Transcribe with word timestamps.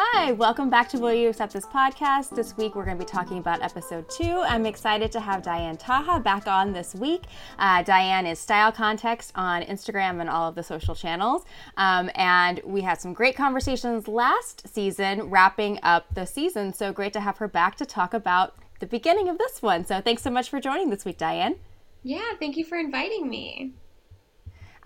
Hi, 0.00 0.30
welcome 0.30 0.70
back 0.70 0.88
to 0.90 0.98
Will 0.98 1.12
You 1.12 1.30
Accept 1.30 1.54
This 1.54 1.66
podcast. 1.66 2.30
This 2.30 2.56
week 2.56 2.76
we're 2.76 2.84
going 2.84 2.96
to 2.96 3.04
be 3.04 3.10
talking 3.10 3.38
about 3.38 3.62
episode 3.62 4.08
two. 4.08 4.42
I'm 4.46 4.64
excited 4.64 5.10
to 5.10 5.18
have 5.18 5.42
Diane 5.42 5.76
Taha 5.76 6.20
back 6.20 6.46
on 6.46 6.72
this 6.72 6.94
week. 6.94 7.24
Uh, 7.58 7.82
Diane 7.82 8.24
is 8.24 8.38
Style 8.38 8.70
Context 8.70 9.32
on 9.34 9.62
Instagram 9.62 10.20
and 10.20 10.30
all 10.30 10.48
of 10.48 10.54
the 10.54 10.62
social 10.62 10.94
channels. 10.94 11.42
Um, 11.76 12.12
and 12.14 12.60
we 12.64 12.82
had 12.82 13.00
some 13.00 13.12
great 13.12 13.34
conversations 13.34 14.06
last 14.06 14.72
season, 14.72 15.30
wrapping 15.30 15.80
up 15.82 16.06
the 16.14 16.26
season. 16.26 16.72
So 16.72 16.92
great 16.92 17.12
to 17.14 17.20
have 17.20 17.38
her 17.38 17.48
back 17.48 17.74
to 17.78 17.84
talk 17.84 18.14
about 18.14 18.54
the 18.78 18.86
beginning 18.86 19.28
of 19.28 19.36
this 19.36 19.60
one. 19.62 19.84
So 19.84 20.00
thanks 20.00 20.22
so 20.22 20.30
much 20.30 20.48
for 20.48 20.60
joining 20.60 20.90
this 20.90 21.04
week, 21.04 21.18
Diane. 21.18 21.56
Yeah, 22.04 22.34
thank 22.38 22.56
you 22.56 22.64
for 22.64 22.78
inviting 22.78 23.28
me. 23.28 23.72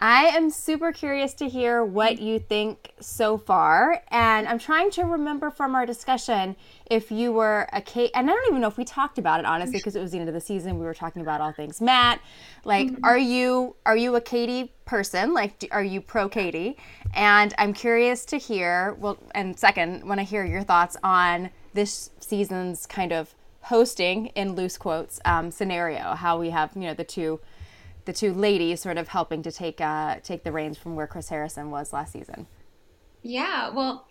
I 0.02 0.24
am 0.36 0.50
super 0.50 0.90
curious 0.90 1.32
to 1.34 1.48
hear 1.48 1.84
what 1.84 2.20
you 2.20 2.40
think 2.40 2.92
so 2.98 3.38
far. 3.38 4.02
And 4.08 4.48
I'm 4.48 4.58
trying 4.58 4.90
to 4.92 5.04
remember 5.04 5.48
from 5.48 5.76
our 5.76 5.86
discussion 5.86 6.56
if 6.90 7.12
you 7.12 7.30
were 7.30 7.68
a 7.72 7.80
Kate, 7.80 8.10
and 8.12 8.28
I 8.28 8.32
don't 8.32 8.48
even 8.48 8.60
know 8.60 8.66
if 8.66 8.76
we 8.76 8.84
talked 8.84 9.18
about 9.18 9.38
it 9.38 9.46
honestly 9.46 9.78
because 9.78 9.94
it 9.94 10.00
was 10.00 10.10
the 10.10 10.18
end 10.18 10.26
of 10.26 10.34
the 10.34 10.40
season. 10.40 10.80
We 10.80 10.86
were 10.86 10.92
talking 10.92 11.22
about 11.22 11.40
all 11.40 11.52
things 11.52 11.80
Matt. 11.80 12.20
Like, 12.64 12.88
mm-hmm. 12.88 13.04
are 13.04 13.16
you 13.16 13.76
are 13.86 13.96
you 13.96 14.16
a 14.16 14.20
Katie 14.20 14.72
person? 14.86 15.34
Like, 15.34 15.68
are 15.70 15.84
you 15.84 16.00
pro 16.00 16.28
Katie? 16.28 16.76
And 17.14 17.54
I'm 17.56 17.72
curious 17.72 18.24
to 18.24 18.38
hear. 18.38 18.96
Well, 18.98 19.18
and 19.36 19.56
second, 19.56 20.08
want 20.08 20.18
to 20.18 20.24
hear 20.24 20.44
your 20.44 20.64
thoughts 20.64 20.96
on 21.04 21.50
this 21.74 22.10
season's 22.18 22.86
kind 22.86 23.12
of 23.12 23.36
hosting 23.60 24.26
in 24.34 24.56
loose 24.56 24.76
quotes 24.76 25.20
um, 25.24 25.52
scenario. 25.52 26.16
How 26.16 26.40
we 26.40 26.50
have 26.50 26.72
you 26.74 26.88
know 26.88 26.94
the 26.94 27.04
two 27.04 27.38
the 28.04 28.12
two 28.12 28.32
ladies 28.32 28.80
sort 28.80 28.98
of 28.98 29.08
helping 29.08 29.42
to 29.42 29.52
take 29.52 29.80
uh, 29.80 30.16
take 30.22 30.44
the 30.44 30.52
reins 30.52 30.78
from 30.78 30.96
where 30.96 31.06
Chris 31.06 31.28
Harrison 31.28 31.70
was 31.70 31.92
last 31.92 32.12
season. 32.12 32.46
Yeah, 33.22 33.70
well, 33.70 34.06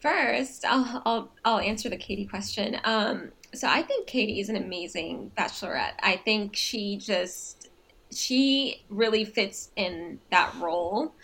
first 0.00 0.64
I'll 0.64 1.02
I'll, 1.04 1.32
I'll 1.44 1.60
answer 1.60 1.88
the 1.88 1.96
Katie 1.96 2.26
question. 2.26 2.78
Um, 2.84 3.30
so 3.54 3.68
I 3.68 3.82
think 3.82 4.06
Katie 4.06 4.40
is 4.40 4.48
an 4.48 4.56
amazing 4.56 5.32
bachelorette. 5.36 5.94
I 6.02 6.16
think 6.16 6.56
she 6.56 6.96
just 6.96 7.68
she 8.10 8.84
really 8.88 9.24
fits 9.24 9.70
in 9.76 10.18
that 10.30 10.54
role. 10.60 11.14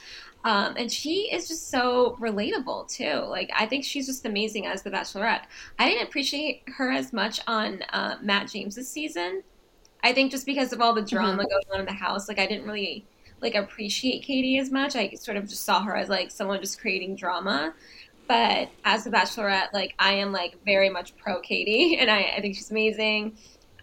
Um, 0.44 0.74
and 0.76 0.92
she 0.92 1.30
is 1.32 1.48
just 1.48 1.70
so 1.70 2.18
relatable 2.20 2.88
too. 2.88 3.24
Like 3.28 3.50
I 3.56 3.64
think 3.64 3.84
she's 3.84 4.06
just 4.06 4.26
amazing 4.26 4.66
as 4.66 4.82
the 4.82 4.90
Bachelorette. 4.90 5.44
I 5.78 5.88
didn't 5.88 6.06
appreciate 6.06 6.64
her 6.76 6.90
as 6.90 7.14
much 7.14 7.40
on 7.46 7.80
uh, 7.94 8.16
Matt 8.20 8.50
James's 8.50 8.88
season. 8.88 9.42
I 10.04 10.12
think 10.12 10.30
just 10.30 10.44
because 10.44 10.72
of 10.74 10.82
all 10.82 10.94
the 10.94 11.02
drama 11.02 11.42
mm-hmm. 11.42 11.50
going 11.50 11.64
on 11.72 11.80
in 11.80 11.86
the 11.86 11.92
house, 11.92 12.28
like 12.28 12.38
I 12.38 12.46
didn't 12.46 12.66
really 12.66 13.06
like 13.40 13.54
appreciate 13.54 14.22
Katie 14.22 14.58
as 14.58 14.70
much. 14.70 14.94
I 14.94 15.10
sort 15.14 15.38
of 15.38 15.48
just 15.48 15.64
saw 15.64 15.82
her 15.82 15.96
as 15.96 16.10
like 16.10 16.30
someone 16.30 16.60
just 16.60 16.78
creating 16.78 17.16
drama. 17.16 17.74
But 18.28 18.70
as 18.84 19.06
a 19.06 19.10
bachelorette, 19.10 19.72
like 19.72 19.94
I 19.98 20.12
am 20.12 20.30
like 20.30 20.56
very 20.64 20.90
much 20.90 21.16
pro 21.16 21.40
Katie, 21.40 21.96
and 22.00 22.10
I, 22.10 22.34
I 22.36 22.40
think 22.42 22.54
she's 22.54 22.70
amazing. 22.70 23.36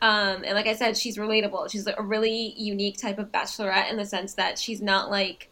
Um, 0.04 0.44
and 0.44 0.54
like 0.54 0.68
I 0.68 0.74
said, 0.74 0.96
she's 0.96 1.18
relatable. 1.18 1.72
She's 1.72 1.88
a 1.88 2.02
really 2.02 2.54
unique 2.56 2.98
type 2.98 3.20
of 3.20 3.32
bachelorette 3.32 3.90
in 3.90 3.98
the 3.98 4.06
sense 4.06 4.34
that 4.36 4.58
she's 4.58 4.82
not 4.82 5.12
like, 5.12 5.50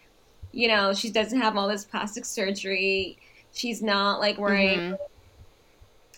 you 0.52 0.68
know, 0.68 0.94
she 0.94 1.12
doesn't 1.12 1.40
have 1.40 1.58
all 1.58 1.68
this 1.68 1.86
plastic 1.86 2.26
surgery. 2.26 3.18
She's 3.54 3.82
not 3.82 4.20
like 4.20 4.40
wearing 4.40 4.80
mm-hmm. 4.80 4.94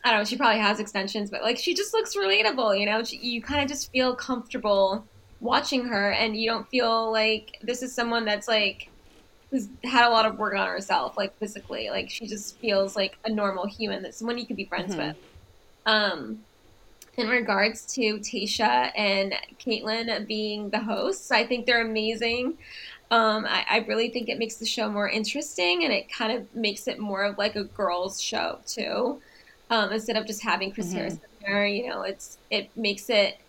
I 0.03 0.11
don't 0.11 0.19
know, 0.19 0.25
she 0.25 0.37
probably 0.37 0.59
has 0.59 0.79
extensions, 0.79 1.29
but 1.29 1.41
like 1.41 1.57
she 1.57 1.73
just 1.73 1.93
looks 1.93 2.15
relatable, 2.15 2.79
you 2.79 2.85
know? 2.85 3.03
She, 3.03 3.17
you 3.17 3.41
kind 3.41 3.61
of 3.61 3.67
just 3.67 3.91
feel 3.91 4.15
comfortable 4.15 5.05
watching 5.39 5.85
her 5.85 6.11
and 6.11 6.35
you 6.35 6.49
don't 6.49 6.67
feel 6.69 7.11
like 7.11 7.57
this 7.61 7.81
is 7.83 7.93
someone 7.93 8.25
that's 8.25 8.47
like 8.47 8.89
who's 9.49 9.67
had 9.83 10.07
a 10.07 10.09
lot 10.09 10.25
of 10.25 10.39
work 10.39 10.55
on 10.55 10.67
herself, 10.67 11.17
like 11.17 11.37
physically. 11.37 11.89
Like 11.89 12.09
she 12.09 12.25
just 12.25 12.57
feels 12.57 12.95
like 12.95 13.17
a 13.25 13.29
normal 13.29 13.67
human 13.67 14.01
that 14.03 14.15
someone 14.15 14.37
you 14.37 14.45
could 14.45 14.55
be 14.55 14.65
friends 14.65 14.95
mm-hmm. 14.95 15.07
with. 15.09 15.17
Um 15.85 16.39
in 17.17 17.27
regards 17.27 17.85
to 17.93 18.17
Tayshia 18.19 18.91
and 18.95 19.35
Kaitlyn 19.59 20.25
being 20.27 20.69
the 20.69 20.79
hosts, 20.79 21.29
I 21.29 21.45
think 21.45 21.65
they're 21.65 21.85
amazing. 21.85 22.57
Um, 23.11 23.45
I, 23.45 23.65
I, 23.69 23.77
really 23.79 24.09
think 24.09 24.29
it 24.29 24.39
makes 24.39 24.55
the 24.55 24.65
show 24.65 24.89
more 24.89 25.09
interesting 25.09 25.83
and 25.83 25.91
it 25.91 26.09
kind 26.09 26.31
of 26.31 26.55
makes 26.55 26.87
it 26.87 26.97
more 26.97 27.23
of 27.23 27.37
like 27.37 27.57
a 27.57 27.65
girls' 27.65 28.21
show 28.21 28.59
too 28.65 29.21
um, 29.71 29.91
instead 29.91 30.17
of 30.17 30.27
just 30.27 30.43
having 30.43 30.71
Chris 30.71 30.87
mm-hmm. 30.87 30.97
Harrison 30.97 31.21
there. 31.41 31.65
You 31.65 31.89
know, 31.89 32.03
it's 32.03 32.37
it 32.51 32.69
makes 32.75 33.09
it 33.09 33.39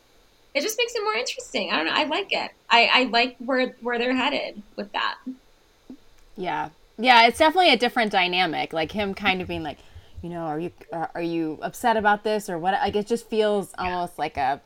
it 0.54 0.62
just 0.62 0.78
makes 0.78 0.94
it 0.94 1.02
more 1.02 1.14
interesting. 1.14 1.70
I 1.70 1.76
don't 1.76 1.86
know. 1.86 1.92
I 1.94 2.04
like 2.04 2.32
it. 2.32 2.50
I, 2.70 2.90
I 2.92 3.04
like 3.04 3.36
where 3.38 3.74
where 3.80 3.98
they're 3.98 4.14
headed 4.14 4.62
with 4.76 4.92
that. 4.92 5.18
Yeah, 6.36 6.70
yeah. 6.96 7.26
It's 7.26 7.38
definitely 7.38 7.72
a 7.72 7.76
different 7.76 8.12
dynamic. 8.12 8.72
Like 8.72 8.92
him 8.92 9.12
kind 9.12 9.42
of 9.42 9.48
being 9.48 9.62
like, 9.62 9.78
you 10.22 10.30
know, 10.30 10.44
are 10.44 10.60
you 10.60 10.70
are 11.14 11.22
you 11.22 11.58
upset 11.60 11.96
about 11.96 12.24
this 12.24 12.48
or 12.48 12.58
what? 12.58 12.72
Like 12.74 12.96
it 12.96 13.06
just 13.06 13.28
feels 13.28 13.72
almost 13.76 14.18
like 14.18 14.36
a 14.36 14.60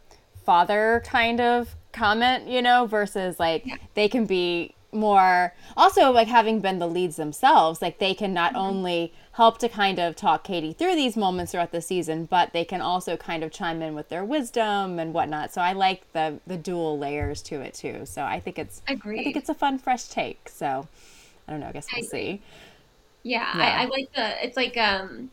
father 0.45 1.03
kind 1.07 1.41
of 1.41 1.75
comment, 1.93 2.47
you 2.47 2.63
know, 2.63 2.87
versus 2.87 3.41
like 3.41 3.65
yeah. 3.65 3.77
they 3.95 4.09
can 4.09 4.27
be 4.27 4.75
more 4.93 5.53
also 5.77 6.11
like 6.11 6.29
having 6.29 6.61
been 6.61 6.79
the 6.79 6.87
leads 6.87 7.17
themselves 7.17 7.83
like 7.83 7.99
they 7.99 8.15
can 8.15 8.33
not 8.33 8.53
mm-hmm. 8.53 8.63
only 8.63 9.13
help 9.37 9.59
to 9.59 9.69
kind 9.69 9.99
of 9.99 10.17
talk 10.17 10.43
katie 10.45 10.73
through 10.73 10.95
these 10.95 11.15
moments 11.15 11.53
throughout 11.53 11.71
the 11.71 11.81
season 11.83 12.25
but 12.25 12.55
they 12.55 12.65
can 12.65 12.81
also 12.81 13.19
kind 13.19 13.45
of 13.45 13.53
chime 13.53 13.83
in 13.83 13.95
with 13.95 14.09
their 14.09 14.25
wisdom 14.25 14.99
and 14.99 15.13
whatnot. 15.13 15.53
So 15.53 15.61
i 15.61 15.73
like 15.73 16.11
the 16.13 16.41
the 16.47 16.57
dual 16.57 16.99
layers 16.99 17.43
to 17.43 17.61
it 17.61 17.75
too. 17.75 18.07
So 18.07 18.23
i 18.23 18.41
think 18.41 18.59
it's 18.59 18.81
Agreed. 18.89 19.21
i 19.21 19.25
think 19.25 19.37
it's 19.37 19.51
a 19.51 19.55
fun 19.55 19.79
fresh 19.79 20.05
take. 20.09 20.49
So 20.49 20.89
i 21.47 21.53
don't 21.53 21.61
know 21.61 21.69
i 21.69 21.73
guess 21.73 21.87
we'll 21.93 22.05
I 22.05 22.09
see. 22.09 22.41
Yeah, 23.23 23.57
yeah. 23.57 23.63
I, 23.63 23.83
I, 23.83 23.85
like 23.87 24.13
the 24.15 24.45
it's 24.45 24.57
like 24.57 24.77
um 24.77 25.31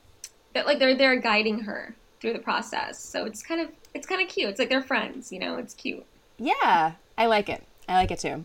that 0.53 0.65
like 0.65 0.79
they're 0.79 0.95
they're 0.95 1.19
guiding 1.19 1.59
her 1.59 1.95
through 2.19 2.33
the 2.33 2.39
process. 2.39 2.99
So 2.99 3.25
it's 3.25 3.41
kind 3.41 3.61
of 3.61 3.69
it's 3.93 4.07
kind 4.07 4.21
of 4.21 4.27
cute. 4.27 4.49
It's 4.49 4.59
like 4.59 4.69
they're 4.69 4.83
friends 4.83 5.31
you 5.31 5.39
know 5.39 5.55
it's 5.57 5.73
cute. 5.73 6.05
Yeah 6.37 6.93
i 7.17 7.25
like 7.27 7.47
it. 7.47 7.63
I 7.87 7.95
like 7.95 8.11
it 8.11 8.19
too. 8.19 8.43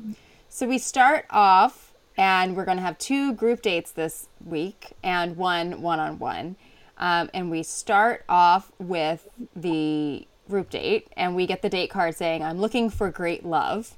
So 0.48 0.66
we 0.66 0.78
start 0.78 1.26
off, 1.30 1.87
and 2.18 2.54
we're 2.54 2.66
going 2.66 2.76
to 2.76 2.82
have 2.82 2.98
two 2.98 3.32
group 3.32 3.62
dates 3.62 3.92
this 3.92 4.28
week 4.44 4.92
and 5.02 5.36
one 5.36 5.80
one 5.80 5.98
on 6.00 6.18
one. 6.18 6.56
And 6.98 7.50
we 7.50 7.62
start 7.62 8.24
off 8.28 8.72
with 8.78 9.28
the 9.56 10.26
group 10.50 10.70
date, 10.70 11.08
and 11.16 11.36
we 11.36 11.46
get 11.46 11.62
the 11.62 11.68
date 11.68 11.90
card 11.90 12.14
saying, 12.16 12.42
I'm 12.42 12.58
looking 12.58 12.90
for 12.90 13.10
great 13.10 13.44
love, 13.44 13.96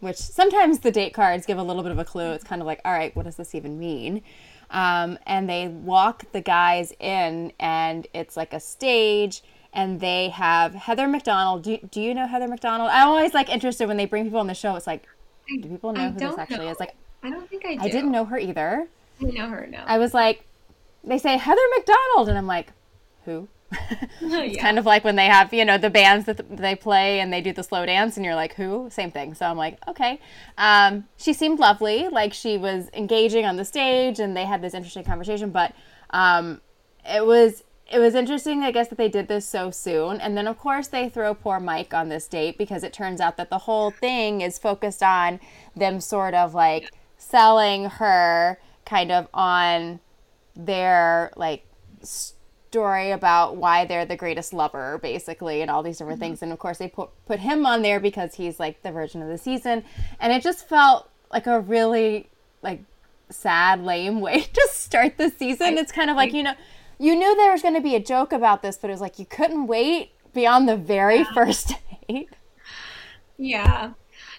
which 0.00 0.16
sometimes 0.16 0.80
the 0.80 0.90
date 0.90 1.14
cards 1.14 1.46
give 1.46 1.56
a 1.56 1.62
little 1.62 1.82
bit 1.82 1.92
of 1.92 1.98
a 1.98 2.04
clue. 2.04 2.32
It's 2.32 2.44
kind 2.44 2.60
of 2.60 2.66
like, 2.66 2.80
all 2.84 2.92
right, 2.92 3.14
what 3.16 3.24
does 3.24 3.36
this 3.36 3.54
even 3.54 3.78
mean? 3.78 4.22
Um, 4.70 5.18
and 5.26 5.48
they 5.48 5.68
walk 5.68 6.32
the 6.32 6.40
guys 6.40 6.92
in, 6.98 7.52
and 7.58 8.06
it's 8.12 8.36
like 8.36 8.52
a 8.52 8.60
stage 8.60 9.42
and 9.74 10.00
they 10.00 10.28
have 10.28 10.74
Heather 10.74 11.08
McDonald. 11.08 11.62
Do, 11.62 11.78
do 11.90 12.00
you 12.00 12.14
know 12.14 12.26
Heather 12.26 12.48
McDonald? 12.48 12.90
I'm 12.92 13.08
always 13.08 13.32
like 13.32 13.48
interested 13.48 13.88
when 13.88 13.96
they 13.96 14.04
bring 14.04 14.24
people 14.24 14.40
on 14.40 14.46
the 14.46 14.54
show. 14.54 14.76
It's 14.76 14.86
like, 14.86 15.06
do 15.48 15.66
people 15.68 15.92
know 15.94 16.02
I 16.02 16.08
who 16.10 16.18
this 16.18 16.36
actually 16.36 16.66
know. 16.66 16.72
is? 16.72 16.80
Like, 16.80 16.94
I 17.22 17.30
don't 17.30 17.48
think 17.48 17.64
I 17.64 17.76
do. 17.76 17.82
I 17.82 17.88
didn't 17.88 18.10
know 18.10 18.24
her 18.24 18.38
either. 18.38 18.86
I 19.20 19.24
know 19.24 19.48
her, 19.48 19.66
no. 19.66 19.82
I 19.86 19.98
was 19.98 20.12
like, 20.12 20.44
they 21.04 21.18
say 21.18 21.36
Heather 21.36 21.60
McDonald, 21.76 22.28
and 22.28 22.36
I'm 22.36 22.46
like, 22.46 22.72
who? 23.24 23.48
it's 24.20 24.56
yeah. 24.56 24.62
kind 24.62 24.78
of 24.78 24.86
like 24.86 25.04
when 25.04 25.16
they 25.16 25.26
have, 25.26 25.52
you 25.54 25.64
know, 25.64 25.78
the 25.78 25.90
bands 25.90 26.26
that 26.26 26.56
they 26.56 26.74
play 26.74 27.20
and 27.20 27.32
they 27.32 27.40
do 27.40 27.52
the 27.52 27.62
slow 27.62 27.86
dance, 27.86 28.16
and 28.16 28.24
you're 28.24 28.34
like, 28.34 28.54
who? 28.54 28.88
Same 28.90 29.10
thing. 29.10 29.34
So 29.34 29.46
I'm 29.46 29.56
like, 29.56 29.78
okay. 29.88 30.20
Um, 30.58 31.04
she 31.16 31.32
seemed 31.32 31.58
lovely, 31.58 32.08
like 32.08 32.32
she 32.32 32.58
was 32.58 32.88
engaging 32.92 33.44
on 33.44 33.56
the 33.56 33.64
stage, 33.64 34.18
and 34.18 34.36
they 34.36 34.44
had 34.44 34.62
this 34.62 34.74
interesting 34.74 35.04
conversation. 35.04 35.50
But 35.50 35.74
um, 36.10 36.60
it 37.04 37.24
was 37.24 37.64
it 37.92 37.98
was 37.98 38.14
interesting, 38.14 38.62
I 38.62 38.70
guess, 38.70 38.88
that 38.88 38.96
they 38.96 39.10
did 39.10 39.28
this 39.28 39.46
so 39.46 39.70
soon. 39.70 40.18
And 40.20 40.34
then, 40.34 40.46
of 40.46 40.58
course, 40.58 40.88
they 40.88 41.10
throw 41.10 41.34
poor 41.34 41.60
Mike 41.60 41.92
on 41.92 42.08
this 42.08 42.26
date 42.26 42.56
because 42.56 42.82
it 42.82 42.92
turns 42.92 43.20
out 43.20 43.36
that 43.36 43.50
the 43.50 43.58
whole 43.58 43.90
thing 43.90 44.40
is 44.40 44.58
focused 44.58 45.02
on 45.02 45.40
them 45.76 46.00
sort 46.00 46.32
of 46.32 46.54
like 46.54 46.90
selling 47.22 47.86
her 47.86 48.58
kind 48.84 49.12
of 49.12 49.28
on 49.32 50.00
their 50.54 51.32
like 51.36 51.64
story 52.02 53.10
about 53.10 53.56
why 53.56 53.84
they're 53.84 54.04
the 54.04 54.16
greatest 54.16 54.52
lover, 54.52 54.98
basically, 55.02 55.62
and 55.62 55.70
all 55.70 55.82
these 55.82 55.98
different 55.98 56.18
mm-hmm. 56.18 56.30
things. 56.30 56.42
And 56.42 56.52
of 56.52 56.58
course, 56.58 56.78
they 56.78 56.88
put, 56.88 57.10
put 57.26 57.40
him 57.40 57.64
on 57.64 57.82
there 57.82 58.00
because 58.00 58.34
he's 58.34 58.58
like 58.58 58.82
the 58.82 58.90
virgin 58.90 59.22
of 59.22 59.28
the 59.28 59.38
season. 59.38 59.84
And 60.20 60.32
it 60.32 60.42
just 60.42 60.68
felt 60.68 61.08
like 61.30 61.46
a 61.46 61.60
really 61.60 62.28
like 62.62 62.82
sad, 63.30 63.82
lame 63.82 64.20
way 64.20 64.40
to 64.52 64.68
start 64.70 65.18
the 65.18 65.30
season. 65.30 65.78
I, 65.78 65.80
it's 65.80 65.92
kind 65.92 66.10
of 66.10 66.16
like, 66.16 66.32
you 66.32 66.42
know, 66.42 66.54
you 66.98 67.16
knew 67.16 67.36
there 67.36 67.52
was 67.52 67.62
going 67.62 67.74
to 67.74 67.80
be 67.80 67.94
a 67.94 68.00
joke 68.00 68.32
about 68.32 68.62
this, 68.62 68.78
but 68.78 68.90
it 68.90 68.92
was 68.92 69.00
like 69.00 69.18
you 69.18 69.26
couldn't 69.26 69.66
wait 69.66 70.12
beyond 70.32 70.68
the 70.68 70.76
very 70.76 71.18
yeah. 71.18 71.32
first 71.34 71.74
date. 72.08 72.30
Yeah. 73.36 73.92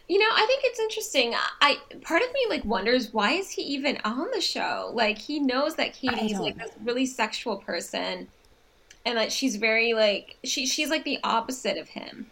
You 0.09 0.19
know, 0.19 0.29
I 0.29 0.45
think 0.45 0.63
it's 0.65 0.79
interesting. 0.79 1.33
I 1.61 1.77
part 2.01 2.21
of 2.21 2.27
me 2.33 2.45
like 2.49 2.65
wonders 2.65 3.13
why 3.13 3.33
is 3.33 3.49
he 3.49 3.61
even 3.61 3.97
on 4.03 4.29
the 4.31 4.41
show? 4.41 4.91
Like 4.93 5.17
he 5.17 5.39
knows 5.39 5.75
that 5.75 5.93
Katie's 5.93 6.39
like 6.39 6.57
this 6.57 6.71
really 6.83 7.05
sexual 7.05 7.57
person 7.57 8.27
and 9.05 9.17
that 9.17 9.31
she's 9.31 9.55
very 9.55 9.93
like 9.93 10.37
she 10.43 10.65
she's 10.65 10.89
like 10.89 11.05
the 11.05 11.19
opposite 11.23 11.77
of 11.77 11.87
him. 11.87 12.29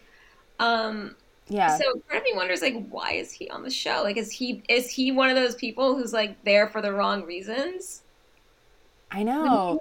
Um 0.58 1.16
yeah. 1.48 1.76
So 1.78 1.84
part 2.08 2.18
of 2.18 2.24
me 2.24 2.32
wonders 2.34 2.60
like 2.60 2.86
why 2.88 3.12
is 3.12 3.32
he 3.32 3.48
on 3.48 3.62
the 3.62 3.70
show? 3.70 4.02
Like 4.02 4.18
is 4.18 4.30
he 4.30 4.62
is 4.68 4.90
he 4.90 5.10
one 5.10 5.30
of 5.30 5.36
those 5.36 5.54
people 5.54 5.96
who's 5.96 6.12
like 6.12 6.44
there 6.44 6.68
for 6.68 6.82
the 6.82 6.92
wrong 6.92 7.24
reasons? 7.24 8.02
I 9.10 9.22
know. 9.22 9.80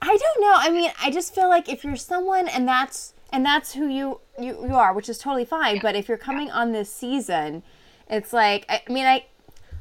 I 0.00 0.16
don't 0.16 0.40
know. 0.40 0.54
I 0.54 0.70
mean, 0.70 0.90
I 1.02 1.10
just 1.10 1.34
feel 1.34 1.48
like 1.48 1.68
if 1.68 1.84
you're 1.84 1.96
someone 1.96 2.48
and 2.48 2.66
that's 2.66 3.14
and 3.32 3.44
that's 3.44 3.74
who 3.74 3.88
you 3.88 4.20
you, 4.38 4.66
you 4.68 4.74
are, 4.74 4.92
which 4.92 5.08
is 5.08 5.18
totally 5.18 5.44
fine. 5.44 5.80
But 5.80 5.96
if 5.96 6.08
you're 6.08 6.18
coming 6.18 6.50
on 6.50 6.72
this 6.72 6.92
season, 6.92 7.62
it's 8.08 8.32
like 8.32 8.64
I, 8.68 8.82
I 8.88 8.92
mean, 8.92 9.06
I 9.06 9.26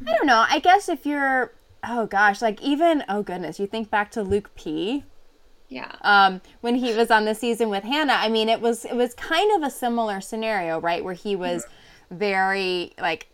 I 0.06 0.16
don't 0.16 0.28
know. 0.28 0.46
I 0.48 0.60
guess 0.60 0.90
if 0.90 1.06
you're 1.06 1.54
oh 1.88 2.06
gosh, 2.06 2.42
like 2.42 2.62
even 2.62 3.04
oh 3.08 3.24
goodness, 3.24 3.60
you 3.60 3.68
think 3.68 3.90
back 3.90 4.12
to 4.12 4.24
Luke 4.24 4.54
P. 4.56 5.04
Yeah. 5.70 5.92
Um, 6.02 6.42
when 6.62 6.76
he 6.76 6.94
was 6.94 7.12
on 7.12 7.26
the 7.26 7.36
season 7.36 7.70
with 7.70 7.84
Hannah, 7.84 8.14
I 8.14 8.30
mean, 8.30 8.48
it 8.50 8.62
was 8.62 8.86
it 8.86 8.96
was 8.96 9.14
kind 9.14 9.52
of 9.56 9.68
a 9.68 9.72
similar 9.72 10.22
scenario, 10.22 10.80
right? 10.80 11.04
Where 11.04 11.14
he 11.14 11.36
was 11.36 11.66
mm-hmm. 11.66 12.18
very 12.18 12.94
like 13.00 13.28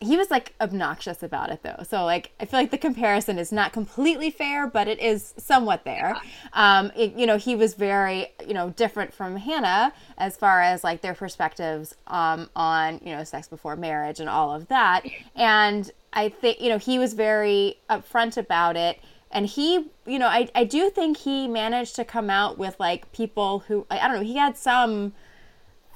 he 0.00 0.16
was 0.16 0.30
like 0.30 0.54
obnoxious 0.60 1.22
about 1.22 1.50
it 1.50 1.62
though. 1.62 1.82
So 1.88 2.04
like 2.04 2.30
I 2.38 2.44
feel 2.44 2.60
like 2.60 2.70
the 2.70 2.78
comparison 2.78 3.38
is 3.38 3.50
not 3.50 3.72
completely 3.72 4.30
fair, 4.30 4.66
but 4.66 4.86
it 4.86 5.00
is 5.00 5.34
somewhat 5.36 5.84
there. 5.84 6.16
Um, 6.52 6.92
it, 6.96 7.14
you 7.14 7.26
know, 7.26 7.36
he 7.36 7.56
was 7.56 7.74
very 7.74 8.28
you 8.46 8.54
know 8.54 8.70
different 8.70 9.12
from 9.12 9.36
Hannah 9.36 9.92
as 10.16 10.36
far 10.36 10.60
as 10.60 10.84
like 10.84 11.00
their 11.00 11.14
perspectives 11.14 11.94
um, 12.06 12.48
on 12.54 13.00
you 13.04 13.14
know 13.14 13.24
sex 13.24 13.48
before 13.48 13.74
marriage 13.74 14.20
and 14.20 14.28
all 14.28 14.54
of 14.54 14.68
that. 14.68 15.04
And 15.34 15.90
I 16.12 16.28
think 16.28 16.60
you 16.60 16.68
know 16.68 16.78
he 16.78 16.98
was 16.98 17.14
very 17.14 17.78
upfront 17.90 18.36
about 18.36 18.76
it. 18.76 19.00
And 19.30 19.44
he, 19.44 19.90
you 20.06 20.18
know, 20.18 20.26
I, 20.26 20.48
I 20.54 20.64
do 20.64 20.88
think 20.88 21.18
he 21.18 21.48
managed 21.48 21.96
to 21.96 22.04
come 22.04 22.30
out 22.30 22.56
with 22.56 22.76
like 22.80 23.12
people 23.12 23.60
who 23.60 23.84
I, 23.90 23.98
I 23.98 24.08
don't 24.08 24.18
know. 24.18 24.22
He 24.22 24.36
had 24.36 24.56
some 24.56 25.12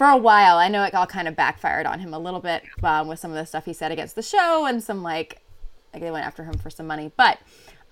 for 0.02 0.08
a 0.08 0.16
while, 0.16 0.58
I 0.58 0.66
know 0.66 0.82
it 0.82 0.94
all 0.94 1.06
kind 1.06 1.28
of 1.28 1.36
backfired 1.36 1.86
on 1.86 2.00
him 2.00 2.12
a 2.12 2.18
little 2.18 2.40
bit 2.40 2.64
um, 2.82 3.06
with 3.06 3.20
some 3.20 3.30
of 3.30 3.36
the 3.36 3.46
stuff 3.46 3.66
he 3.66 3.72
said 3.72 3.92
against 3.92 4.16
the 4.16 4.22
show 4.22 4.66
and 4.66 4.82
some 4.82 5.00
like, 5.00 5.40
like 5.94 6.02
they 6.02 6.10
went 6.10 6.26
after 6.26 6.42
him 6.42 6.54
for 6.54 6.70
some 6.70 6.88
money. 6.88 7.12
But, 7.16 7.38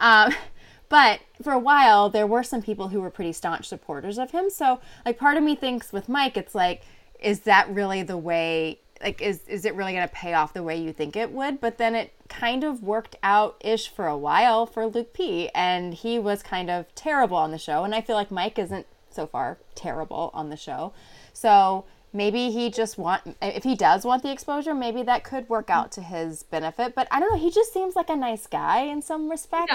um, 0.00 0.34
but 0.88 1.20
for 1.40 1.52
a 1.52 1.58
while, 1.60 2.10
there 2.10 2.26
were 2.26 2.42
some 2.42 2.62
people 2.62 2.88
who 2.88 3.00
were 3.00 3.10
pretty 3.10 3.30
staunch 3.30 3.68
supporters 3.68 4.18
of 4.18 4.32
him. 4.32 4.50
So, 4.50 4.80
like, 5.06 5.18
part 5.18 5.36
of 5.36 5.44
me 5.44 5.54
thinks 5.54 5.92
with 5.92 6.08
Mike, 6.08 6.36
it's 6.36 6.52
like, 6.52 6.82
is 7.20 7.42
that 7.42 7.72
really 7.72 8.02
the 8.02 8.18
way? 8.18 8.80
Like, 9.00 9.22
is 9.22 9.46
is 9.46 9.64
it 9.64 9.76
really 9.76 9.92
going 9.92 10.08
to 10.08 10.12
pay 10.12 10.34
off 10.34 10.52
the 10.52 10.64
way 10.64 10.82
you 10.82 10.92
think 10.92 11.14
it 11.14 11.30
would? 11.30 11.60
But 11.60 11.78
then 11.78 11.94
it 11.94 12.12
kind 12.28 12.64
of 12.64 12.82
worked 12.82 13.14
out 13.22 13.56
ish 13.60 13.88
for 13.88 14.08
a 14.08 14.18
while 14.18 14.66
for 14.66 14.84
Luke 14.84 15.12
P. 15.12 15.48
And 15.54 15.94
he 15.94 16.18
was 16.18 16.42
kind 16.42 16.70
of 16.70 16.92
terrible 16.96 17.36
on 17.36 17.52
the 17.52 17.58
show. 17.58 17.84
And 17.84 17.94
I 17.94 18.00
feel 18.00 18.16
like 18.16 18.32
Mike 18.32 18.58
isn't 18.58 18.86
so 19.10 19.28
far 19.28 19.58
terrible 19.76 20.32
on 20.34 20.50
the 20.50 20.56
show. 20.56 20.92
So 21.32 21.84
maybe 22.12 22.50
he 22.50 22.70
just 22.70 22.98
want 22.98 23.36
if 23.40 23.62
he 23.62 23.74
does 23.74 24.04
want 24.04 24.22
the 24.22 24.30
exposure 24.30 24.74
maybe 24.74 25.02
that 25.02 25.22
could 25.24 25.48
work 25.48 25.70
out 25.70 25.92
to 25.92 26.00
his 26.00 26.42
benefit 26.44 26.94
but 26.94 27.06
i 27.10 27.20
don't 27.20 27.30
know 27.30 27.38
he 27.38 27.50
just 27.50 27.72
seems 27.72 27.94
like 27.94 28.08
a 28.08 28.16
nice 28.16 28.46
guy 28.46 28.80
in 28.80 29.00
some 29.00 29.30
respects 29.30 29.72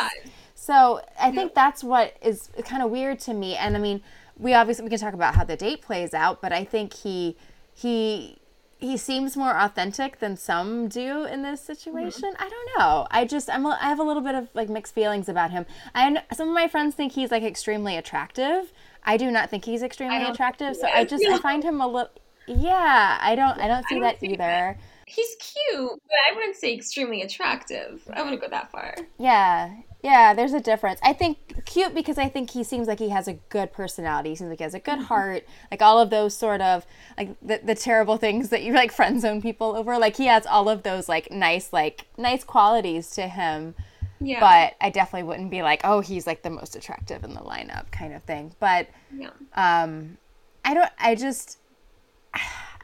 so 0.53 1.01
i 1.19 1.31
think 1.31 1.53
that's 1.53 1.83
what 1.83 2.17
is 2.21 2.49
kind 2.65 2.83
of 2.83 2.91
weird 2.91 3.19
to 3.19 3.33
me 3.33 3.55
and 3.55 3.75
i 3.75 3.79
mean 3.79 4.01
we 4.37 4.53
obviously 4.53 4.83
we 4.83 4.89
can 4.89 4.99
talk 4.99 5.13
about 5.13 5.35
how 5.35 5.43
the 5.43 5.55
date 5.55 5.81
plays 5.81 6.13
out 6.13 6.41
but 6.41 6.51
i 6.51 6.63
think 6.63 6.93
he 6.93 7.37
he 7.73 8.37
he 8.77 8.97
seems 8.97 9.37
more 9.37 9.57
authentic 9.57 10.19
than 10.19 10.35
some 10.35 10.87
do 10.87 11.23
in 11.23 11.41
this 11.43 11.61
situation. 11.61 12.33
Mm-hmm. 12.33 12.43
I 12.43 12.49
don't 12.49 12.69
know. 12.77 13.07
I 13.09 13.25
just 13.25 13.49
I'm 13.49 13.65
a, 13.65 13.77
I 13.81 13.87
have 13.87 13.99
a 13.99 14.03
little 14.03 14.21
bit 14.21 14.35
of 14.35 14.49
like 14.53 14.69
mixed 14.69 14.93
feelings 14.93 15.29
about 15.29 15.51
him. 15.51 15.65
And 15.93 16.21
some 16.33 16.49
of 16.49 16.53
my 16.53 16.67
friends 16.67 16.93
think 16.93 17.13
he's 17.13 17.31
like 17.31 17.43
extremely 17.43 17.95
attractive. 17.95 18.73
I 19.03 19.17
do 19.17 19.31
not 19.31 19.49
think 19.49 19.65
he's 19.65 19.81
extremely 19.81 20.23
attractive. 20.23 20.75
So 20.75 20.87
I 20.87 21.05
just 21.05 21.25
I 21.25 21.37
find 21.39 21.63
him 21.63 21.79
a 21.79 21.87
little 21.87 22.11
yeah, 22.47 23.17
I 23.21 23.35
don't 23.35 23.59
I 23.59 23.67
don't 23.67 23.85
see 23.87 23.95
I 23.95 23.99
don't 23.99 24.19
that 24.19 24.23
either. 24.23 24.37
That. 24.37 24.79
He's 25.07 25.35
cute, 25.35 26.01
but 26.07 26.17
I 26.29 26.35
wouldn't 26.35 26.55
say 26.55 26.73
extremely 26.73 27.21
attractive. 27.21 28.01
I 28.11 28.23
wouldn't 28.23 28.41
go 28.41 28.47
that 28.49 28.71
far. 28.71 28.95
Yeah. 29.19 29.71
Yeah, 30.03 30.33
there's 30.33 30.53
a 30.53 30.59
difference. 30.59 30.99
I 31.03 31.13
think 31.13 31.65
cute 31.65 31.95
because 31.95 32.17
I 32.17 32.27
think 32.27 32.51
he 32.51 32.63
seems 32.63 32.87
like 32.87 32.99
he 32.99 33.09
has 33.09 33.27
a 33.27 33.33
good 33.33 33.71
personality. 33.71 34.29
He 34.29 34.35
seems 34.35 34.49
like 34.49 34.59
he 34.59 34.63
has 34.63 34.73
a 34.73 34.79
good 34.79 34.99
mm-hmm. 34.99 35.05
heart. 35.05 35.45
Like 35.71 35.81
all 35.81 35.99
of 35.99 36.09
those 36.09 36.35
sort 36.35 36.61
of 36.61 36.85
like 37.17 37.35
the, 37.41 37.59
the 37.63 37.75
terrible 37.75 38.17
things 38.25 38.49
that 38.49 38.63
you 38.63 38.73
like 38.73 38.91
friend 38.91 39.21
zone 39.21 39.41
people 39.41 39.75
over. 39.75 39.97
Like 39.97 40.15
he 40.15 40.25
has 40.25 40.45
all 40.45 40.69
of 40.69 40.83
those 40.83 41.07
like 41.07 41.31
nice 41.31 41.71
like 41.71 42.07
nice 42.17 42.43
qualities 42.43 43.11
to 43.11 43.27
him. 43.27 43.75
Yeah. 44.19 44.39
But 44.39 44.75
I 44.79 44.89
definitely 44.89 45.27
wouldn't 45.27 45.51
be 45.51 45.61
like, 45.61 45.81
oh, 45.83 46.01
he's 46.01 46.25
like 46.25 46.41
the 46.41 46.49
most 46.49 46.75
attractive 46.75 47.23
in 47.23 47.33
the 47.33 47.41
lineup 47.41 47.91
kind 47.91 48.13
of 48.13 48.23
thing. 48.23 48.53
But 48.59 48.87
yeah. 49.15 49.29
um 49.55 50.17
I 50.63 50.73
don't 50.73 50.91
I 50.99 51.15
just 51.15 51.57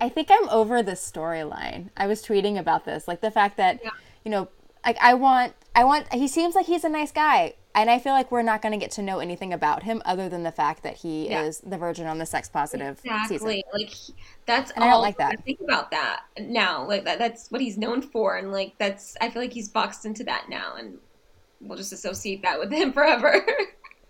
I 0.02 0.10
think 0.10 0.30
I'm 0.32 0.50
over 0.50 0.82
this 0.82 1.00
storyline. 1.00 1.90
I 1.96 2.08
was 2.08 2.26
tweeting 2.26 2.58
about 2.58 2.86
this, 2.86 3.08
like 3.08 3.22
the 3.22 3.30
fact 3.30 3.58
that, 3.58 3.80
yeah. 3.84 3.92
you 4.26 4.32
know, 4.32 4.48
like 4.84 4.98
I 5.00 5.14
want, 5.14 5.54
I 5.76 5.84
want. 5.84 6.12
He 6.12 6.28
seems 6.28 6.56
like 6.56 6.66
he's 6.66 6.84
a 6.84 6.90
nice 6.90 7.12
guy, 7.12 7.54
and 7.76 7.90
I 7.90 8.00
feel 8.00 8.14
like 8.14 8.32
we're 8.32 8.42
not 8.42 8.64
going 8.64 8.72
to 8.72 8.78
get 8.78 8.92
to 8.92 9.02
know 9.02 9.20
anything 9.20 9.54
about 9.54 9.84
him 9.84 10.02
other 10.04 10.28
than 10.28 10.44
the 10.44 10.52
fact 10.52 10.82
that 10.84 10.98
he 10.98 11.30
yeah. 11.30 11.44
is 11.44 11.60
the 11.60 11.78
virgin 11.78 12.08
on 12.08 12.18
the 12.18 12.26
sex 12.26 12.50
positive 12.50 13.00
exactly. 13.04 13.38
season. 13.38 13.62
Like 13.74 13.94
that's 14.48 14.72
and 14.72 14.84
all 14.84 14.90
I 14.90 14.92
don't 14.94 15.02
like 15.02 15.18
that. 15.18 15.34
I 15.34 15.36
think 15.36 15.60
about 15.62 15.92
that 15.92 16.24
now. 16.40 16.88
Like 16.88 17.06
that, 17.06 17.20
that's 17.20 17.50
what 17.52 17.62
he's 17.62 17.78
known 17.78 18.02
for, 18.02 18.38
and 18.38 18.52
like 18.52 18.74
that's. 18.80 19.16
I 19.22 19.30
feel 19.30 19.42
like 19.42 19.54
he's 19.54 19.70
boxed 19.70 20.06
into 20.06 20.24
that 20.24 20.50
now, 20.50 20.74
and 20.78 20.98
we'll 21.60 21.78
just 21.78 21.94
associate 21.94 22.42
that 22.42 22.60
with 22.60 22.72
him 22.72 22.92
forever. 22.94 23.34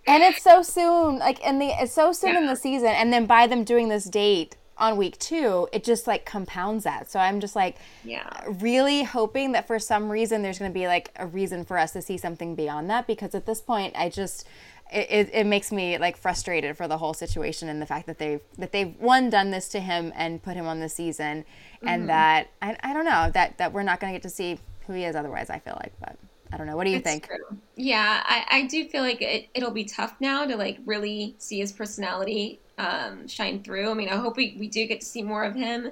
and 0.08 0.24
it's 0.24 0.42
so 0.42 0.62
soon, 0.62 1.20
like, 1.20 1.46
and 1.46 1.62
the 1.62 1.68
it's 1.68 1.92
so 1.92 2.14
soon 2.14 2.34
yeah. 2.34 2.40
in 2.40 2.48
the 2.48 2.56
season, 2.56 2.88
and 2.88 3.12
then 3.12 3.26
by 3.26 3.46
them 3.46 3.66
doing 3.66 3.90
this 3.90 4.06
date 4.06 4.56
on 4.78 4.98
week 4.98 5.18
two, 5.20 5.68
it 5.72 5.84
just 5.84 6.08
like 6.08 6.26
compounds 6.26 6.84
that. 6.84 7.12
So 7.12 7.20
I'm 7.20 7.40
just 7.40 7.56
like, 7.56 7.78
yeah, 8.04 8.30
really 8.48 9.04
hoping 9.04 9.52
that 9.52 9.68
for 9.68 9.80
some 9.80 10.12
reason 10.12 10.42
there's 10.42 10.60
going 10.60 10.72
to 10.72 10.74
be 10.74 10.88
like 10.88 11.12
a 11.18 11.28
reason 11.28 11.66
for 11.66 11.78
us 11.78 11.92
to 11.92 12.02
see 12.02 12.18
something 12.18 12.56
beyond 12.56 12.90
that 12.90 13.08
because 13.08 13.36
at 13.36 13.46
this 13.46 13.62
point, 13.62 13.96
I 13.98 14.10
just. 14.10 14.48
It, 14.94 15.30
it, 15.32 15.46
makes 15.46 15.72
me 15.72 15.98
like 15.98 16.18
frustrated 16.18 16.76
for 16.76 16.86
the 16.86 16.98
whole 16.98 17.14
situation 17.14 17.70
and 17.70 17.82
the 17.82 17.86
fact 17.86 18.08
that 18.08 18.18
they've 18.18 18.42
that 18.58 18.74
they've 18.74 18.94
one 19.00 19.30
done 19.30 19.50
this 19.50 19.70
to 19.70 19.80
him 19.80 20.12
and 20.18 20.44
put 20.44 20.58
him 20.58 20.68
on 20.68 20.82
the 20.82 20.90
season 20.90 21.46
and 21.82 22.02
mm-hmm. 22.02 22.08
that 22.08 22.50
I, 22.62 22.76
I 22.84 22.92
don't 22.92 23.06
know 23.06 23.32
that 23.34 23.58
that 23.58 23.72
we're 23.72 23.84
not 23.84 24.02
going 24.02 24.12
to 24.12 24.20
get 24.20 24.24
to 24.24 24.30
see 24.30 24.60
who 24.88 24.92
he 24.92 25.06
is 25.06 25.16
otherwise 25.16 25.50
I 25.50 25.60
feel 25.60 25.78
like 25.82 25.94
but 26.02 26.18
I 26.51 26.57
don't 26.57 26.68
know 26.68 26.75
what 26.75 26.86
do 26.86 26.92
you 26.92 26.98
it's 26.98 27.07
think 27.09 27.27
true. 27.27 27.57
yeah 27.75 28.24
I, 28.25 28.45
I 28.50 28.68
do 28.68 28.86
feel 28.88 29.01
like 29.01 29.21
it, 29.21 29.48
it'll 29.53 29.71
be 29.71 29.86
tough 29.86 30.15
now 30.19 30.45
to 30.45 30.57
like 30.57 30.80
really 30.86 31.36
see 31.38 31.59
his 31.59 31.71
personality 31.71 32.59
um, 32.81 33.27
shine 33.27 33.63
through. 33.63 33.89
I 33.89 33.94
mean, 33.94 34.09
I 34.09 34.15
hope 34.15 34.38
we, 34.38 34.56
we 34.59 34.68
do 34.68 34.86
get 34.88 35.01
to 35.01 35.06
see 35.06 35.21
more 35.21 35.44
of 35.44 35.56
him. 35.56 35.92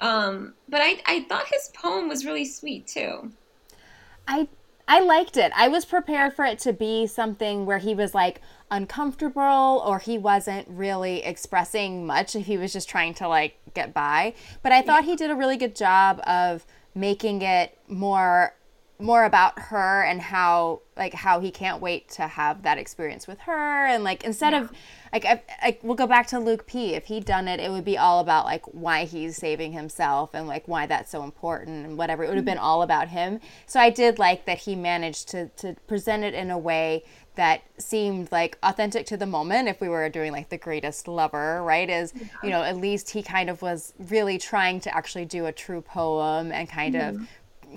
Um, 0.00 0.54
but 0.68 0.80
I, 0.80 1.00
I 1.06 1.26
thought 1.28 1.46
his 1.46 1.70
poem 1.74 2.08
was 2.08 2.24
really 2.24 2.44
sweet 2.44 2.86
too. 2.86 3.30
I 4.26 4.48
I 4.88 5.00
liked 5.00 5.36
it. 5.36 5.52
I 5.54 5.68
was 5.68 5.84
prepared 5.84 6.34
for 6.34 6.44
it 6.44 6.58
to 6.60 6.72
be 6.72 7.06
something 7.06 7.66
where 7.66 7.78
he 7.78 7.94
was 7.94 8.14
like 8.14 8.40
uncomfortable 8.70 9.82
or 9.86 10.00
he 10.00 10.18
wasn't 10.18 10.66
really 10.68 11.22
expressing 11.22 12.04
much 12.04 12.34
if 12.34 12.46
he 12.46 12.56
was 12.56 12.72
just 12.72 12.88
trying 12.88 13.14
to 13.14 13.28
like 13.28 13.56
get 13.74 13.94
by. 13.94 14.34
But 14.62 14.72
I 14.72 14.82
thought 14.82 15.04
yeah. 15.04 15.10
he 15.10 15.16
did 15.16 15.30
a 15.30 15.36
really 15.36 15.56
good 15.56 15.76
job 15.76 16.20
of 16.26 16.66
making 16.94 17.42
it 17.42 17.78
more 17.86 18.54
more 19.02 19.24
about 19.24 19.58
her 19.58 20.02
and 20.02 20.20
how 20.20 20.80
like 20.96 21.14
how 21.14 21.40
he 21.40 21.50
can't 21.50 21.80
wait 21.80 22.08
to 22.10 22.26
have 22.26 22.62
that 22.62 22.78
experience 22.78 23.26
with 23.26 23.40
her 23.40 23.86
and 23.86 24.04
like 24.04 24.24
instead 24.24 24.52
yeah. 24.52 24.62
of 24.62 24.72
like 25.12 25.26
I, 25.26 25.42
I, 25.60 25.78
we'll 25.82 25.94
go 25.94 26.06
back 26.06 26.26
to 26.28 26.38
Luke 26.38 26.66
P. 26.66 26.94
If 26.94 27.04
he'd 27.04 27.26
done 27.26 27.46
it, 27.46 27.60
it 27.60 27.70
would 27.70 27.84
be 27.84 27.98
all 27.98 28.20
about 28.20 28.46
like 28.46 28.64
why 28.72 29.04
he's 29.04 29.36
saving 29.36 29.72
himself 29.72 30.30
and 30.32 30.46
like 30.46 30.66
why 30.66 30.86
that's 30.86 31.10
so 31.10 31.22
important 31.22 31.84
and 31.84 31.98
whatever. 31.98 32.24
It 32.24 32.28
would 32.28 32.36
have 32.36 32.46
been 32.46 32.56
all 32.56 32.82
about 32.82 33.08
him. 33.08 33.40
So 33.66 33.78
I 33.78 33.90
did 33.90 34.18
like 34.18 34.46
that 34.46 34.58
he 34.60 34.74
managed 34.74 35.28
to 35.28 35.48
to 35.48 35.76
present 35.86 36.24
it 36.24 36.32
in 36.32 36.50
a 36.50 36.58
way 36.58 37.04
that 37.34 37.62
seemed 37.78 38.30
like 38.30 38.58
authentic 38.62 39.06
to 39.06 39.16
the 39.16 39.26
moment 39.26 39.68
if 39.68 39.80
we 39.80 39.88
were 39.88 40.08
doing 40.08 40.32
like 40.32 40.50
the 40.50 40.58
greatest 40.58 41.08
lover 41.08 41.62
right 41.62 41.88
is 41.88 42.12
you 42.42 42.50
know 42.50 42.62
at 42.62 42.76
least 42.76 43.08
he 43.08 43.22
kind 43.22 43.48
of 43.48 43.62
was 43.62 43.94
really 43.98 44.36
trying 44.36 44.78
to 44.78 44.94
actually 44.94 45.24
do 45.24 45.46
a 45.46 45.52
true 45.52 45.80
poem 45.80 46.52
and 46.52 46.68
kind 46.68 46.94
mm-hmm. 46.94 47.22
of 47.22 47.28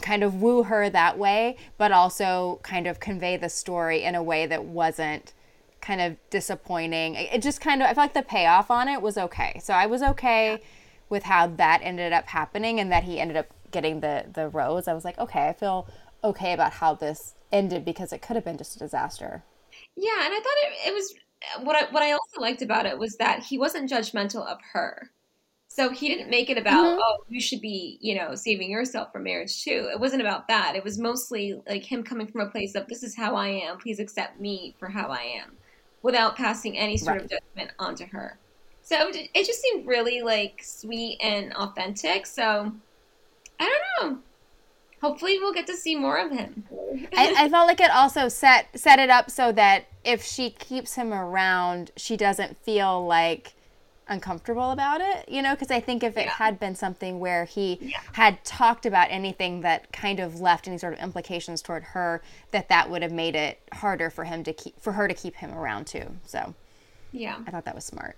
kind 0.02 0.24
of 0.24 0.42
woo 0.42 0.64
her 0.64 0.90
that 0.90 1.18
way, 1.18 1.58
but 1.78 1.92
also 1.92 2.60
kind 2.64 2.88
of 2.88 3.00
convey 3.00 3.38
the 3.38 3.50
story 3.50 4.04
in 4.04 4.16
a 4.16 4.24
way 4.24 4.46
that 4.46 4.66
wasn't 4.66 5.34
kind 5.82 6.02
of 6.02 6.18
disappointing. 6.30 7.16
It 7.16 7.42
just 7.42 7.62
kind 7.62 7.82
of, 7.82 7.88
I 7.88 7.94
feel 7.94 8.04
like 8.04 8.14
the 8.14 8.24
payoff 8.24 8.72
on 8.72 8.88
it 8.88 9.02
was 9.02 9.18
okay. 9.18 9.60
So 9.64 9.74
I 9.74 9.86
was 9.86 10.02
okay 10.02 10.62
with 11.10 11.24
how 11.24 11.48
that 11.48 11.82
ended 11.84 12.12
up 12.12 12.28
happening 12.28 12.80
and 12.80 12.92
that 12.92 13.04
he 13.04 13.20
ended 13.20 13.38
up 13.38 13.48
getting 13.72 14.00
the, 14.00 14.26
the 14.34 14.50
rose. 14.50 14.88
I 14.88 14.94
was 14.94 15.06
like, 15.06 15.18
okay, 15.20 15.48
I 15.48 15.54
feel 15.54 15.88
okay 16.24 16.54
about 16.54 16.74
how 16.74 16.96
this 16.96 17.36
ended 17.52 17.86
because 17.86 18.12
it 18.12 18.22
could 18.22 18.36
have 18.36 18.46
been 18.46 18.58
just 18.58 18.76
a 18.76 18.80
disaster. 18.80 19.44
Yeah, 19.96 20.26
and 20.26 20.34
I 20.34 20.40
thought 20.40 20.58
it, 20.64 20.90
it 20.90 20.94
was 20.94 21.14
what 21.62 21.76
I 21.76 21.92
what 21.92 22.02
I 22.02 22.14
also 22.14 22.40
liked 22.40 22.62
about 22.62 22.86
it 22.86 22.98
was 22.98 23.18
that 23.18 23.44
he 23.44 23.58
wasn't 23.58 23.90
judgmental 23.90 24.46
of 24.46 24.58
her. 24.74 25.12
So 25.76 25.90
he 25.90 26.08
didn't 26.08 26.30
make 26.30 26.50
it 26.50 26.58
about, 26.58 26.86
mm-hmm. 26.86 27.02
oh, 27.04 27.26
you 27.28 27.42
should 27.42 27.60
be, 27.60 27.98
you 28.00 28.16
know, 28.16 28.34
saving 28.34 28.72
yourself 28.72 29.12
for 29.12 29.20
marriage 29.20 29.62
too. 29.62 29.90
It 29.92 30.00
wasn't 30.00 30.22
about 30.22 30.48
that. 30.48 30.74
It 30.74 30.86
was 30.86 30.98
mostly 30.98 31.62
like 31.68 31.84
him 31.84 32.02
coming 32.02 32.28
from 32.28 32.40
a 32.40 32.46
place 32.46 32.76
of, 32.76 32.88
this 32.88 33.04
is 33.04 33.14
how 33.14 33.36
I 33.36 33.50
am. 33.50 33.78
Please 33.78 34.00
accept 34.00 34.40
me 34.40 34.74
for 34.80 34.88
how 34.88 35.10
I 35.10 35.24
am 35.44 35.58
without 36.02 36.38
passing 36.38 36.78
any 36.78 36.96
sort 36.96 37.18
right. 37.18 37.26
of 37.26 37.30
judgment 37.30 37.72
onto 37.78 38.06
her. 38.06 38.38
So 38.84 39.10
it 39.12 39.46
just 39.46 39.62
seemed 39.62 39.86
really 39.86 40.22
like 40.22 40.62
sweet 40.64 41.18
and 41.22 41.54
authentic. 41.56 42.26
So 42.26 42.72
I 43.60 43.80
don't 44.00 44.14
know. 44.14 44.20
hopefully 45.02 45.40
we'll 45.40 45.52
get 45.52 45.68
to 45.68 45.76
see 45.76 45.94
more 45.98 46.20
of 46.20 46.32
him. 46.32 46.64
I, 47.18 47.36
I, 47.38 47.50
felt 47.50 47.68
like 47.68 47.82
it 47.82 47.92
also 47.92 48.30
set 48.30 48.68
set 48.80 48.98
it 49.00 49.10
up 49.10 49.30
so 49.30 49.52
that 49.52 49.88
if 50.06 50.24
she 50.24 50.52
keeps 50.52 50.96
him 50.96 51.12
around, 51.12 51.92
she 51.98 52.16
doesn't 52.16 52.64
feel 52.64 53.06
like 53.06 53.56
uncomfortable 54.08 54.72
about 54.72 55.02
it, 55.02 55.28
you 55.28 55.42
know, 55.42 55.52
because 55.52 55.72
I 55.72 55.80
think 55.80 56.04
if 56.04 56.18
it 56.18 56.26
yeah. 56.26 56.32
had 56.32 56.60
been 56.60 56.76
something 56.76 57.20
where 57.20 57.46
he 57.46 57.78
yeah. 57.82 58.00
had 58.14 58.44
talked 58.44 58.86
about 58.86 59.08
anything 59.10 59.62
that 59.62 59.92
kind 59.92 60.20
of 60.20 60.40
left 60.40 60.68
any 60.68 60.78
sort 60.78 60.94
of 60.94 61.00
implications 61.00 61.62
toward 61.62 61.84
her, 61.84 62.22
that 62.52 62.70
that 62.70 62.90
would 62.90 63.02
have 63.02 63.12
made 63.12 63.36
it 63.36 63.60
harder 63.74 64.10
for 64.10 64.24
him 64.24 64.44
to 64.44 64.54
keep 64.54 64.80
for 64.80 64.94
her 64.94 65.08
to 65.08 65.14
keep 65.14 65.36
him 65.36 65.54
around 65.54 65.88
too. 65.88 66.06
So, 66.26 66.54
yeah, 67.12 67.38
I 67.48 67.52
thought 67.52 67.66
that 67.66 67.76
was 67.76 67.86
smart. 67.86 68.18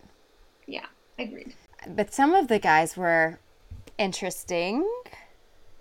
Yeah, 0.66 0.86
I 1.18 1.24
agreed. 1.24 1.54
But 1.88 2.14
some 2.14 2.34
of 2.34 2.48
the 2.48 2.60
guys 2.60 2.98
were 2.98 3.40
interesting. 3.98 4.88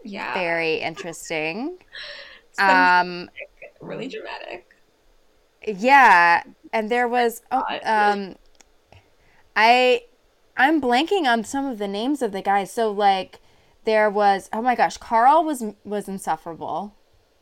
Yeah, 0.05 0.35
very 0.35 0.77
interesting. 0.77 1.79
um, 2.59 3.29
really 3.81 4.09
dramatic. 4.09 4.69
Yeah, 5.67 6.45
and 6.73 6.91
there 6.91 7.09
was 7.09 7.43
oh, 7.51 7.65
um 7.85 8.37
I 9.57 10.03
I'm 10.57 10.81
blanking 10.81 11.25
on 11.25 11.43
some 11.45 11.67
of 11.67 11.79
the 11.79 11.89
names 11.89 12.23
of 12.23 12.33
the 12.33 12.43
guys. 12.43 12.71
So 12.71 12.93
like 12.93 13.41
there 13.85 14.11
was 14.11 14.49
oh 14.53 14.63
my 14.63 14.75
gosh, 14.75 14.99
Karl 14.99 15.43
was 15.43 15.65
was 15.85 16.09
insufferable. 16.09 16.95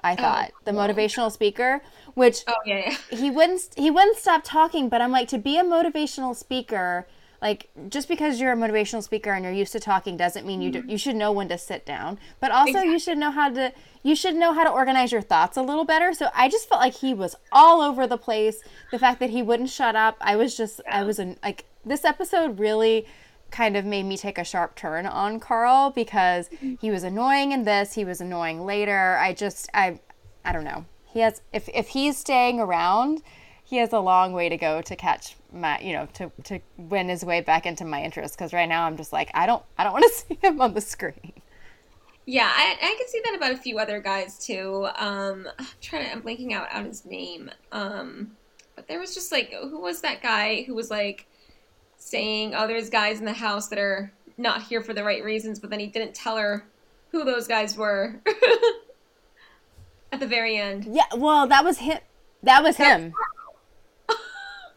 I 0.03 0.13
oh, 0.13 0.17
thought 0.17 0.51
oh, 0.53 0.59
the 0.65 0.73
motivational 0.73 1.33
speaker, 1.33 1.83
which 2.15 2.45
oh 2.47 2.55
yeah, 2.65 2.91
yeah. 2.91 2.97
he 3.19 3.31
wouldn't 3.31 3.63
he 3.77 3.91
wouldn't 3.91 4.19
stop 4.19 4.43
talking. 4.45 4.89
But 4.89 5.01
I'm 5.01 5.11
like 5.11 5.29
to 5.29 5.39
be 5.39 5.59
a 5.59 5.65
motivational 5.65 6.37
speaker, 6.37 7.09
like 7.41 7.71
just 7.89 8.07
because 8.07 8.39
you're 8.39 8.53
a 8.53 8.57
motivational 8.57 9.03
speaker 9.03 9.33
and 9.33 9.45
you're 9.45 9.55
used 9.55 9.73
to 9.73 9.81
talking 9.81 10.17
doesn't 10.17 10.47
mean 10.47 10.61
you 10.61 10.71
do, 10.71 10.81
mm-hmm. 10.81 10.91
you 10.91 10.99
should 10.99 11.17
know 11.17 11.33
when 11.33 11.49
to 11.49 11.59
sit 11.59 11.87
down. 11.87 12.19
But 12.39 12.51
also 12.51 12.71
exactly. 12.71 12.93
you 12.93 12.99
should 12.99 13.19
know 13.19 13.31
how 13.31 13.49
to 13.49 13.73
you 14.03 14.15
should 14.15 14.37
know 14.37 14.53
how 14.53 14.65
to 14.65 14.71
organize 14.71 15.11
your 15.11 15.23
thoughts 15.23 15.57
a 15.57 15.63
little 15.63 15.85
better. 15.85 16.13
So 16.13 16.29
I 16.35 16.49
just 16.49 16.69
felt 16.69 16.83
like 16.83 16.95
he 16.95 17.15
was 17.15 17.35
all 17.51 17.81
over 17.81 18.07
the 18.07 18.19
place. 18.19 18.61
The 18.91 18.99
fact 18.99 19.21
that 19.21 19.31
he 19.31 19.43
wouldn't 19.43 19.71
shut 19.71 19.97
up, 19.97 20.17
I 20.21 20.37
was 20.37 20.55
just 20.55 20.81
yeah. 20.85 21.01
I 21.01 21.03
was 21.03 21.19
an, 21.19 21.39
like 21.43 21.65
this 21.85 22.05
episode 22.05 22.59
really 22.59 23.07
kind 23.51 23.77
of 23.77 23.85
made 23.85 24.05
me 24.05 24.17
take 24.17 24.39
a 24.39 24.45
sharp 24.45 24.75
turn 24.75 25.07
on 25.07 25.39
Karl 25.39 25.91
because 25.91 26.51
he 26.81 26.91
was 26.91 27.05
annoying 27.05 27.53
in 27.53 27.65
this, 27.65 27.95
he 27.95 28.05
was 28.05 28.21
annoying 28.21 28.65
later. 28.65 29.17
I 29.17 29.33
just 29.33 29.69
I 29.73 30.01
I 30.45 30.53
don't 30.53 30.65
know. 30.65 30.85
He 31.07 31.21
has 31.21 31.41
if 31.53 31.69
if 31.73 31.89
he's 31.89 32.17
staying 32.17 32.59
around, 32.59 33.23
he 33.63 33.77
has 33.77 33.93
a 33.93 34.01
long 34.01 34.33
way 34.33 34.49
to 34.49 34.57
go 34.57 34.83
to 34.83 34.97
catch 34.97 35.37
my 35.53 35.81
you 35.81 35.93
know 35.93 36.09
to 36.15 36.33
to 36.45 36.61
win 36.77 37.09
his 37.09 37.25
way 37.25 37.41
back 37.41 37.65
into 37.67 37.85
my 37.85 38.03
interest 38.03 38.37
because 38.37 38.53
right 38.53 38.69
now 38.69 38.85
I'm 38.87 38.97
just 38.97 39.13
like 39.13 39.31
I 39.35 39.47
don't 39.47 39.63
I 39.79 39.85
don't 39.85 39.93
want 39.93 40.05
to 40.05 40.19
see 40.29 40.39
him 40.43 40.61
on 40.61 40.75
the 40.75 40.81
screen. 40.81 41.33
Yeah, 42.27 42.51
I, 42.51 42.77
I 42.81 42.95
can 42.99 43.09
see 43.09 43.21
that 43.25 43.35
about 43.37 43.53
a 43.53 43.57
few 43.57 43.79
other 43.79 44.01
guys 44.01 44.39
too. 44.39 44.89
Um, 44.97 45.47
I'm 45.59 45.67
trying 45.81 46.07
to, 46.07 46.13
I'm 46.13 46.23
blanking 46.23 46.53
out 46.53 46.69
out 46.73 46.87
his 46.87 47.05
name. 47.05 47.51
Um, 47.71 48.33
but 48.75 48.89
there 48.89 48.99
was 48.99 49.15
just 49.15 49.31
like, 49.31 49.53
who 49.53 49.79
was 49.81 50.01
that 50.01 50.23
guy 50.23 50.63
who 50.63 50.75
was 50.75 50.91
like, 50.91 51.27
saying, 52.05 52.55
"Oh, 52.55 52.67
there's 52.67 52.91
guys 52.91 53.19
in 53.19 53.25
the 53.25 53.33
house 53.33 53.69
that 53.69 53.79
are 53.79 54.13
not 54.37 54.63
here 54.63 54.83
for 54.83 54.93
the 54.93 55.03
right 55.03 55.25
reasons," 55.25 55.59
but 55.59 55.71
then 55.71 55.81
he 55.81 55.87
didn't 55.87 56.15
tell 56.15 56.37
her 56.37 56.67
who 57.11 57.25
those 57.25 57.47
guys 57.47 57.77
were 57.77 58.21
at 60.13 60.21
the 60.21 60.27
very 60.27 60.57
end. 60.57 60.85
Yeah, 60.85 61.05
well, 61.17 61.47
that 61.47 61.65
was 61.65 61.79
him. 61.79 61.99
That 62.43 62.63
was 62.63 62.77
him. 62.77 63.15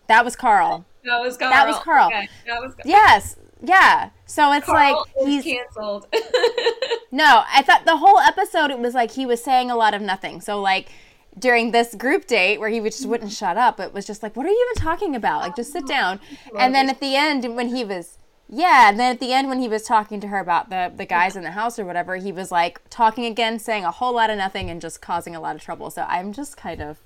that 0.07 0.23
was 0.23 0.35
Karl. 0.35 0.85
That 1.03 1.19
was 1.19 1.37
Karl. 1.37 1.51
That 1.51 1.67
was 1.67 1.77
Karl. 1.79 2.07
Okay. 2.07 2.29
That 2.45 2.61
was 2.61 2.73
Karl. 2.75 2.83
Yes. 2.85 3.35
Yeah. 3.61 4.09
So 4.25 4.51
it's 4.53 4.65
Karl 4.65 5.05
like 5.17 5.27
he's 5.27 5.43
canceled. 5.43 6.07
no, 7.11 7.43
I 7.51 7.61
thought 7.63 7.85
the 7.85 7.97
whole 7.97 8.19
episode 8.19 8.71
it 8.71 8.79
was 8.79 8.93
like 8.93 9.11
he 9.11 9.25
was 9.25 9.43
saying 9.43 9.69
a 9.69 9.75
lot 9.75 9.93
of 9.93 10.01
nothing. 10.01 10.41
So 10.41 10.61
like 10.61 10.89
during 11.37 11.71
this 11.71 11.95
group 11.95 12.25
date 12.27 12.59
where 12.59 12.69
he 12.69 12.79
just 12.81 13.05
wouldn't 13.05 13.31
shut 13.31 13.57
up. 13.57 13.79
It 13.79 13.93
was 13.93 14.05
just 14.05 14.23
like, 14.23 14.35
what 14.35 14.45
are 14.45 14.49
you 14.49 14.67
even 14.71 14.83
talking 14.83 15.15
about? 15.15 15.41
Like, 15.41 15.55
just 15.55 15.71
sit 15.71 15.87
down. 15.87 16.19
And 16.57 16.73
then 16.73 16.89
at 16.89 16.99
the 16.99 17.15
end, 17.15 17.55
when 17.55 17.69
he 17.69 17.83
was, 17.83 18.17
yeah, 18.49 18.89
and 18.89 18.99
then 18.99 19.11
at 19.11 19.19
the 19.19 19.33
end 19.33 19.49
when 19.49 19.59
he 19.59 19.67
was 19.67 19.83
talking 19.83 20.19
to 20.21 20.27
her 20.27 20.39
about 20.39 20.69
the 20.69 20.91
the 20.95 21.05
guys 21.05 21.35
in 21.35 21.43
the 21.43 21.51
house 21.51 21.77
or 21.77 21.85
whatever, 21.85 22.15
he 22.15 22.31
was 22.31 22.51
like 22.51 22.79
talking 22.89 23.25
again, 23.25 23.59
saying 23.59 23.83
a 23.83 23.91
whole 23.91 24.13
lot 24.13 24.29
of 24.29 24.37
nothing 24.37 24.69
and 24.69 24.79
just 24.79 25.01
causing 25.01 25.35
a 25.35 25.41
lot 25.41 25.55
of 25.55 25.61
trouble. 25.61 25.89
So 25.89 26.03
I'm 26.03 26.33
just 26.33 26.57
kind 26.57 26.81
of. 26.81 26.99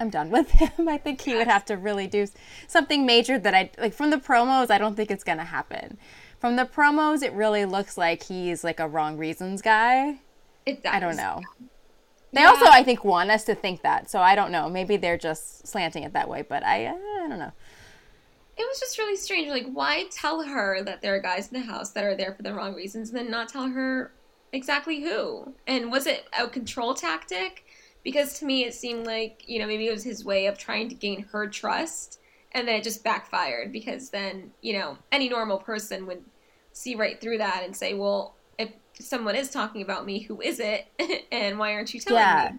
I'm 0.00 0.10
done 0.10 0.28
with 0.30 0.50
him. 0.50 0.88
I 0.88 0.98
think 0.98 1.20
he 1.20 1.36
would 1.36 1.46
have 1.46 1.64
to 1.66 1.76
really 1.76 2.08
do 2.08 2.26
something 2.66 3.06
major 3.06 3.38
that 3.38 3.54
I 3.54 3.70
like 3.78 3.94
from 3.94 4.10
the 4.10 4.16
promos. 4.16 4.68
I 4.68 4.78
don't 4.78 4.96
think 4.96 5.08
it's 5.08 5.22
going 5.22 5.38
to 5.38 5.44
happen. 5.44 5.98
From 6.40 6.56
the 6.56 6.64
promos, 6.64 7.22
it 7.22 7.32
really 7.32 7.64
looks 7.64 7.96
like 7.96 8.24
he's 8.24 8.64
like 8.64 8.80
a 8.80 8.88
wrong 8.88 9.16
reasons 9.16 9.62
guy. 9.62 10.18
It 10.66 10.82
does. 10.82 10.92
I 10.92 10.98
don't 10.98 11.16
know. 11.16 11.40
They 12.34 12.40
yeah. 12.40 12.48
also, 12.48 12.66
I 12.66 12.82
think, 12.82 13.04
want 13.04 13.30
us 13.30 13.44
to 13.44 13.54
think 13.54 13.82
that. 13.82 14.10
So 14.10 14.20
I 14.20 14.34
don't 14.34 14.50
know. 14.50 14.68
Maybe 14.68 14.96
they're 14.96 15.16
just 15.16 15.68
slanting 15.68 16.02
it 16.02 16.14
that 16.14 16.28
way, 16.28 16.42
but 16.42 16.64
I, 16.64 16.86
uh, 16.86 16.94
I 16.94 17.28
don't 17.28 17.38
know. 17.38 17.52
It 18.56 18.62
was 18.68 18.80
just 18.80 18.98
really 18.98 19.16
strange. 19.16 19.48
Like, 19.48 19.66
why 19.72 20.06
tell 20.10 20.42
her 20.42 20.82
that 20.82 21.00
there 21.00 21.14
are 21.14 21.20
guys 21.20 21.50
in 21.52 21.60
the 21.60 21.66
house 21.66 21.90
that 21.90 22.04
are 22.04 22.16
there 22.16 22.34
for 22.34 22.42
the 22.42 22.52
wrong 22.52 22.74
reasons, 22.74 23.10
and 23.10 23.18
then 23.18 23.30
not 23.30 23.48
tell 23.48 23.68
her 23.68 24.12
exactly 24.52 25.00
who? 25.00 25.54
And 25.68 25.92
was 25.92 26.08
it 26.08 26.26
a 26.36 26.48
control 26.48 26.94
tactic? 26.94 27.66
Because 28.02 28.38
to 28.40 28.44
me, 28.44 28.64
it 28.64 28.74
seemed 28.74 29.06
like 29.06 29.44
you 29.46 29.60
know 29.60 29.66
maybe 29.66 29.86
it 29.86 29.92
was 29.92 30.04
his 30.04 30.24
way 30.24 30.46
of 30.46 30.58
trying 30.58 30.88
to 30.88 30.94
gain 30.94 31.22
her 31.32 31.48
trust, 31.48 32.20
and 32.52 32.66
then 32.66 32.76
it 32.76 32.84
just 32.84 33.04
backfired. 33.04 33.72
Because 33.72 34.10
then 34.10 34.50
you 34.60 34.78
know 34.78 34.98
any 35.12 35.28
normal 35.28 35.58
person 35.58 36.06
would 36.06 36.24
see 36.72 36.96
right 36.96 37.20
through 37.20 37.38
that 37.38 37.62
and 37.64 37.74
say, 37.76 37.94
well, 37.94 38.34
someone 39.00 39.36
is 39.36 39.50
talking 39.50 39.82
about 39.82 40.06
me, 40.06 40.20
who 40.20 40.40
is 40.40 40.60
it? 40.60 40.86
and 41.32 41.58
why 41.58 41.74
aren't 41.74 41.92
you 41.94 42.00
telling 42.00 42.20
yeah. 42.20 42.50
me? 42.52 42.58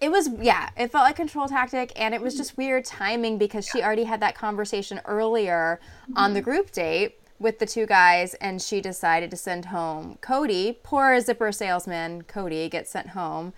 It 0.00 0.10
was 0.12 0.30
yeah, 0.40 0.70
it 0.76 0.92
felt 0.92 1.04
like 1.04 1.16
control 1.16 1.48
tactic 1.48 1.92
and 1.96 2.14
it 2.14 2.20
was 2.20 2.36
just 2.36 2.56
weird 2.56 2.84
timing 2.84 3.36
because 3.36 3.66
she 3.66 3.82
already 3.82 4.04
had 4.04 4.20
that 4.20 4.36
conversation 4.36 5.00
earlier 5.04 5.80
mm-hmm. 6.04 6.16
on 6.16 6.34
the 6.34 6.40
group 6.40 6.70
date 6.70 7.18
with 7.40 7.58
the 7.58 7.66
two 7.66 7.86
guys 7.86 8.34
and 8.34 8.62
she 8.62 8.80
decided 8.80 9.30
to 9.30 9.36
send 9.36 9.66
home 9.66 10.18
Cody. 10.20 10.78
Poor 10.84 11.20
zipper 11.20 11.50
salesman 11.50 12.22
Cody 12.22 12.68
gets 12.68 12.90
sent 12.90 13.08
home 13.08 13.52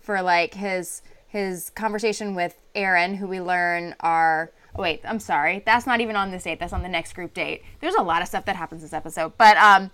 for 0.00 0.20
like 0.20 0.54
his 0.54 1.02
his 1.28 1.70
conversation 1.70 2.34
with 2.34 2.60
Aaron, 2.74 3.14
who 3.14 3.26
we 3.26 3.40
learn 3.40 3.94
are 4.00 4.50
oh 4.76 4.82
wait, 4.82 5.00
I'm 5.04 5.20
sorry. 5.20 5.62
That's 5.64 5.86
not 5.86 6.00
even 6.00 6.16
on 6.16 6.32
this 6.32 6.42
date. 6.42 6.58
That's 6.58 6.72
on 6.72 6.82
the 6.82 6.88
next 6.88 7.12
group 7.12 7.34
date. 7.34 7.62
There's 7.80 7.94
a 7.94 8.02
lot 8.02 8.20
of 8.20 8.26
stuff 8.26 8.46
that 8.46 8.56
happens 8.56 8.82
this 8.82 8.92
episode. 8.92 9.34
But 9.38 9.56
um 9.58 9.92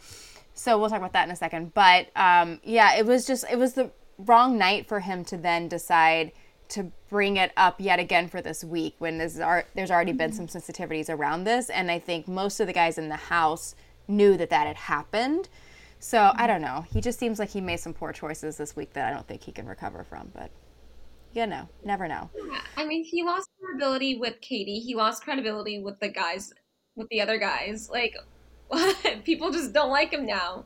so 0.55 0.79
we'll 0.79 0.91
talk 0.91 0.99
about 0.99 1.13
that 1.13 1.27
in 1.27 1.33
a 1.33 1.37
second. 1.37 1.75
But 1.75 2.09
um, 2.17 2.61
yeah, 2.63 2.97
it 2.97 3.07
was 3.07 3.27
just 3.27 3.45
it 3.51 3.59
was 3.59 3.75
the 3.75 3.91
wrong 4.19 4.59
night 4.59 4.87
for 4.87 5.01
him 5.01 5.25
to 5.27 5.37
then 5.37 5.69
decide 5.69 6.33
to 6.71 6.93
bring 7.09 7.37
it 7.37 7.53
up 7.57 7.81
yet 7.81 7.99
again 7.99 8.29
for 8.29 8.41
this 8.41 8.63
week 8.63 8.95
when 8.99 9.19
there's, 9.19 9.41
there's 9.75 9.91
already 9.91 10.13
been 10.13 10.33
some 10.33 10.47
sensitivities 10.47 11.09
around 11.09 11.43
this, 11.43 11.69
and 11.69 11.91
I 11.91 11.99
think 11.99 12.29
most 12.29 12.61
of 12.61 12.69
the 12.69 12.73
guys 12.73 12.97
in 12.97 13.09
the 13.09 13.17
house 13.17 13.75
knew 14.07 14.37
that 14.37 14.51
that 14.51 14.67
had 14.67 14.77
happened. 14.77 15.49
So 15.99 16.33
I 16.35 16.47
don't 16.47 16.63
know. 16.63 16.85
He 16.91 17.01
just 17.01 17.19
seems 17.19 17.39
like 17.39 17.51
he 17.51 17.61
made 17.61 17.81
some 17.81 17.93
poor 17.93 18.13
choices 18.13 18.57
this 18.57 18.75
week 18.75 18.95
that 18.95 19.11
I 19.11 19.15
don't 19.15 19.27
think 19.27 19.43
he 19.43 19.53
can 19.53 19.67
recover 19.67 20.05
from. 20.05 20.31
But 20.33 20.51
you 21.35 21.47
know, 21.47 21.69
never 21.85 22.09
know. 22.09 22.31
Yeah. 22.35 22.61
I 22.77 22.87
mean, 22.87 23.05
he 23.05 23.23
lost 23.23 23.49
credibility 23.61 24.17
with 24.17 24.41
Katie. 24.41 24.81
He 24.81 24.95
lost 24.95 25.23
credibility 25.23 25.81
with 25.81 26.01
the 26.01 26.09
guys, 26.09 26.53
with 26.97 27.09
the 27.09 27.21
other 27.21 27.39
guys. 27.39 27.89
Like, 27.91 28.15
people 29.25 29.51
just 29.51 29.73
don't 29.73 29.91
like 29.91 30.13
him 30.13 30.27
now. 30.27 30.65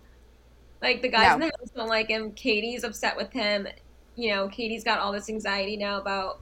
Like 0.83 1.03
the 1.03 1.09
guys 1.09 1.29
no. 1.29 1.35
in 1.35 1.41
the 1.41 1.47
house 1.47 1.71
don't 1.75 1.89
like 1.89 2.09
him. 2.09 2.33
Katie's 2.33 2.85
upset 2.85 3.17
with 3.17 3.33
him. 3.33 3.67
You 4.17 4.35
know, 4.35 4.49
Katie's 4.49 4.85
got 4.85 4.99
all 4.99 5.13
this 5.13 5.29
anxiety 5.29 5.77
now 5.77 5.99
about 5.99 6.41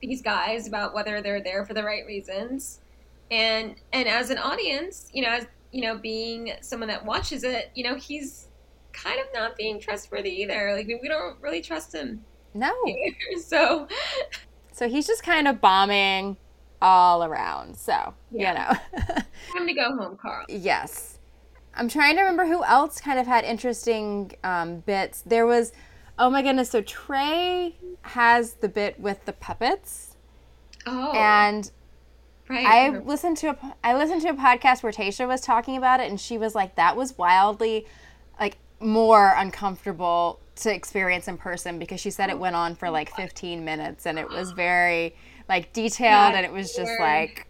these 0.00 0.22
guys 0.22 0.66
about 0.68 0.94
whether 0.94 1.20
they're 1.20 1.42
there 1.42 1.64
for 1.64 1.74
the 1.74 1.82
right 1.82 2.06
reasons. 2.06 2.80
And 3.30 3.74
and 3.92 4.06
as 4.08 4.30
an 4.30 4.38
audience, 4.38 5.10
you 5.12 5.22
know, 5.22 5.30
as 5.30 5.46
you 5.72 5.82
know, 5.82 5.98
being 5.98 6.52
someone 6.60 6.88
that 6.88 7.04
watches 7.04 7.42
it, 7.42 7.70
you 7.74 7.82
know, 7.84 7.96
he's 7.96 8.48
kind 8.92 9.18
of 9.18 9.26
not 9.34 9.56
being 9.56 9.80
trustworthy 9.80 10.30
either. 10.42 10.72
Like 10.74 10.86
we 10.86 11.08
don't 11.08 11.40
really 11.40 11.60
trust 11.60 11.94
him. 11.94 12.24
No. 12.54 12.72
Either, 12.86 13.40
so 13.42 13.88
so 14.72 14.88
he's 14.88 15.06
just 15.06 15.22
kind 15.22 15.48
of 15.48 15.60
bombing 15.60 16.36
all 16.84 17.24
around. 17.24 17.76
So, 17.76 18.14
yeah. 18.30 18.76
you 18.92 18.98
know. 18.98 19.14
Time 19.56 19.66
to 19.66 19.72
go 19.72 19.96
home, 19.96 20.18
Karl. 20.20 20.44
Yes. 20.48 21.18
I'm 21.74 21.88
trying 21.88 22.14
to 22.16 22.20
remember 22.20 22.46
who 22.46 22.62
else 22.62 23.00
kind 23.00 23.18
of 23.18 23.26
had 23.26 23.44
interesting 23.44 24.32
um, 24.44 24.80
bits. 24.80 25.22
There 25.22 25.46
was, 25.46 25.72
oh 26.18 26.28
my 26.28 26.42
goodness, 26.42 26.70
so 26.70 26.82
Trey 26.82 27.74
has 28.02 28.54
the 28.54 28.68
bit 28.68 29.00
with 29.00 29.24
the 29.24 29.32
puppets. 29.32 30.16
Oh. 30.86 31.12
And 31.12 31.70
Right. 32.46 32.66
I 32.66 32.98
listened 32.98 33.38
to 33.38 33.52
a 33.52 33.74
I 33.82 33.96
listened 33.96 34.20
to 34.20 34.28
a 34.28 34.34
podcast 34.34 34.82
where 34.82 34.92
Tayshia 34.92 35.26
was 35.26 35.40
talking 35.40 35.78
about 35.78 36.00
it, 36.00 36.10
and 36.10 36.20
she 36.20 36.36
was 36.36 36.54
like, 36.54 36.74
"That 36.74 36.94
was 36.94 37.16
wildly, 37.16 37.86
like, 38.38 38.58
more 38.80 39.32
uncomfortable 39.34 40.40
to 40.56 40.72
experience 40.72 41.26
in 41.26 41.38
person 41.38 41.78
because 41.78 42.00
she 42.00 42.10
said 42.10 42.28
it 42.28 42.38
went 42.38 42.54
on 42.54 42.74
for 42.74 42.90
like 42.90 43.14
15 43.16 43.64
minutes, 43.64 44.04
and 44.04 44.18
it 44.18 44.28
was 44.28 44.50
very 44.50 45.16
like 45.48 45.72
detailed, 45.72 46.34
and 46.34 46.44
it 46.44 46.52
was 46.52 46.74
just 46.74 46.92
like, 47.00 47.46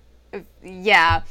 yeah. 0.63 1.23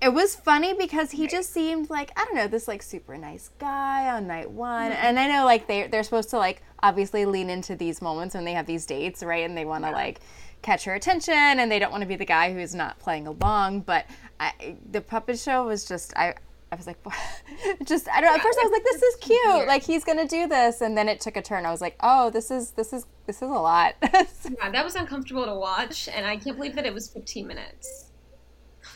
it 0.00 0.10
was 0.10 0.36
funny 0.36 0.74
because 0.74 1.10
he 1.10 1.26
just 1.26 1.52
seemed 1.52 1.90
like 1.90 2.12
I 2.16 2.24
don't 2.24 2.36
know 2.36 2.46
this 2.46 2.68
like 2.68 2.82
super 2.82 3.16
nice 3.16 3.50
guy 3.58 4.10
on 4.14 4.26
night 4.26 4.50
one, 4.50 4.92
mm-hmm. 4.92 5.04
and 5.06 5.18
I 5.18 5.26
know 5.28 5.44
like 5.44 5.66
they 5.66 5.86
they're 5.86 6.02
supposed 6.02 6.30
to 6.30 6.38
like 6.38 6.62
obviously 6.82 7.24
lean 7.24 7.50
into 7.50 7.74
these 7.74 8.02
moments 8.02 8.34
when 8.34 8.44
they 8.44 8.52
have 8.52 8.66
these 8.66 8.86
dates, 8.86 9.22
right? 9.22 9.44
And 9.44 9.56
they 9.56 9.64
want 9.64 9.84
to 9.84 9.90
yeah. 9.90 9.96
like 9.96 10.20
catch 10.62 10.84
her 10.84 10.94
attention, 10.94 11.34
and 11.34 11.70
they 11.70 11.78
don't 11.78 11.90
want 11.90 12.02
to 12.02 12.08
be 12.08 12.16
the 12.16 12.24
guy 12.26 12.52
who's 12.52 12.74
not 12.74 12.98
playing 12.98 13.26
along. 13.26 13.80
But 13.80 14.06
I, 14.38 14.76
the 14.90 15.00
puppet 15.00 15.38
show 15.38 15.66
was 15.66 15.86
just 15.86 16.16
I. 16.16 16.34
I 16.72 16.76
was 16.76 16.86
like, 16.86 16.98
just 17.84 18.08
I 18.08 18.20
don't. 18.20 18.30
Know. 18.30 18.36
At 18.36 18.42
first, 18.42 18.58
I 18.60 18.64
was 18.64 18.72
like, 18.72 18.84
"This 18.84 19.02
is 19.02 19.16
cute. 19.16 19.66
Like 19.66 19.82
he's 19.82 20.04
gonna 20.04 20.26
do 20.26 20.48
this," 20.48 20.80
and 20.80 20.98
then 20.98 21.08
it 21.08 21.20
took 21.20 21.36
a 21.36 21.42
turn. 21.42 21.64
I 21.64 21.70
was 21.70 21.80
like, 21.80 21.96
"Oh, 22.00 22.30
this 22.30 22.50
is 22.50 22.72
this 22.72 22.92
is 22.92 23.06
this 23.26 23.36
is 23.36 23.48
a 23.48 23.54
lot." 23.54 23.94
yeah, 24.02 24.70
that 24.70 24.84
was 24.84 24.96
uncomfortable 24.96 25.44
to 25.44 25.54
watch, 25.54 26.08
and 26.08 26.26
I 26.26 26.36
can't 26.36 26.56
believe 26.56 26.74
that 26.74 26.84
it 26.84 26.92
was 26.92 27.08
15 27.08 27.46
minutes. 27.46 28.10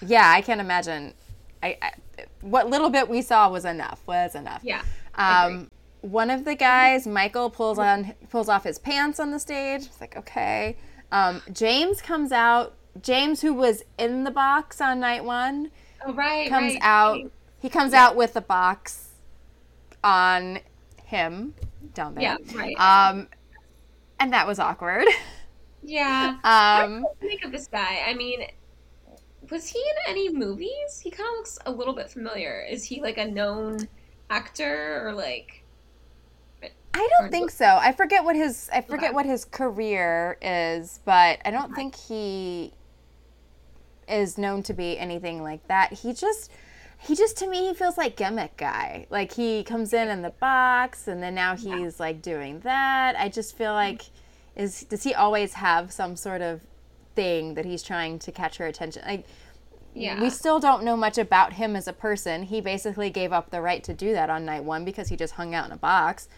Yeah, 0.05 0.29
I 0.29 0.41
can't 0.41 0.61
imagine. 0.61 1.15
I, 1.63 1.77
I 1.81 1.93
what 2.41 2.69
little 2.69 2.91
bit 2.91 3.09
we 3.09 3.23
saw 3.23 3.49
was 3.51 3.65
enough. 3.65 4.03
Was 4.07 4.35
enough. 4.35 4.63
Yeah. 4.65 4.83
Um, 5.15 5.71
one 6.01 6.31
of 6.31 6.45
the 6.45 6.55
guys, 6.55 7.07
Michael, 7.07 7.51
pulls 7.51 7.79
on 7.79 8.15
pulls 8.31 8.49
off 8.49 8.65
his 8.65 8.79
pants 8.79 9.21
on 9.21 9.31
the 9.31 9.39
stage. 9.39 9.83
It's 9.83 10.01
like 10.01 10.17
okay. 10.17 10.77
Um, 11.13 11.43
James 11.53 12.03
comes 12.03 12.33
out. 12.33 12.75
James, 13.01 13.41
who 13.41 13.55
was 13.55 13.85
in 13.99 14.25
the 14.25 14.31
box 14.33 14.81
on 14.81 14.99
night 14.99 15.25
one, 15.25 15.71
oh, 16.05 16.13
right, 16.13 16.49
comes 16.49 16.75
right. 16.75 16.83
out. 16.83 17.31
He 17.61 17.69
comes 17.69 17.93
yeah. 17.93 18.07
out 18.07 18.17
with 18.17 18.35
the 18.35 18.41
box 18.41 19.09
on 20.03 20.61
him 21.05 21.55
down 21.95 22.15
there. 22.15 22.23
Yeah, 22.23 22.37
right. 22.55 22.77
Um, 22.79 23.29
and 24.19 24.33
that 24.33 24.47
was 24.47 24.59
awkward. 24.59 25.07
Yeah. 25.83 26.39
um, 26.45 27.07
think 27.21 27.45
of 27.45 27.53
this 27.53 27.67
guy. 27.67 28.03
I 28.07 28.15
mean, 28.15 28.45
was 29.51 29.69
he 29.69 29.79
in 29.79 30.11
any 30.11 30.33
movies? 30.33 31.01
He 31.03 31.11
kind 31.11 31.29
of 31.29 31.37
looks 31.37 31.59
a 31.67 31.71
little 31.71 31.95
bit 31.95 32.11
familiar. 32.11 32.65
Is 32.69 32.85
he 32.85 33.01
like 33.01 33.19
a 33.19 33.27
known 33.27 33.89
actor 34.31 35.07
or 35.07 35.13
like? 35.13 35.65
I 36.93 37.09
don't 37.19 37.31
think 37.31 37.51
so. 37.51 37.65
I 37.65 37.93
forget 37.93 38.25
what 38.25 38.37
his 38.37 38.69
I 38.73 38.81
forget 38.81 39.15
what 39.15 39.25
his 39.25 39.45
career 39.45 40.37
is, 40.43 41.01
but 41.05 41.39
I 41.45 41.51
don't 41.51 41.75
think 41.75 41.95
he 41.95 42.73
is 44.09 44.37
known 44.37 44.63
to 44.65 44.75
be 44.75 44.99
anything 44.99 45.43
like 45.43 45.67
that. 45.69 45.93
He 45.93 46.13
just 46.13 46.51
he 47.01 47.15
just 47.15 47.37
to 47.39 47.47
me 47.47 47.69
he 47.69 47.75
feels 47.75 47.97
like 47.97 48.17
gimmick 48.17 48.57
guy. 48.57 49.07
Like 49.11 49.33
he 49.33 49.65
comes 49.65 49.93
in 49.93 50.09
in 50.09 50.23
the 50.23 50.31
box 50.31 51.09
and 51.09 51.23
then 51.23 51.35
now 51.35 51.57
he's 51.57 51.67
yeah. 51.67 51.91
like 51.99 52.23
doing 52.23 52.61
that. 52.61 53.17
I 53.19 53.29
just 53.29 53.57
feel 53.57 53.73
like 53.73 54.03
is 54.55 54.85
does 54.85 55.03
he 55.03 55.15
always 55.15 55.55
have 55.55 55.93
some 55.93 56.15
sort 56.17 56.43
of 56.43 56.61
thing 57.15 57.55
that 57.55 57.65
he's 57.65 57.83
trying 57.83 58.19
to 58.21 58.33
catch 58.33 58.59
her 58.59 58.67
attention? 58.67 59.03
Like 59.07 59.27
yeah. 59.95 60.21
We 60.21 60.31
still 60.31 60.61
don't 60.61 60.85
know 60.85 60.97
much 60.97 61.19
about 61.19 61.55
him 61.55 61.75
as 61.75 61.89
a 61.89 61.93
person. 61.93 62.45
He 62.45 62.61
basically 62.61 63.11
gave 63.11 63.33
up 63.33 63.51
the 63.51 63.61
right 63.61 63.83
to 63.85 63.95
do 63.95 64.13
that 64.13 64.31
on 64.31 64.45
night 64.45 64.63
one 64.63 64.85
because 64.85 65.09
he 65.09 65.17
just 65.17 65.35
hung 65.35 65.55
out 65.55 65.67
in 65.67 65.73
a 65.73 65.77
box. 65.77 66.29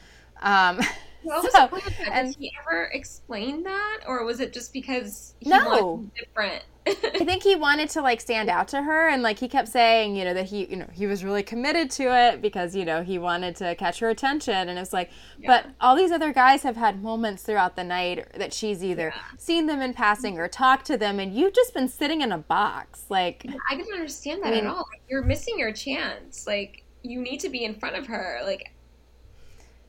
Um, 0.41 0.81
what 1.23 1.43
was 1.43 1.53
so, 1.53 1.63
the 1.63 1.69
point 1.69 1.87
of? 1.87 1.93
And, 2.11 2.29
Did 2.29 2.37
he 2.39 2.53
ever 2.61 2.85
explain 2.93 3.63
that, 3.65 4.01
or 4.07 4.25
was 4.25 4.41
it 4.41 4.53
just 4.53 4.73
because 4.73 5.35
he 5.41 5.51
no. 5.51 6.09
different? 6.19 6.65
I 6.85 7.25
think 7.25 7.45
he 7.45 7.55
wanted 7.55 7.91
to 7.91 8.03
like 8.03 8.21
stand 8.21 8.49
out 8.49 8.67
to 8.69 8.83
her, 8.83 9.09
and 9.09 9.23
like 9.23 9.39
he 9.39 9.49
kept 9.49 9.69
saying, 9.69 10.17
you 10.17 10.25
know, 10.25 10.35
that 10.35 10.47
he, 10.47 10.67
you 10.67 10.77
know, 10.77 10.89
he 10.93 11.07
was 11.07 11.23
really 11.23 11.43
committed 11.45 11.91
to 11.93 12.05
it 12.05 12.43
because 12.43 12.75
you 12.75 12.85
know 12.85 13.03
he 13.03 13.19
wanted 13.19 13.55
to 13.57 13.75
catch 13.77 14.01
her 14.01 14.11
attention, 14.11 14.69
and 14.69 14.79
it's 14.79 14.93
like, 14.93 15.11
yeah. 15.39 15.47
but 15.47 15.71
all 15.81 15.95
these 15.95 16.11
other 16.11 16.33
guys 16.33 16.63
have 16.65 16.77
had 16.77 17.03
moments 17.03 17.45
throughout 17.45 17.77
the 17.77 17.85
night 17.85 18.27
that 18.37 18.53
she's 18.53 18.83
either 18.83 19.13
yeah. 19.15 19.23
seen 19.39 19.67
them 19.67 19.81
in 19.81 19.95
passing 19.95 20.39
or 20.39 20.49
talked 20.49 20.87
to 20.87 20.97
them, 20.97 21.21
and 21.21 21.35
you've 21.35 21.55
just 21.55 21.73
been 21.73 21.89
sitting 21.89 22.21
in 22.21 22.33
a 22.33 22.39
box, 22.39 23.05
like. 23.09 23.47
I 23.71 23.77
didn't 23.77 23.95
understand 23.95 24.43
that 24.43 24.49
I 24.49 24.57
mean, 24.57 24.65
at 24.65 24.71
all. 24.71 24.89
Like, 24.91 25.03
you're 25.09 25.23
missing 25.23 25.59
your 25.59 25.73
chance. 25.73 26.47
Like 26.47 26.83
you 27.03 27.21
need 27.21 27.39
to 27.41 27.49
be 27.49 27.65
in 27.65 27.75
front 27.75 27.97
of 27.97 28.07
her. 28.07 28.41
Like 28.45 28.73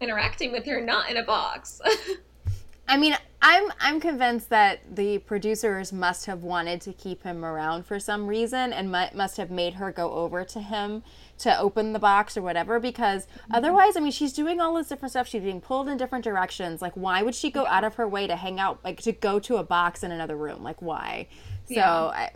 interacting 0.04 0.52
with 0.52 0.66
her, 0.66 0.82
not 0.82 1.10
in 1.10 1.18
a 1.18 1.24
box. 1.24 1.82
I 2.88 2.98
mean, 2.98 3.16
I'm 3.42 3.72
I'm 3.80 4.00
convinced 4.00 4.50
that 4.50 4.96
the 4.96 5.18
producers 5.20 5.94
must 5.94 6.26
have 6.26 6.44
wanted 6.44 6.82
to 6.82 6.94
keep 6.94 7.24
him 7.24 7.44
around 7.44 7.86
for 7.86 8.00
some 8.00 8.28
reason 8.28 8.74
and 8.74 8.92
must 8.92 9.38
have 9.38 9.50
made 9.50 9.76
her 9.76 9.92
go 9.92 10.12
over 10.12 10.44
to 10.46 10.60
him 10.60 11.04
to 11.40 11.58
open 11.60 11.94
the 11.94 12.00
box 12.00 12.38
or 12.38 12.42
whatever 12.42 12.80
because 12.80 13.26
mm-hmm. 13.26 13.56
otherwise, 13.56 13.98
I 13.98 14.00
mean, 14.00 14.12
she's 14.12 14.34
doing 14.34 14.62
all 14.62 14.76
this 14.76 14.90
different 14.90 15.12
stuff. 15.12 15.28
She's 15.28 15.44
being 15.44 15.62
pulled 15.62 15.90
in 15.90 15.98
different 15.98 16.24
directions. 16.24 16.82
Like, 16.82 16.94
why 16.94 17.22
would 17.22 17.36
she 17.36 17.52
go 17.52 17.66
out 17.68 17.84
of 17.84 17.96
her 17.96 18.08
way 18.08 18.28
to 18.28 18.36
hang 18.36 18.60
out, 18.60 18.80
like 18.84 19.02
to 19.02 19.12
go 19.12 19.40
to 19.40 19.58
a 19.58 19.64
box 19.64 20.04
in 20.04 20.12
another 20.12 20.36
room? 20.36 20.64
Like, 20.64 20.82
why? 20.82 21.28
So 21.68 21.76
yeah. 21.76 21.92
I, 21.92 22.32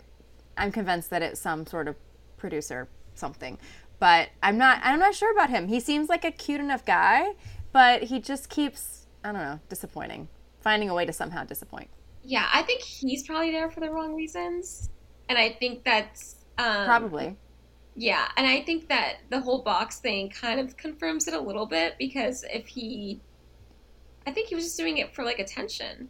I'm 0.56 0.72
convinced 0.72 1.10
that 1.10 1.22
it's 1.22 1.40
some 1.40 1.66
sort 1.66 1.88
of 1.88 1.96
producer 2.36 2.88
something, 3.14 3.58
but 3.98 4.30
I'm 4.42 4.58
not. 4.58 4.80
I'm 4.82 4.98
not 4.98 5.14
sure 5.14 5.32
about 5.32 5.50
him. 5.50 5.68
He 5.68 5.80
seems 5.80 6.08
like 6.08 6.24
a 6.24 6.30
cute 6.30 6.60
enough 6.60 6.84
guy, 6.84 7.34
but 7.72 8.04
he 8.04 8.20
just 8.20 8.48
keeps 8.48 9.06
I 9.24 9.32
don't 9.32 9.42
know 9.42 9.60
disappointing, 9.68 10.28
finding 10.60 10.90
a 10.90 10.94
way 10.94 11.04
to 11.04 11.12
somehow 11.12 11.44
disappoint. 11.44 11.88
Yeah, 12.24 12.48
I 12.52 12.62
think 12.62 12.82
he's 12.82 13.26
probably 13.26 13.50
there 13.50 13.70
for 13.70 13.80
the 13.80 13.90
wrong 13.90 14.14
reasons, 14.14 14.90
and 15.28 15.38
I 15.38 15.50
think 15.50 15.84
that's 15.84 16.36
um, 16.58 16.84
probably. 16.84 17.36
Yeah, 17.96 18.28
and 18.36 18.46
I 18.46 18.62
think 18.62 18.88
that 18.88 19.16
the 19.28 19.40
whole 19.40 19.62
box 19.62 19.98
thing 19.98 20.30
kind 20.30 20.60
of 20.60 20.76
confirms 20.76 21.26
it 21.26 21.34
a 21.34 21.40
little 21.40 21.66
bit 21.66 21.96
because 21.98 22.44
if 22.52 22.68
he, 22.68 23.20
I 24.26 24.30
think 24.30 24.48
he 24.48 24.54
was 24.54 24.64
just 24.64 24.76
doing 24.76 24.98
it 24.98 25.14
for 25.14 25.24
like 25.24 25.40
attention, 25.40 26.08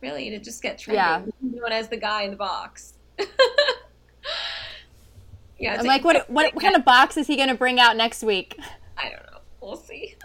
really, 0.00 0.30
to 0.30 0.38
just 0.38 0.62
get 0.62 0.78
trending, 0.78 1.32
yeah. 1.42 1.60
known 1.60 1.72
as 1.72 1.88
the 1.88 1.96
guy 1.96 2.22
in 2.22 2.30
the 2.30 2.36
box. 2.36 2.94
yeah, 5.58 5.76
I'm 5.78 5.86
like, 5.86 6.04
what, 6.04 6.30
what, 6.30 6.54
what 6.54 6.62
kind 6.62 6.76
of 6.76 6.84
box 6.84 7.16
is 7.16 7.26
he 7.26 7.34
going 7.36 7.48
to 7.48 7.56
bring 7.56 7.80
out 7.80 7.96
next 7.96 8.22
week? 8.22 8.56
I 8.96 9.10
don't 9.10 9.26
know. 9.32 9.38
We'll 9.60 9.76
see. 9.76 10.14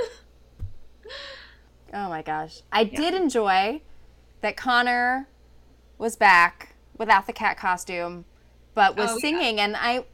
Oh 1.94 2.10
my 2.10 2.22
gosh. 2.22 2.62
I 2.72 2.82
yeah. 2.82 3.00
did 3.00 3.14
enjoy 3.14 3.82
that 4.42 4.58
Connor 4.58 5.28
was 5.98 6.16
back 6.16 6.76
without 6.98 7.28
the 7.28 7.34
cat 7.34 7.58
costume, 7.58 8.26
but 8.74 8.98
was 8.98 9.12
oh, 9.12 9.20
singing. 9.20 9.58
Yeah. 9.58 9.66
And 9.66 9.76
I 9.78 10.06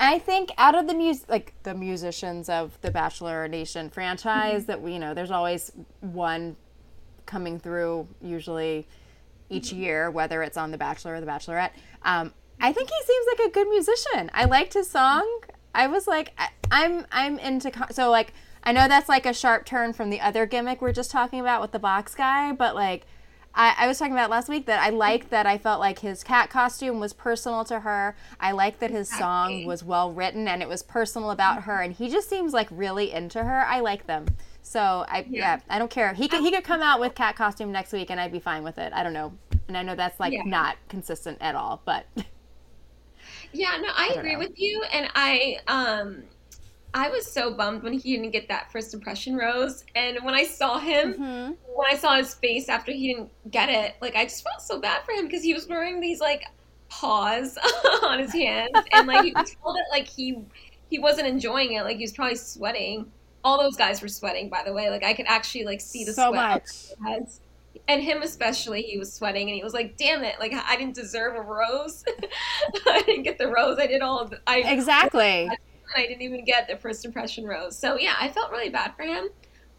I 0.00 0.18
think 0.18 0.50
out 0.58 0.74
of 0.74 0.86
the 0.86 0.94
music, 0.94 1.28
like 1.28 1.54
the 1.64 1.74
musicians 1.74 2.48
of 2.48 2.80
the 2.82 2.90
Bachelor 2.90 3.48
Nation 3.48 3.90
franchise, 3.90 4.62
mm-hmm. 4.62 4.66
that 4.66 4.82
we 4.82 4.92
you 4.92 4.98
know, 4.98 5.14
there's 5.14 5.30
always 5.30 5.72
one 6.00 6.56
coming 7.26 7.58
through 7.58 8.08
usually 8.22 8.86
each 9.50 9.70
mm-hmm. 9.70 9.82
year, 9.82 10.10
whether 10.10 10.42
it's 10.42 10.56
on 10.56 10.70
The 10.70 10.78
Bachelor 10.78 11.16
or 11.16 11.20
The 11.20 11.26
Bachelorette. 11.26 11.70
Um, 12.02 12.32
I 12.60 12.72
think 12.72 12.88
he 12.90 13.04
seems 13.04 13.26
like 13.32 13.48
a 13.48 13.52
good 13.52 13.68
musician. 13.68 14.30
I 14.34 14.44
liked 14.44 14.74
his 14.74 14.90
song. 14.90 15.26
I 15.74 15.86
was 15.86 16.06
like, 16.06 16.32
I, 16.38 16.48
I'm 16.70 17.06
I'm 17.12 17.38
into 17.38 17.70
so 17.92 18.10
like 18.10 18.32
I 18.68 18.72
know 18.72 18.86
that's 18.86 19.08
like 19.08 19.24
a 19.24 19.32
sharp 19.32 19.64
turn 19.64 19.94
from 19.94 20.10
the 20.10 20.20
other 20.20 20.44
gimmick 20.44 20.82
we're 20.82 20.92
just 20.92 21.10
talking 21.10 21.40
about 21.40 21.62
with 21.62 21.72
the 21.72 21.78
box 21.78 22.14
guy, 22.14 22.52
but 22.52 22.74
like 22.74 23.06
I, 23.54 23.74
I 23.78 23.86
was 23.86 23.98
talking 23.98 24.12
about 24.12 24.28
last 24.28 24.50
week 24.50 24.66
that 24.66 24.78
I 24.78 24.90
liked 24.90 25.30
that 25.30 25.46
I 25.46 25.56
felt 25.56 25.80
like 25.80 26.00
his 26.00 26.22
cat 26.22 26.50
costume 26.50 27.00
was 27.00 27.14
personal 27.14 27.64
to 27.64 27.80
her. 27.80 28.14
I 28.38 28.52
liked 28.52 28.80
that 28.80 28.90
his 28.90 29.08
song 29.08 29.64
was 29.64 29.82
well 29.82 30.12
written 30.12 30.46
and 30.46 30.60
it 30.60 30.68
was 30.68 30.82
personal 30.82 31.30
about 31.30 31.62
her, 31.62 31.80
and 31.80 31.94
he 31.94 32.10
just 32.10 32.28
seems 32.28 32.52
like 32.52 32.68
really 32.70 33.10
into 33.10 33.42
her. 33.42 33.64
I 33.64 33.80
like 33.80 34.06
them. 34.06 34.26
So 34.60 35.06
I 35.08 35.20
yeah, 35.20 35.26
yeah 35.30 35.60
I 35.70 35.78
don't 35.78 35.90
care. 35.90 36.12
He 36.12 36.28
could 36.28 36.40
he 36.40 36.50
could 36.50 36.64
come 36.64 36.82
out 36.82 37.00
with 37.00 37.14
cat 37.14 37.36
costume 37.36 37.72
next 37.72 37.94
week 37.94 38.10
and 38.10 38.20
I'd 38.20 38.32
be 38.32 38.38
fine 38.38 38.64
with 38.64 38.76
it. 38.76 38.92
I 38.92 39.02
don't 39.02 39.14
know. 39.14 39.32
And 39.68 39.78
I 39.78 39.82
know 39.82 39.94
that's 39.94 40.20
like 40.20 40.34
yeah. 40.34 40.42
not 40.44 40.76
consistent 40.90 41.38
at 41.40 41.54
all, 41.54 41.80
but 41.86 42.04
Yeah, 43.50 43.78
no, 43.80 43.88
I, 43.88 44.10
I 44.14 44.18
agree 44.18 44.34
know. 44.34 44.40
with 44.40 44.58
you 44.58 44.82
and 44.92 45.08
I 45.14 45.56
um 45.68 46.24
I 46.94 47.10
was 47.10 47.30
so 47.30 47.52
bummed 47.52 47.82
when 47.82 47.92
he 47.92 48.16
didn't 48.16 48.30
get 48.30 48.48
that 48.48 48.72
first 48.72 48.94
impression 48.94 49.36
rose. 49.36 49.84
And 49.94 50.18
when 50.22 50.34
I 50.34 50.44
saw 50.44 50.78
him, 50.78 51.14
mm-hmm. 51.14 51.52
when 51.74 51.86
I 51.86 51.96
saw 51.96 52.16
his 52.16 52.34
face 52.34 52.68
after 52.68 52.92
he 52.92 53.12
didn't 53.12 53.30
get 53.50 53.68
it, 53.68 53.96
like 54.00 54.16
I 54.16 54.24
just 54.24 54.42
felt 54.42 54.62
so 54.62 54.80
bad 54.80 55.02
for 55.04 55.12
him 55.12 55.26
because 55.26 55.42
he 55.42 55.52
was 55.52 55.68
wearing 55.68 56.00
these 56.00 56.20
like 56.20 56.44
paws 56.88 57.58
on 58.02 58.18
his 58.18 58.32
hands, 58.32 58.70
and 58.92 59.06
like 59.06 59.24
he 59.24 59.32
could 59.32 59.46
tell 59.46 59.74
that 59.74 59.86
like 59.90 60.06
he 60.06 60.38
he 60.88 60.98
wasn't 60.98 61.26
enjoying 61.26 61.72
it. 61.72 61.82
Like 61.82 61.98
he 61.98 62.04
was 62.04 62.12
probably 62.12 62.36
sweating. 62.36 63.10
All 63.44 63.58
those 63.58 63.76
guys 63.76 64.02
were 64.02 64.08
sweating, 64.08 64.48
by 64.48 64.62
the 64.64 64.72
way. 64.72 64.90
Like 64.90 65.04
I 65.04 65.12
could 65.12 65.26
actually 65.28 65.64
like 65.64 65.80
see 65.80 66.04
the 66.04 66.12
so 66.12 66.30
sweat 66.30 66.66
much. 67.04 67.32
And 67.86 68.02
him 68.02 68.22
especially, 68.22 68.82
he 68.82 68.98
was 68.98 69.12
sweating, 69.12 69.48
and 69.48 69.56
he 69.56 69.62
was 69.62 69.72
like, 69.72 69.96
"Damn 69.96 70.24
it! 70.24 70.36
Like 70.40 70.52
I 70.52 70.76
didn't 70.76 70.94
deserve 70.94 71.36
a 71.36 71.40
rose. 71.40 72.04
I 72.86 73.02
didn't 73.02 73.22
get 73.22 73.38
the 73.38 73.48
rose. 73.48 73.78
I 73.78 73.86
did 73.86 74.02
all. 74.02 74.24
The, 74.26 74.40
I 74.46 74.58
exactly. 74.58 75.48
I 75.96 76.06
didn't 76.06 76.22
even 76.22 76.44
get 76.44 76.68
the 76.68 76.76
first 76.76 77.04
impression 77.04 77.46
rose. 77.46 77.76
So 77.76 77.96
yeah, 77.96 78.14
I 78.20 78.28
felt 78.28 78.50
really 78.50 78.70
bad 78.70 78.94
for 78.96 79.02
him, 79.02 79.28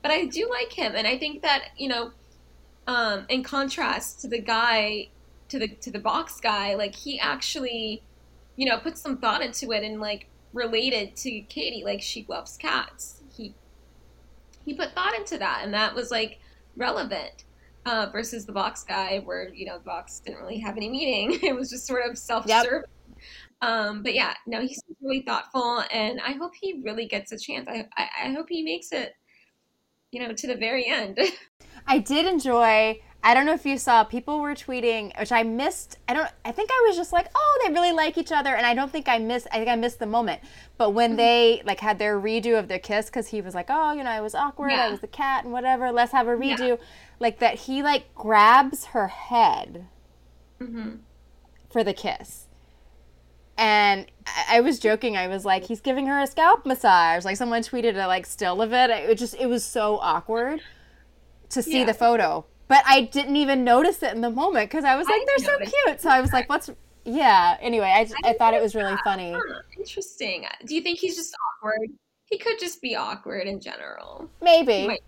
but 0.02 0.12
I 0.12 0.26
do 0.26 0.50
like 0.50 0.72
him, 0.72 0.94
and 0.96 1.08
I 1.08 1.18
think 1.18 1.42
that 1.42 1.70
you 1.78 1.90
know, 1.90 2.12
um, 2.88 3.26
in 3.30 3.44
contrast 3.44 4.22
to 4.22 4.28
the 4.28 4.40
guy, 4.40 5.10
to 5.50 5.60
the 5.60 5.68
to 5.68 5.92
the 5.92 6.00
box 6.00 6.40
guy, 6.40 6.76
like 6.76 6.96
he 6.96 7.20
actually, 7.20 8.04
you 8.56 8.66
know, 8.66 8.78
put 8.78 8.98
some 8.98 9.18
thought 9.18 9.42
into 9.42 9.72
it 9.72 9.84
and 9.84 10.00
like 10.00 10.28
related 10.54 11.16
to 11.18 11.42
Katie, 11.42 11.84
like 11.84 12.02
she 12.02 12.26
loves 12.28 12.58
cats. 12.58 13.22
He 13.36 13.54
he 14.66 14.74
put 14.74 14.94
thought 14.94 15.16
into 15.16 15.38
that, 15.38 15.62
and 15.64 15.74
that 15.74 15.96
was 15.96 16.12
like 16.12 16.40
relevant. 16.76 17.46
Uh, 17.86 18.08
versus 18.12 18.46
the 18.46 18.52
box 18.52 18.84
guy, 18.84 19.20
where 19.20 19.52
you 19.54 19.66
know 19.66 19.78
the 19.78 19.84
box 19.86 20.20
didn't 20.20 20.38
really 20.40 20.60
have 20.60 20.76
any 20.76 20.90
meaning. 20.90 21.40
It 21.44 21.56
was 21.56 21.70
just 21.70 21.88
sort 21.88 22.08
of 22.08 22.18
self-serving. 22.18 22.82
Yep 22.82 22.90
Um, 23.62 24.04
but 24.04 24.14
yeah, 24.14 24.34
no, 24.48 24.62
he's 24.62 24.82
really 25.02 25.22
thoughtful, 25.22 25.84
and 25.92 26.22
I 26.22 26.34
hope 26.34 26.54
he 26.60 26.82
really 26.84 27.08
gets 27.08 27.32
a 27.32 27.38
chance. 27.38 27.68
I, 27.68 27.88
I, 27.98 28.08
I 28.26 28.32
hope 28.32 28.48
he 28.50 28.64
makes 28.64 28.92
it, 28.92 29.14
you 30.12 30.26
know, 30.26 30.34
to 30.34 30.48
the 30.48 30.56
very 30.56 30.86
end. 30.88 31.20
I 31.88 32.00
did 32.00 32.26
enjoy. 32.26 33.02
I 33.22 33.34
don't 33.34 33.46
know 33.46 33.54
if 33.54 33.66
you 33.66 33.78
saw 33.78 34.06
people 34.06 34.40
were 34.40 34.56
tweeting, 34.56 35.18
which 35.20 35.34
I 35.34 35.44
missed. 35.44 35.98
I 36.08 36.14
don't. 36.14 36.30
I 36.46 36.54
think 36.54 36.70
I 36.72 36.86
was 36.88 36.96
just 36.96 37.12
like, 37.12 37.28
oh, 37.36 37.62
they 37.66 37.74
really 37.74 37.92
like 37.92 38.18
each 38.18 38.32
other, 38.32 38.56
and 38.56 38.66
I 38.66 38.74
don't 38.74 38.90
think 38.90 39.10
I 39.10 39.18
missed. 39.18 39.48
I 39.52 39.58
think 39.58 39.68
I 39.70 39.76
missed 39.76 40.00
the 40.00 40.06
moment. 40.06 40.42
But 40.78 40.92
when 40.92 41.12
mm-hmm. 41.12 41.18
they 41.18 41.62
like 41.66 41.82
had 41.82 42.00
their 42.00 42.18
redo 42.18 42.58
of 42.58 42.70
their 42.70 42.80
kiss, 42.80 43.08
because 43.08 43.28
he 43.28 43.42
was 43.42 43.54
like, 43.54 43.68
oh, 43.68 43.92
you 43.92 44.06
know, 44.06 44.10
I 44.10 44.22
was 44.22 44.36
awkward. 44.36 44.72
Yeah. 44.72 44.86
I 44.86 44.92
was 44.92 45.02
the 45.02 45.08
cat 45.08 45.44
and 45.44 45.52
whatever. 45.52 45.92
Let's 45.92 46.14
have 46.14 46.28
a 46.28 46.36
redo. 46.36 46.60
Yeah. 46.60 46.76
Like 47.20 47.40
that, 47.40 47.56
he 47.56 47.84
like 47.84 48.16
grabs 48.16 48.86
her 48.86 49.10
head 49.10 49.88
mm-hmm. 50.62 50.92
for 51.70 51.84
the 51.84 51.94
kiss 51.94 52.46
and 53.60 54.06
I 54.50 54.62
was 54.62 54.80
joking. 54.80 55.18
I 55.18 55.28
was 55.28 55.44
like, 55.44 55.66
he's 55.66 55.82
giving 55.82 56.08
her 56.08 56.22
a 56.22 56.26
scalp 56.26 56.66
massage. 56.66 57.26
Like 57.26 57.36
someone 57.36 57.62
tweeted 57.62 58.02
a 58.02 58.08
like 58.08 58.26
still 58.26 58.62
of 58.62 58.72
it. 58.74 58.90
It 58.90 59.18
just 59.18 59.36
it 59.36 59.48
was 59.48 59.66
so 59.66 60.00
awkward 60.00 60.62
to 61.50 61.62
see 61.62 61.80
yeah. 61.80 61.86
the 61.86 61.94
photo, 61.94 62.46
but 62.70 62.84
I 62.88 63.02
didn't 63.02 63.36
even 63.36 63.66
notice 63.66 64.02
it 64.02 64.16
in 64.16 64.22
the 64.22 64.30
moment 64.30 64.70
because 64.70 64.86
I 64.86 64.96
was 64.96 65.08
like, 65.08 65.22
I 65.22 65.26
they're 65.28 65.46
so 65.46 65.58
cute. 65.60 66.02
So 66.02 66.10
I 66.10 66.22
was 66.22 66.32
like, 66.32 66.48
what's 66.48 66.70
yeah. 67.04 67.58
Anyway, 67.60 67.88
I 67.88 68.08
I, 68.24 68.30
I 68.30 68.34
thought 68.34 68.54
it 68.54 68.62
was 68.62 68.76
really 68.76 68.96
funny. 69.04 69.34
Huh, 69.34 69.62
interesting. 69.78 70.46
Do 70.66 70.74
you 70.74 70.82
think 70.82 71.00
he's 71.00 71.18
just 71.18 71.36
awkward? 71.58 71.90
He 72.26 72.38
could 72.38 72.60
just 72.60 72.82
be 72.82 72.96
awkward 72.96 73.46
in 73.46 73.60
general. 73.60 74.30
Maybe. 74.42 75.00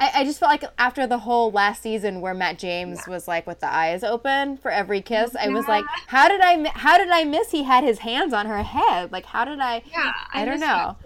I, 0.00 0.10
I 0.16 0.24
just 0.24 0.40
felt 0.40 0.50
like 0.50 0.64
after 0.76 1.06
the 1.06 1.18
whole 1.18 1.50
last 1.50 1.82
season 1.82 2.20
where 2.20 2.34
Matt 2.34 2.58
James 2.58 3.00
yeah. 3.06 3.12
was 3.12 3.28
like 3.28 3.46
with 3.46 3.60
the 3.60 3.72
eyes 3.72 4.02
open 4.02 4.56
for 4.56 4.70
every 4.70 5.00
kiss, 5.00 5.32
yeah. 5.34 5.44
I 5.44 5.48
was 5.48 5.68
like, 5.68 5.84
how 6.08 6.28
did 6.28 6.40
I 6.40 6.68
how 6.70 6.98
did 6.98 7.10
I 7.10 7.24
miss 7.24 7.50
he 7.50 7.62
had 7.62 7.84
his 7.84 8.00
hands 8.00 8.32
on 8.32 8.46
her 8.46 8.62
head? 8.62 9.12
Like 9.12 9.26
how 9.26 9.44
did 9.44 9.60
I? 9.60 9.82
Yeah, 9.90 10.12
I, 10.32 10.42
I 10.42 10.44
don't 10.44 10.60
know. 10.60 10.96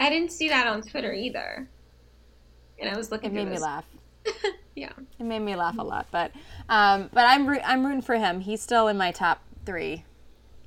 I 0.00 0.10
didn't 0.10 0.30
see 0.30 0.48
that 0.48 0.66
on 0.66 0.82
Twitter 0.82 1.12
either, 1.12 1.68
and 2.78 2.88
I 2.88 2.96
was 2.96 3.10
looking. 3.10 3.30
It 3.30 3.34
made 3.34 3.48
me 3.48 3.58
laugh. 3.58 3.84
yeah, 4.76 4.92
it 5.18 5.24
made 5.24 5.40
me 5.40 5.56
laugh 5.56 5.76
a 5.78 5.82
lot, 5.82 6.06
but 6.12 6.30
um, 6.68 7.10
but 7.12 7.24
I'm 7.26 7.48
I'm 7.48 7.84
rooting 7.84 8.02
for 8.02 8.16
him. 8.16 8.40
He's 8.40 8.62
still 8.62 8.86
in 8.86 8.96
my 8.96 9.10
top 9.10 9.42
three 9.66 10.04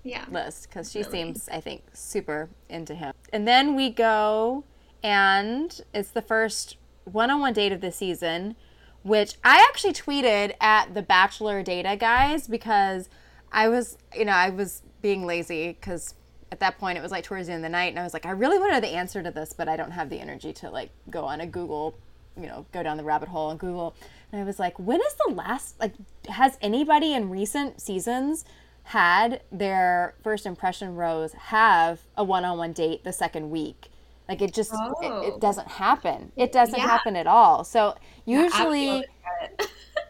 yeah. 0.03 0.25
list 0.29 0.67
because 0.69 0.91
she 0.91 0.99
really. 0.99 1.11
seems 1.11 1.49
I 1.49 1.61
think 1.61 1.83
super 1.93 2.49
into 2.69 2.95
him. 2.95 3.13
And 3.31 3.47
then 3.47 3.75
we 3.75 3.89
go 3.89 4.63
and 5.03 5.81
it's 5.93 6.11
the 6.11 6.21
first 6.21 6.77
one-on-one 7.13 7.53
date 7.53 7.71
of 7.71 7.81
the 7.81 7.91
season, 7.91 8.55
which 9.03 9.35
I 9.43 9.65
actually 9.69 9.93
tweeted 9.93 10.53
at 10.61 10.93
the 10.93 11.01
Bachelor 11.01 11.63
Data 11.63 11.95
guys 11.95 12.47
because 12.47 13.09
I 13.51 13.67
was, 13.67 13.97
you 14.15 14.25
know, 14.25 14.33
I 14.33 14.49
was 14.49 14.83
being 15.01 15.25
lazy 15.25 15.69
because 15.69 16.13
at 16.51 16.59
that 16.59 16.77
point 16.77 16.97
it 16.97 17.01
was 17.01 17.11
like 17.11 17.23
towards 17.23 17.47
the 17.47 17.53
end 17.53 17.63
of 17.63 17.69
the 17.69 17.71
night 17.71 17.87
and 17.87 17.99
I 17.99 18.03
was 18.03 18.13
like, 18.13 18.25
I 18.25 18.31
really 18.31 18.59
wanted 18.59 18.83
the 18.83 18.89
answer 18.89 19.23
to 19.23 19.31
this, 19.31 19.53
but 19.53 19.67
I 19.67 19.77
don't 19.77 19.91
have 19.91 20.09
the 20.09 20.19
energy 20.19 20.53
to 20.53 20.69
like 20.69 20.89
go 21.09 21.25
on 21.25 21.41
a 21.41 21.47
Google, 21.47 21.95
you 22.37 22.45
know, 22.45 22.65
go 22.71 22.83
down 22.83 22.97
the 22.97 23.03
rabbit 23.03 23.29
hole 23.29 23.49
on 23.49 23.57
Google. 23.57 23.95
And 24.31 24.41
I 24.41 24.43
was 24.43 24.59
like, 24.59 24.77
when 24.77 25.01
is 25.01 25.15
the 25.25 25.33
last 25.33 25.79
like 25.79 25.93
has 26.29 26.57
anybody 26.61 27.13
in 27.13 27.29
recent 27.29 27.81
seasons 27.81 28.45
had 28.83 29.41
their 29.51 30.15
first 30.23 30.45
impression 30.45 30.95
rose 30.95 31.33
have 31.33 32.01
a 32.17 32.23
one-on-one 32.23 32.73
date 32.73 33.03
the 33.03 33.13
second 33.13 33.49
week? 33.49 33.90
Like 34.31 34.41
it 34.41 34.53
just 34.53 34.71
oh. 34.73 34.93
it, 35.01 35.27
it, 35.27 35.33
oh. 35.35 35.39
doesn't 35.39 35.67
happen. 35.67 36.31
It 36.37 36.53
doesn't 36.53 36.79
yeah. 36.79 36.87
happen 36.87 37.17
at 37.17 37.27
all. 37.27 37.65
So 37.65 37.97
usually 38.23 39.03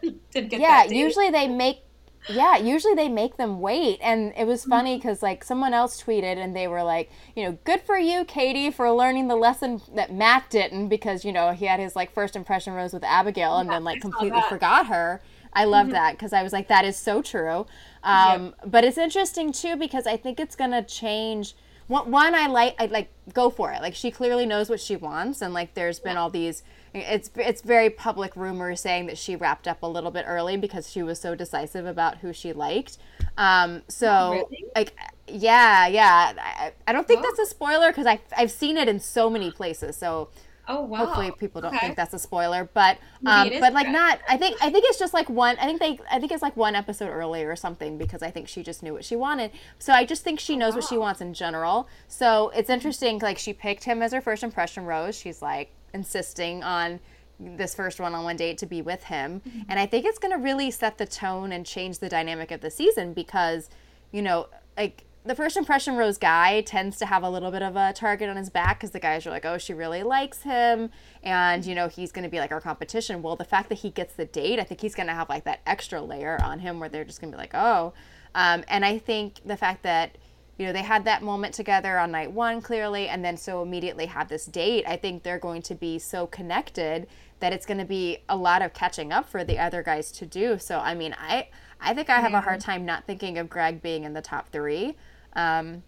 yeah, 0.00 0.14
yeah 0.32 0.84
usually 0.84 1.30
they 1.30 1.48
make 1.48 1.80
yeah, 2.28 2.56
usually 2.56 2.94
they 2.94 3.08
make 3.08 3.36
them 3.36 3.60
wait. 3.60 3.98
And 4.00 4.32
it 4.36 4.46
was 4.46 4.64
funny 4.64 4.96
because, 4.96 5.16
mm-hmm. 5.16 5.26
like, 5.26 5.42
someone 5.42 5.74
else 5.74 6.00
tweeted 6.00 6.36
and 6.36 6.54
they 6.54 6.68
were 6.68 6.84
like, 6.84 7.10
you 7.34 7.42
know, 7.42 7.58
good 7.64 7.80
for 7.80 7.98
you, 7.98 8.24
Katie, 8.24 8.70
for 8.70 8.88
learning 8.92 9.26
the 9.26 9.34
lesson 9.34 9.82
that 9.96 10.14
Matt 10.14 10.48
didn't 10.48 10.86
because, 10.86 11.24
you 11.24 11.32
know, 11.32 11.50
he 11.50 11.64
had 11.64 11.80
his, 11.80 11.96
like, 11.96 12.14
first 12.14 12.36
impression 12.36 12.74
rose 12.74 12.92
with 12.92 13.02
Abigail 13.02 13.56
and 13.56 13.66
yeah, 13.66 13.74
then, 13.74 13.82
like, 13.82 14.00
completely 14.00 14.40
forgot 14.48 14.86
her. 14.86 15.20
I 15.52 15.64
love 15.64 15.86
mm-hmm. 15.86 15.94
that 15.94 16.12
because 16.12 16.32
I 16.32 16.44
was 16.44 16.52
like, 16.52 16.68
that 16.68 16.84
is 16.84 16.96
so 16.96 17.22
true. 17.22 17.66
Um, 18.04 18.54
But 18.64 18.84
it's 18.84 18.98
interesting, 18.98 19.50
too, 19.50 19.74
because 19.74 20.06
I 20.06 20.16
think 20.16 20.38
it's 20.38 20.54
going 20.54 20.70
to 20.70 20.84
change– 20.84 21.56
one 21.92 22.34
I 22.34 22.46
like 22.46 22.74
I 22.78 22.86
like 22.86 23.10
go 23.32 23.50
for 23.50 23.72
it. 23.72 23.82
Like 23.82 23.94
she 23.94 24.10
clearly 24.10 24.46
knows 24.46 24.68
what 24.68 24.80
she 24.80 24.96
wants 24.96 25.42
and 25.42 25.52
like 25.54 25.74
there's 25.74 26.00
been 26.00 26.16
all 26.16 26.30
these 26.30 26.62
it's 26.94 27.30
it's 27.36 27.62
very 27.62 27.90
public 27.90 28.36
rumors 28.36 28.80
saying 28.80 29.06
that 29.06 29.16
she 29.16 29.36
wrapped 29.36 29.66
up 29.66 29.82
a 29.82 29.86
little 29.86 30.10
bit 30.10 30.24
early 30.28 30.56
because 30.56 30.90
she 30.90 31.02
was 31.02 31.20
so 31.20 31.34
decisive 31.34 31.86
about 31.86 32.18
who 32.18 32.32
she 32.32 32.52
liked. 32.52 32.98
Um 33.36 33.82
so 33.88 34.32
really? 34.32 34.64
like 34.74 34.94
yeah, 35.28 35.86
yeah. 35.86 36.32
I, 36.38 36.72
I 36.86 36.92
don't 36.92 37.06
think 37.06 37.20
oh. 37.20 37.22
that's 37.22 37.38
a 37.38 37.50
spoiler 37.50 37.88
because 37.88 38.06
I 38.06 38.20
I've 38.36 38.50
seen 38.50 38.76
it 38.76 38.88
in 38.88 39.00
so 39.00 39.30
many 39.30 39.50
places. 39.50 39.96
So 39.96 40.28
Oh 40.68 40.82
wow! 40.82 41.06
Hopefully, 41.06 41.32
people 41.32 41.60
don't 41.60 41.74
okay. 41.74 41.86
think 41.86 41.96
that's 41.96 42.14
a 42.14 42.18
spoiler, 42.18 42.68
but 42.72 42.98
um, 43.26 43.50
but 43.58 43.72
like 43.72 43.88
not. 43.88 44.20
I 44.28 44.36
think 44.36 44.56
I 44.62 44.70
think 44.70 44.84
it's 44.86 44.98
just 44.98 45.12
like 45.12 45.28
one. 45.28 45.56
I 45.58 45.64
think 45.64 45.80
they. 45.80 45.98
I 46.10 46.20
think 46.20 46.30
it's 46.30 46.42
like 46.42 46.56
one 46.56 46.76
episode 46.76 47.08
earlier 47.08 47.50
or 47.50 47.56
something 47.56 47.98
because 47.98 48.22
I 48.22 48.30
think 48.30 48.46
she 48.46 48.62
just 48.62 48.82
knew 48.82 48.92
what 48.92 49.04
she 49.04 49.16
wanted. 49.16 49.50
So 49.80 49.92
I 49.92 50.04
just 50.04 50.22
think 50.22 50.38
she 50.38 50.56
knows 50.56 50.74
wow. 50.74 50.78
what 50.78 50.88
she 50.88 50.96
wants 50.96 51.20
in 51.20 51.34
general. 51.34 51.88
So 52.06 52.50
it's 52.54 52.70
interesting. 52.70 53.18
Like 53.18 53.38
she 53.38 53.52
picked 53.52 53.84
him 53.84 54.02
as 54.02 54.12
her 54.12 54.20
first 54.20 54.44
impression 54.44 54.84
rose. 54.84 55.18
She's 55.18 55.42
like 55.42 55.72
insisting 55.92 56.62
on 56.62 57.00
this 57.40 57.74
first 57.74 57.98
one-on-one 57.98 58.36
date 58.36 58.56
to 58.58 58.66
be 58.66 58.82
with 58.82 59.02
him, 59.04 59.40
mm-hmm. 59.40 59.62
and 59.68 59.80
I 59.80 59.86
think 59.86 60.06
it's 60.06 60.18
going 60.18 60.32
to 60.32 60.38
really 60.38 60.70
set 60.70 60.96
the 60.96 61.06
tone 61.06 61.50
and 61.50 61.66
change 61.66 61.98
the 61.98 62.08
dynamic 62.08 62.52
of 62.52 62.60
the 62.60 62.70
season 62.70 63.14
because, 63.14 63.68
you 64.12 64.22
know, 64.22 64.46
like 64.76 65.04
the 65.24 65.36
first 65.36 65.56
impression 65.56 65.96
rose 65.96 66.18
guy 66.18 66.62
tends 66.62 66.96
to 66.98 67.06
have 67.06 67.22
a 67.22 67.30
little 67.30 67.52
bit 67.52 67.62
of 67.62 67.76
a 67.76 67.92
target 67.92 68.28
on 68.28 68.36
his 68.36 68.50
back 68.50 68.80
because 68.80 68.90
the 68.90 68.98
guys 68.98 69.24
are 69.24 69.30
like, 69.30 69.44
oh, 69.44 69.56
she 69.56 69.72
really 69.72 70.02
likes 70.02 70.42
him. 70.42 70.90
And, 71.22 71.64
you 71.64 71.76
know, 71.76 71.86
he's 71.86 72.10
going 72.10 72.24
to 72.24 72.28
be 72.28 72.40
like 72.40 72.50
our 72.50 72.60
competition. 72.60 73.22
Well, 73.22 73.36
the 73.36 73.44
fact 73.44 73.68
that 73.68 73.78
he 73.78 73.90
gets 73.90 74.14
the 74.14 74.24
date, 74.24 74.58
I 74.58 74.64
think 74.64 74.80
he's 74.80 74.96
going 74.96 75.06
to 75.06 75.12
have 75.12 75.28
like 75.28 75.44
that 75.44 75.60
extra 75.64 76.02
layer 76.02 76.42
on 76.42 76.58
him 76.58 76.80
where 76.80 76.88
they're 76.88 77.04
just 77.04 77.20
going 77.20 77.30
to 77.30 77.36
be 77.36 77.40
like, 77.40 77.54
oh. 77.54 77.92
Um, 78.34 78.64
and 78.66 78.84
I 78.84 78.98
think 78.98 79.40
the 79.44 79.56
fact 79.56 79.84
that, 79.84 80.18
you 80.58 80.66
know, 80.66 80.72
they 80.72 80.82
had 80.82 81.04
that 81.04 81.22
moment 81.22 81.54
together 81.54 82.00
on 82.00 82.10
night 82.10 82.32
one 82.32 82.60
clearly 82.60 83.06
and 83.06 83.24
then 83.24 83.36
so 83.36 83.62
immediately 83.62 84.06
have 84.06 84.28
this 84.28 84.46
date, 84.46 84.84
I 84.88 84.96
think 84.96 85.22
they're 85.22 85.38
going 85.38 85.62
to 85.62 85.76
be 85.76 86.00
so 86.00 86.26
connected 86.26 87.06
that 87.38 87.52
it's 87.52 87.66
going 87.66 87.78
to 87.78 87.84
be 87.84 88.18
a 88.28 88.36
lot 88.36 88.60
of 88.60 88.74
catching 88.74 89.12
up 89.12 89.28
for 89.28 89.44
the 89.44 89.58
other 89.58 89.84
guys 89.84 90.10
to 90.12 90.26
do. 90.26 90.58
So, 90.58 90.80
I 90.80 90.94
mean, 90.94 91.14
I. 91.16 91.48
I 91.84 91.94
think 91.94 92.10
I 92.10 92.20
have 92.20 92.32
a 92.32 92.40
hard 92.40 92.60
time 92.60 92.86
not 92.86 93.08
thinking 93.08 93.38
of 93.38 93.50
Greg 93.50 93.82
being 93.82 94.04
in 94.04 94.12
the 94.12 94.22
top 94.22 94.50
three. 94.50 94.94
Um, 95.34 95.82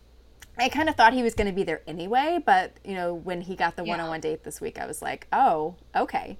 I 0.59 0.68
kind 0.68 0.88
of 0.88 0.94
thought 0.94 1.12
he 1.12 1.22
was 1.22 1.35
going 1.35 1.48
to 1.48 1.52
be 1.52 1.64
there 1.64 1.83
anyway, 1.87 2.38
but 2.44 2.72
you 2.85 2.94
know, 2.94 3.14
when 3.14 3.40
he 3.40 3.57
got 3.57 3.76
the 3.76 3.85
one-on-one 3.85 4.20
date 4.20 4.44
this 4.44 4.61
week, 4.61 4.78
I 4.78 4.87
was 4.87 5.02
like, 5.02 5.26
oh, 5.33 5.74
okay. 5.96 6.38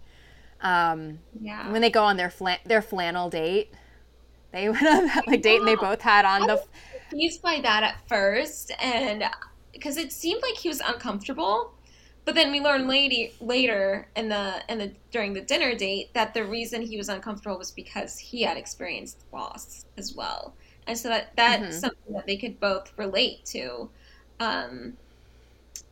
Um, 0.61 1.19
yeah. 1.41 1.71
When 1.73 1.81
they 1.83 1.91
go 1.91 2.05
on 2.05 2.17
their 2.17 2.31
flan- 2.31 2.61
their 2.65 2.81
flannel 2.81 3.29
date, 3.29 3.73
they 4.53 4.69
went 4.71 4.87
on 4.87 5.07
that 5.07 5.27
like 5.27 5.43
date, 5.43 5.59
and 5.59 5.69
they 5.69 5.75
both 5.75 6.01
had 6.01 6.25
on 6.25 6.45
I 6.45 6.47
the. 6.47 6.65
Confused 7.11 7.43
by 7.43 7.61
that 7.63 7.83
at 7.83 8.09
first, 8.09 8.73
and 8.81 9.25
because 9.73 9.97
it 9.97 10.13
seemed 10.13 10.43
like 10.43 10.57
he 10.57 10.69
was 10.69 10.81
uncomfortable, 10.81 11.75
but 12.25 12.35
then 12.35 12.51
we 12.53 12.61
learned 12.61 12.89
later 12.89 13.33
later 13.41 14.09
in 14.17 14.29
the 14.29 14.63
in 14.69 14.79
the 14.79 14.93
during 15.11 15.35
the 15.35 15.41
dinner 15.41 15.75
date 15.75 16.15
that 16.15 16.35
the 16.35 16.45
reason 16.45 16.83
he 16.83 16.97
was 16.97 17.09
uncomfortable 17.09 17.59
was 17.59 17.71
because 17.73 18.19
he 18.19 18.43
had 18.43 18.57
experienced 18.57 19.25
loss 19.33 19.85
as 19.99 20.15
well 20.15 20.55
and 20.87 20.99
so 20.99 21.09
that 21.09 21.31
that's 21.37 21.63
mm-hmm. 21.63 21.73
something 21.73 22.13
that 22.15 22.27
they 22.27 22.37
could 22.37 22.59
both 22.61 22.93
relate 22.97 23.45
to 23.45 23.89
um, 24.41 24.95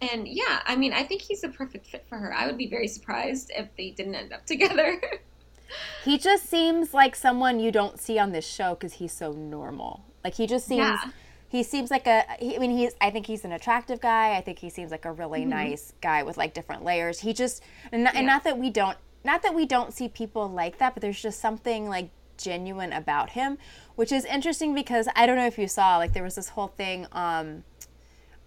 and 0.00 0.26
yeah 0.28 0.60
i 0.66 0.74
mean 0.76 0.92
i 0.92 1.02
think 1.02 1.22
he's 1.22 1.44
a 1.44 1.48
perfect 1.48 1.86
fit 1.86 2.04
for 2.08 2.18
her 2.18 2.32
i 2.34 2.46
would 2.46 2.58
be 2.58 2.68
very 2.68 2.88
surprised 2.88 3.50
if 3.54 3.68
they 3.76 3.90
didn't 3.90 4.14
end 4.14 4.32
up 4.32 4.44
together 4.46 5.00
he 6.04 6.18
just 6.18 6.48
seems 6.48 6.92
like 6.92 7.16
someone 7.16 7.58
you 7.58 7.70
don't 7.70 7.98
see 7.98 8.18
on 8.18 8.32
this 8.32 8.46
show 8.46 8.74
because 8.74 8.94
he's 8.94 9.12
so 9.12 9.32
normal 9.32 10.04
like 10.24 10.34
he 10.34 10.46
just 10.46 10.66
seems 10.66 10.80
yeah. 10.80 11.10
he 11.48 11.62
seems 11.62 11.90
like 11.90 12.06
a 12.06 12.24
he, 12.38 12.56
i 12.56 12.58
mean 12.58 12.76
he's 12.76 12.94
i 13.00 13.10
think 13.10 13.26
he's 13.26 13.44
an 13.44 13.52
attractive 13.52 14.00
guy 14.00 14.36
i 14.36 14.40
think 14.40 14.58
he 14.58 14.68
seems 14.68 14.90
like 14.90 15.04
a 15.04 15.12
really 15.12 15.40
mm-hmm. 15.40 15.50
nice 15.50 15.92
guy 16.02 16.22
with 16.22 16.36
like 16.36 16.52
different 16.52 16.84
layers 16.84 17.20
he 17.20 17.32
just 17.32 17.62
and 17.90 18.04
not, 18.04 18.12
yeah. 18.12 18.18
and 18.18 18.26
not 18.26 18.44
that 18.44 18.58
we 18.58 18.68
don't 18.68 18.98
not 19.24 19.42
that 19.42 19.54
we 19.54 19.64
don't 19.64 19.94
see 19.94 20.08
people 20.08 20.48
like 20.48 20.78
that 20.78 20.94
but 20.94 21.00
there's 21.00 21.22
just 21.22 21.40
something 21.40 21.88
like 21.88 22.10
genuine 22.42 22.92
about 22.92 23.30
him, 23.30 23.58
which 23.94 24.12
is 24.12 24.24
interesting 24.24 24.74
because 24.74 25.08
I 25.14 25.26
don't 25.26 25.36
know 25.36 25.46
if 25.46 25.58
you 25.58 25.68
saw, 25.68 25.96
like, 25.96 26.12
there 26.12 26.22
was 26.22 26.34
this 26.34 26.50
whole 26.50 26.68
thing 26.68 27.06
um, 27.12 27.64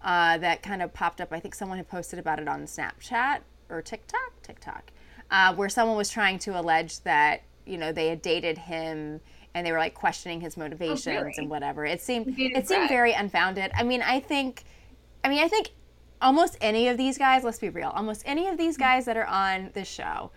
uh, 0.02 0.38
that 0.38 0.62
kind 0.62 0.82
of 0.82 0.92
popped 0.92 1.20
up. 1.20 1.32
I 1.32 1.40
think 1.40 1.54
someone 1.54 1.78
had 1.78 1.88
posted 1.88 2.18
about 2.18 2.38
it 2.38 2.48
on 2.48 2.64
Snapchat 2.64 3.40
or 3.68 3.82
TikTok, 3.82 4.42
TikTok, 4.42 4.92
uh, 5.30 5.54
where 5.54 5.68
someone 5.68 5.96
was 5.96 6.10
trying 6.10 6.38
to 6.40 6.58
allege 6.58 7.00
that, 7.00 7.42
you 7.64 7.78
know, 7.78 7.92
they 7.92 8.08
had 8.08 8.22
dated 8.22 8.58
him 8.58 9.20
and 9.56 9.66
they 9.66 9.72
were 9.72 9.78
like 9.78 9.94
questioning 9.94 10.42
his 10.42 10.58
motivations 10.58 11.06
oh, 11.06 11.22
really? 11.22 11.34
and 11.38 11.48
whatever. 11.48 11.86
It 11.86 12.02
seemed 12.02 12.34
it 12.38 12.68
seemed 12.68 12.90
very 12.90 13.14
unfounded. 13.14 13.72
I 13.74 13.84
mean, 13.84 14.02
I 14.02 14.20
think 14.20 14.64
I 15.24 15.30
mean, 15.30 15.42
I 15.42 15.48
think 15.48 15.70
almost 16.20 16.58
any 16.60 16.88
of 16.88 16.98
these 16.98 17.16
guys, 17.16 17.42
let's 17.42 17.58
be 17.58 17.70
real, 17.70 17.88
almost 17.88 18.22
any 18.26 18.48
of 18.48 18.58
these 18.58 18.76
guys 18.76 19.06
that 19.06 19.16
are 19.16 19.24
on 19.24 19.70
this 19.72 19.88
show, 19.88 20.30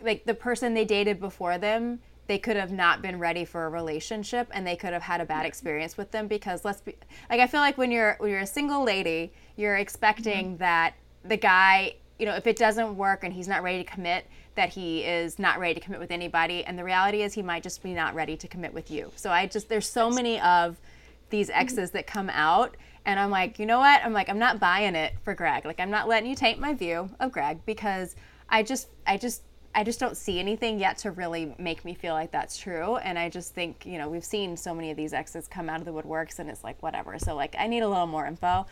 like 0.00 0.24
the 0.24 0.32
person 0.32 0.72
they 0.72 0.86
dated 0.86 1.20
before 1.20 1.58
them 1.58 2.00
they 2.26 2.38
could 2.38 2.56
have 2.56 2.72
not 2.72 3.02
been 3.02 3.18
ready 3.18 3.44
for 3.44 3.66
a 3.66 3.68
relationship 3.68 4.48
and 4.52 4.66
they 4.66 4.76
could 4.76 4.92
have 4.92 5.02
had 5.02 5.20
a 5.20 5.24
bad 5.24 5.44
experience 5.44 5.96
with 5.96 6.10
them 6.10 6.26
because 6.26 6.64
let's 6.64 6.80
be 6.80 6.94
like 7.28 7.40
I 7.40 7.46
feel 7.46 7.60
like 7.60 7.76
when 7.76 7.90
you're 7.90 8.16
when 8.18 8.30
you're 8.30 8.40
a 8.40 8.46
single 8.46 8.82
lady, 8.82 9.32
you're 9.56 9.76
expecting 9.76 10.46
mm-hmm. 10.46 10.56
that 10.58 10.94
the 11.24 11.36
guy, 11.36 11.96
you 12.18 12.26
know, 12.26 12.34
if 12.34 12.46
it 12.46 12.56
doesn't 12.56 12.96
work 12.96 13.24
and 13.24 13.32
he's 13.32 13.48
not 13.48 13.62
ready 13.62 13.84
to 13.84 13.90
commit, 13.90 14.26
that 14.54 14.70
he 14.70 15.04
is 15.04 15.38
not 15.38 15.58
ready 15.58 15.74
to 15.74 15.80
commit 15.80 16.00
with 16.00 16.10
anybody 16.10 16.64
and 16.64 16.78
the 16.78 16.84
reality 16.84 17.22
is 17.22 17.34
he 17.34 17.42
might 17.42 17.62
just 17.62 17.82
be 17.82 17.92
not 17.92 18.14
ready 18.14 18.36
to 18.36 18.48
commit 18.48 18.72
with 18.72 18.90
you. 18.90 19.12
So 19.16 19.30
I 19.30 19.46
just 19.46 19.68
there's 19.68 19.88
so 19.88 20.08
many 20.08 20.40
of 20.40 20.80
these 21.28 21.50
mm-hmm. 21.50 21.60
exes 21.60 21.90
that 21.90 22.06
come 22.06 22.30
out 22.30 22.76
and 23.06 23.20
I'm 23.20 23.30
like, 23.30 23.58
you 23.58 23.66
know 23.66 23.80
what? 23.80 24.00
I'm 24.02 24.14
like 24.14 24.30
I'm 24.30 24.38
not 24.38 24.58
buying 24.60 24.94
it 24.94 25.12
for 25.24 25.34
Greg. 25.34 25.66
Like 25.66 25.78
I'm 25.78 25.90
not 25.90 26.08
letting 26.08 26.30
you 26.30 26.36
taint 26.36 26.58
my 26.58 26.72
view 26.72 27.10
of 27.20 27.32
Greg 27.32 27.66
because 27.66 28.16
I 28.48 28.62
just 28.62 28.88
I 29.06 29.18
just 29.18 29.42
I 29.74 29.82
just 29.82 29.98
don't 29.98 30.16
see 30.16 30.38
anything 30.38 30.78
yet 30.78 30.98
to 30.98 31.10
really 31.10 31.54
make 31.58 31.84
me 31.84 31.94
feel 31.94 32.14
like 32.14 32.30
that's 32.30 32.56
true. 32.56 32.96
And 32.96 33.18
I 33.18 33.28
just 33.28 33.54
think, 33.54 33.84
you 33.84 33.98
know, 33.98 34.08
we've 34.08 34.24
seen 34.24 34.56
so 34.56 34.72
many 34.74 34.90
of 34.90 34.96
these 34.96 35.12
exes 35.12 35.48
come 35.48 35.68
out 35.68 35.80
of 35.80 35.84
the 35.84 35.92
woodworks 35.92 36.38
and 36.38 36.48
it's 36.48 36.62
like, 36.62 36.80
whatever. 36.82 37.18
So, 37.18 37.34
like, 37.34 37.56
I 37.58 37.66
need 37.66 37.80
a 37.80 37.88
little 37.88 38.06
more 38.06 38.26
info. 38.26 38.66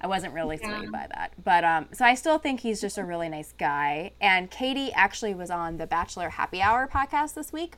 I 0.00 0.06
wasn't 0.06 0.34
really 0.34 0.58
yeah. 0.60 0.78
swayed 0.78 0.90
by 0.90 1.06
that. 1.14 1.32
But 1.42 1.62
um, 1.62 1.88
so 1.92 2.04
I 2.04 2.14
still 2.14 2.38
think 2.38 2.60
he's 2.60 2.80
just 2.80 2.98
a 2.98 3.04
really 3.04 3.28
nice 3.28 3.52
guy. 3.58 4.12
And 4.20 4.50
Katie 4.50 4.92
actually 4.92 5.34
was 5.34 5.50
on 5.50 5.76
the 5.76 5.86
Bachelor 5.86 6.30
Happy 6.30 6.60
Hour 6.60 6.88
podcast 6.92 7.34
this 7.34 7.52
week. 7.52 7.76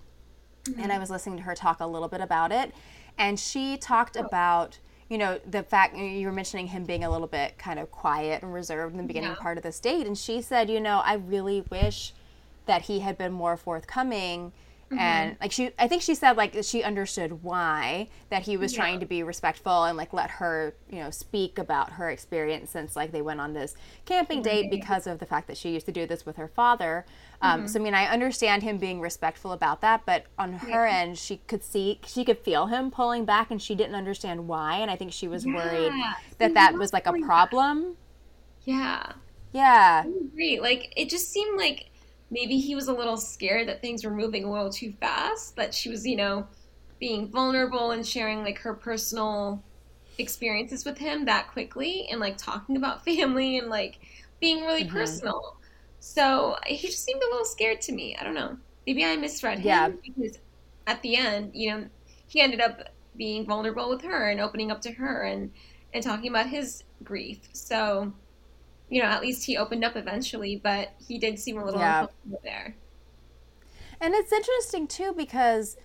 Mm-hmm. 0.65 0.81
And 0.81 0.93
I 0.93 0.99
was 0.99 1.11
listening 1.11 1.37
to 1.39 1.43
her 1.43 1.55
talk 1.55 1.81
a 1.81 1.87
little 1.87 2.09
bit 2.09 2.21
about 2.21 2.53
it. 2.53 2.73
And 3.19 3.39
she 3.39 3.77
talked 3.77 4.17
oh. 4.17 4.25
about, 4.25 4.79
you 5.11 5.19
know, 5.19 5.41
the 5.51 5.63
fact 5.63 5.97
you 5.97 6.27
were 6.27 6.33
mentioning 6.33 6.69
him 6.69 6.85
being 6.85 7.05
a 7.05 7.11
little 7.11 7.27
bit 7.27 7.59
kind 7.59 7.79
of 7.79 7.91
quiet 7.91 8.43
and 8.43 8.55
reserved 8.55 8.93
in 8.93 8.99
the 8.99 9.07
beginning 9.07 9.31
yeah. 9.31 9.37
part 9.37 9.59
of 9.59 9.65
this 9.65 9.81
date. 9.81 10.07
And 10.07 10.17
she 10.17 10.41
said, 10.41 10.71
you 10.71 10.81
know, 10.81 11.03
I 11.05 11.15
really 11.15 11.65
wish 11.71 12.15
that 12.67 12.83
he 12.83 13.01
had 13.01 13.19
been 13.19 13.33
more 13.33 13.57
forthcoming 13.57 14.53
mm-hmm. 14.93 15.01
and 15.01 15.37
like 15.41 15.53
she 15.53 15.71
i 15.79 15.89
think 15.89 16.03
she 16.03 16.15
said 16.15 16.37
like 16.37 16.57
she 16.63 16.83
understood 16.83 17.43
why 17.43 18.09
that 18.31 18.43
he 18.43 18.57
was 18.57 18.73
yeah. 18.73 18.79
trying 18.79 19.01
to 19.01 19.07
be 19.07 19.23
respectful 19.23 19.85
and 19.85 19.97
like 19.97 20.13
let 20.13 20.31
her 20.31 20.75
you 20.91 20.99
know 20.99 21.11
speak 21.11 21.59
about 21.59 21.93
her 21.93 22.11
experience 22.11 22.71
since 22.71 22.95
like 22.95 23.13
they 23.13 23.23
went 23.23 23.41
on 23.41 23.53
this 23.53 23.75
camping 24.05 24.43
date 24.43 24.71
because 24.71 25.07
of 25.07 25.19
the 25.19 25.27
fact 25.27 25.47
that 25.47 25.57
she 25.57 25.71
used 25.71 25.87
to 25.87 25.93
do 25.93 26.07
this 26.07 26.25
with 26.27 26.37
her 26.37 26.49
father 26.49 27.05
um, 27.41 27.61
mm-hmm. 27.61 27.67
so 27.67 27.81
i 27.81 27.83
mean 27.83 27.95
i 27.95 28.07
understand 28.07 28.63
him 28.63 28.79
being 28.79 29.01
respectful 29.01 29.53
about 29.53 29.81
that 29.81 30.05
but 30.07 30.27
on 30.39 30.53
her 30.53 30.87
yeah. 30.87 31.01
end 31.01 31.19
she 31.19 31.39
could 31.47 31.63
see 31.63 31.99
she 32.07 32.25
could 32.25 32.39
feel 32.39 32.67
him 32.67 32.91
pulling 32.91 33.25
back 33.25 33.51
and 33.51 33.61
she 33.61 33.75
didn't 33.75 33.95
understand 33.95 34.47
why 34.47 34.77
and 34.77 34.91
i 34.91 34.97
think 34.97 35.13
she 35.13 35.29
was 35.29 35.45
yeah. 35.45 35.55
worried 35.55 35.93
that 36.39 36.55
that 36.55 36.75
was 36.75 36.93
like 36.93 37.07
a 37.07 37.13
problem 37.25 37.97
yeah 38.65 39.13
yeah 39.53 40.05
I 40.07 40.25
agree 40.25 40.61
like 40.61 40.93
it 40.97 41.11
just 41.11 41.31
seemed 41.31 41.59
like 41.59 41.92
maybe 42.33 42.59
he 42.59 42.75
was 42.75 42.89
a 42.89 42.93
little 42.93 43.19
scared 43.19 43.69
that 43.69 43.83
things 43.83 44.05
were 44.05 44.11
moving 44.11 44.45
a 44.45 44.51
little 44.51 44.73
too 44.73 44.91
fast, 44.93 45.55
that 45.55 45.75
she 45.75 45.91
was, 45.91 46.07
you 46.07 46.17
know, 46.17 46.47
being 46.99 47.29
vulnerable 47.29 47.91
and 47.91 48.07
sharing 48.07 48.43
like 48.43 48.59
her 48.59 48.73
personal 48.73 49.63
experiences 50.19 50.85
with 50.85 50.97
him 50.97 51.27
that 51.27 51.49
quickly 51.49 52.09
and 52.11 52.21
like 52.21 52.39
talking 52.39 52.77
about 52.77 53.05
family 53.05 53.59
and 53.59 53.69
like 53.69 53.99
being 54.41 54.65
really 54.65 54.85
mm-hmm. 54.85 54.97
personal. 54.97 55.59
So 56.01 56.57
he 56.67 56.89
just 56.89 57.05
seemed 57.05 57.23
a 57.23 57.27
little 57.27 57.45
scared 57.45 57.83
to 57.83 57.93
me. 57.93 58.17
I 58.17 58.25
don't 58.25 58.35
know. 58.35 58.57
Maybe 58.87 59.05
I 59.05 59.15
misread 59.17 59.59
him 59.59 59.67
yeah. 59.67 59.89
because 59.89 60.39
at 60.87 61.01
the 61.03 61.17
end, 61.17 61.53
you 61.55 61.71
know, 61.71 61.87
he 62.27 62.41
ended 62.41 62.61
up 62.61 62.89
being 63.17 63.45
vulnerable 63.45 63.91
with 63.91 64.03
her 64.03 64.31
and 64.31 64.41
opening 64.41 64.71
up 64.71 64.81
to 64.81 64.91
her 64.93 65.25
and 65.25 65.53
and 65.95 66.03
talking 66.03 66.31
about 66.31 66.49
his 66.49 66.83
grief. 67.05 67.41
So 67.53 68.13
you 68.93 69.01
know, 69.01 69.09
at 69.09 69.23
least 69.23 69.47
he 69.47 69.57
opened 69.57 69.83
up 69.85 69.97
eventually, 69.97 70.61
but 70.63 70.93
he 71.09 71.19
did 71.19 71.39
seem 71.39 71.57
a 71.57 71.65
little 71.65 71.81
yeah. 71.81 72.01
uncomfortable 72.03 72.41
there. 72.45 72.77
And 74.03 74.13
it's 74.13 74.31
interesting 74.31 74.87
too 74.87 75.15
because, 75.17 75.79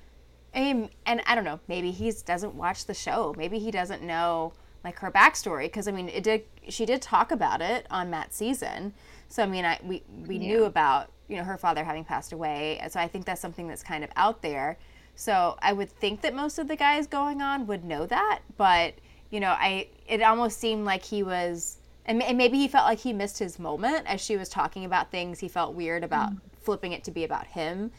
and 0.53 0.89
I 1.05 1.33
don't 1.33 1.45
know, 1.45 1.61
maybe 1.69 1.91
he 1.91 2.11
doesn't 2.25 2.53
watch 2.55 2.85
the 2.85 2.93
show. 2.93 3.33
Maybe 3.37 3.59
he 3.59 3.71
doesn't 3.71 4.01
know 4.01 4.51
like 4.83 4.99
her 4.99 5.09
backstory 5.09 5.67
because 5.67 5.87
I 5.87 5.93
mean, 5.93 6.09
it 6.09 6.21
did. 6.21 6.43
She 6.67 6.85
did 6.85 7.01
talk 7.01 7.31
about 7.31 7.61
it 7.61 7.87
on 7.89 8.09
Matt's 8.09 8.35
season, 8.35 8.93
so 9.29 9.41
I 9.41 9.45
mean, 9.45 9.63
I 9.63 9.79
we 9.81 10.03
we 10.27 10.35
yeah. 10.35 10.47
knew 10.47 10.65
about 10.65 11.09
you 11.29 11.37
know 11.37 11.43
her 11.43 11.57
father 11.57 11.85
having 11.85 12.03
passed 12.03 12.33
away, 12.33 12.81
so 12.89 12.99
I 12.99 13.07
think 13.07 13.23
that's 13.23 13.39
something 13.39 13.69
that's 13.69 13.83
kind 13.83 14.03
of 14.03 14.09
out 14.17 14.41
there. 14.41 14.77
So 15.15 15.57
I 15.61 15.71
would 15.71 15.89
think 15.89 16.21
that 16.21 16.35
most 16.35 16.59
of 16.59 16.67
the 16.67 16.75
guys 16.75 17.07
going 17.07 17.41
on 17.41 17.67
would 17.67 17.85
know 17.85 18.05
that, 18.05 18.39
but 18.57 18.95
you 19.29 19.39
know, 19.39 19.51
I 19.51 19.87
it 20.07 20.21
almost 20.21 20.59
seemed 20.59 20.83
like 20.83 21.05
he 21.05 21.23
was 21.23 21.77
and, 22.07 22.23
and 22.23 22.37
maybe 22.37 22.57
he 22.57 22.67
felt 22.67 22.85
like 22.85 22.99
he 22.99 23.13
missed 23.13 23.37
his 23.37 23.59
moment 23.59 24.05
as 24.07 24.21
she 24.21 24.37
was 24.37 24.49
talking 24.49 24.85
about 24.85 25.11
things. 25.11 25.39
He 25.39 25.47
felt 25.47 25.75
weird 25.75 26.03
about 26.03 26.31
mm. 26.31 26.39
flipping 26.59 26.93
it 26.93 27.03
to 27.05 27.11
be 27.11 27.23
about 27.23 27.47
him. 27.47 27.91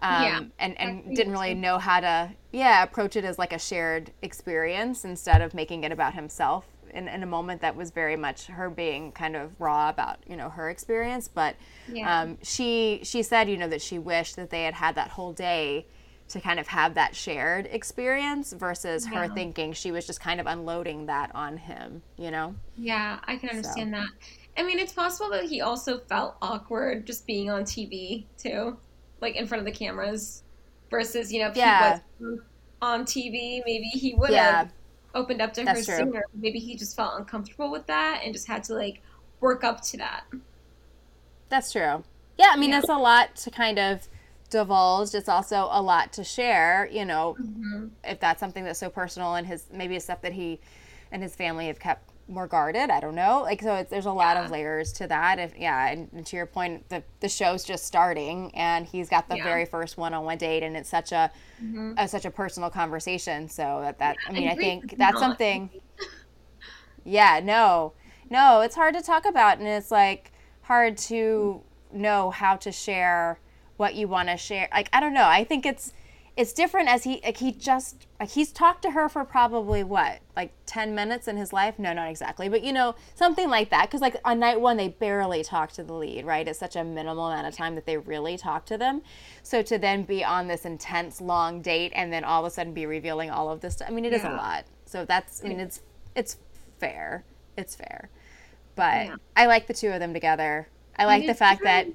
Um, 0.00 0.22
yeah, 0.22 0.40
and, 0.58 0.78
and 0.78 1.16
didn't 1.16 1.32
really 1.32 1.54
know 1.54 1.78
how 1.78 2.00
to 2.00 2.30
yeah 2.52 2.82
approach 2.82 3.16
it 3.16 3.24
as 3.24 3.38
like 3.38 3.52
a 3.52 3.58
shared 3.58 4.10
experience 4.22 5.04
instead 5.04 5.40
of 5.40 5.54
making 5.54 5.84
it 5.84 5.92
about 5.92 6.14
himself 6.14 6.66
in, 6.92 7.08
in 7.08 7.22
a 7.22 7.26
moment 7.26 7.60
that 7.60 7.74
was 7.74 7.90
very 7.90 8.16
much 8.16 8.46
her 8.46 8.68
being 8.68 9.12
kind 9.12 9.36
of 9.36 9.52
raw 9.60 9.88
about 9.88 10.18
you 10.26 10.36
know 10.36 10.48
her 10.48 10.68
experience. 10.68 11.28
But 11.28 11.56
yeah. 11.90 12.22
um, 12.22 12.38
she 12.42 13.00
she 13.02 13.22
said 13.22 13.48
you 13.48 13.56
know 13.56 13.68
that 13.68 13.80
she 13.80 13.98
wished 13.98 14.36
that 14.36 14.50
they 14.50 14.64
had 14.64 14.74
had 14.74 14.96
that 14.96 15.10
whole 15.10 15.32
day 15.32 15.86
to 16.28 16.40
kind 16.40 16.58
of 16.58 16.66
have 16.66 16.94
that 16.94 17.14
shared 17.14 17.68
experience 17.70 18.52
versus 18.52 19.06
yeah. 19.06 19.26
her 19.26 19.34
thinking 19.34 19.72
she 19.72 19.92
was 19.92 20.06
just 20.06 20.20
kind 20.20 20.40
of 20.40 20.46
unloading 20.46 21.06
that 21.06 21.30
on 21.34 21.56
him, 21.56 22.02
you 22.16 22.30
know? 22.30 22.54
Yeah, 22.76 23.18
I 23.24 23.36
can 23.36 23.50
understand 23.50 23.94
so. 23.94 24.00
that. 24.00 24.08
I 24.56 24.62
mean, 24.62 24.78
it's 24.78 24.92
possible 24.92 25.30
that 25.30 25.44
he 25.44 25.60
also 25.60 25.98
felt 25.98 26.36
awkward 26.40 27.06
just 27.06 27.26
being 27.26 27.50
on 27.50 27.64
TV 27.64 28.24
too, 28.38 28.78
like 29.20 29.36
in 29.36 29.46
front 29.46 29.60
of 29.60 29.66
the 29.66 29.72
cameras, 29.76 30.44
versus 30.90 31.32
you 31.32 31.40
know 31.40 31.48
if 31.48 31.56
yeah. 31.56 32.00
he 32.18 32.24
was 32.24 32.40
on 32.80 33.04
TV, 33.04 33.62
maybe 33.66 33.86
he 33.86 34.14
would 34.14 34.30
yeah. 34.30 34.58
have 34.58 34.72
opened 35.14 35.40
up 35.40 35.52
to 35.54 35.64
That's 35.64 35.86
her 35.86 35.96
true. 35.96 36.06
sooner. 36.06 36.24
Maybe 36.34 36.58
he 36.58 36.76
just 36.76 36.94
felt 36.96 37.18
uncomfortable 37.18 37.70
with 37.70 37.86
that 37.86 38.20
and 38.24 38.32
just 38.32 38.46
had 38.46 38.62
to 38.64 38.74
like 38.74 39.00
work 39.40 39.64
up 39.64 39.82
to 39.82 39.96
that. 39.98 40.24
That's 41.48 41.72
true. 41.72 42.04
Yeah, 42.38 42.50
I 42.50 42.56
mean, 42.56 42.70
yeah. 42.70 42.78
it's 42.80 42.88
a 42.88 42.96
lot 42.96 43.34
to 43.36 43.50
kind 43.50 43.78
of 43.78 44.08
divulged 44.54 45.16
it's 45.16 45.28
also 45.28 45.68
a 45.72 45.82
lot 45.82 46.12
to 46.12 46.22
share 46.22 46.88
you 46.92 47.04
know 47.04 47.36
mm-hmm. 47.42 47.88
if 48.04 48.20
that's 48.20 48.38
something 48.38 48.62
that's 48.62 48.78
so 48.78 48.88
personal 48.88 49.34
and 49.34 49.48
his 49.48 49.66
maybe 49.72 49.96
it's 49.96 50.04
stuff 50.04 50.20
that 50.20 50.32
he 50.32 50.60
and 51.10 51.20
his 51.24 51.34
family 51.34 51.66
have 51.66 51.80
kept 51.80 52.08
more 52.28 52.46
guarded 52.46 52.88
i 52.88 53.00
don't 53.00 53.16
know 53.16 53.42
like 53.42 53.60
so 53.60 53.84
there's 53.90 54.06
a 54.06 54.12
lot 54.12 54.36
yeah. 54.36 54.44
of 54.44 54.52
layers 54.52 54.92
to 54.92 55.08
that 55.08 55.40
if 55.40 55.58
yeah 55.58 55.88
and, 55.88 56.08
and, 56.12 56.24
to 56.24 56.36
your 56.36 56.46
point 56.46 56.88
the, 56.88 57.02
the 57.18 57.28
show's 57.28 57.64
just 57.64 57.84
starting 57.84 58.54
and 58.54 58.86
he's 58.86 59.08
got 59.08 59.28
the 59.28 59.36
yeah. 59.36 59.42
very 59.42 59.64
first 59.64 59.98
one-on-one 59.98 60.38
date 60.38 60.62
and 60.62 60.76
it's 60.76 60.88
such 60.88 61.10
a, 61.10 61.32
mm-hmm. 61.60 61.94
a 61.98 62.06
such 62.06 62.24
a 62.24 62.30
personal 62.30 62.70
conversation 62.70 63.48
so 63.48 63.80
that 63.82 63.98
that 63.98 64.16
yeah, 64.22 64.30
i 64.30 64.32
mean 64.32 64.48
i 64.48 64.54
think 64.54 64.96
that's 64.96 65.18
something 65.18 65.68
yeah 67.04 67.40
no 67.42 67.92
no 68.30 68.60
it's 68.60 68.76
hard 68.76 68.94
to 68.94 69.02
talk 69.02 69.26
about 69.26 69.58
and 69.58 69.66
it's 69.66 69.90
like 69.90 70.30
hard 70.62 70.96
to 70.96 71.60
know 71.92 72.30
how 72.30 72.54
to 72.54 72.70
share 72.70 73.40
what 73.84 73.94
you 73.94 74.08
want 74.08 74.30
to 74.30 74.36
share. 74.38 74.66
Like 74.72 74.88
I 74.94 75.00
don't 75.00 75.12
know. 75.12 75.26
I 75.26 75.44
think 75.44 75.66
it's 75.66 75.92
it's 76.38 76.54
different 76.54 76.88
as 76.88 77.04
he 77.04 77.20
like 77.22 77.36
he 77.36 77.52
just 77.52 78.06
like 78.18 78.30
he's 78.30 78.50
talked 78.50 78.80
to 78.80 78.92
her 78.92 79.10
for 79.10 79.24
probably 79.24 79.84
what 79.84 80.20
like 80.34 80.52
10 80.64 80.94
minutes 80.94 81.28
in 81.28 81.36
his 81.36 81.52
life 81.52 81.78
no 81.78 81.92
not 81.92 82.08
exactly 82.10 82.48
but 82.48 82.64
you 82.64 82.72
know 82.72 82.96
something 83.14 83.48
like 83.48 83.70
that 83.70 83.86
because 83.86 84.00
like 84.00 84.16
on 84.24 84.40
night 84.40 84.60
one 84.60 84.76
they 84.76 84.88
barely 84.88 85.44
talk 85.44 85.70
to 85.70 85.84
the 85.84 85.92
lead 85.92 86.24
right 86.24 86.48
it's 86.48 86.58
such 86.58 86.74
a 86.74 86.82
minimal 86.82 87.28
amount 87.28 87.46
of 87.46 87.54
time 87.54 87.76
that 87.76 87.86
they 87.86 87.96
really 87.96 88.36
talk 88.36 88.66
to 88.66 88.76
them 88.76 89.00
so 89.44 89.62
to 89.62 89.78
then 89.78 90.02
be 90.02 90.24
on 90.24 90.48
this 90.48 90.64
intense 90.64 91.20
long 91.20 91.62
date 91.62 91.92
and 91.94 92.12
then 92.12 92.24
all 92.24 92.44
of 92.44 92.50
a 92.50 92.50
sudden 92.50 92.74
be 92.74 92.84
revealing 92.84 93.30
all 93.30 93.48
of 93.48 93.60
this 93.60 93.80
i 93.86 93.90
mean 93.90 94.04
it 94.04 94.10
yeah. 94.10 94.18
is 94.18 94.24
a 94.24 94.30
lot 94.30 94.64
so 94.86 95.04
that's 95.04 95.44
i 95.44 95.46
mean 95.46 95.60
it's 95.60 95.82
it's 96.16 96.38
fair 96.80 97.22
it's 97.56 97.76
fair 97.76 98.10
but 98.74 99.06
yeah. 99.06 99.16
i 99.36 99.46
like 99.46 99.68
the 99.68 99.74
two 99.74 99.90
of 99.90 100.00
them 100.00 100.12
together 100.12 100.66
i 100.98 101.04
like 101.04 101.24
the 101.26 101.34
fact 101.34 101.62
that 101.62 101.86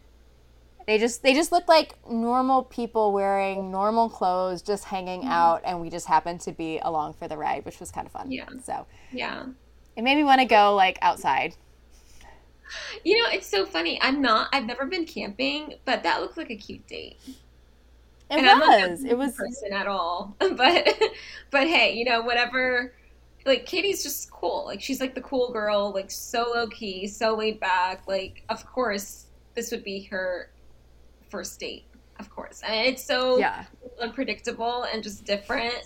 they 0.90 0.98
just 0.98 1.22
they 1.22 1.36
just 1.36 1.52
look 1.52 1.68
like 1.68 1.94
normal 2.10 2.64
people 2.64 3.14
wearing 3.14 3.70
normal 3.70 4.10
clothes, 4.10 4.64
just 4.64 4.86
hanging 4.86 5.22
mm-hmm. 5.22 5.30
out, 5.30 5.62
and 5.64 5.80
we 5.80 5.88
just 5.88 6.08
happened 6.08 6.42
to 6.42 6.52
be 6.52 6.80
along 6.82 7.14
for 7.14 7.28
the 7.28 7.38
ride, 7.38 7.64
which 7.64 7.80
was 7.80 7.92
kind 7.92 8.08
of 8.08 8.12
fun. 8.12 8.32
Yeah. 8.32 8.50
So 8.64 8.88
yeah, 9.12 9.46
it 9.96 10.02
made 10.02 10.16
me 10.16 10.24
want 10.24 10.42
to 10.42 10.48
go 10.48 10.74
like 10.74 10.98
outside. 11.04 11.56
You 13.06 13.22
know, 13.22 13.30
it's 13.30 13.46
so 13.46 13.68
funny. 13.68 14.02
I'm 14.02 14.20
not. 14.20 14.50
I've 14.52 14.66
never 14.66 14.88
been 14.88 15.06
camping, 15.06 15.76
but 15.86 16.02
that 16.02 16.22
looked 16.22 16.38
like 16.38 16.50
a 16.50 16.56
cute 16.56 16.88
date. 16.88 17.20
It 18.32 18.40
and 18.40 18.60
was. 18.60 19.04
it 19.04 19.16
was 19.16 19.36
person 19.36 19.72
at 19.72 19.86
all. 19.86 20.36
But 20.56 20.90
but 21.52 21.68
hey, 21.68 21.94
you 21.94 22.06
know, 22.06 22.22
whatever. 22.22 22.96
Like 23.46 23.68
Katie's 23.68 24.02
just 24.02 24.32
cool. 24.32 24.66
Like 24.66 24.82
she's 24.82 25.00
like 25.00 25.14
the 25.14 25.22
cool 25.22 25.52
girl. 25.52 25.94
Like 25.94 26.10
so 26.10 26.52
low 26.56 26.66
key, 26.68 27.06
so 27.06 27.36
laid 27.36 27.60
back. 27.60 28.08
Like 28.08 28.44
of 28.50 28.66
course 28.66 29.28
this 29.54 29.70
would 29.70 29.84
be 29.84 30.02
her 30.06 30.50
first 31.30 31.60
date, 31.60 31.86
of 32.20 32.30
course. 32.30 32.62
and 32.66 32.88
it's 32.88 33.04
so 33.04 33.38
yeah. 33.38 33.66
unpredictable 34.02 34.84
and 34.84 35.04
just 35.04 35.26
different. 35.26 35.84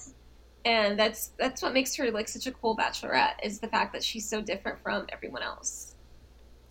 And 0.65 0.97
that's 0.97 1.31
that's 1.37 1.61
what 1.61 1.73
makes 1.73 1.95
her 1.95 2.09
like 2.11 2.29
such 2.29 2.47
a 2.47 2.51
cool 2.51 2.77
bachelorette 2.77 3.35
is 3.43 3.59
the 3.59 3.67
fact 3.67 3.91
that 3.93 4.03
she's 4.03 4.29
so 4.29 4.41
different 4.41 4.81
from 4.81 5.07
everyone 5.11 5.43
else. 5.43 5.95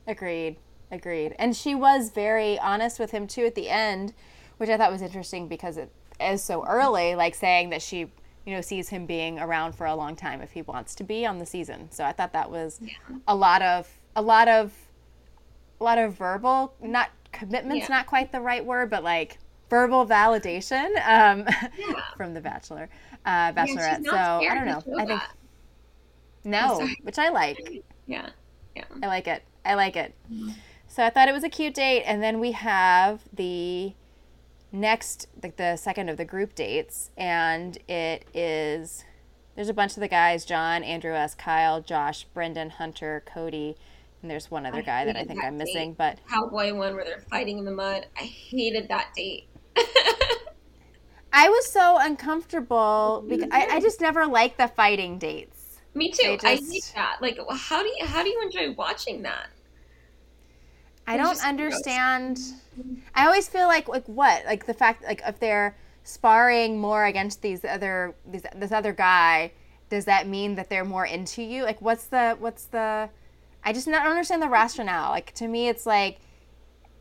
Agreed. 0.06 0.56
Agreed. 0.90 1.34
And 1.38 1.54
she 1.54 1.74
was 1.74 2.10
very 2.10 2.58
honest 2.58 2.98
with 2.98 3.10
him 3.10 3.26
too 3.26 3.44
at 3.44 3.54
the 3.54 3.68
end 3.68 4.14
which 4.62 4.70
I 4.70 4.76
thought 4.76 4.92
was 4.92 5.02
interesting 5.02 5.48
because 5.48 5.76
it 5.76 5.90
is 6.20 6.40
so 6.40 6.64
early, 6.64 7.16
like 7.16 7.34
saying 7.34 7.70
that 7.70 7.82
she 7.82 8.12
you 8.46 8.54
know 8.54 8.60
sees 8.60 8.88
him 8.88 9.06
being 9.06 9.40
around 9.40 9.72
for 9.72 9.86
a 9.86 9.94
long 9.96 10.14
time 10.14 10.40
if 10.40 10.52
he 10.52 10.62
wants 10.62 10.94
to 10.96 11.04
be 11.04 11.26
on 11.26 11.38
the 11.38 11.46
season. 11.46 11.90
So 11.90 12.04
I 12.04 12.12
thought 12.12 12.32
that 12.32 12.48
was 12.48 12.78
yeah. 12.80 12.92
a 13.26 13.34
lot 13.34 13.60
of 13.62 13.88
a 14.14 14.22
lot 14.22 14.46
of 14.46 14.72
a 15.82 15.84
lot 15.84 15.98
of 15.98 16.14
verbal, 16.14 16.74
not 16.80 17.10
commitment's 17.32 17.88
yeah. 17.88 17.96
not 17.96 18.06
quite 18.06 18.30
the 18.30 18.40
right 18.40 18.64
word, 18.64 18.88
but 18.88 19.02
like 19.02 19.38
verbal 19.68 20.06
validation 20.06 20.86
um, 21.06 21.44
yeah. 21.78 21.94
from 22.16 22.34
the 22.34 22.40
Bachelor, 22.40 22.88
uh, 23.26 23.52
Bachelorette. 23.52 24.04
so 24.04 24.12
I 24.16 24.54
don't 24.54 24.66
know. 24.66 24.82
I 24.96 25.04
think 25.04 25.20
that. 25.20 25.34
no, 26.44 26.88
which 27.02 27.18
I 27.18 27.30
like. 27.30 27.82
Yeah, 28.06 28.28
yeah. 28.76 28.84
I 29.02 29.06
like 29.08 29.26
it. 29.26 29.42
I 29.64 29.74
like 29.74 29.96
it. 29.96 30.14
Mm-hmm. 30.32 30.50
So 30.86 31.02
I 31.02 31.10
thought 31.10 31.28
it 31.28 31.32
was 31.32 31.42
a 31.42 31.48
cute 31.48 31.74
date, 31.74 32.04
and 32.04 32.22
then 32.22 32.38
we 32.38 32.52
have 32.52 33.22
the 33.32 33.94
next, 34.70 35.26
like 35.42 35.56
the 35.56 35.76
second 35.76 36.10
of 36.10 36.16
the 36.16 36.24
group 36.24 36.54
dates, 36.54 37.10
and 37.16 37.76
it 37.88 38.24
is 38.32 39.04
there's 39.56 39.68
a 39.68 39.74
bunch 39.74 39.96
of 39.96 40.00
the 40.00 40.08
guys: 40.08 40.44
John, 40.44 40.84
Andrew 40.84 41.14
S., 41.14 41.34
Kyle, 41.34 41.80
Josh, 41.80 42.24
Brendan, 42.32 42.70
Hunter, 42.70 43.22
Cody, 43.26 43.76
and 44.22 44.30
there's 44.30 44.50
one 44.50 44.64
other 44.64 44.78
I 44.78 44.82
guy 44.82 45.04
that 45.04 45.16
I 45.16 45.24
think 45.24 45.40
that 45.40 45.46
I'm 45.46 45.58
missing. 45.58 45.90
Date. 45.90 45.98
But 45.98 46.18
cowboy 46.28 46.72
one 46.74 46.94
where 46.94 47.04
they're 47.04 47.24
fighting 47.30 47.58
in 47.58 47.64
the 47.64 47.72
mud. 47.72 48.06
I 48.16 48.22
hated 48.22 48.88
that 48.88 49.08
date. 49.14 49.48
I 51.32 51.48
was 51.48 51.66
so 51.66 51.98
uncomfortable 52.00 53.24
because 53.26 53.48
I, 53.50 53.62
I 53.62 53.66
mm-hmm. 53.66 53.80
just 53.80 54.00
never 54.00 54.26
liked 54.26 54.58
the 54.58 54.68
fighting 54.68 55.18
dates. 55.18 55.80
Me 55.94 56.10
too. 56.10 56.38
Just, 56.40 56.44
I 56.44 56.54
hate 56.56 56.92
that. 56.94 57.18
Like, 57.20 57.38
how 57.50 57.82
do 57.82 57.88
you 57.88 58.06
how 58.06 58.22
do 58.22 58.28
you 58.28 58.40
enjoy 58.42 58.72
watching 58.72 59.22
that? 59.22 59.48
I 61.06 61.16
don't 61.16 61.44
understand. 61.44 62.36
Gross. 62.36 62.96
I 63.14 63.26
always 63.26 63.48
feel 63.48 63.66
like 63.66 63.88
like 63.88 64.06
what 64.06 64.44
like 64.46 64.66
the 64.66 64.74
fact 64.74 65.04
like 65.04 65.22
if 65.26 65.38
they're 65.40 65.76
sparring 66.04 66.80
more 66.80 67.06
against 67.06 67.42
these 67.42 67.64
other 67.64 68.14
these, 68.26 68.42
this 68.54 68.72
other 68.72 68.92
guy, 68.92 69.52
does 69.88 70.04
that 70.04 70.26
mean 70.26 70.54
that 70.54 70.68
they're 70.68 70.84
more 70.84 71.06
into 71.06 71.42
you? 71.42 71.64
Like, 71.64 71.80
what's 71.80 72.06
the 72.06 72.36
what's 72.38 72.64
the? 72.66 73.10
I 73.64 73.72
just 73.72 73.86
don't 73.86 73.94
understand 73.94 74.42
the 74.42 74.48
rationale. 74.48 75.10
Like 75.10 75.32
to 75.34 75.48
me, 75.48 75.68
it's 75.68 75.86
like 75.86 76.18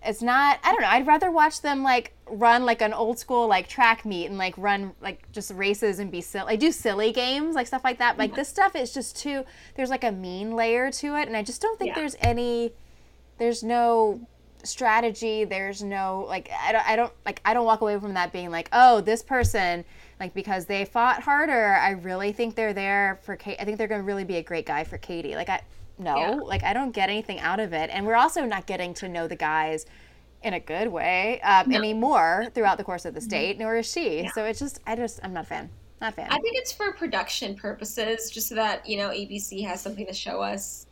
it's 0.04 0.22
not 0.22 0.60
i 0.64 0.72
don't 0.72 0.82
know 0.82 0.88
i'd 0.88 1.06
rather 1.06 1.32
watch 1.32 1.62
them 1.62 1.84
like 1.84 2.14
run 2.28 2.66
like 2.66 2.82
an 2.82 2.94
old 2.94 3.20
school 3.20 3.48
like 3.48 3.68
track 3.68 4.06
meet 4.06 4.26
and 4.26 4.38
like 4.38 4.58
run 4.58 4.94
like 5.02 5.32
just 5.32 5.52
races 5.52 6.00
and 6.00 6.12
be 6.12 6.22
silly 6.22 6.46
like 6.46 6.60
do 6.60 6.72
silly 6.72 7.12
games 7.12 7.56
like 7.56 7.68
stuff 7.68 7.84
like 7.84 8.00
that 8.00 8.18
like 8.18 8.34
this 8.36 8.48
stuff 8.48 8.76
is 8.76 8.94
just 8.94 9.16
too 9.16 9.44
there's 9.76 9.90
like 9.90 10.04
a 10.04 10.12
mean 10.12 10.56
layer 10.56 10.90
to 10.92 11.16
it 11.16 11.28
and 11.28 11.38
i 11.38 11.44
just 11.44 11.62
don't 11.62 11.78
think 11.78 11.90
yeah. 11.90 11.96
there's 11.96 12.16
any 12.22 12.72
there's 13.38 13.64
no 13.64 14.20
strategy 14.64 15.44
there's 15.44 15.84
no 15.84 16.26
like 16.28 16.50
I 16.52 16.72
don't, 16.72 16.88
I 16.88 16.96
don't 16.96 17.14
like 17.26 17.42
i 17.46 17.54
don't 17.54 17.66
walk 17.66 17.82
away 17.82 18.00
from 18.00 18.14
that 18.14 18.32
being 18.32 18.50
like 18.50 18.70
oh 18.72 19.02
this 19.02 19.22
person 19.22 19.84
like 20.20 20.34
because 20.34 20.66
they 20.66 20.86
fought 20.86 21.22
harder 21.22 21.74
i 21.74 21.92
really 21.92 22.32
think 22.32 22.56
they're 22.56 22.74
there 22.74 23.20
for 23.24 23.36
kate 23.36 23.58
i 23.60 23.66
think 23.66 23.78
they're 23.78 23.88
going 23.88 24.02
to 24.02 24.06
really 24.06 24.24
be 24.24 24.38
a 24.38 24.44
great 24.44 24.66
guy 24.66 24.84
for 24.84 24.98
katie 25.00 25.36
like 25.36 25.50
i 25.50 25.62
no 25.98 26.18
yeah. 26.18 26.32
like 26.32 26.64
i 26.64 26.74
don't 26.74 26.92
get 26.92 27.10
anything 27.10 27.40
out 27.40 27.60
of 27.60 27.74
it 27.74 27.90
and 27.92 28.06
we're 28.06 28.16
also 28.16 28.46
not 28.46 28.66
getting 28.66 28.94
to 28.94 29.08
know 29.08 29.28
the 29.28 29.36
guys 29.36 29.86
in 30.44 30.54
a 30.54 30.60
good 30.60 30.88
way 30.88 31.40
um, 31.42 31.70
no. 31.70 31.78
anymore 31.78 32.48
throughout 32.54 32.78
the 32.78 32.84
course 32.84 33.06
of 33.06 33.14
the 33.14 33.20
mm-hmm. 33.20 33.60
nor 33.60 33.78
is 33.78 33.92
she 33.92 34.22
yeah. 34.22 34.32
so 34.32 34.44
it's 34.44 34.60
just 34.60 34.80
i 34.88 34.96
just 34.96 35.20
i'm 35.24 35.34
not 35.34 35.44
a 35.44 35.48
fan 35.48 35.70
not 36.00 36.14
a 36.14 36.16
fan 36.16 36.28
i 36.32 36.40
think 36.40 36.58
it's 36.58 36.72
for 36.72 36.92
production 36.94 37.56
purposes 37.56 38.30
just 38.30 38.48
so 38.48 38.56
that 38.56 38.86
you 38.88 38.98
know 38.98 39.10
abc 39.10 39.64
has 39.66 39.82
something 39.82 40.06
to 40.06 40.14
show 40.14 40.42
us 40.42 40.88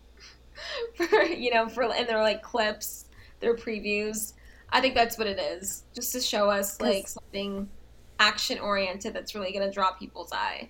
for 0.96 1.24
you 1.24 1.54
know 1.54 1.68
for 1.68 1.84
and 1.84 2.08
they're 2.08 2.22
like 2.22 2.44
clips 2.44 3.06
their 3.40 3.56
previews 3.56 4.34
i 4.72 4.80
think 4.80 4.94
that's 4.94 5.18
what 5.18 5.28
it 5.28 5.40
is 5.40 5.84
just 5.96 6.12
to 6.12 6.22
show 6.22 6.50
us 6.50 6.80
like 6.82 7.08
something 7.08 7.68
action 8.20 8.60
oriented 8.60 9.14
that's 9.14 9.34
really 9.34 9.52
going 9.52 9.66
to 9.66 9.72
draw 9.72 9.92
people's 9.94 10.32
eye 10.34 10.70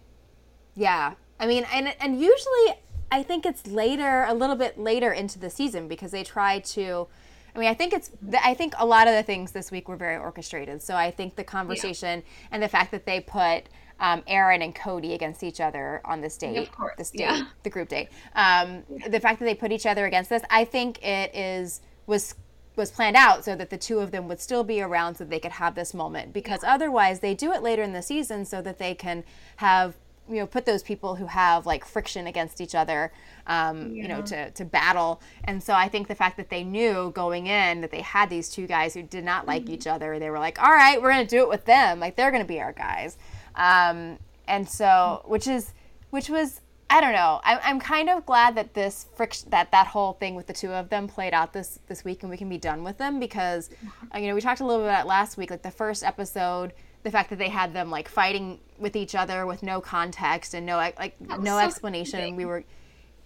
yeah 0.75 1.13
i 1.39 1.47
mean 1.47 1.65
and 1.73 1.93
and 1.99 2.21
usually 2.21 2.75
I 3.12 3.24
think 3.24 3.45
it's 3.45 3.65
later, 3.67 4.26
a 4.28 4.34
little 4.34 4.56
bit 4.56 4.78
later 4.78 5.12
into 5.12 5.39
the 5.39 5.50
season 5.50 5.88
because 5.88 6.12
they 6.12 6.24
try 6.24 6.60
to. 6.60 7.08
I 7.56 7.60
mean, 7.60 7.69
I 7.69 7.74
think 7.74 7.93
it's. 7.93 8.12
I 8.43 8.54
think 8.54 8.74
a 8.78 8.86
lot 8.86 9.08
of 9.08 9.15
the 9.15 9.24
things 9.24 9.52
this 9.52 9.72
week 9.72 9.89
were 9.89 9.98
very 9.98 10.17
orchestrated. 10.17 10.82
So 10.82 10.95
I 10.95 11.12
think 11.12 11.36
the 11.36 11.43
conversation 11.43 12.19
yeah. 12.19 12.48
and 12.52 12.62
the 12.62 12.67
fact 12.67 12.91
that 12.91 13.06
they 13.06 13.19
put 13.19 13.63
um, 14.00 14.24
Aaron 14.28 14.62
and 14.62 14.74
Cody 14.74 15.13
against 15.13 15.43
each 15.43 15.60
other 15.60 16.02
on 16.06 16.22
this 16.22 16.38
date, 16.38 16.69
this 16.98 17.12
date, 17.12 17.22
yeah. 17.22 17.45
the 17.63 17.69
group 17.69 17.89
date. 17.89 18.10
Um, 18.36 18.84
the 19.08 19.19
fact 19.19 19.39
that 19.39 19.45
they 19.45 19.56
put 19.56 19.72
each 19.72 19.86
other 19.86 20.06
against 20.06 20.30
this, 20.30 20.43
I 20.50 20.65
think 20.65 21.04
it 21.04 21.36
is 21.36 21.82
was 22.08 22.36
was 22.76 22.91
planned 22.91 23.17
out 23.17 23.43
so 23.43 23.56
that 23.56 23.69
the 23.69 23.78
two 23.78 24.00
of 24.00 24.12
them 24.12 24.28
would 24.28 24.39
still 24.39 24.63
be 24.63 24.82
around 24.82 25.15
so 25.15 25.26
they 25.26 25.39
could 25.39 25.52
have 25.52 25.76
this 25.76 25.93
moment 25.93 26.32
because 26.32 26.63
yeah. 26.63 26.74
otherwise 26.74 27.19
they 27.19 27.36
do 27.36 27.52
it 27.52 27.62
later 27.62 27.84
in 27.84 27.91
the 27.91 28.02
season 28.02 28.45
so 28.45 28.62
that 28.62 28.78
they 28.80 28.95
can 28.95 29.24
have 29.58 29.95
you 30.29 30.35
know 30.35 30.47
put 30.47 30.65
those 30.65 30.83
people 30.83 31.15
who 31.15 31.25
have 31.25 31.65
like 31.65 31.83
friction 31.83 32.27
against 32.27 32.61
each 32.61 32.75
other 32.75 33.11
um, 33.47 33.93
yeah. 33.93 34.03
you 34.03 34.07
know 34.07 34.21
to, 34.21 34.51
to 34.51 34.63
battle 34.63 35.21
and 35.43 35.61
so 35.61 35.73
i 35.73 35.87
think 35.87 36.07
the 36.07 36.15
fact 36.15 36.37
that 36.37 36.49
they 36.49 36.63
knew 36.63 37.11
going 37.15 37.47
in 37.47 37.81
that 37.81 37.91
they 37.91 38.01
had 38.01 38.29
these 38.29 38.49
two 38.49 38.67
guys 38.67 38.93
who 38.93 39.01
did 39.01 39.23
not 39.23 39.47
like 39.47 39.63
mm-hmm. 39.63 39.73
each 39.73 39.87
other 39.87 40.19
they 40.19 40.29
were 40.29 40.39
like 40.39 40.61
all 40.61 40.71
right 40.71 41.01
we're 41.01 41.11
going 41.11 41.25
to 41.25 41.35
do 41.35 41.41
it 41.41 41.49
with 41.49 41.65
them 41.65 41.99
like 41.99 42.15
they're 42.15 42.31
going 42.31 42.43
to 42.43 42.47
be 42.47 42.61
our 42.61 42.73
guys 42.73 43.17
um, 43.55 44.17
and 44.47 44.67
so 44.69 45.23
which 45.25 45.47
is 45.47 45.73
which 46.09 46.29
was 46.29 46.61
I 46.91 47.01
don't 47.01 47.13
know. 47.13 47.39
I'm, 47.43 47.59
I'm 47.63 47.79
kind 47.79 48.09
of 48.09 48.25
glad 48.25 48.55
that 48.55 48.73
this 48.73 49.05
friction, 49.15 49.51
that 49.51 49.71
that 49.71 49.87
whole 49.87 50.13
thing 50.13 50.33
with 50.33 50.47
the 50.47 50.53
two 50.53 50.71
of 50.71 50.89
them 50.89 51.07
played 51.07 51.35
out 51.35 51.53
this 51.53 51.77
this 51.87 52.03
week, 52.03 52.23
and 52.23 52.31
we 52.31 52.37
can 52.37 52.49
be 52.49 52.57
done 52.57 52.83
with 52.83 52.97
them 52.97 53.19
because, 53.19 53.69
uh, 54.13 54.17
you 54.17 54.27
know, 54.27 54.33
we 54.33 54.41
talked 54.41 54.59
a 54.59 54.65
little 54.65 54.81
bit 54.81 54.89
about 54.89 55.05
last 55.05 55.37
week. 55.37 55.51
Like 55.51 55.61
the 55.61 55.69
first 55.69 56.03
episode, 56.03 56.73
the 57.03 57.12
fact 57.12 57.29
that 57.29 57.39
they 57.39 57.49
had 57.49 57.73
them 57.73 57.89
like 57.89 58.07
fighting 58.07 58.59
with 58.77 58.95
each 58.95 59.15
other 59.15 59.45
with 59.45 59.63
no 59.63 59.81
context 59.81 60.53
and 60.53 60.65
no 60.65 60.77
like 60.77 61.19
no 61.19 61.57
so 61.57 61.59
explanation. 61.59 62.35
We 62.35 62.45
were 62.45 62.63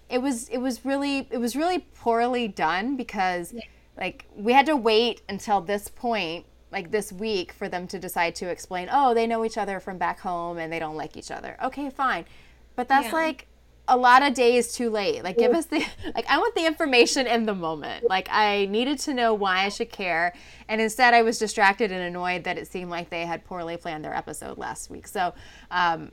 it 0.10 0.22
was 0.22 0.50
it 0.50 0.58
was 0.58 0.86
really 0.86 1.28
it 1.32 1.38
was 1.38 1.56
really 1.56 1.80
poorly 1.80 2.48
done 2.48 2.96
because 2.96 3.54
yeah. 3.54 3.62
like 3.98 4.26
we 4.36 4.54
had 4.54 4.66
to 4.68 4.76
wait 4.76 5.22
until 5.28 5.62
this 5.62 5.88
point 5.88 6.46
like 6.72 6.92
this 6.92 7.12
week 7.12 7.52
for 7.52 7.70
them 7.70 7.88
to 7.88 8.00
decide 8.00 8.36
to 8.36 8.48
explain 8.48 8.90
oh 8.92 9.14
they 9.14 9.26
know 9.28 9.46
each 9.46 9.58
other 9.58 9.80
from 9.80 9.98
back 9.98 10.20
home 10.20 10.58
and 10.58 10.72
they 10.72 10.80
don't 10.80 10.96
like 10.96 11.16
each 11.16 11.32
other 11.32 11.58
okay 11.64 11.90
fine 11.90 12.26
but 12.76 12.88
that's 12.88 13.08
yeah. 13.08 13.14
like 13.14 13.48
a 13.88 13.98
lot 13.98 14.24
of 14.24 14.34
days 14.34 14.74
too 14.74 14.90
late. 14.90 15.24
Like, 15.24 15.38
give 15.38 15.52
us 15.52 15.66
the, 15.66 15.86
like, 16.16 16.26
I 16.30 16.38
want 16.38 16.56
the 16.56 16.66
information 16.66 17.28
in 17.28 17.46
the 17.46 17.54
moment. 17.54 18.08
Like, 18.10 18.30
I 18.32 18.66
needed 18.66 19.00
to 19.00 19.14
know 19.14 19.34
why 19.34 19.66
I 19.66 19.70
should 19.70 19.92
care. 19.92 20.34
And 20.68 20.80
instead, 20.80 21.14
I 21.14 21.22
was 21.22 21.38
distracted 21.38 21.92
and 21.92 22.02
annoyed 22.02 22.46
that 22.46 22.58
it 22.58 22.68
seemed 22.68 22.90
like 22.90 23.10
they 23.10 23.26
had 23.26 23.44
poorly 23.44 23.76
planned 23.78 24.06
their 24.06 24.16
episode 24.16 24.58
last 24.58 24.90
week. 24.90 25.08
So, 25.08 25.34
um, 25.70 26.12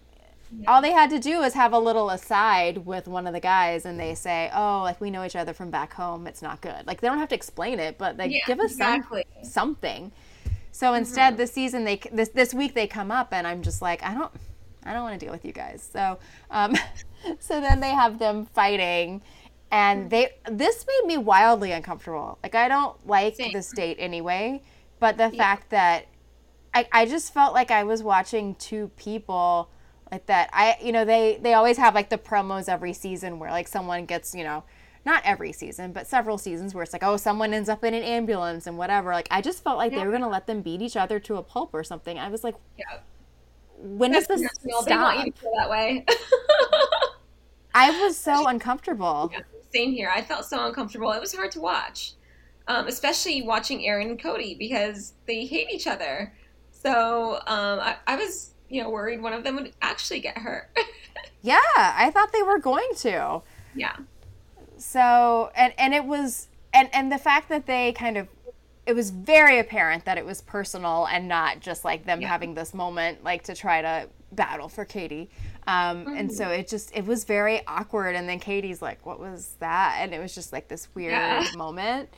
yeah. 0.58 0.68
all 0.68 0.82
they 0.82 0.90
had 0.90 1.10
to 1.10 1.20
do 1.20 1.38
was 1.38 1.54
have 1.54 1.72
a 1.72 1.78
little 1.78 2.10
aside 2.10 2.78
with 2.78 3.06
one 3.06 3.28
of 3.28 3.32
the 3.32 3.40
guys 3.40 3.86
and 3.86 4.00
they 4.00 4.16
say, 4.16 4.50
oh, 4.52 4.80
like, 4.82 5.00
we 5.00 5.10
know 5.10 5.24
each 5.24 5.36
other 5.36 5.52
from 5.52 5.70
back 5.70 5.92
home. 5.92 6.26
It's 6.26 6.42
not 6.42 6.60
good. 6.60 6.86
Like, 6.88 7.00
they 7.00 7.06
don't 7.06 7.18
have 7.18 7.28
to 7.28 7.36
explain 7.36 7.78
it, 7.78 7.98
but 7.98 8.16
like, 8.16 8.32
yeah, 8.32 8.40
give 8.46 8.58
us 8.58 8.72
exactly. 8.72 9.24
some, 9.42 9.50
something. 9.50 10.12
So 10.72 10.94
instead, 10.94 11.34
mm-hmm. 11.34 11.36
this 11.38 11.52
season, 11.52 11.84
they, 11.84 12.00
this, 12.12 12.30
this 12.30 12.52
week, 12.52 12.74
they 12.74 12.88
come 12.88 13.12
up 13.12 13.32
and 13.32 13.46
I'm 13.46 13.62
just 13.62 13.80
like, 13.80 14.02
I 14.02 14.14
don't, 14.14 14.32
I 14.84 14.92
don't 14.92 15.02
want 15.02 15.18
to 15.18 15.24
deal 15.24 15.32
with 15.32 15.44
you 15.44 15.52
guys. 15.52 15.86
So, 15.92 16.18
um, 16.50 16.76
so 17.38 17.60
then 17.60 17.80
they 17.80 17.90
have 17.90 18.18
them 18.18 18.46
fighting, 18.46 19.22
and 19.70 20.10
they 20.10 20.32
this 20.50 20.84
made 20.86 21.06
me 21.06 21.18
wildly 21.18 21.72
uncomfortable. 21.72 22.38
Like 22.42 22.54
I 22.54 22.68
don't 22.68 22.96
like 23.06 23.36
Same. 23.36 23.52
this 23.52 23.70
date 23.72 23.96
anyway, 24.00 24.62
but 24.98 25.16
the 25.16 25.30
yeah. 25.32 25.42
fact 25.42 25.70
that 25.70 26.06
I 26.74 26.88
I 26.92 27.06
just 27.06 27.32
felt 27.34 27.54
like 27.54 27.70
I 27.70 27.84
was 27.84 28.02
watching 28.02 28.54
two 28.56 28.90
people 28.96 29.70
like 30.10 30.26
that. 30.26 30.50
I 30.52 30.76
you 30.82 30.92
know 30.92 31.04
they 31.04 31.38
they 31.42 31.54
always 31.54 31.76
have 31.76 31.94
like 31.94 32.10
the 32.10 32.18
promos 32.18 32.68
every 32.68 32.92
season 32.92 33.38
where 33.38 33.50
like 33.50 33.68
someone 33.68 34.06
gets 34.06 34.34
you 34.34 34.44
know 34.44 34.64
not 35.02 35.22
every 35.24 35.52
season, 35.52 35.92
but 35.92 36.06
several 36.06 36.36
seasons 36.36 36.74
where 36.74 36.82
it's 36.82 36.92
like, 36.92 37.02
oh, 37.02 37.16
someone 37.16 37.54
ends 37.54 37.70
up 37.70 37.82
in 37.84 37.94
an 37.94 38.02
ambulance 38.02 38.66
and 38.66 38.76
whatever. 38.76 39.12
Like, 39.12 39.28
I 39.30 39.40
just 39.40 39.64
felt 39.64 39.78
like 39.78 39.92
yeah. 39.92 40.00
they 40.00 40.04
were 40.04 40.12
gonna 40.12 40.28
let 40.28 40.46
them 40.46 40.60
beat 40.60 40.82
each 40.82 40.94
other 40.94 41.18
to 41.20 41.36
a 41.36 41.42
pulp 41.42 41.70
or 41.72 41.82
something. 41.82 42.18
I 42.18 42.28
was 42.28 42.44
like, 42.44 42.54
yeah 42.76 42.98
when 43.82 44.12
does 44.12 44.26
this 44.26 44.42
stop? 44.42 44.84
They 44.84 44.96
want 44.96 45.26
you 45.26 45.32
to 45.32 45.38
feel 45.38 45.52
that 45.56 45.70
way. 45.70 46.04
I 47.74 48.02
was 48.02 48.16
so 48.16 48.46
uncomfortable. 48.48 49.30
Yeah, 49.32 49.40
same 49.72 49.92
here. 49.92 50.10
I 50.14 50.22
felt 50.22 50.44
so 50.44 50.66
uncomfortable. 50.66 51.12
It 51.12 51.20
was 51.20 51.34
hard 51.34 51.50
to 51.52 51.60
watch, 51.60 52.14
um, 52.68 52.86
especially 52.86 53.42
watching 53.42 53.86
Aaron 53.86 54.08
and 54.10 54.20
Cody 54.20 54.54
because 54.54 55.14
they 55.26 55.46
hate 55.46 55.70
each 55.70 55.86
other. 55.86 56.34
So 56.72 57.34
um, 57.46 57.80
I, 57.80 57.96
I 58.06 58.16
was, 58.16 58.54
you 58.68 58.82
know, 58.82 58.90
worried 58.90 59.22
one 59.22 59.32
of 59.32 59.44
them 59.44 59.56
would 59.56 59.72
actually 59.82 60.20
get 60.20 60.38
hurt. 60.38 60.70
yeah, 61.42 61.58
I 61.76 62.10
thought 62.12 62.32
they 62.32 62.42
were 62.42 62.58
going 62.58 62.88
to. 62.98 63.42
Yeah. 63.74 63.96
So 64.78 65.50
and 65.54 65.72
and 65.78 65.94
it 65.94 66.04
was 66.04 66.48
and 66.72 66.88
and 66.92 67.12
the 67.12 67.18
fact 67.18 67.48
that 67.50 67.66
they 67.66 67.92
kind 67.92 68.16
of 68.16 68.28
it 68.90 68.96
was 68.96 69.10
very 69.10 69.60
apparent 69.60 70.04
that 70.04 70.18
it 70.18 70.26
was 70.26 70.42
personal 70.42 71.06
and 71.06 71.28
not 71.28 71.60
just 71.60 71.84
like 71.84 72.04
them 72.04 72.20
yeah. 72.20 72.28
having 72.28 72.54
this 72.54 72.74
moment 72.74 73.22
like 73.22 73.44
to 73.44 73.54
try 73.54 73.80
to 73.80 74.08
battle 74.32 74.68
for 74.68 74.84
Katie. 74.84 75.30
Um, 75.66 76.04
mm-hmm. 76.04 76.16
And 76.16 76.32
so 76.32 76.48
it 76.48 76.68
just 76.68 76.94
it 76.94 77.06
was 77.06 77.24
very 77.24 77.64
awkward. 77.66 78.16
And 78.16 78.28
then 78.28 78.40
Katie's 78.40 78.82
like, 78.82 79.04
"What 79.06 79.20
was 79.20 79.54
that?" 79.60 79.98
And 80.00 80.12
it 80.12 80.18
was 80.18 80.34
just 80.34 80.52
like 80.52 80.68
this 80.68 80.88
weird 80.94 81.12
yeah. 81.12 81.46
moment. 81.56 82.08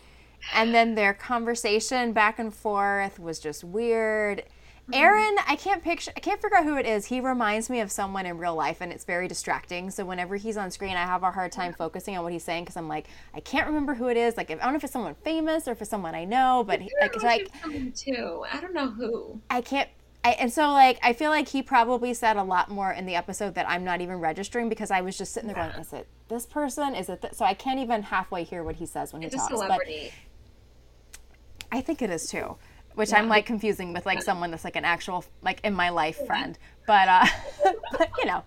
and 0.55 0.75
then 0.75 0.97
their 0.97 1.15
conversation 1.15 2.13
back 2.13 2.39
and 2.39 2.53
forth 2.53 3.19
was 3.19 3.39
just 3.39 3.63
weird. 3.63 4.45
Aaron, 4.93 5.37
I 5.47 5.57
can't 5.57 5.83
picture, 5.83 6.13
I 6.17 6.21
can't 6.21 6.41
figure 6.41 6.57
out 6.57 6.65
who 6.65 6.77
it 6.77 6.87
is. 6.87 7.07
He 7.07 7.21
reminds 7.21 7.71
me 7.71 7.81
of 7.81 7.91
someone 7.91 8.27
in 8.27 8.39
real 8.39 8.55
life, 8.55 8.81
and 8.81 8.93
it's 8.93 9.05
very 9.05 9.29
distracting. 9.29 9.91
So 9.91 10.05
whenever 10.05 10.37
he's 10.37 10.57
on 10.57 10.71
screen, 10.71 10.97
I 10.97 11.05
have 11.05 11.23
a 11.23 11.31
hard 11.31 11.53
time 11.53 11.73
focusing 11.73 12.17
on 12.17 12.25
what 12.25 12.33
he's 12.33 12.45
saying 12.45 12.65
because 12.65 12.77
I'm 12.77 12.89
like, 12.89 13.09
I 13.35 13.41
can't 13.41 13.67
remember 13.67 13.95
who 13.95 14.09
it 14.09 14.17
is. 14.17 14.37
Like, 14.37 14.51
if, 14.51 14.61
I 14.61 14.65
don't 14.65 14.73
know 14.73 14.77
if 14.77 14.85
it's 14.85 14.93
someone 14.93 15.15
famous 15.15 15.67
or 15.67 15.73
if 15.73 15.81
it's 15.81 15.91
someone 15.91 16.15
I 16.15 16.25
know, 16.25 16.65
but 16.67 16.81
he, 16.81 16.91
like, 17.01 17.15
it's 17.15 17.25
like, 17.25 17.51
too. 17.95 18.45
I 18.53 18.61
don't 18.61 18.75
know 18.75 18.91
who. 18.91 19.41
I 19.51 19.61
can't. 19.61 19.89
I, 20.25 20.33
and 20.33 20.53
so 20.53 20.71
like 20.71 21.01
I 21.03 21.15
feel 21.15 21.31
like 21.31 21.49
he 21.49 21.63
probably 21.63 22.15
said 22.15 22.37
a 22.37 22.45
lot 22.45 22.71
more 22.71 22.93
in 22.93 23.07
the 23.07 23.17
episode 23.17 23.57
that 23.57 23.69
I'm 23.69 23.83
not 23.83 24.01
even 24.01 24.21
registering 24.21 24.69
because 24.69 24.93
I 24.93 25.01
was 25.01 25.19
just 25.19 25.33
sitting 25.33 25.49
there 25.49 25.57
yeah. 25.57 25.73
going, 25.73 25.81
is 25.81 25.93
it 25.93 26.07
this 26.29 26.47
person? 26.47 26.95
Is 26.95 27.09
it 27.09 27.23
th-? 27.23 27.35
so 27.35 27.45
I 27.45 27.55
can't 27.55 27.81
even 27.81 28.05
halfway 28.05 28.45
hear 28.45 28.63
what 28.63 28.77
he 28.77 28.87
says 28.87 29.13
when 29.13 29.25
it's 29.25 29.35
he 29.35 29.41
talks. 29.41 29.67
But 29.67 29.81
I 31.73 31.81
think 31.81 32.03
it 32.03 32.11
is 32.11 32.29
too 32.31 32.57
which 32.95 33.11
yeah. 33.11 33.19
I'm 33.19 33.29
like 33.29 33.47
confusing 33.47 33.93
with 33.93 34.07
like 34.07 34.23
someone 34.23 34.51
that's 34.51 34.65
like 34.65 34.77
an 34.77 34.85
actual 34.85 35.25
like 35.43 35.61
in 35.65 35.75
my 35.75 35.91
life 35.91 36.25
friend. 36.27 36.59
But 36.87 37.09
uh 37.09 37.27
but 37.93 38.11
you 38.19 38.27
know, 38.27 38.43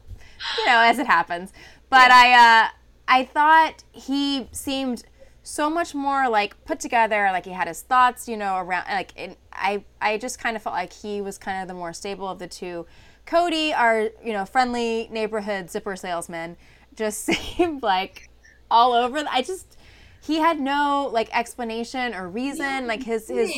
you 0.57 0.65
know 0.65 0.79
as 0.79 0.99
it 0.99 1.07
happens. 1.07 1.53
But 1.89 2.09
yeah. 2.09 2.21
I 2.23 2.65
uh 2.65 2.69
I 3.07 3.25
thought 3.25 3.83
he 3.91 4.47
seemed 4.51 5.03
so 5.45 5.69
much 5.69 5.93
more 5.93 6.27
like 6.27 6.65
put 6.65 6.79
together 6.79 7.29
like 7.31 7.45
he 7.45 7.51
had 7.51 7.67
his 7.67 7.83
thoughts 7.83 8.27
you 8.27 8.35
know 8.35 8.57
around 8.57 8.83
like 8.89 9.11
in, 9.15 9.35
i 9.53 9.83
i 10.01 10.17
just 10.17 10.39
kind 10.39 10.55
of 10.55 10.63
felt 10.63 10.73
like 10.73 10.91
he 10.91 11.21
was 11.21 11.37
kind 11.37 11.61
of 11.61 11.67
the 11.67 11.73
more 11.73 11.93
stable 11.93 12.27
of 12.27 12.39
the 12.39 12.47
two 12.47 12.83
cody 13.27 13.71
our 13.71 14.09
you 14.23 14.33
know 14.33 14.43
friendly 14.43 15.07
neighborhood 15.11 15.69
zipper 15.69 15.95
salesman 15.95 16.57
just 16.95 17.25
seemed 17.25 17.83
like 17.83 18.27
all 18.71 18.93
over 18.93 19.23
i 19.29 19.43
just 19.43 19.77
he 20.23 20.39
had 20.39 20.59
no 20.59 21.11
like 21.13 21.29
explanation 21.31 22.15
or 22.15 22.27
reason 22.27 22.87
like 22.87 23.03
his 23.03 23.27
his 23.27 23.53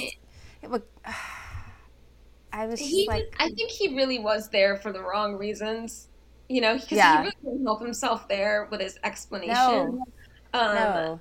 I 2.54 2.66
was 2.66 2.80
he, 2.80 3.06
like, 3.08 3.36
I 3.40 3.50
think 3.50 3.70
he 3.70 3.96
really 3.96 4.20
was 4.20 4.50
there 4.50 4.78
for 4.78 4.92
the 4.92 5.02
wrong 5.02 5.36
reasons. 5.36 6.08
You 6.50 6.62
know, 6.62 6.76
because 6.76 6.98
yeah. 6.98 7.18
he 7.18 7.20
really 7.24 7.36
didn't 7.44 7.66
help 7.66 7.82
himself 7.82 8.28
there 8.30 8.68
with 8.72 8.80
his 8.80 8.98
explanation. 9.04 9.54
No. 9.54 10.06
Um, 10.54 10.76
no. 10.76 11.20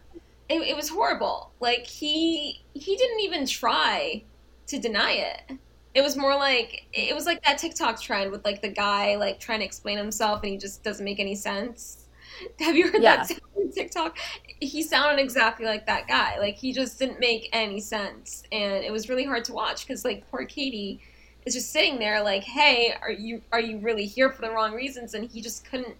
It, 0.48 0.60
it 0.62 0.76
was 0.76 0.88
horrible. 0.88 1.52
Like 1.58 1.84
he 1.84 2.64
he 2.74 2.96
didn't 2.96 3.20
even 3.20 3.44
try 3.44 4.22
to 4.68 4.78
deny 4.78 5.12
it. 5.12 5.58
It 5.94 6.02
was 6.02 6.16
more 6.16 6.36
like 6.36 6.86
it 6.92 7.14
was 7.14 7.26
like 7.26 7.42
that 7.44 7.58
TikTok 7.58 8.00
trend 8.00 8.30
with 8.30 8.44
like 8.44 8.62
the 8.62 8.68
guy 8.68 9.16
like 9.16 9.40
trying 9.40 9.60
to 9.60 9.64
explain 9.64 9.98
himself 9.98 10.42
and 10.42 10.52
he 10.52 10.58
just 10.58 10.84
doesn't 10.84 11.04
make 11.04 11.18
any 11.18 11.34
sense. 11.34 12.05
Have 12.60 12.76
you 12.76 12.90
heard 12.90 13.02
yeah. 13.02 13.24
that 13.28 13.40
on 13.56 13.70
TikTok? 13.70 14.18
He 14.60 14.82
sounded 14.82 15.22
exactly 15.22 15.66
like 15.66 15.86
that 15.86 16.08
guy. 16.08 16.38
Like 16.38 16.56
he 16.56 16.72
just 16.72 16.98
didn't 16.98 17.20
make 17.20 17.48
any 17.52 17.80
sense, 17.80 18.42
and 18.52 18.84
it 18.84 18.92
was 18.92 19.08
really 19.08 19.24
hard 19.24 19.44
to 19.46 19.52
watch 19.52 19.86
because 19.86 20.04
like 20.04 20.28
poor 20.30 20.44
Katie 20.44 21.00
is 21.44 21.54
just 21.54 21.70
sitting 21.70 21.98
there 21.98 22.22
like, 22.22 22.44
"Hey, 22.44 22.94
are 23.00 23.10
you 23.10 23.42
are 23.52 23.60
you 23.60 23.78
really 23.78 24.06
here 24.06 24.30
for 24.30 24.42
the 24.42 24.50
wrong 24.50 24.72
reasons?" 24.72 25.14
And 25.14 25.30
he 25.30 25.40
just 25.40 25.64
couldn't, 25.64 25.96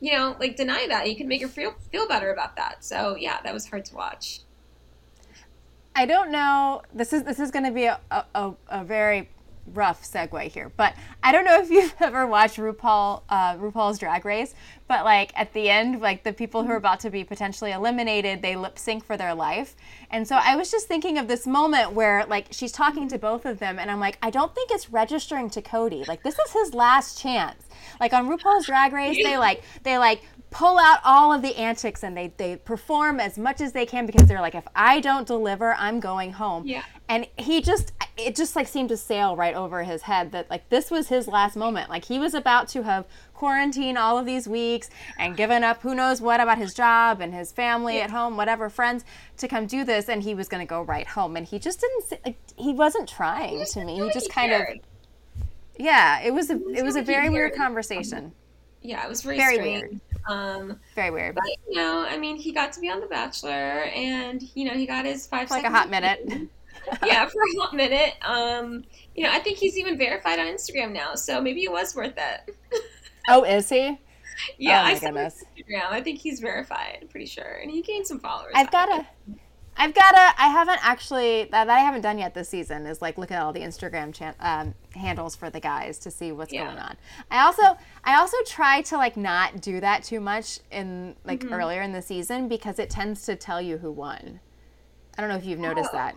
you 0.00 0.12
know, 0.12 0.36
like 0.40 0.56
deny 0.56 0.86
that. 0.88 1.06
He 1.06 1.14
could 1.14 1.26
make 1.26 1.42
her 1.42 1.48
feel 1.48 1.74
feel 1.90 2.08
better 2.08 2.32
about 2.32 2.56
that. 2.56 2.84
So 2.84 3.16
yeah, 3.16 3.40
that 3.42 3.52
was 3.52 3.68
hard 3.68 3.84
to 3.86 3.94
watch. 3.94 4.40
I 5.94 6.04
don't 6.04 6.30
know. 6.30 6.82
This 6.92 7.12
is 7.12 7.22
this 7.22 7.40
is 7.40 7.50
going 7.50 7.64
to 7.64 7.70
be 7.70 7.84
a, 7.84 7.98
a, 8.10 8.52
a 8.68 8.84
very 8.84 9.30
rough 9.74 10.02
segue 10.02 10.42
here, 10.48 10.70
but 10.76 10.94
I 11.22 11.32
don't 11.32 11.44
know 11.44 11.60
if 11.60 11.70
you've 11.70 11.94
ever 12.00 12.26
watched 12.26 12.56
RuPaul 12.56 13.22
uh, 13.28 13.56
RuPaul's 13.56 13.98
Drag 13.98 14.24
Race, 14.24 14.54
but 14.88 15.04
like 15.04 15.32
at 15.34 15.52
the 15.52 15.68
end, 15.68 16.00
like 16.00 16.22
the 16.22 16.32
people 16.32 16.64
who 16.64 16.70
are 16.72 16.76
about 16.76 17.00
to 17.00 17.10
be 17.10 17.24
potentially 17.24 17.72
eliminated, 17.72 18.42
they 18.42 18.56
lip 18.56 18.78
sync 18.78 19.04
for 19.04 19.16
their 19.16 19.34
life, 19.34 19.74
and 20.10 20.26
so 20.26 20.36
I 20.36 20.56
was 20.56 20.70
just 20.70 20.88
thinking 20.88 21.18
of 21.18 21.28
this 21.28 21.46
moment 21.46 21.92
where 21.92 22.24
like 22.26 22.48
she's 22.50 22.72
talking 22.72 23.08
to 23.08 23.18
both 23.18 23.44
of 23.44 23.58
them, 23.58 23.78
and 23.78 23.90
I'm 23.90 24.00
like, 24.00 24.18
I 24.22 24.30
don't 24.30 24.54
think 24.54 24.70
it's 24.70 24.90
registering 24.90 25.50
to 25.50 25.62
Cody. 25.62 26.04
Like 26.06 26.22
this 26.22 26.38
is 26.38 26.52
his 26.52 26.74
last 26.74 27.18
chance. 27.18 27.62
Like 28.00 28.12
on 28.12 28.28
RuPaul's 28.28 28.66
Drag 28.66 28.92
Race, 28.92 29.16
they 29.22 29.38
like 29.38 29.62
they 29.82 29.98
like 29.98 30.22
pull 30.50 30.78
out 30.78 31.00
all 31.04 31.32
of 31.32 31.42
the 31.42 31.56
antics 31.56 32.02
and 32.02 32.16
they, 32.16 32.32
they 32.36 32.56
perform 32.56 33.20
as 33.20 33.36
much 33.36 33.60
as 33.60 33.72
they 33.72 33.84
can 33.84 34.06
because 34.06 34.26
they're 34.28 34.40
like 34.40 34.54
if 34.54 34.66
i 34.74 35.00
don't 35.00 35.26
deliver 35.26 35.74
i'm 35.74 35.98
going 36.00 36.32
home 36.32 36.66
yeah 36.66 36.82
and 37.08 37.26
he 37.36 37.60
just 37.60 37.92
it 38.16 38.34
just 38.34 38.56
like 38.56 38.66
seemed 38.66 38.88
to 38.88 38.96
sail 38.96 39.36
right 39.36 39.54
over 39.54 39.84
his 39.84 40.02
head 40.02 40.32
that 40.32 40.48
like 40.48 40.68
this 40.68 40.90
was 40.90 41.08
his 41.08 41.28
last 41.28 41.56
moment 41.56 41.90
like 41.90 42.04
he 42.04 42.18
was 42.18 42.34
about 42.34 42.68
to 42.68 42.82
have 42.82 43.04
quarantined 43.34 43.98
all 43.98 44.18
of 44.18 44.24
these 44.24 44.48
weeks 44.48 44.88
and 45.18 45.36
given 45.36 45.62
up 45.62 45.82
who 45.82 45.94
knows 45.94 46.20
what 46.20 46.40
about 46.40 46.56
his 46.56 46.72
job 46.72 47.20
and 47.20 47.34
his 47.34 47.52
family 47.52 47.96
yeah. 47.96 48.04
at 48.04 48.10
home 48.10 48.36
whatever 48.36 48.70
friends 48.70 49.04
to 49.36 49.46
come 49.46 49.66
do 49.66 49.84
this 49.84 50.08
and 50.08 50.22
he 50.22 50.34
was 50.34 50.48
going 50.48 50.64
to 50.64 50.68
go 50.68 50.82
right 50.82 51.06
home 51.08 51.36
and 51.36 51.46
he 51.46 51.58
just 51.58 51.80
didn't 51.80 52.24
like, 52.24 52.38
he 52.56 52.72
wasn't 52.72 53.08
trying 53.08 53.58
he 53.58 53.64
to 53.64 53.84
me 53.84 54.00
he 54.00 54.10
just 54.10 54.30
kind 54.30 54.50
cared. 54.50 54.78
of 54.78 55.46
yeah 55.78 56.20
it 56.22 56.32
was 56.32 56.50
a 56.50 56.54
it 56.70 56.84
was 56.84 56.96
a 56.96 57.02
very 57.02 57.28
weird 57.28 57.54
conversation 57.54 58.32
yeah 58.80 59.04
it 59.04 59.08
was 59.08 59.22
very, 59.22 59.36
very 59.36 59.58
weird 59.58 60.00
um, 60.28 60.80
Very 60.96 61.12
weird. 61.12 61.36
But, 61.36 61.44
you 61.68 61.76
know, 61.76 62.04
I 62.04 62.16
mean, 62.16 62.34
he 62.36 62.52
got 62.52 62.72
to 62.72 62.80
be 62.80 62.90
on 62.90 62.98
The 62.98 63.06
Bachelor, 63.06 63.50
and 63.50 64.42
you 64.54 64.64
know, 64.64 64.74
he 64.74 64.84
got 64.84 65.04
his 65.04 65.24
five. 65.24 65.48
like 65.50 65.62
a 65.62 65.70
hot 65.70 65.88
minute. 65.88 66.48
yeah, 67.04 67.26
for 67.26 67.40
a 67.40 67.60
hot 67.60 67.74
minute. 67.74 68.14
Um, 68.22 68.84
you 69.14 69.24
know, 69.24 69.30
I 69.30 69.38
think 69.40 69.58
he's 69.58 69.76
even 69.76 69.96
verified 69.96 70.38
on 70.38 70.46
Instagram 70.46 70.92
now, 70.92 71.14
so 71.14 71.40
maybe 71.40 71.64
it 71.64 71.72
was 71.72 71.94
worth 71.94 72.14
it. 72.16 72.56
oh, 73.28 73.44
is 73.44 73.68
he? 73.68 73.98
Yeah, 74.58 74.82
oh 74.82 74.86
I 74.86 74.98
saw 74.98 75.06
Instagram. 75.08 75.90
I 75.90 76.00
think 76.00 76.18
he's 76.18 76.40
verified. 76.40 76.98
I'm 77.02 77.08
pretty 77.08 77.26
sure, 77.26 77.58
and 77.62 77.70
he 77.70 77.82
gained 77.82 78.06
some 78.06 78.20
followers. 78.20 78.52
I've 78.54 78.70
got 78.70 78.88
a. 78.88 79.06
I've 79.78 79.94
got 79.94 80.14
a. 80.14 80.40
I 80.40 80.48
haven't 80.48 80.78
actually 80.82 81.44
that, 81.50 81.66
that 81.66 81.76
I 81.76 81.80
haven't 81.80 82.00
done 82.00 82.18
yet 82.18 82.34
this 82.34 82.48
season 82.48 82.86
is 82.86 83.02
like 83.02 83.18
look 83.18 83.30
at 83.30 83.40
all 83.42 83.52
the 83.52 83.60
Instagram 83.60 84.12
chan- 84.12 84.34
um, 84.40 84.74
handles 84.94 85.36
for 85.36 85.50
the 85.50 85.60
guys 85.60 85.98
to 86.00 86.10
see 86.10 86.32
what's 86.32 86.52
yeah. 86.52 86.64
going 86.64 86.78
on. 86.78 86.96
I 87.30 87.44
also 87.44 87.78
I 88.04 88.18
also 88.18 88.36
try 88.46 88.82
to 88.82 88.96
like 88.96 89.16
not 89.16 89.60
do 89.60 89.80
that 89.80 90.02
too 90.02 90.20
much 90.20 90.60
in 90.70 91.14
like 91.24 91.40
mm-hmm. 91.40 91.52
earlier 91.52 91.82
in 91.82 91.92
the 91.92 92.02
season 92.02 92.48
because 92.48 92.78
it 92.78 92.88
tends 92.88 93.24
to 93.26 93.36
tell 93.36 93.60
you 93.60 93.78
who 93.78 93.90
won. 93.90 94.40
I 95.16 95.20
don't 95.20 95.30
know 95.30 95.36
if 95.36 95.44
you've 95.46 95.58
noticed 95.58 95.90
oh. 95.92 95.96
that. 95.96 96.16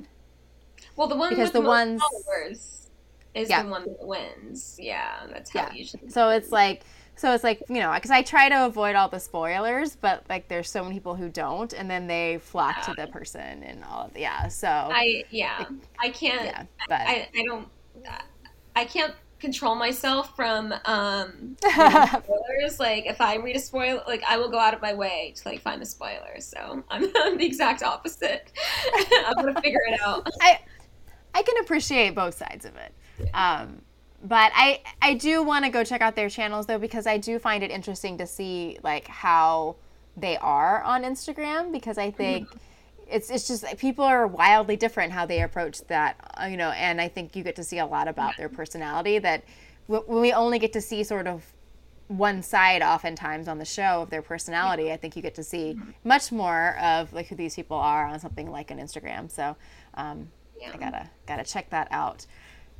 Well, 1.00 1.08
the 1.08 1.16
one 1.16 1.30
because 1.30 1.52
the, 1.52 1.62
the 1.62 1.66
ones 1.66 2.02
followers 2.02 2.90
is 3.34 3.50
yeah. 3.50 3.64
the 3.64 3.70
one 3.70 3.86
that 3.86 4.06
wins. 4.06 4.76
Yeah, 4.78 5.28
that's 5.32 5.50
how 5.50 5.62
yeah. 5.62 5.74
usually. 5.74 6.10
So 6.10 6.28
it's 6.28 6.52
like 6.52 6.84
so 7.16 7.34
it's 7.34 7.44
like, 7.44 7.64
you 7.70 7.80
know, 7.80 7.94
because 7.94 8.12
I 8.12 8.22
try 8.22 8.50
to 8.50 8.66
avoid 8.66 8.98
all 8.98 9.08
the 9.08 9.22
spoilers, 9.22 9.96
but 9.96 10.26
like 10.28 10.50
there's 10.50 10.70
so 10.70 10.84
many 10.84 10.96
people 10.96 11.16
who 11.16 11.30
don't, 11.30 11.72
and 11.72 11.90
then 11.90 12.08
they 12.08 12.40
flock 12.42 12.76
yeah. 12.80 12.84
to 12.84 12.94
the 12.98 13.08
person 13.08 13.64
and 13.64 13.82
all 13.86 14.08
of 14.08 14.14
the, 14.14 14.20
yeah. 14.20 14.50
So 14.50 14.68
I, 14.68 15.24
yeah, 15.30 15.62
it, 15.62 15.68
I 16.02 16.10
can't, 16.10 16.44
yeah, 16.44 16.64
but 16.90 17.00
I, 17.00 17.30
I 17.34 17.44
don't, 17.46 17.70
I 18.76 18.84
can't 18.84 19.14
control 19.40 19.76
myself 19.76 20.36
from 20.36 20.74
um 20.84 21.56
spoilers. 21.70 22.78
like 22.78 23.06
if 23.06 23.22
I 23.22 23.38
read 23.38 23.56
a 23.56 23.60
spoiler, 23.60 24.04
like 24.06 24.22
I 24.28 24.36
will 24.36 24.50
go 24.50 24.60
out 24.60 24.74
of 24.74 24.82
my 24.82 24.94
way 24.94 25.34
to 25.38 25.48
like 25.48 25.62
find 25.62 25.82
the 25.82 25.86
spoilers. 25.86 26.46
So 26.46 26.84
I'm, 26.90 27.10
I'm 27.16 27.38
the 27.38 27.46
exact 27.46 27.84
opposite. 27.84 28.52
I'm 29.28 29.36
gonna 29.36 29.62
figure 29.62 29.80
it 29.88 30.02
out. 30.06 30.28
I, 30.42 30.60
I 31.34 31.44
can 31.44 31.58
appreciate 31.60 32.16
both 32.16 32.36
sides 32.36 32.66
of 32.66 32.76
it. 32.76 32.94
Yeah. 33.20 33.62
Um, 33.62 33.82
but 34.24 34.52
I 34.54 34.82
I 35.02 35.14
do 35.14 35.44
want 35.44 35.66
to 35.66 35.72
go 35.72 35.84
check 35.84 36.02
out 36.02 36.16
their 36.16 36.30
channels 36.30 36.66
though 36.66 36.80
because 36.80 37.08
I 37.08 37.18
do 37.18 37.40
find 37.40 37.64
it 37.64 37.72
interesting 37.72 38.18
to 38.18 38.28
see 38.28 38.78
like 38.84 39.08
how 39.08 39.78
they 40.18 40.38
are 40.38 40.82
on 40.84 41.04
Instagram 41.04 41.72
because 41.72 41.98
I 41.98 42.12
think 42.12 42.48
mm-hmm. 42.48 42.58
it's 43.10 43.30
it's 43.30 43.48
just 43.48 43.66
people 43.78 44.04
are 44.04 44.28
wildly 44.28 44.76
different 44.76 45.14
how 45.14 45.26
they 45.26 45.42
approach 45.42 45.82
that 45.88 46.18
uh, 46.42 46.46
you 46.46 46.58
know 46.58 46.72
and 46.72 47.00
I 47.00 47.08
think 47.08 47.36
you 47.36 47.44
get 47.44 47.56
to 47.58 47.64
see 47.64 47.80
a 47.80 47.86
lot 47.86 48.08
about 48.08 48.36
their 48.38 48.50
personality 48.50 49.20
that 49.20 49.44
when 49.88 50.22
we 50.22 50.34
only 50.34 50.60
get 50.60 50.74
to 50.74 50.82
see 50.82 51.04
sort 51.04 51.26
of 51.26 51.46
one 52.10 52.42
side 52.42 52.82
oftentimes 52.82 53.48
on 53.48 53.60
the 53.60 53.66
show 53.66 54.02
of 54.02 54.10
their 54.10 54.24
personality 54.24 54.86
yeah. 54.86 54.94
i 54.94 54.98
think 54.98 55.16
you 55.16 55.22
get 55.22 55.36
to 55.36 55.44
see 55.44 55.78
much 56.04 56.32
more 56.32 56.76
of 56.80 57.14
like 57.14 57.28
who 57.28 57.36
these 57.36 57.56
people 57.56 57.78
are 57.78 58.08
on 58.08 58.20
something 58.20 58.50
like 58.50 58.72
an 58.72 58.80
instagram 58.80 59.30
so 59.30 59.56
um, 59.94 60.28
yeah. 60.60 60.72
i 60.74 60.78
gotta 60.78 61.10
gotta 61.28 61.44
check 61.44 61.70
that 61.70 61.88
out 61.92 62.26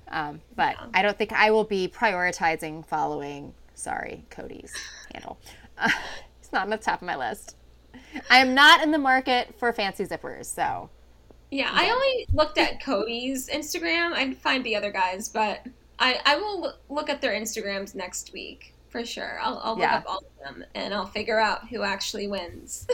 um, 0.10 0.42
but 0.56 0.76
yeah. 0.80 0.88
I 0.94 1.02
don't 1.02 1.18
think 1.18 1.32
I 1.34 1.52
will 1.52 1.64
be 1.64 1.88
prioritizing 1.88 2.86
following, 2.86 3.54
sorry, 3.76 4.26
Cody's 4.30 4.74
handle. 5.14 5.40
Uh, 5.78 5.90
it's 6.40 6.52
not 6.52 6.64
on 6.64 6.70
the 6.70 6.78
top 6.78 7.02
of 7.02 7.06
my 7.06 7.16
list. 7.16 7.56
I 8.30 8.40
am 8.40 8.54
not 8.54 8.82
in 8.82 8.92
the 8.92 8.98
market 8.98 9.56
for 9.58 9.72
fancy 9.74 10.06
zippers, 10.06 10.46
so. 10.46 10.90
Yeah, 11.52 11.70
I 11.72 11.90
only 11.90 12.28
looked 12.34 12.58
at 12.58 12.84
Cody's 12.84 13.50
Instagram. 13.50 14.14
I'd 14.14 14.38
find 14.38 14.64
the 14.64 14.76
other 14.76 14.92
guys, 14.92 15.30
but 15.30 15.66
I, 15.98 16.20
I 16.26 16.36
will 16.38 16.74
look 16.90 17.10
at 17.10 17.22
their 17.22 17.34
Instagrams 17.34 17.96
next 17.96 18.34
week 18.34 18.76
for 18.90 19.04
sure. 19.04 19.40
I'll, 19.42 19.60
I'll 19.64 19.74
look 19.74 19.82
yeah. 19.82 19.98
up 19.98 20.04
all 20.08 20.20
of 20.20 20.44
them 20.44 20.64
and 20.76 20.94
I'll 20.94 21.08
figure 21.08 21.40
out 21.40 21.68
who 21.68 21.82
actually 21.82 22.28
wins. 22.28 22.88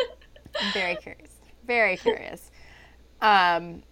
I'm 0.60 0.72
very 0.72 0.96
curious. 0.96 1.32
Very 1.66 1.96
curious. 1.96 2.50
Um, 3.20 3.82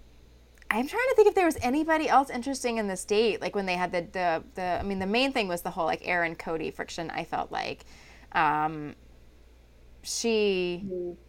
I'm 0.74 0.88
trying 0.88 1.08
to 1.08 1.14
think 1.14 1.28
if 1.28 1.36
there 1.36 1.46
was 1.46 1.56
anybody 1.62 2.08
else 2.08 2.30
interesting 2.30 2.78
in 2.78 2.88
this 2.88 3.04
date, 3.04 3.40
like 3.40 3.54
when 3.54 3.64
they 3.64 3.76
had 3.76 3.92
the 3.92 4.00
the, 4.10 4.44
the 4.54 4.62
I 4.80 4.82
mean 4.82 4.98
the 4.98 5.06
main 5.06 5.32
thing 5.32 5.46
was 5.46 5.62
the 5.62 5.70
whole 5.70 5.84
like 5.86 6.02
Aaron 6.04 6.34
Cody 6.34 6.72
friction. 6.72 7.10
I 7.10 7.22
felt 7.22 7.52
like, 7.52 7.84
um, 8.32 8.96
she 10.02 10.84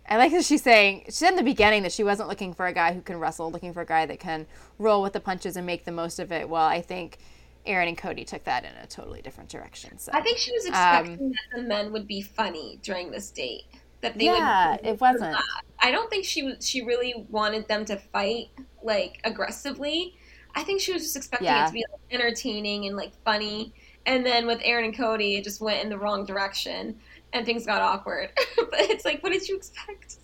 I 0.09 0.17
like 0.17 0.31
that 0.31 0.45
she's 0.45 0.63
saying 0.63 1.03
she 1.05 1.11
said 1.11 1.29
in 1.29 1.35
the 1.35 1.43
beginning 1.43 1.83
that 1.83 1.91
she 1.91 2.03
wasn't 2.03 2.27
looking 2.27 2.55
for 2.55 2.65
a 2.65 2.73
guy 2.73 2.93
who 2.93 3.01
can 3.01 3.19
wrestle, 3.19 3.51
looking 3.51 3.71
for 3.71 3.81
a 3.81 3.85
guy 3.85 4.07
that 4.07 4.19
can 4.19 4.47
roll 4.79 5.03
with 5.03 5.13
the 5.13 5.19
punches 5.19 5.55
and 5.57 5.65
make 5.67 5.85
the 5.85 5.91
most 5.91 6.17
of 6.17 6.31
it. 6.31 6.49
Well, 6.49 6.65
I 6.65 6.81
think 6.81 7.19
Aaron 7.67 7.87
and 7.87 7.97
Cody 7.97 8.25
took 8.25 8.45
that 8.45 8.65
in 8.65 8.71
a 8.81 8.87
totally 8.87 9.21
different 9.21 9.51
direction. 9.51 9.99
So 9.99 10.11
I 10.11 10.21
think 10.21 10.39
she 10.39 10.53
was 10.53 10.65
expecting 10.65 11.19
um, 11.19 11.29
that 11.29 11.57
the 11.57 11.61
men 11.61 11.91
would 11.91 12.07
be 12.07 12.23
funny 12.23 12.79
during 12.81 13.11
this 13.11 13.29
date. 13.29 13.65
That 14.01 14.17
they 14.17 14.25
yeah, 14.25 14.71
would 14.71 14.85
it 14.85 14.99
wasn't. 14.99 15.37
I 15.79 15.91
don't 15.91 16.09
think 16.09 16.25
she 16.25 16.41
was. 16.41 16.67
She 16.67 16.81
really 16.81 17.27
wanted 17.29 17.67
them 17.67 17.85
to 17.85 17.97
fight 17.97 18.47
like 18.85 19.19
aggressively. 19.23 20.15
I 20.55 20.63
think 20.63 20.79
she 20.79 20.93
was 20.93 21.01
just 21.01 21.15
expecting 21.17 21.47
yeah. 21.47 21.65
it 21.65 21.67
to 21.67 21.73
be 21.73 21.85
like, 21.91 22.21
entertaining 22.21 22.85
and 22.85 22.95
like 22.95 23.11
funny. 23.23 23.73
And 24.05 24.25
then 24.25 24.45
with 24.45 24.61
Aaron 24.63 24.85
and 24.85 24.95
Cody, 24.95 25.35
it 25.35 25.43
just 25.43 25.59
went 25.59 25.83
in 25.83 25.89
the 25.89 25.97
wrong 25.97 26.25
direction 26.25 26.97
and 27.33 27.45
things 27.45 27.65
got 27.65 27.81
awkward. 27.81 28.31
but 28.55 28.79
it's 28.79 29.03
like, 29.03 29.21
what 29.21 29.33
did 29.33 29.47
you 29.47 29.57
expect? 29.57 30.17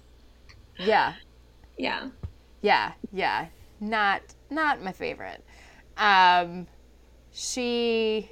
Yeah. 0.79 1.15
Yeah. 1.77 2.09
Yeah, 2.61 2.93
yeah. 3.11 3.47
Not 3.79 4.21
not 4.49 4.81
my 4.81 4.91
favorite. 4.91 5.43
Um 5.97 6.67
she 7.31 8.29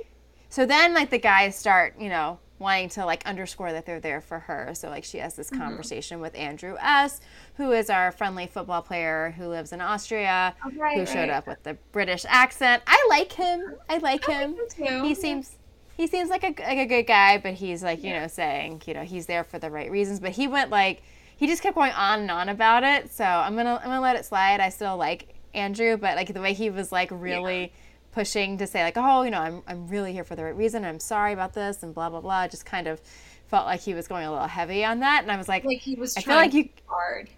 so 0.50 0.66
then 0.66 0.94
like 0.94 1.10
the 1.10 1.20
guys 1.20 1.56
start, 1.56 1.96
you 2.00 2.10
know, 2.10 2.40
wanting 2.60 2.90
to 2.90 3.06
like 3.06 3.26
underscore 3.26 3.72
that 3.72 3.86
they're 3.86 4.00
there 4.00 4.22
for 4.22 4.40
her. 4.40 4.72
So 4.76 4.90
like 4.90 5.04
she 5.04 5.18
has 5.18 5.36
this 5.36 5.50
mm-hmm. 5.50 5.62
conversation 5.62 6.20
with 6.20 6.36
Andrew 6.36 6.76
S, 6.80 7.22
who 7.56 7.72
is 7.72 7.90
our 7.90 8.12
friendly 8.12 8.48
football 8.48 8.82
player 8.82 9.34
who 9.38 9.48
lives 9.48 9.72
in 9.72 9.82
Austria, 9.82 10.56
oh, 10.64 10.72
right, 10.78 10.98
who 10.98 11.06
showed 11.06 11.30
right. 11.30 11.30
up 11.30 11.48
with 11.48 11.64
the 11.64 11.78
British 11.92 12.26
accent. 12.28 12.84
I 12.86 13.08
like 13.10 13.32
him. 13.32 13.76
I 13.90 13.98
like 13.98 14.26
him. 14.26 14.56
I 14.80 15.08
he 15.08 15.16
seems 15.16 15.58
he 15.96 16.08
seems 16.08 16.30
like 16.30 16.44
a 16.44 16.54
like 16.62 16.78
a 16.78 16.86
good 16.86 17.08
guy, 17.08 17.38
but 17.38 17.54
he's 17.54 17.82
like 17.82 18.04
you 18.04 18.10
yeah. 18.10 18.22
know 18.22 18.28
saying 18.28 18.84
you 18.86 18.94
know 18.94 19.04
he's 19.04 19.26
there 19.26 19.44
for 19.44 19.58
the 19.58 19.72
right 19.72 19.90
reasons. 19.90 20.20
But 20.20 20.32
he 20.32 20.48
went 20.48 20.70
like 20.70 21.02
he 21.38 21.48
just 21.48 21.64
kept 21.64 21.76
going 21.76 21.94
on 21.94 22.20
and 22.20 22.32
on 22.32 22.50
about 22.50 22.84
it. 22.84 23.12
So 23.12 23.24
I'm 23.24 23.56
gonna 23.56 23.78
I'm 23.78 23.90
gonna 23.90 24.02
let 24.02 24.18
it 24.18 24.26
slide. 24.26 24.60
I 24.60 24.70
still 24.70 24.98
like 24.98 25.34
Andrew, 25.54 25.96
but 25.96 26.18
like 26.18 26.34
the 26.34 26.42
way 26.42 26.54
he 26.54 26.70
was 26.70 26.92
like 26.92 27.10
really. 27.12 27.62
Yeah. 27.62 27.68
Pushing 28.12 28.58
to 28.58 28.68
say 28.68 28.84
like, 28.84 28.98
oh, 28.98 29.24
you 29.24 29.32
know, 29.32 29.40
I'm 29.40 29.62
I'm 29.68 29.88
really 29.88 30.14
here 30.14 30.24
for 30.24 30.36
the 30.36 30.44
right 30.44 30.56
reason. 30.56 30.84
I'm 30.84 31.00
sorry 31.00 31.34
about 31.34 31.54
this 31.54 31.84
and 31.84 31.94
blah 31.94 32.10
blah 32.10 32.22
blah. 32.22 32.48
Just 32.48 32.66
kind 32.66 32.88
of 32.88 33.02
felt 33.48 33.66
like 33.66 33.82
he 33.82 33.94
was 33.94 34.08
going 34.08 34.26
a 34.26 34.32
little 34.32 34.48
heavy 34.48 34.84
on 34.84 35.00
that, 35.00 35.24
and 35.24 35.32
I 35.32 35.38
was 35.38 35.48
like, 35.48 35.64
like 35.64 35.80
he 35.80 35.96
was. 35.96 36.18
I 36.18 36.22
feel 36.22 36.36
like 36.36 36.54
you 36.54 36.70
hard. 36.88 37.30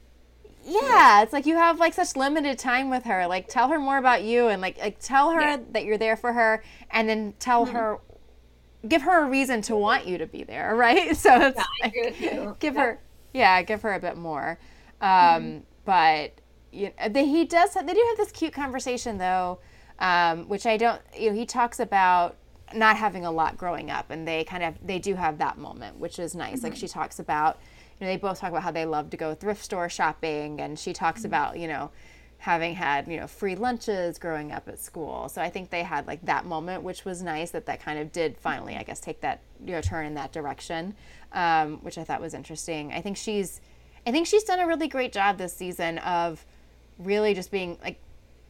Yeah, 0.63 1.23
it's 1.23 1.33
like 1.33 1.45
you 1.45 1.55
have 1.55 1.79
like 1.79 1.93
such 1.93 2.15
limited 2.15 2.59
time 2.59 2.89
with 2.89 3.03
her. 3.05 3.27
Like 3.27 3.47
tell 3.47 3.69
her 3.69 3.79
more 3.79 3.97
about 3.97 4.23
you 4.23 4.47
and 4.47 4.61
like 4.61 4.77
like 4.77 4.99
tell 4.99 5.31
her 5.31 5.41
yeah. 5.41 5.57
that 5.71 5.85
you're 5.85 5.97
there 5.97 6.15
for 6.15 6.33
her 6.33 6.63
and 6.91 7.09
then 7.09 7.33
tell 7.39 7.65
mm-hmm. 7.65 7.75
her 7.75 7.99
give 8.87 9.01
her 9.03 9.25
a 9.25 9.29
reason 9.29 9.61
to 9.63 9.75
want 9.75 10.07
you 10.07 10.17
to 10.17 10.25
be 10.25 10.43
there, 10.43 10.75
right? 10.75 11.15
So 11.15 11.29
it's 11.47 11.61
yeah, 12.19 12.43
like, 12.45 12.59
give 12.59 12.75
yeah. 12.75 12.81
her, 12.81 12.99
yeah, 13.33 13.61
give 13.63 13.81
her 13.81 13.93
a 13.93 13.99
bit 13.99 14.17
more. 14.17 14.59
Um, 14.99 15.09
mm-hmm. 15.09 15.57
But 15.85 16.33
you 16.71 16.91
know, 16.99 17.09
they, 17.09 17.25
he 17.25 17.45
does. 17.45 17.73
They 17.73 17.93
do 17.93 18.05
have 18.09 18.17
this 18.17 18.31
cute 18.31 18.53
conversation 18.53 19.17
though, 19.17 19.59
um, 20.01 20.49
which 20.49 20.65
I 20.65 20.75
don't. 20.75 21.01
You 21.17 21.29
know, 21.29 21.35
he 21.35 21.45
talks 21.45 21.79
about 21.79 22.35
not 22.73 22.97
having 22.97 23.25
a 23.25 23.31
lot 23.31 23.57
growing 23.57 23.89
up, 23.89 24.09
and 24.09 24.27
they 24.27 24.43
kind 24.43 24.63
of 24.63 24.75
they 24.85 24.99
do 24.99 25.15
have 25.15 25.37
that 25.37 25.57
moment, 25.57 25.97
which 25.97 26.19
is 26.19 26.35
nice. 26.35 26.57
Mm-hmm. 26.57 26.65
Like 26.65 26.75
she 26.75 26.89
talks 26.89 27.19
about. 27.19 27.59
You 27.99 28.07
know, 28.07 28.13
they 28.13 28.17
both 28.17 28.39
talk 28.39 28.49
about 28.49 28.63
how 28.63 28.71
they 28.71 28.85
love 28.85 29.11
to 29.11 29.17
go 29.17 29.35
thrift 29.35 29.63
store 29.63 29.87
shopping, 29.87 30.59
and 30.59 30.77
she 30.77 30.91
talks 30.91 31.19
mm-hmm. 31.19 31.27
about 31.27 31.59
you 31.59 31.67
know 31.67 31.91
having 32.41 32.73
had 32.73 33.07
you 33.07 33.19
know 33.19 33.27
free 33.27 33.55
lunches 33.55 34.17
growing 34.17 34.51
up 34.51 34.67
at 34.67 34.79
school 34.79 35.29
so 35.29 35.39
i 35.39 35.47
think 35.47 35.69
they 35.69 35.83
had 35.83 36.07
like 36.07 36.19
that 36.25 36.43
moment 36.43 36.81
which 36.81 37.05
was 37.05 37.21
nice 37.21 37.51
that 37.51 37.67
that 37.67 37.79
kind 37.79 37.99
of 37.99 38.11
did 38.11 38.35
finally 38.35 38.75
i 38.75 38.81
guess 38.81 38.99
take 38.99 39.21
that 39.21 39.41
you 39.63 39.71
know 39.71 39.79
turn 39.79 40.07
in 40.07 40.15
that 40.15 40.31
direction 40.31 40.95
um, 41.33 41.77
which 41.83 41.99
i 41.99 42.03
thought 42.03 42.19
was 42.19 42.33
interesting 42.33 42.91
i 42.93 42.99
think 42.99 43.15
she's 43.15 43.61
i 44.07 44.11
think 44.11 44.25
she's 44.25 44.43
done 44.43 44.59
a 44.59 44.65
really 44.65 44.87
great 44.87 45.11
job 45.13 45.37
this 45.37 45.53
season 45.55 45.99
of 45.99 46.43
really 46.97 47.35
just 47.35 47.51
being 47.51 47.77
like 47.83 47.99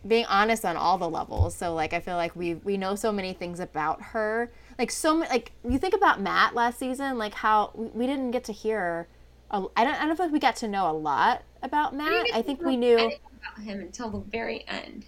being 0.07 0.25
honest 0.25 0.65
on 0.65 0.75
all 0.75 0.97
the 0.97 1.09
levels 1.09 1.53
so 1.53 1.73
like 1.73 1.93
i 1.93 1.99
feel 1.99 2.15
like 2.15 2.35
we 2.35 2.55
we 2.55 2.75
know 2.75 2.95
so 2.95 3.11
many 3.11 3.33
things 3.33 3.59
about 3.59 4.01
her 4.01 4.51
like 4.79 4.89
so 4.89 5.15
many 5.15 5.29
like 5.29 5.51
you 5.67 5.77
think 5.77 5.93
about 5.93 6.19
matt 6.19 6.55
last 6.55 6.79
season 6.79 7.17
like 7.17 7.33
how 7.35 7.71
we, 7.75 7.87
we 7.87 8.07
didn't 8.07 8.31
get 8.31 8.43
to 8.43 8.51
hear 8.51 9.07
a, 9.51 9.65
I 9.75 9.83
don't 9.83 9.95
I 9.95 10.05
don't 10.05 10.15
feel 10.15 10.25
like 10.25 10.33
we 10.33 10.39
got 10.39 10.55
to 10.57 10.67
know 10.67 10.89
a 10.89 10.93
lot 10.93 11.43
about 11.61 11.95
Matt. 11.95 12.27
I 12.33 12.41
think 12.41 12.61
we 12.61 12.77
knew 12.77 12.97
about 12.97 13.63
him 13.63 13.79
until 13.79 14.09
the 14.09 14.19
very 14.19 14.65
end. 14.67 15.05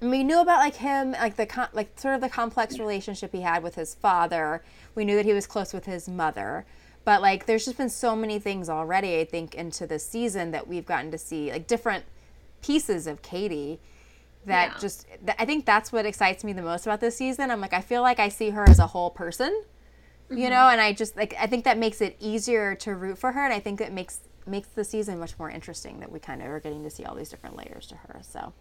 And 0.00 0.10
we 0.10 0.22
knew 0.22 0.40
about 0.40 0.58
like 0.58 0.76
him, 0.76 1.12
like 1.12 1.36
the 1.36 1.68
like 1.72 1.98
sort 1.98 2.14
of 2.14 2.20
the 2.20 2.28
complex 2.28 2.78
relationship 2.78 3.32
he 3.32 3.40
had 3.40 3.62
with 3.62 3.74
his 3.74 3.94
father. 3.94 4.62
We 4.94 5.04
knew 5.04 5.16
that 5.16 5.24
he 5.24 5.32
was 5.32 5.46
close 5.46 5.72
with 5.72 5.86
his 5.86 6.08
mother, 6.08 6.66
but 7.04 7.22
like 7.22 7.46
there's 7.46 7.64
just 7.64 7.78
been 7.78 7.88
so 7.88 8.14
many 8.14 8.38
things 8.38 8.68
already. 8.68 9.18
I 9.18 9.24
think 9.24 9.54
into 9.54 9.86
this 9.86 10.06
season 10.06 10.50
that 10.50 10.68
we've 10.68 10.86
gotten 10.86 11.10
to 11.10 11.18
see 11.18 11.50
like 11.50 11.66
different 11.66 12.04
pieces 12.62 13.06
of 13.06 13.22
Katie. 13.22 13.80
That 14.46 14.72
yeah. 14.72 14.78
just 14.78 15.06
I 15.38 15.44
think 15.44 15.66
that's 15.66 15.92
what 15.92 16.06
excites 16.06 16.44
me 16.44 16.52
the 16.52 16.62
most 16.62 16.86
about 16.86 17.00
this 17.00 17.16
season. 17.16 17.50
I'm 17.50 17.60
like 17.60 17.72
I 17.72 17.80
feel 17.80 18.02
like 18.02 18.20
I 18.20 18.28
see 18.28 18.50
her 18.50 18.68
as 18.68 18.78
a 18.78 18.86
whole 18.86 19.10
person, 19.10 19.62
mm-hmm. 20.30 20.38
you 20.38 20.48
know, 20.48 20.68
and 20.68 20.80
I 20.80 20.92
just 20.92 21.16
like 21.16 21.34
I 21.38 21.46
think 21.46 21.64
that 21.64 21.78
makes 21.78 22.00
it 22.00 22.16
easier 22.20 22.76
to 22.76 22.94
root 22.94 23.18
for 23.18 23.32
her, 23.32 23.44
and 23.44 23.52
I 23.52 23.58
think 23.58 23.80
it 23.80 23.92
makes 23.92 24.20
makes 24.46 24.68
the 24.68 24.84
season 24.84 25.18
much 25.18 25.36
more 25.38 25.50
interesting 25.50 25.98
that 25.98 26.10
we 26.10 26.20
kind 26.20 26.40
of 26.40 26.48
are 26.48 26.60
getting 26.60 26.84
to 26.84 26.90
see 26.90 27.04
all 27.04 27.16
these 27.16 27.28
different 27.28 27.56
layers 27.56 27.88
to 27.88 27.96
her. 27.96 28.20
So, 28.22 28.52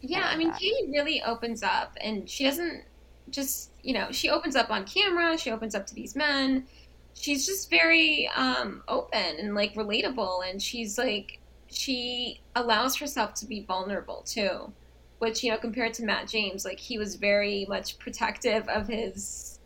yeah, 0.00 0.26
I, 0.28 0.32
I 0.32 0.36
mean, 0.36 0.48
that. 0.48 0.58
Katie 0.58 0.90
really 0.90 1.22
opens 1.22 1.62
up, 1.62 1.96
and 2.00 2.28
she 2.28 2.44
doesn't 2.44 2.82
just 3.30 3.70
you 3.82 3.94
know 3.94 4.10
she 4.10 4.30
opens 4.30 4.56
up 4.56 4.70
on 4.70 4.84
camera. 4.84 5.38
She 5.38 5.52
opens 5.52 5.74
up 5.74 5.86
to 5.86 5.94
these 5.94 6.16
men. 6.16 6.66
She's 7.14 7.46
just 7.46 7.70
very 7.70 8.28
um, 8.34 8.82
open 8.88 9.36
and 9.38 9.54
like 9.54 9.74
relatable, 9.74 10.48
and 10.50 10.60
she's 10.60 10.98
like 10.98 11.38
she 11.70 12.40
allows 12.56 12.96
herself 12.96 13.34
to 13.34 13.46
be 13.46 13.60
vulnerable 13.60 14.22
too. 14.26 14.72
Which 15.18 15.42
you 15.42 15.50
know, 15.50 15.58
compared 15.58 15.94
to 15.94 16.04
Matt 16.04 16.28
James, 16.28 16.64
like 16.64 16.78
he 16.78 16.98
was 16.98 17.16
very 17.16 17.66
much 17.68 17.98
protective 17.98 18.68
of 18.68 18.86
his 18.86 19.58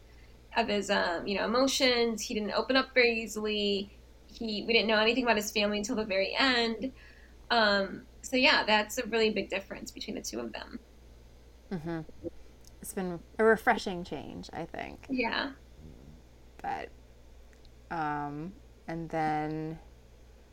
of 0.57 0.69
his 0.69 0.91
um, 0.91 1.27
you 1.27 1.37
know 1.37 1.45
emotions. 1.45 2.23
He 2.23 2.35
didn't 2.35 2.53
open 2.53 2.77
up 2.77 2.95
very 2.95 3.21
easily 3.21 3.91
he 4.33 4.65
we 4.67 4.73
didn't 4.73 4.89
know 4.89 4.99
anything 4.99 5.25
about 5.25 5.37
his 5.37 5.51
family 5.51 5.79
until 5.79 5.97
the 5.97 6.05
very 6.05 6.35
end. 6.37 6.93
Um, 7.51 8.03
so 8.23 8.37
yeah, 8.37 8.65
that's 8.65 8.99
a 8.99 9.07
really 9.07 9.31
big 9.31 9.51
difference 9.51 9.91
between 9.91 10.17
the 10.17 10.23
two 10.23 10.41
of 10.41 10.53
them. 10.53 10.81
Mm-hmm. 11.71 12.01
It's 12.81 12.93
been 12.93 13.21
a 13.39 13.45
refreshing 13.45 14.05
change, 14.05 14.51
I 14.53 14.65
think. 14.65 15.07
Yeah. 15.09 15.51
But, 16.61 16.89
um, 17.91 18.53
and 18.89 19.09
then 19.09 19.79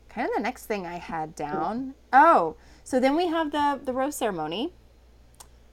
kind 0.08 0.28
of 0.28 0.34
the 0.36 0.42
next 0.42 0.66
thing 0.66 0.86
I 0.86 0.98
had 0.98 1.34
down. 1.34 1.94
Oh, 2.12 2.56
so 2.84 3.00
then 3.00 3.16
we 3.16 3.28
have 3.28 3.52
the 3.52 3.80
the 3.82 3.92
rose 3.92 4.16
ceremony. 4.16 4.74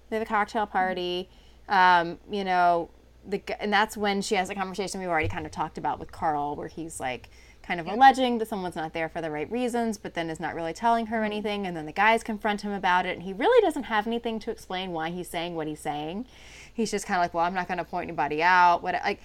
We 0.09 0.15
have 0.15 0.23
a 0.23 0.25
cocktail 0.25 0.65
party. 0.65 1.29
Um, 1.69 2.17
you 2.31 2.43
know, 2.43 2.89
the 3.27 3.41
and 3.61 3.71
that's 3.71 3.97
when 3.97 4.21
she 4.21 4.35
has 4.35 4.49
a 4.49 4.55
conversation 4.55 4.99
we've 4.99 5.09
already 5.09 5.27
kind 5.27 5.45
of 5.45 5.51
talked 5.51 5.77
about 5.77 5.99
with 5.99 6.11
Karl, 6.11 6.55
where 6.55 6.69
he's 6.69 6.99
like, 6.99 7.29
kind 7.67 7.79
of 7.79 7.85
yeah. 7.85 7.95
alleging 7.95 8.37
that 8.37 8.47
someone's 8.47 8.77
not 8.77 8.93
there 8.93 9.09
for 9.09 9.21
the 9.21 9.29
right 9.29 9.51
reasons, 9.51 9.97
but 9.97 10.13
then 10.13 10.29
is 10.29 10.39
not 10.39 10.55
really 10.55 10.73
telling 10.73 11.07
her 11.07 11.17
mm-hmm. 11.17 11.25
anything. 11.25 11.67
And 11.67 11.75
then 11.75 11.85
the 11.85 11.91
guys 11.91 12.23
confront 12.23 12.61
him 12.61 12.71
about 12.71 13.05
it, 13.05 13.13
and 13.15 13.23
he 13.23 13.33
really 13.33 13.61
doesn't 13.61 13.83
have 13.83 14.07
anything 14.07 14.39
to 14.39 14.51
explain 14.51 14.91
why 14.91 15.09
he's 15.09 15.27
saying 15.27 15.55
what 15.55 15.67
he's 15.67 15.81
saying. 15.81 16.25
He's 16.73 16.89
just 16.89 17.05
kind 17.05 17.19
of 17.19 17.23
like, 17.23 17.33
well, 17.33 17.43
I'm 17.43 17.53
not 17.53 17.67
going 17.67 17.79
to 17.79 17.83
point 17.83 18.07
anybody 18.07 18.41
out. 18.41 18.81
What 18.81 18.95
like, 19.03 19.19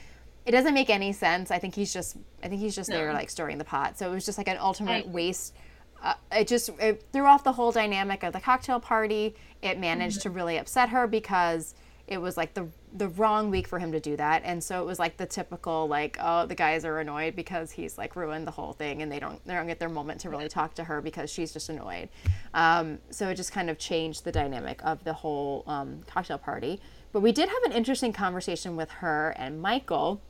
it 0.44 0.50
doesn't 0.50 0.74
make 0.74 0.90
any 0.90 1.12
sense. 1.12 1.52
I 1.52 1.60
think 1.60 1.74
he's 1.74 1.92
just, 1.92 2.16
I 2.42 2.48
think 2.48 2.60
he's 2.60 2.74
just 2.74 2.90
no. 2.90 2.96
there 2.96 3.12
like 3.12 3.30
stirring 3.30 3.58
the 3.58 3.64
pot. 3.64 3.96
So 3.96 4.10
it 4.10 4.14
was 4.14 4.26
just 4.26 4.38
like 4.38 4.48
an 4.48 4.58
ultimate 4.58 5.06
I, 5.06 5.08
waste. 5.08 5.54
Uh, 6.02 6.14
it 6.32 6.48
just 6.48 6.70
it 6.80 7.04
threw 7.12 7.26
off 7.26 7.44
the 7.44 7.52
whole 7.52 7.70
dynamic 7.72 8.22
of 8.22 8.32
the 8.32 8.40
cocktail 8.40 8.80
party. 8.80 9.36
It 9.62 9.78
managed 9.78 10.18
mm-hmm. 10.18 10.30
to 10.30 10.34
really 10.34 10.56
upset 10.58 10.88
her 10.88 11.06
because 11.06 11.74
it 12.08 12.20
was 12.20 12.36
like 12.36 12.54
the 12.54 12.68
the 12.94 13.08
wrong 13.08 13.50
week 13.50 13.66
for 13.66 13.78
him 13.78 13.92
to 13.92 14.00
do 14.00 14.16
that. 14.16 14.42
And 14.44 14.62
so 14.62 14.82
it 14.82 14.84
was 14.84 14.98
like 14.98 15.16
the 15.16 15.26
typical 15.26 15.86
like 15.86 16.16
oh 16.20 16.46
the 16.46 16.54
guys 16.54 16.84
are 16.84 16.98
annoyed 16.98 17.36
because 17.36 17.70
he's 17.70 17.96
like 17.96 18.16
ruined 18.16 18.46
the 18.46 18.50
whole 18.50 18.72
thing 18.72 19.00
and 19.00 19.10
they 19.10 19.20
don't 19.20 19.44
they 19.46 19.54
don't 19.54 19.66
get 19.66 19.78
their 19.78 19.88
moment 19.88 20.20
to 20.22 20.30
really 20.30 20.48
talk 20.48 20.74
to 20.74 20.84
her 20.84 21.00
because 21.00 21.30
she's 21.30 21.52
just 21.52 21.68
annoyed. 21.68 22.08
Um, 22.52 22.98
so 23.10 23.28
it 23.28 23.36
just 23.36 23.52
kind 23.52 23.70
of 23.70 23.78
changed 23.78 24.24
the 24.24 24.32
dynamic 24.32 24.84
of 24.84 25.04
the 25.04 25.12
whole 25.12 25.64
um, 25.66 26.00
cocktail 26.06 26.38
party. 26.38 26.80
But 27.12 27.20
we 27.20 27.32
did 27.32 27.48
have 27.48 27.62
an 27.64 27.72
interesting 27.72 28.12
conversation 28.12 28.74
with 28.74 28.90
her 28.90 29.34
and 29.36 29.60
michael 29.60 30.22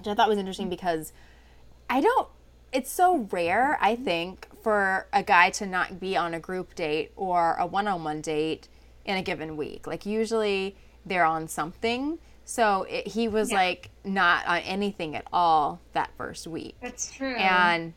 which 0.00 0.06
i 0.06 0.14
thought 0.14 0.28
was 0.28 0.38
interesting 0.38 0.68
because 0.68 1.12
i 1.88 2.00
don't 2.00 2.28
it's 2.72 2.90
so 2.90 3.28
rare 3.30 3.78
i 3.80 3.96
think 3.96 4.48
for 4.62 5.06
a 5.12 5.22
guy 5.22 5.50
to 5.50 5.66
not 5.66 6.00
be 6.00 6.16
on 6.16 6.34
a 6.34 6.40
group 6.40 6.74
date 6.74 7.12
or 7.16 7.54
a 7.58 7.66
one-on-one 7.66 8.20
date 8.20 8.68
in 9.04 9.16
a 9.16 9.22
given 9.22 9.56
week 9.56 9.86
like 9.86 10.04
usually 10.06 10.76
they're 11.04 11.24
on 11.24 11.48
something. 11.48 12.18
So 12.44 12.86
it, 12.88 13.08
he 13.08 13.28
was 13.28 13.50
yeah. 13.50 13.58
like 13.58 13.90
not 14.04 14.46
on 14.46 14.58
anything 14.58 15.14
at 15.14 15.26
all 15.32 15.80
that 15.92 16.10
first 16.16 16.46
week. 16.46 16.76
That's 16.80 17.12
true. 17.12 17.36
And 17.36 17.94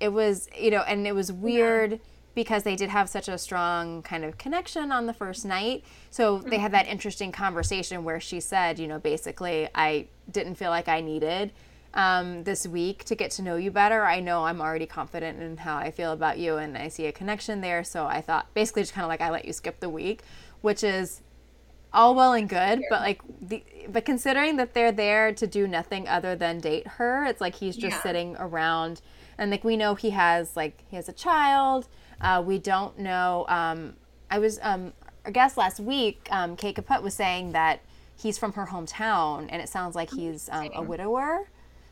it 0.00 0.12
was, 0.12 0.48
you 0.58 0.70
know, 0.70 0.82
and 0.82 1.06
it 1.06 1.14
was 1.14 1.32
weird 1.32 1.92
yeah. 1.92 1.98
because 2.34 2.62
they 2.62 2.76
did 2.76 2.90
have 2.90 3.08
such 3.08 3.28
a 3.28 3.36
strong 3.36 4.02
kind 4.02 4.24
of 4.24 4.38
connection 4.38 4.92
on 4.92 5.06
the 5.06 5.14
first 5.14 5.44
night. 5.44 5.84
So 6.10 6.38
mm-hmm. 6.38 6.48
they 6.48 6.58
had 6.58 6.72
that 6.72 6.86
interesting 6.86 7.32
conversation 7.32 8.04
where 8.04 8.20
she 8.20 8.40
said, 8.40 8.78
you 8.78 8.86
know, 8.86 8.98
basically, 8.98 9.68
I 9.74 10.06
didn't 10.30 10.54
feel 10.54 10.70
like 10.70 10.88
I 10.88 11.00
needed 11.00 11.52
um, 11.98 12.44
this 12.44 12.64
week 12.64 13.02
to 13.04 13.16
get 13.16 13.32
to 13.32 13.42
know 13.42 13.56
you 13.56 13.72
better. 13.72 14.04
I 14.04 14.20
know 14.20 14.44
I'm 14.44 14.60
already 14.60 14.86
confident 14.86 15.42
in 15.42 15.56
how 15.56 15.76
I 15.76 15.90
feel 15.90 16.12
about 16.12 16.38
you 16.38 16.56
and 16.56 16.78
I 16.78 16.86
see 16.86 17.06
a 17.06 17.12
connection 17.12 17.60
there. 17.60 17.82
So 17.82 18.06
I 18.06 18.20
thought 18.20 18.54
basically 18.54 18.82
just 18.82 18.94
kind 18.94 19.04
of 19.04 19.08
like 19.08 19.20
I 19.20 19.30
let 19.30 19.44
you 19.44 19.52
skip 19.52 19.80
the 19.80 19.88
week, 19.88 20.22
which 20.60 20.84
is 20.84 21.22
all 21.92 22.14
well 22.14 22.34
and 22.34 22.48
good, 22.48 22.82
but 22.88 23.00
like 23.00 23.20
the 23.42 23.64
but 23.88 24.04
considering 24.04 24.56
that 24.56 24.74
they're 24.74 24.92
there 24.92 25.32
to 25.32 25.46
do 25.46 25.66
nothing 25.66 26.06
other 26.06 26.36
than 26.36 26.60
date 26.60 26.86
her, 26.86 27.24
it's 27.24 27.40
like 27.40 27.56
he's 27.56 27.76
just 27.76 27.96
yeah. 27.96 28.02
sitting 28.02 28.36
around 28.38 29.00
and 29.36 29.50
like 29.50 29.64
we 29.64 29.76
know 29.76 29.96
he 29.96 30.10
has 30.10 30.56
like 30.56 30.84
he 30.86 30.94
has 30.94 31.08
a 31.08 31.12
child. 31.12 31.88
Uh, 32.20 32.40
we 32.46 32.58
don't 32.60 32.96
know. 32.96 33.44
Um, 33.48 33.94
I 34.30 34.38
was 34.38 34.60
um, 34.62 34.92
our 35.24 35.32
guest 35.32 35.56
last 35.56 35.80
week, 35.80 36.28
um, 36.30 36.54
Kate 36.54 36.76
Caput 36.76 37.02
was 37.02 37.14
saying 37.14 37.52
that 37.52 37.80
he's 38.16 38.38
from 38.38 38.52
her 38.52 38.66
hometown, 38.66 39.48
and 39.50 39.60
it 39.60 39.68
sounds 39.68 39.96
like 39.96 40.12
he's 40.12 40.48
um, 40.52 40.70
a 40.74 40.82
widower. 40.82 41.48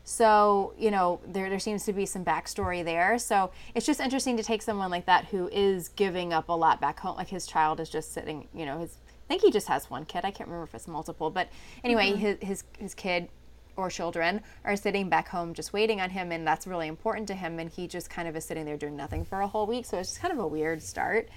So, 0.09 0.73
you 0.79 0.89
know, 0.89 1.19
there, 1.27 1.49
there 1.49 1.59
seems 1.59 1.83
to 1.83 1.91
be 1.91 2.05
some 2.05 2.23
backstory 2.23 2.81
there. 2.81 3.19
So 3.19 3.51
it's 3.75 3.85
just 3.85 3.99
interesting 3.99 4.37
to 4.37 4.43
take 4.43 4.61
someone 4.61 4.89
like 4.89 5.05
that 5.07 5.25
who 5.25 5.49
is 5.49 5.89
giving 5.89 6.31
up 6.31 6.47
a 6.47 6.53
lot 6.53 6.79
back 6.79 6.97
home. 6.97 7.17
Like 7.17 7.27
his 7.27 7.45
child 7.45 7.81
is 7.81 7.89
just 7.89 8.13
sitting, 8.13 8.47
you 8.53 8.65
know, 8.65 8.79
his, 8.79 8.95
I 9.05 9.27
think 9.27 9.41
he 9.41 9.51
just 9.51 9.67
has 9.67 9.89
one 9.89 10.05
kid. 10.05 10.19
I 10.23 10.31
can't 10.31 10.47
remember 10.47 10.63
if 10.63 10.73
it's 10.73 10.87
multiple. 10.87 11.29
But 11.29 11.49
anyway, 11.83 12.11
mm-hmm. 12.11 12.19
his, 12.19 12.37
his, 12.41 12.63
his 12.79 12.93
kid 12.93 13.27
or 13.75 13.89
children 13.89 14.39
are 14.63 14.77
sitting 14.77 15.09
back 15.09 15.27
home 15.27 15.53
just 15.53 15.73
waiting 15.73 15.99
on 15.99 16.09
him. 16.09 16.31
And 16.31 16.47
that's 16.47 16.65
really 16.65 16.87
important 16.87 17.27
to 17.27 17.33
him. 17.33 17.59
And 17.59 17.69
he 17.69 17.85
just 17.85 18.09
kind 18.09 18.29
of 18.29 18.35
is 18.37 18.45
sitting 18.45 18.63
there 18.63 18.77
doing 18.77 18.95
nothing 18.95 19.25
for 19.25 19.41
a 19.41 19.47
whole 19.47 19.67
week. 19.67 19.85
So 19.85 19.97
it's 19.97 20.11
just 20.11 20.21
kind 20.21 20.31
of 20.31 20.39
a 20.39 20.47
weird 20.47 20.81
start. 20.81 21.27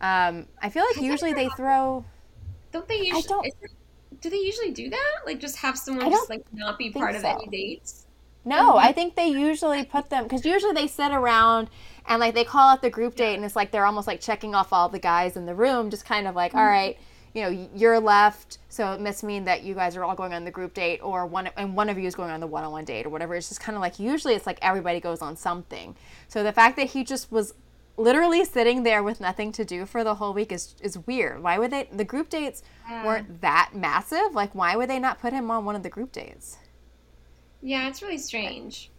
Um, 0.00 0.46
I 0.62 0.70
feel 0.70 0.86
like 0.86 1.04
usually 1.04 1.34
they 1.34 1.50
throw. 1.58 2.06
Don't 2.72 2.88
they 2.88 3.00
usually? 3.00 3.22
I 3.22 3.26
don't, 3.28 3.54
do 4.22 4.30
they 4.30 4.38
usually 4.38 4.70
do 4.70 4.88
that? 4.88 5.26
Like 5.26 5.40
just 5.40 5.56
have 5.56 5.76
someone 5.76 6.10
just 6.10 6.30
like 6.30 6.46
not 6.54 6.78
be 6.78 6.90
part 6.90 7.14
of 7.14 7.22
any 7.22 7.48
dates? 7.48 8.03
No, 8.44 8.76
I 8.76 8.92
think 8.92 9.14
they 9.14 9.28
usually 9.28 9.84
put 9.84 10.10
them 10.10 10.24
because 10.24 10.44
usually 10.44 10.74
they 10.74 10.86
sit 10.86 11.12
around 11.12 11.70
and 12.06 12.20
like 12.20 12.34
they 12.34 12.44
call 12.44 12.68
out 12.68 12.82
the 12.82 12.90
group 12.90 13.14
date 13.14 13.36
and 13.36 13.44
it's 13.44 13.56
like 13.56 13.70
they're 13.70 13.86
almost 13.86 14.06
like 14.06 14.20
checking 14.20 14.54
off 14.54 14.72
all 14.72 14.88
the 14.88 14.98
guys 14.98 15.36
in 15.36 15.46
the 15.46 15.54
room, 15.54 15.90
just 15.90 16.04
kind 16.04 16.26
of 16.26 16.34
like, 16.34 16.50
mm-hmm. 16.50 16.58
all 16.58 16.66
right, 16.66 16.98
you 17.32 17.42
know, 17.42 17.68
you're 17.74 17.98
left, 17.98 18.58
so 18.68 18.92
it 18.92 19.00
must 19.00 19.24
mean 19.24 19.44
that 19.44 19.64
you 19.64 19.74
guys 19.74 19.96
are 19.96 20.04
all 20.04 20.14
going 20.14 20.32
on 20.32 20.44
the 20.44 20.50
group 20.50 20.72
date, 20.72 21.00
or 21.02 21.26
one 21.26 21.48
and 21.56 21.74
one 21.74 21.88
of 21.88 21.98
you 21.98 22.06
is 22.06 22.14
going 22.14 22.30
on 22.30 22.40
the 22.40 22.46
one-on-one 22.46 22.84
date 22.84 23.06
or 23.06 23.08
whatever. 23.08 23.34
It's 23.34 23.48
just 23.48 23.60
kind 23.60 23.74
of 23.76 23.82
like 23.82 23.98
usually 23.98 24.34
it's 24.34 24.46
like 24.46 24.58
everybody 24.62 25.00
goes 25.00 25.20
on 25.20 25.36
something. 25.36 25.96
So 26.28 26.42
the 26.42 26.52
fact 26.52 26.76
that 26.76 26.90
he 26.90 27.02
just 27.02 27.32
was 27.32 27.54
literally 27.96 28.44
sitting 28.44 28.82
there 28.82 29.02
with 29.02 29.20
nothing 29.20 29.52
to 29.52 29.64
do 29.64 29.86
for 29.86 30.04
the 30.04 30.16
whole 30.16 30.32
week 30.32 30.52
is 30.52 30.74
is 30.80 30.98
weird. 31.06 31.42
Why 31.42 31.58
would 31.58 31.72
they? 31.72 31.88
The 31.92 32.04
group 32.04 32.28
dates 32.28 32.62
weren't 33.04 33.40
that 33.40 33.70
massive. 33.74 34.32
Like, 34.34 34.54
why 34.54 34.76
would 34.76 34.88
they 34.88 35.00
not 35.00 35.20
put 35.20 35.32
him 35.32 35.50
on 35.50 35.64
one 35.64 35.74
of 35.74 35.82
the 35.82 35.90
group 35.90 36.12
dates? 36.12 36.58
Yeah, 37.64 37.88
it's 37.88 38.02
really 38.02 38.18
strange. 38.18 38.90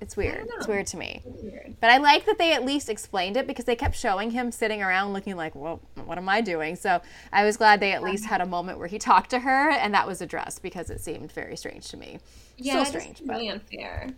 It's 0.00 0.16
weird. 0.16 0.48
It's 0.56 0.66
weird 0.66 0.86
to 0.88 0.96
me. 0.96 1.22
Weird. 1.24 1.76
But 1.80 1.90
I 1.90 1.98
like 1.98 2.26
that 2.26 2.36
they 2.36 2.52
at 2.52 2.64
least 2.64 2.88
explained 2.88 3.36
it 3.36 3.46
because 3.46 3.64
they 3.64 3.76
kept 3.76 3.96
showing 3.96 4.32
him 4.32 4.50
sitting 4.50 4.82
around 4.82 5.12
looking 5.12 5.36
like, 5.36 5.54
well, 5.54 5.80
what 6.04 6.18
am 6.18 6.28
I 6.28 6.40
doing? 6.40 6.74
So 6.74 7.00
I 7.32 7.44
was 7.44 7.56
glad 7.56 7.78
they 7.78 7.92
at 7.92 8.02
least 8.02 8.24
had 8.24 8.40
a 8.40 8.46
moment 8.46 8.78
where 8.78 8.88
he 8.88 8.98
talked 8.98 9.30
to 9.30 9.40
her 9.40 9.70
and 9.70 9.94
that 9.94 10.06
was 10.06 10.20
addressed 10.20 10.62
because 10.62 10.90
it 10.90 11.00
seemed 11.00 11.32
very 11.32 11.56
strange 11.56 11.88
to 11.88 11.96
me. 11.96 12.18
Yeah, 12.56 12.82
Still 12.84 13.00
strange, 13.00 13.22
but 13.24 13.34
really 13.34 13.48
unfair. 13.48 14.10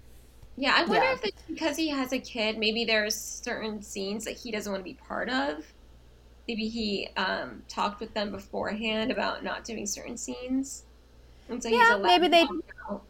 Yeah, 0.57 0.75
I 0.77 0.85
wonder 0.85 1.05
yeah. 1.05 1.13
if 1.13 1.25
it's 1.25 1.43
because 1.47 1.77
he 1.77 1.89
has 1.89 2.13
a 2.13 2.19
kid, 2.19 2.59
maybe 2.59 2.87
there's 2.87 3.15
certain 3.15 3.83
scenes 3.83 4.25
that 4.25 4.37
he 4.37 4.51
doesn't 4.51 4.71
want 4.71 4.83
to 4.83 4.91
be 4.91 4.99
part 5.07 5.29
of. 5.29 5.65
Maybe 6.49 6.69
he 6.69 7.09
um, 7.17 7.63
talked 7.69 8.01
with 8.01 8.13
them 8.15 8.31
beforehand 8.31 9.11
about 9.11 9.45
not 9.45 9.65
doing 9.65 9.87
certain 9.87 10.17
scenes. 10.17 10.85
And 11.49 11.63
so 11.63 11.69
yeah, 11.69 11.99
maybe 12.03 12.29
they. 12.29 12.47
Out 12.91 13.03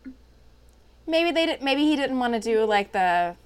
maybe 1.11 1.31
they 1.33 1.47
did, 1.47 1.63
maybe 1.63 1.85
he 1.85 1.97
didn't 1.97 2.19
want 2.19 2.35
to 2.35 2.41
do 2.41 2.65
like 2.65 2.93
the 2.93 3.37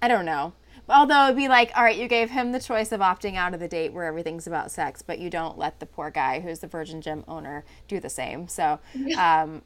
I 0.00 0.08
don't 0.08 0.24
know. 0.24 0.52
Although 0.88 1.24
it'd 1.24 1.36
be 1.36 1.48
like, 1.48 1.72
all 1.74 1.82
right, 1.82 1.96
you 1.96 2.06
gave 2.06 2.30
him 2.30 2.52
the 2.52 2.60
choice 2.60 2.92
of 2.92 3.00
opting 3.00 3.34
out 3.34 3.54
of 3.54 3.60
the 3.60 3.66
date 3.66 3.92
where 3.92 4.04
everything's 4.04 4.46
about 4.46 4.70
sex, 4.70 5.02
but 5.02 5.18
you 5.18 5.28
don't 5.28 5.58
let 5.58 5.80
the 5.80 5.86
poor 5.86 6.10
guy 6.10 6.38
who's 6.38 6.60
the 6.60 6.68
Virgin 6.68 7.00
Gym 7.00 7.24
owner 7.26 7.64
do 7.88 7.98
the 7.98 8.08
same. 8.08 8.46
So, 8.46 8.78
um, 9.18 9.62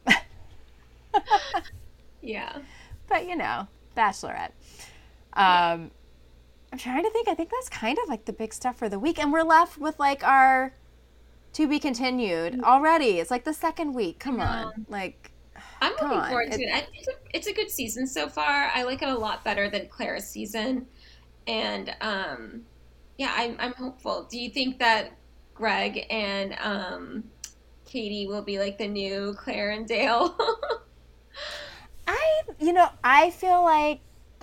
yeah. 2.22 2.58
But 3.08 3.28
you 3.28 3.36
know, 3.36 3.66
Bachelorette. 3.96 4.52
Um, 5.34 5.90
I'm 6.72 6.78
trying 6.78 7.02
to 7.02 7.10
think. 7.10 7.28
I 7.28 7.34
think 7.34 7.50
that's 7.50 7.68
kind 7.68 7.98
of 8.02 8.08
like 8.08 8.24
the 8.24 8.32
big 8.32 8.54
stuff 8.54 8.76
for 8.76 8.88
the 8.88 8.98
week, 8.98 9.18
and 9.18 9.32
we're 9.32 9.42
left 9.42 9.78
with 9.78 9.98
like 9.98 10.24
our 10.24 10.72
to 11.52 11.68
be 11.68 11.78
continued 11.78 12.54
mm. 12.54 12.62
already. 12.62 13.18
It's 13.18 13.30
like 13.30 13.44
the 13.44 13.54
second 13.54 13.92
week. 13.92 14.18
Come 14.20 14.40
on, 14.40 14.86
like 14.88 15.29
I'm 15.80 15.92
looking 15.92 16.08
on. 16.08 16.28
forward 16.28 16.52
to 16.52 16.60
it. 16.60 16.68
it. 16.68 16.88
It's 16.94 17.08
a, 17.08 17.12
it's 17.32 17.46
a 17.46 17.52
good 17.52 17.70
season 17.70 18.06
so 18.06 18.28
far. 18.28 18.70
I 18.74 18.82
like 18.82 19.02
it 19.02 19.08
a 19.08 19.16
lot 19.16 19.44
better 19.44 19.70
than 19.70 19.88
Clare's 19.88 20.24
season, 20.24 20.86
and 21.46 21.94
um, 22.00 22.62
yeah, 23.18 23.32
I'm 23.36 23.56
I'm 23.58 23.72
hopeful. 23.74 24.26
Do 24.30 24.38
you 24.38 24.50
think 24.50 24.78
that 24.78 25.12
Greg 25.54 26.06
and 26.10 26.56
um, 26.60 27.24
Katie 27.86 28.26
will 28.26 28.42
be 28.42 28.58
like 28.58 28.78
the 28.78 28.88
new 28.88 29.34
Clare 29.34 29.70
and 29.70 29.86
Dale? 29.86 30.36
I 32.06 32.42
you 32.58 32.72
know 32.72 32.88
I 33.04 33.30
feel 33.30 33.62
like 33.62 34.00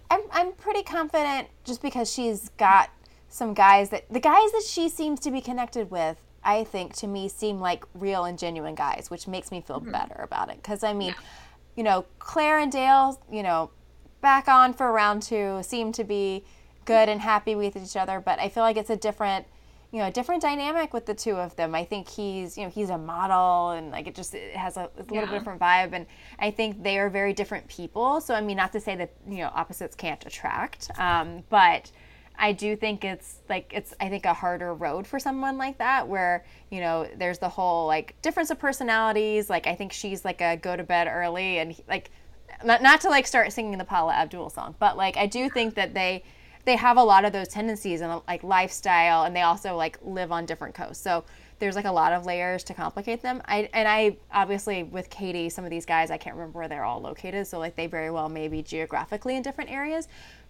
I'm 0.10 0.22
I'm 0.32 0.54
pretty 0.54 0.84
confident 0.84 1.48
just 1.64 1.82
because 1.82 2.12
she's 2.12 2.50
got 2.58 2.90
some 3.30 3.54
guys 3.54 3.90
that 3.90 4.12
the 4.12 4.20
guys 4.20 4.52
that 4.52 4.64
she 4.66 4.90
seems 4.90 5.20
to 5.22 5.32
be 5.32 5.42
connected 5.42 5.92
with 5.92 6.18
I 6.48 6.64
think 6.64 6.96
to 6.96 7.08
me 7.08 7.28
seem 7.28 7.60
like 7.60 7.84
real 7.94 8.24
and 8.24 8.40
genuine 8.40 8.74
guys, 8.74 9.10
which 9.10 9.28
makes 9.28 9.52
me 9.52 9.60
feel 9.60 9.82
mm-hmm. 9.82 9.92
better 9.92 10.16
about 10.24 10.50
it. 10.50 10.56
Because 10.56 10.82
I 10.82 10.94
mean, 10.94 11.10
yeah. 11.10 11.26
you 11.76 11.84
know, 11.84 12.06
Clare 12.20 12.60
and 12.60 12.72
Dale, 12.72 13.22
you 13.30 13.44
know, 13.44 13.70
back 14.22 14.48
on 14.48 14.74
for 14.74 14.90
round 14.92 15.24
two, 15.24 15.62
seem 15.62 15.92
to 15.92 16.06
be 16.06 16.46
good 16.86 17.10
and 17.10 17.20
happy 17.20 17.54
with 17.54 17.76
each 17.76 17.98
other. 17.98 18.22
But 18.22 18.40
I 18.40 18.48
feel 18.48 18.64
like 18.64 18.78
it's 18.78 18.90
a 18.90 18.96
different, 18.96 19.46
you 19.92 20.00
know, 20.00 20.08
a 20.08 20.12
different 20.12 20.42
dynamic 20.42 20.94
with 20.94 21.06
the 21.06 21.14
two 21.14 21.36
of 21.36 21.54
them. 21.58 21.76
I 21.76 21.84
think 21.84 22.08
he's, 22.08 22.58
you 22.58 22.64
know, 22.64 22.70
he's 22.70 22.92
a 22.92 22.98
model 22.98 23.72
and 23.72 23.92
like 23.92 24.08
it 24.08 24.16
just 24.16 24.34
it 24.34 24.56
has 24.56 24.78
a, 24.78 24.90
a 24.98 25.02
little 25.02 25.16
yeah. 25.16 25.26
bit 25.26 25.32
different 25.32 25.60
vibe. 25.60 25.92
And 25.92 26.06
I 26.40 26.50
think 26.50 26.82
they 26.82 26.98
are 26.98 27.10
very 27.10 27.34
different 27.34 27.68
people. 27.68 28.22
So 28.22 28.34
I 28.34 28.40
mean, 28.40 28.56
not 28.56 28.72
to 28.72 28.80
say 28.80 28.96
that 28.96 29.12
you 29.28 29.40
know 29.40 29.52
opposites 29.54 29.98
can't 29.98 30.26
attract, 30.26 30.92
um, 30.98 31.44
but 31.50 31.92
I 32.40 32.52
do 32.52 32.76
think 32.76 33.04
it's 33.04 33.40
like 33.50 33.72
it's 33.74 33.94
I 34.00 34.10
think 34.10 34.26
a 34.26 34.34
harder 34.34 34.74
road 34.74 35.08
for 35.08 35.20
someone 35.20 35.58
like 35.58 35.78
that 35.80 36.08
where 36.08 36.46
you 36.70 36.80
know 36.80 37.08
there's 37.18 37.40
the 37.40 37.50
whole 37.50 37.88
like 37.88 38.20
difference 38.22 38.50
of 38.50 38.60
personalities. 38.60 39.50
Like 39.50 39.68
I 39.68 39.76
think 39.76 39.92
she's 39.92 40.24
like 40.24 40.42
a 40.42 40.58
go 40.58 40.76
to 40.76 40.84
bed 40.84 41.08
early 41.08 41.60
and 41.60 41.76
like 41.88 42.12
not, 42.64 42.82
not 42.82 43.02
to 43.02 43.10
like 43.10 43.28
start 43.28 43.52
singing 43.52 43.78
the 43.78 43.86
Paula 43.86 44.14
Abdul 44.14 44.50
song 44.50 44.76
but 44.80 44.98
like 44.98 45.18
I 45.18 45.26
do 45.26 45.50
think 45.50 45.76
that 45.76 45.94
they 45.94 46.24
they 46.66 46.76
have 46.76 46.98
a 46.98 47.04
lot 47.04 47.24
of 47.24 47.32
those 47.32 47.48
tendencies 47.48 48.02
and 48.02 48.22
like 48.28 48.44
lifestyle 48.44 49.24
and 49.24 49.34
they 49.34 49.42
also 49.42 49.76
like 49.76 49.98
live 50.04 50.34
on 50.34 50.46
different 50.46 50.76
coasts. 50.76 51.02
So 51.02 51.24
there's 51.60 51.78
like 51.78 51.86
a 51.86 51.92
lot 51.92 52.12
of 52.12 52.26
layers 52.26 52.64
to 52.66 52.74
complicate 52.74 53.22
them. 53.22 53.42
I 53.46 53.70
and 53.74 53.88
I 53.88 54.18
obviously 54.32 54.84
with 54.84 55.10
Katie 55.10 55.50
some 55.50 55.64
of 55.64 55.72
these 55.72 55.86
guys 55.86 56.12
I 56.12 56.18
can't 56.18 56.36
remember 56.36 56.60
where 56.60 56.68
they're 56.68 56.84
all 56.84 57.02
located. 57.02 57.48
So 57.48 57.58
like 57.58 57.76
they 57.76 57.88
very 57.88 58.12
well 58.12 58.30
may 58.30 58.48
be 58.48 58.62
geographically 58.62 59.38
in 59.38 59.44
different 59.44 59.72
areas 59.72 60.08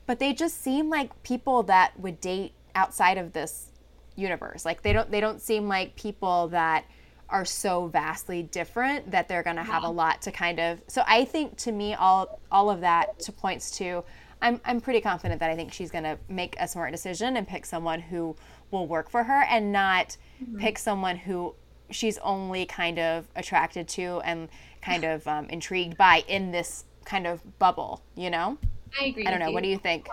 but 0.07 0.17
they 0.17 0.33
just 0.33 0.63
seem 0.63 0.89
like 0.89 1.21
people 1.21 1.61
that 1.63 1.99
would 1.99 2.19
date 2.19 2.53
outside 2.73 3.19
of 3.19 3.33
this 3.33 3.71
universe. 4.15 4.65
Like 4.65 4.81
they 4.81 4.93
don't 4.93 5.11
they 5.11 5.21
don't 5.21 5.39
seem 5.39 5.67
like 5.67 5.95
people 5.95 6.47
that 6.47 6.85
are 7.29 7.45
so 7.45 7.87
vastly 7.87 8.41
different 8.41 9.11
that 9.11 9.27
they're 9.27 9.43
going 9.43 9.57
to 9.57 9.63
have 9.63 9.83
a 9.83 9.89
lot 9.89 10.21
to 10.21 10.31
kind 10.31 10.59
of 10.59 10.81
So 10.87 11.03
I 11.05 11.25
think 11.25 11.57
to 11.57 11.71
me 11.71 11.93
all 11.93 12.39
all 12.51 12.69
of 12.69 12.81
that 12.81 13.19
to 13.19 13.31
points 13.31 13.69
to 13.77 14.03
I'm 14.41 14.61
I'm 14.65 14.81
pretty 14.81 15.01
confident 15.01 15.39
that 15.41 15.49
I 15.49 15.55
think 15.55 15.73
she's 15.73 15.91
going 15.91 16.05
to 16.05 16.17
make 16.29 16.55
a 16.59 16.67
smart 16.67 16.91
decision 16.91 17.37
and 17.37 17.47
pick 17.47 17.65
someone 17.65 17.99
who 17.99 18.35
will 18.71 18.87
work 18.87 19.09
for 19.09 19.23
her 19.23 19.43
and 19.49 19.71
not 19.71 20.17
mm-hmm. 20.41 20.57
pick 20.57 20.77
someone 20.77 21.17
who 21.17 21.53
she's 21.89 22.17
only 22.19 22.65
kind 22.65 22.99
of 22.99 23.27
attracted 23.35 23.87
to 23.87 24.21
and 24.23 24.49
kind 24.81 25.03
of 25.03 25.27
um, 25.27 25.49
intrigued 25.49 25.97
by 25.97 26.23
in 26.27 26.51
this 26.51 26.85
kind 27.05 27.25
of 27.25 27.41
bubble, 27.59 28.03
you 28.15 28.29
know? 28.29 28.57
I 28.99 29.05
agree. 29.05 29.25
I 29.25 29.31
don't 29.31 29.39
know. 29.39 29.47
You. 29.47 29.53
What 29.53 29.63
do 29.63 29.69
you 29.69 29.77
think? 29.77 30.07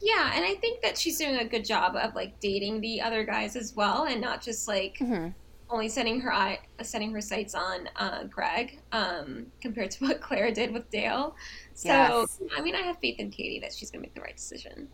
Yeah, 0.00 0.32
and 0.34 0.44
I 0.44 0.54
think 0.56 0.82
that 0.82 0.98
she's 0.98 1.18
doing 1.18 1.36
a 1.36 1.44
good 1.44 1.64
job 1.64 1.96
of 1.96 2.14
like 2.14 2.38
dating 2.40 2.80
the 2.80 3.00
other 3.00 3.24
guys 3.24 3.56
as 3.56 3.74
well, 3.74 4.04
and 4.04 4.20
not 4.20 4.42
just 4.42 4.68
like 4.68 4.98
mm-hmm. 5.00 5.28
only 5.70 5.88
setting 5.88 6.20
her 6.20 6.32
eye, 6.32 6.58
setting 6.82 7.10
her 7.12 7.20
sights 7.20 7.54
on 7.54 7.88
uh, 7.96 8.24
Greg, 8.24 8.80
um, 8.92 9.46
compared 9.60 9.90
to 9.92 10.04
what 10.06 10.20
Clare 10.20 10.52
did 10.52 10.72
with 10.72 10.90
Dale. 10.90 11.34
So, 11.74 11.88
yes. 11.88 12.40
I 12.56 12.60
mean, 12.60 12.74
I 12.74 12.82
have 12.82 12.98
faith 12.98 13.18
in 13.18 13.30
Katie 13.30 13.60
that 13.60 13.72
she's 13.72 13.90
going 13.90 14.02
to 14.02 14.06
make 14.06 14.14
the 14.14 14.20
right 14.20 14.36
decision. 14.36 14.88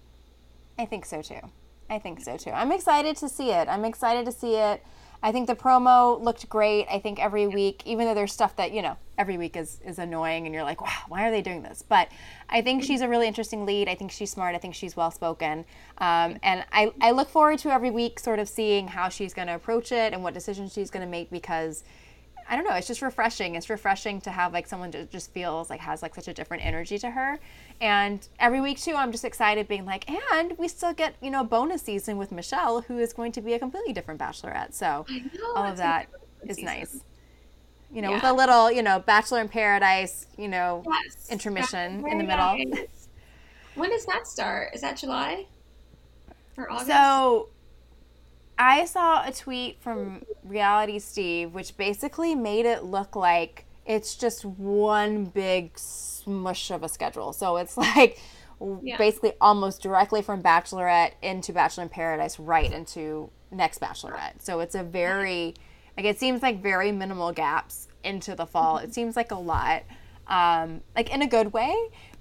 I 0.79 0.87
think 0.87 1.05
so 1.05 1.23
too. 1.23 1.41
I 1.91 1.99
think 1.99 2.21
so 2.21 2.37
too. 2.37 2.51
I'm 2.51 2.73
excited 2.73 3.17
to 3.17 3.29
see 3.29 3.51
it. 3.51 3.69
I'm 3.69 3.85
excited 3.85 4.25
to 4.25 4.33
see 4.33 4.55
it. 4.55 4.83
I 5.23 5.33
think 5.33 5.49
the 5.49 5.55
promo 5.55 6.19
looked 6.23 6.49
great. 6.49 6.87
I 6.91 6.99
think 6.99 7.23
every 7.23 7.47
week, 7.47 7.83
even 7.85 8.07
though 8.07 8.15
there's 8.15 8.33
stuff 8.33 8.57
that, 8.57 8.73
you 8.73 8.81
know, 8.81 8.97
every 9.19 9.37
week 9.37 9.55
is, 9.55 9.79
is 9.85 9.99
annoying 9.99 10.47
and 10.47 10.55
you're 10.55 10.65
like, 10.65 10.81
wow, 10.81 11.03
why 11.09 11.29
are 11.29 11.31
they 11.31 11.43
doing 11.43 11.63
this? 11.63 11.85
But 11.87 12.09
I 12.49 12.63
think 12.63 12.83
she's 12.85 13.03
a 13.03 13.09
really 13.09 13.27
interesting 13.27 13.67
lead. 13.67 13.87
I 13.87 13.95
think 13.97 14.13
she's 14.13 14.31
smart. 14.31 14.55
I 14.55 14.59
think 14.59 14.75
she's 14.75 14.97
well 14.97 15.11
spoken. 15.11 15.67
Um, 15.99 16.39
and 16.43 16.65
I, 16.73 16.93
I 17.03 17.11
look 17.11 17.29
forward 17.29 17.59
to 17.61 17.71
every 17.71 17.91
week 17.91 18.19
sort 18.19 18.39
of 18.39 18.49
seeing 18.49 18.89
how 18.89 19.11
she's 19.11 19.35
going 19.35 19.49
to 19.49 19.55
approach 19.55 19.93
it 19.93 20.15
and 20.15 20.23
what 20.23 20.33
decisions 20.33 20.73
she's 20.73 20.91
going 20.91 21.05
to 21.05 21.11
make 21.11 21.29
because 21.31 21.85
I 22.51 22.57
don't 22.57 22.65
know. 22.65 22.75
It's 22.75 22.89
just 22.89 23.01
refreshing. 23.01 23.55
It's 23.55 23.71
refreshing 23.71 24.21
to 24.23 24.31
have 24.31 24.53
like 24.53 24.67
someone 24.67 24.91
that 24.91 25.13
just 25.13 25.33
feels 25.33 25.71
like 25.71 25.79
has 25.79 26.03
like 26.03 26.17
such 26.17 26.27
a 26.27 26.35
different 26.35 26.67
energy 26.67 26.99
to 26.99 27.09
her. 27.13 27.39
And 27.81 28.27
every 28.41 28.61
week 28.61 28.81
too, 28.81 28.95
I'm 28.97 29.13
just 29.13 29.25
excited 29.25 29.69
being 29.69 29.85
like, 29.85 30.11
and 30.11 30.59
we 30.59 30.67
still 30.67 30.93
get 30.93 31.15
you 31.23 31.31
know 31.31 31.45
bonus 31.45 31.83
season 31.83 32.19
with 32.19 32.33
Michelle, 32.33 32.81
who 32.81 32.99
is 32.99 33.13
going 33.13 33.31
to 33.33 33.41
be 33.41 33.55
a 33.55 33.59
completely 33.61 33.93
different 33.93 34.21
Bachelorette. 34.21 34.75
So 34.75 35.07
know, 35.09 35.53
all 35.55 35.65
of 35.65 35.77
that 35.77 36.09
is 36.43 36.57
season. 36.57 36.65
nice. 36.65 37.05
You 37.93 38.03
know, 38.03 38.11
yeah. 38.11 38.17
with 38.17 38.25
a 38.25 38.33
little 38.33 38.69
you 38.69 38.83
know 38.83 38.99
Bachelor 38.99 39.41
in 39.41 39.49
Paradise, 39.49 40.27
you 40.37 40.49
know, 40.49 40.83
yes. 40.91 41.31
intermission 41.31 42.05
in 42.05 42.19
the 42.19 42.25
middle. 42.25 42.59
Nice. 42.59 43.09
When 43.77 43.91
does 43.91 44.07
that 44.07 44.27
start? 44.27 44.75
Is 44.75 44.81
that 44.81 44.97
July 44.97 45.47
or 46.57 46.69
August? 46.69 46.89
So 46.89 47.49
I 48.61 48.85
saw 48.85 49.27
a 49.27 49.33
tweet 49.33 49.81
from 49.81 50.23
Reality 50.45 50.99
Steve, 50.99 51.55
which 51.55 51.79
basically 51.79 52.35
made 52.35 52.67
it 52.67 52.85
look 52.85 53.17
like 53.17 53.65
it's 53.87 54.15
just 54.15 54.45
one 54.45 55.25
big 55.25 55.79
smush 55.79 56.71
of 56.71 56.83
a 56.83 56.89
schedule. 56.89 57.33
So 57.33 57.57
it's 57.57 57.77
like 57.79 58.21
yeah. 58.83 58.99
basically 58.99 59.33
almost 59.41 59.83
directly 59.83 60.21
from 60.21 60.43
Bachelorette 60.43 61.13
into 61.23 61.55
Bachelor 61.55 61.85
in 61.85 61.89
Paradise, 61.89 62.39
right 62.39 62.71
into 62.71 63.31
next 63.51 63.81
Bachelorette. 63.81 64.43
So 64.43 64.61
it's 64.61 64.75
a 64.75 64.83
very, 64.83 65.55
like, 65.97 66.05
it 66.05 66.19
seems 66.19 66.43
like 66.43 66.63
very 66.63 66.93
minimal 66.93 67.33
gaps 67.33 67.89
into 68.05 68.35
the 68.35 68.45
fall. 68.45 68.77
It 68.77 68.93
seems 68.93 69.17
like 69.17 69.31
a 69.31 69.39
lot, 69.39 69.85
um, 70.27 70.83
like 70.95 71.09
in 71.09 71.23
a 71.23 71.27
good 71.27 71.55
way. 71.55 71.75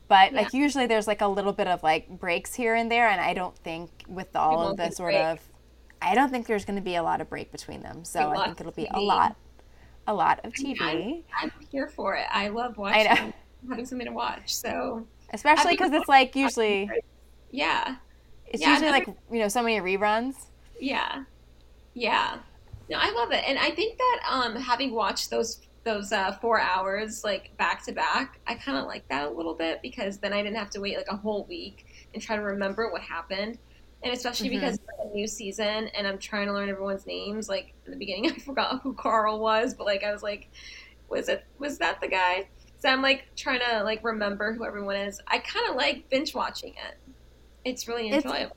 But 0.08 0.32
yeah. 0.32 0.44
like 0.44 0.54
usually 0.54 0.88
there's 0.88 1.06
like 1.06 1.20
a 1.20 1.28
little 1.28 1.54
bit 1.54 1.68
of 1.68 1.84
like 1.84 2.08
breaks 2.08 2.56
here 2.56 2.76
and 2.76 2.90
there, 2.90 3.10
and 3.10 3.20
I 3.20 3.34
don't 3.34 3.58
think 3.58 4.06
with 4.08 4.38
all 4.38 4.70
of 4.70 4.78
the 4.78 4.90
sort 4.90 5.12
break. 5.12 5.26
of 5.26 5.40
I 6.02 6.16
don't 6.16 6.30
think 6.30 6.48
there's 6.48 6.66
going 6.66 6.78
to 6.78 6.84
be 6.84 6.96
a 6.96 7.04
lot 7.04 7.22
of 7.22 7.30
break 7.30 7.52
between 7.52 7.82
them. 7.82 8.06
So 8.06 8.30
I 8.30 8.46
think 8.46 8.62
it'll 8.62 8.72
be 8.72 8.88
a 8.92 9.00
lot, 9.00 9.36
a 10.08 10.14
lot 10.14 10.40
of 10.46 10.54
TV. 10.54 10.80
I'm, 10.82 11.52
I'm 11.52 11.52
here 11.72 11.88
for 11.88 12.16
it. 12.16 12.26
I 12.32 12.50
love 12.50 12.78
watching, 12.78 13.08
I 13.08 13.34
having 13.68 13.86
something 13.86 14.08
to 14.08 14.14
watch. 14.14 14.56
So 14.56 15.06
especially 15.32 15.74
because 15.74 15.92
it's 15.92 16.08
like 16.08 16.36
usually, 16.36 16.90
yeah, 17.52 17.96
it's 18.48 18.62
yeah, 18.62 18.74
usually 18.74 18.92
like 18.92 19.08
you 19.32 19.40
know 19.40 19.48
so 19.48 19.62
many 19.62 19.80
reruns. 19.80 20.36
Yeah, 20.80 21.24
yeah. 21.94 22.38
No, 22.90 22.98
I 23.00 23.12
love 23.12 23.32
it, 23.32 23.44
and 23.46 23.60
I 23.60 23.70
think 23.72 23.98
that 23.98 24.20
um, 24.30 24.56
having 24.56 24.94
watched 24.94 25.30
those 25.30 25.62
those 25.84 26.12
uh, 26.12 26.34
four 26.42 26.60
hours 26.60 27.24
like 27.24 27.56
back 27.58 27.84
to 27.86 27.92
back, 27.92 28.40
I 28.48 28.56
kind 28.56 28.78
of 28.78 28.86
like 28.86 29.08
that 29.10 29.28
a 29.28 29.30
little 29.30 29.54
bit 29.54 29.82
because 29.82 30.18
then 30.18 30.34
I 30.34 30.42
didn't 30.42 30.58
have 30.58 30.70
to 30.72 30.82
wait 30.82 30.98
like 30.98 31.08
a 31.10 31.16
whole 31.16 31.46
week 31.46 31.86
and 32.14 32.22
try 32.22 32.36
to 32.36 32.42
remember 32.42 32.92
what 32.92 33.02
happened 33.02 33.58
and 34.04 34.14
especially 34.14 34.50
mm-hmm. 34.50 34.60
because 34.60 34.76
it's 34.76 34.86
a 35.04 35.16
new 35.16 35.28
season 35.28 35.90
and 35.90 36.08
I'm 36.08 36.18
trying 36.18 36.48
to 36.48 36.54
learn 36.54 36.70
everyone's 36.70 37.06
names. 37.06 37.50
Like 37.50 37.74
in 37.86 37.92
the 37.92 37.98
beginning, 37.98 38.32
I 38.36 38.40
forgot 38.40 38.82
who 38.82 38.94
Karl 38.94 39.40
was, 39.40 39.74
but 39.74 39.86
like 39.86 40.04
I 40.04 40.12
was 40.12 40.24
like, 40.24 40.50
was 41.10 41.30
it 41.30 41.46
was 41.58 41.78
that 41.80 42.00
the 42.02 42.08
guy? 42.08 42.48
So 42.78 42.90
I'm 42.90 43.02
like 43.02 43.26
trying 43.36 43.60
to 43.60 43.84
like 43.84 44.04
remember 44.04 44.54
who 44.54 44.66
everyone 44.66 44.96
is. 44.96 45.20
I 45.28 45.40
kind 45.40 45.70
of 45.70 45.76
like 45.76 46.10
binge 46.10 46.34
watching 46.34 46.74
it. 46.74 46.98
It's 47.66 47.88
really 47.88 48.10
enjoyable. 48.10 48.56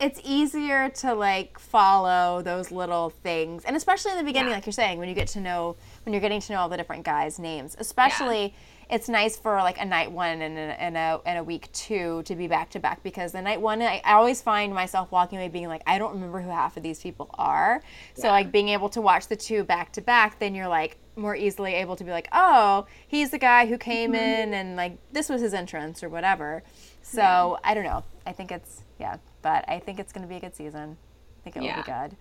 It's, 0.00 0.18
it's, 0.18 0.28
easier 0.28 0.90
to 0.90 1.14
like 1.14 1.58
follow 1.58 2.42
those 2.42 2.70
little 2.70 3.08
things, 3.10 3.64
and 3.64 3.74
especially 3.74 4.12
in 4.12 4.18
the 4.18 4.24
beginning, 4.24 4.50
yeah. 4.50 4.56
like 4.56 4.66
you're 4.66 4.72
saying, 4.72 4.98
when 4.98 5.08
you 5.08 5.14
get 5.14 5.28
to 5.28 5.40
know 5.40 5.76
when 6.04 6.12
you're 6.12 6.20
getting 6.20 6.42
to 6.42 6.52
know 6.52 6.60
all 6.60 6.68
the 6.68 6.76
different 6.76 7.04
guys' 7.04 7.38
names, 7.38 7.74
especially. 7.78 8.42
Yeah 8.42 8.52
it's 8.90 9.08
nice 9.08 9.36
for 9.36 9.56
like 9.56 9.78
a 9.80 9.84
night 9.84 10.10
one 10.10 10.40
and 10.40 10.56
a, 10.56 10.80
and 10.80 10.96
a, 10.96 11.20
and 11.26 11.38
a 11.38 11.44
week 11.44 11.70
two 11.72 12.22
to 12.24 12.34
be 12.34 12.46
back 12.46 12.70
to 12.70 12.78
back 12.78 13.02
because 13.02 13.32
the 13.32 13.42
night 13.42 13.60
one 13.60 13.82
I, 13.82 14.00
I, 14.04 14.14
always 14.14 14.40
find 14.40 14.74
myself 14.74 15.12
walking 15.12 15.38
away 15.38 15.48
being 15.48 15.68
like 15.68 15.82
I 15.86 15.98
don't 15.98 16.12
remember 16.12 16.40
who 16.40 16.48
half 16.48 16.76
of 16.76 16.82
these 16.82 17.00
people 17.00 17.28
are. 17.38 17.82
So 18.14 18.28
like 18.28 18.50
being 18.50 18.70
able 18.70 18.88
to 18.90 19.00
watch 19.00 19.28
the 19.28 19.36
two 19.36 19.62
back 19.64 19.92
to 19.92 20.00
back, 20.00 20.38
then 20.38 20.54
you're 20.54 20.68
like 20.68 20.96
more 21.16 21.36
easily 21.36 21.74
able 21.74 21.96
to 21.96 22.04
be 22.04 22.10
like, 22.10 22.28
oh, 22.32 22.86
he's 23.06 23.30
the 23.30 23.38
guy 23.38 23.66
who 23.66 23.76
came 23.76 24.12
mm-hmm. 24.12 24.24
in 24.24 24.54
and 24.54 24.76
like 24.76 24.96
this 25.12 25.28
was 25.28 25.42
his 25.42 25.52
entrance 25.52 26.02
or 26.02 26.08
whatever. 26.08 26.62
So 27.02 27.20
yeah. 27.20 27.56
I 27.70 27.74
don't 27.74 27.84
know. 27.84 28.04
I 28.26 28.32
think 28.32 28.52
it's 28.52 28.82
yeah, 28.98 29.16
but 29.42 29.64
I 29.68 29.80
think 29.80 29.98
it's 29.98 30.12
going 30.12 30.22
to 30.22 30.28
be 30.28 30.36
a 30.36 30.40
good 30.40 30.54
season. 30.54 30.96
I 31.40 31.42
think 31.44 31.56
it 31.56 31.62
yeah. 31.62 31.76
will 31.76 31.82
be 31.82 31.86
good. 31.86 32.16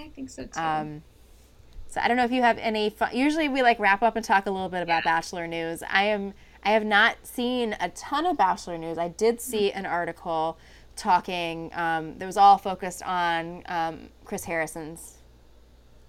I 0.00 0.08
think 0.10 0.30
so 0.30 0.44
too. 0.44 0.60
Um, 0.60 1.02
so 1.88 2.00
I 2.00 2.08
don't 2.08 2.16
know 2.16 2.24
if 2.24 2.30
you 2.30 2.42
have 2.42 2.58
any 2.58 2.90
fun. 2.90 3.10
Usually 3.14 3.48
we 3.48 3.62
like 3.62 3.78
wrap 3.78 4.02
up 4.02 4.14
and 4.14 4.24
talk 4.24 4.46
a 4.46 4.50
little 4.50 4.68
bit 4.68 4.82
about 4.82 5.04
yeah. 5.04 5.16
Bachelor 5.16 5.46
news. 5.46 5.82
I 5.88 6.04
am 6.04 6.34
I 6.62 6.70
have 6.70 6.84
not 6.84 7.16
seen 7.22 7.76
a 7.80 7.88
ton 7.90 8.26
of 8.26 8.36
Bachelor 8.36 8.78
news. 8.78 8.98
I 8.98 9.08
did 9.08 9.40
see 9.40 9.72
an 9.72 9.86
article 9.86 10.58
talking 10.96 11.70
um, 11.74 12.18
that 12.18 12.26
was 12.26 12.36
all 12.36 12.58
focused 12.58 13.02
on 13.04 13.62
um, 13.66 14.08
Chris 14.24 14.44
Harrison's 14.44 15.18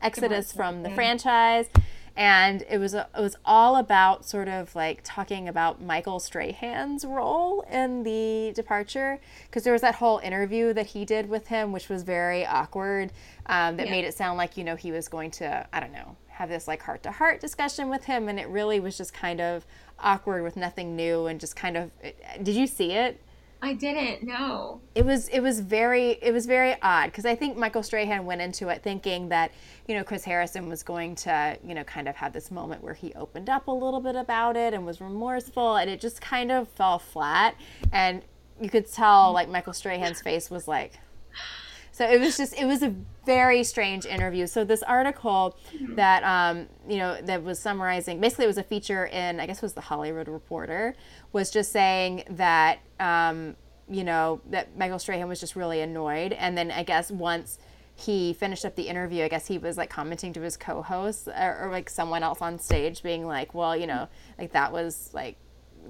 exodus 0.01 0.51
from 0.51 0.83
the 0.83 0.89
franchise 0.89 1.67
and 2.19 2.65
it 2.69 2.79
was 2.79 2.93
it 2.93 3.07
was 3.15 3.37
all 3.45 3.77
about 3.77 4.25
sort 4.25 4.49
of 4.49 4.75
like 4.75 4.99
talking 5.05 5.47
about 5.47 5.81
Michael 5.81 6.19
Strahan's 6.19 7.05
role 7.05 7.61
in 7.71 8.03
the 8.03 8.51
departure 8.53 9.21
because 9.45 9.63
there 9.63 9.71
was 9.71 9.81
that 9.83 9.95
whole 9.95 10.17
interview 10.19 10.73
that 10.73 10.87
he 10.87 11.05
did 11.05 11.29
with 11.29 11.47
him, 11.47 11.71
which 11.71 11.87
was 11.87 12.03
very 12.03 12.45
awkward. 12.45 13.13
Um, 13.45 13.77
that 13.77 13.85
yeah. 13.85 13.91
made 13.93 14.03
it 14.03 14.13
sound 14.13 14.37
like 14.37 14.57
you 14.57 14.65
know 14.65 14.75
he 14.75 14.91
was 14.91 15.07
going 15.07 15.31
to 15.31 15.65
I 15.71 15.79
don't 15.79 15.93
know 15.93 16.17
have 16.27 16.49
this 16.49 16.67
like 16.67 16.81
heart 16.81 17.03
to 17.03 17.11
heart 17.11 17.39
discussion 17.39 17.89
with 17.89 18.03
him, 18.03 18.27
and 18.27 18.37
it 18.37 18.49
really 18.49 18.81
was 18.81 18.97
just 18.97 19.13
kind 19.13 19.39
of 19.39 19.65
awkward 19.97 20.43
with 20.43 20.57
nothing 20.57 20.97
new 20.97 21.25
and 21.25 21.39
just 21.39 21.55
kind 21.55 21.77
of. 21.77 21.89
Did 22.43 22.55
you 22.55 22.67
see 22.67 22.91
it? 22.91 23.21
I 23.61 23.73
didn't 23.73 24.23
know. 24.23 24.79
It 24.95 25.05
was 25.05 25.27
it 25.29 25.41
was 25.41 25.59
very 25.59 26.11
it 26.21 26.33
was 26.33 26.45
very 26.45 26.75
odd 26.81 27.07
because 27.07 27.25
I 27.25 27.35
think 27.35 27.57
Michael 27.57 27.83
Strahan 27.83 28.25
went 28.25 28.41
into 28.41 28.69
it 28.69 28.81
thinking 28.83 29.29
that 29.29 29.51
you 29.87 29.95
know 29.95 30.03
Chris 30.03 30.23
Harrison 30.23 30.69
was 30.69 30.81
going 30.81 31.15
to 31.15 31.57
you 31.65 31.75
know 31.75 31.83
kind 31.83 32.07
of 32.07 32.15
have 32.15 32.31
this 32.31 32.51
moment 32.51 32.81
where 32.81 32.93
he 32.93 33.13
opened 33.15 33.49
up 33.49 33.67
a 33.67 33.71
little 33.71 33.99
bit 33.99 34.15
about 34.15 34.55
it 34.55 34.73
and 34.73 34.85
was 34.85 35.01
remorseful 35.01 35.75
and 35.75 35.89
it 35.89 35.99
just 35.99 36.21
kind 36.21 36.51
of 36.51 36.69
fell 36.69 36.99
flat 36.99 37.55
and 37.91 38.23
you 38.61 38.69
could 38.69 38.89
tell 38.89 39.33
like 39.33 39.49
Michael 39.49 39.73
Strahan's 39.73 40.21
face 40.21 40.49
was 40.49 40.67
like 40.67 40.93
so 41.99 42.09
it 42.09 42.17
was 42.21 42.37
just 42.37 42.57
it 42.57 42.65
was 42.65 42.81
a 42.81 42.95
very 43.25 43.61
strange 43.65 44.05
interview. 44.05 44.47
So 44.47 44.63
this 44.63 44.81
article 44.83 45.57
that 45.95 46.23
um, 46.23 46.67
you 46.87 46.95
know 46.95 47.19
that 47.21 47.43
was 47.43 47.59
summarizing 47.59 48.21
basically 48.21 48.45
it 48.45 48.47
was 48.47 48.57
a 48.57 48.63
feature 48.63 49.07
in 49.07 49.41
I 49.41 49.45
guess 49.45 49.57
it 49.57 49.63
was 49.63 49.73
the 49.73 49.81
Hollywood 49.81 50.29
Reporter 50.29 50.95
was 51.31 51.51
just 51.51 51.71
saying 51.71 52.23
that 52.29 52.79
um, 52.99 53.55
you 53.89 54.03
know 54.03 54.41
that 54.49 54.77
Michael 54.77 54.99
Strahan 54.99 55.27
was 55.27 55.39
just 55.39 55.55
really 55.55 55.81
annoyed, 55.81 56.33
and 56.33 56.57
then 56.57 56.71
I 56.71 56.83
guess 56.83 57.11
once 57.11 57.59
he 57.95 58.33
finished 58.33 58.63
up 58.63 58.75
the 58.75 58.87
interview, 58.87 59.23
I 59.23 59.27
guess 59.27 59.47
he 59.47 59.57
was 59.57 59.77
like 59.77 59.89
commenting 59.89 60.31
to 60.33 60.41
his 60.41 60.55
co-hosts 60.55 61.27
or, 61.27 61.57
or 61.61 61.71
like 61.71 61.89
someone 61.89 62.23
else 62.23 62.41
on 62.41 62.57
stage, 62.57 63.03
being 63.03 63.25
like, 63.25 63.53
well, 63.53 63.75
you 63.75 63.87
know, 63.87 64.07
like 64.37 64.53
that 64.53 64.71
was 64.71 65.11
like 65.13 65.37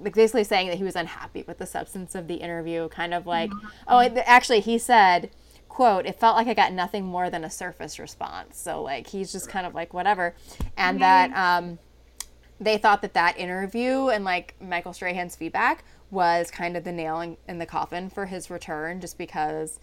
like 0.02 0.14
basically 0.14 0.44
saying 0.44 0.68
that 0.68 0.78
he 0.78 0.84
was 0.84 0.96
unhappy 0.96 1.44
with 1.46 1.58
the 1.58 1.66
substance 1.66 2.14
of 2.14 2.26
the 2.26 2.36
interview 2.36 2.88
kind 2.88 3.12
of 3.12 3.26
like 3.26 3.50
oh 3.88 3.98
actually 4.24 4.60
he 4.60 4.78
said 4.78 5.28
quote, 5.70 6.04
it 6.04 6.18
felt 6.20 6.36
like 6.36 6.46
I 6.48 6.52
got 6.52 6.74
nothing 6.74 7.06
more 7.06 7.30
than 7.30 7.44
a 7.44 7.48
surface 7.48 7.98
response. 7.98 8.58
So, 8.58 8.82
like, 8.82 9.06
he's 9.06 9.32
just 9.32 9.48
kind 9.48 9.64
of 9.64 9.74
like, 9.74 9.94
whatever. 9.94 10.34
And 10.76 11.00
mm-hmm. 11.00 11.32
that 11.32 11.32
um, 11.32 11.78
they 12.60 12.78
thought 12.78 13.02
that 13.02 13.14
that 13.14 13.38
interview 13.38 14.08
and, 14.08 14.24
like, 14.24 14.54
Michael 14.60 14.92
Strahan's 14.92 15.34
feedback 15.34 15.84
was 16.10 16.50
kind 16.50 16.76
of 16.76 16.84
the 16.84 16.92
nail 16.92 17.20
in, 17.20 17.36
in 17.48 17.58
the 17.58 17.66
coffin 17.66 18.10
for 18.10 18.26
his 18.26 18.50
return, 18.50 19.00
just 19.00 19.18
because. 19.18 19.80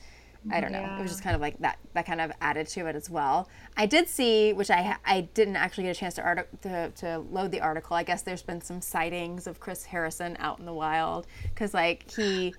I 0.49 0.61
don't 0.61 0.71
know. 0.71 0.80
Yeah. 0.80 0.97
It 0.97 1.01
was 1.01 1.11
just 1.11 1.23
kind 1.23 1.36
of 1.36 1.41
like 1.41 1.59
that. 1.59 1.78
That 1.93 2.05
kind 2.05 2.21
of 2.21 2.32
added 2.39 2.67
to 2.69 2.86
it 2.86 2.95
as 2.95 3.09
well. 3.09 3.49
I 3.75 3.86
did 3.86 4.07
see, 4.07 4.53
which 4.53 4.69
I 4.69 4.95
I 5.03 5.21
didn't 5.34 5.57
actually 5.57 5.86
get 5.86 5.97
a 5.97 5.99
chance 5.99 6.13
to, 6.13 6.21
artic- 6.21 6.61
to 6.61 6.89
to 6.91 7.19
load 7.19 7.51
the 7.51 7.59
article. 7.59 7.97
I 7.97 8.03
guess 8.03 8.21
there's 8.21 8.43
been 8.43 8.61
some 8.61 8.80
sightings 8.80 9.45
of 9.45 9.59
Chris 9.59 9.84
Harrison 9.84 10.38
out 10.39 10.59
in 10.59 10.65
the 10.65 10.73
wild 10.73 11.28
because 11.49 11.73
like 11.73 12.09
he 12.11 12.53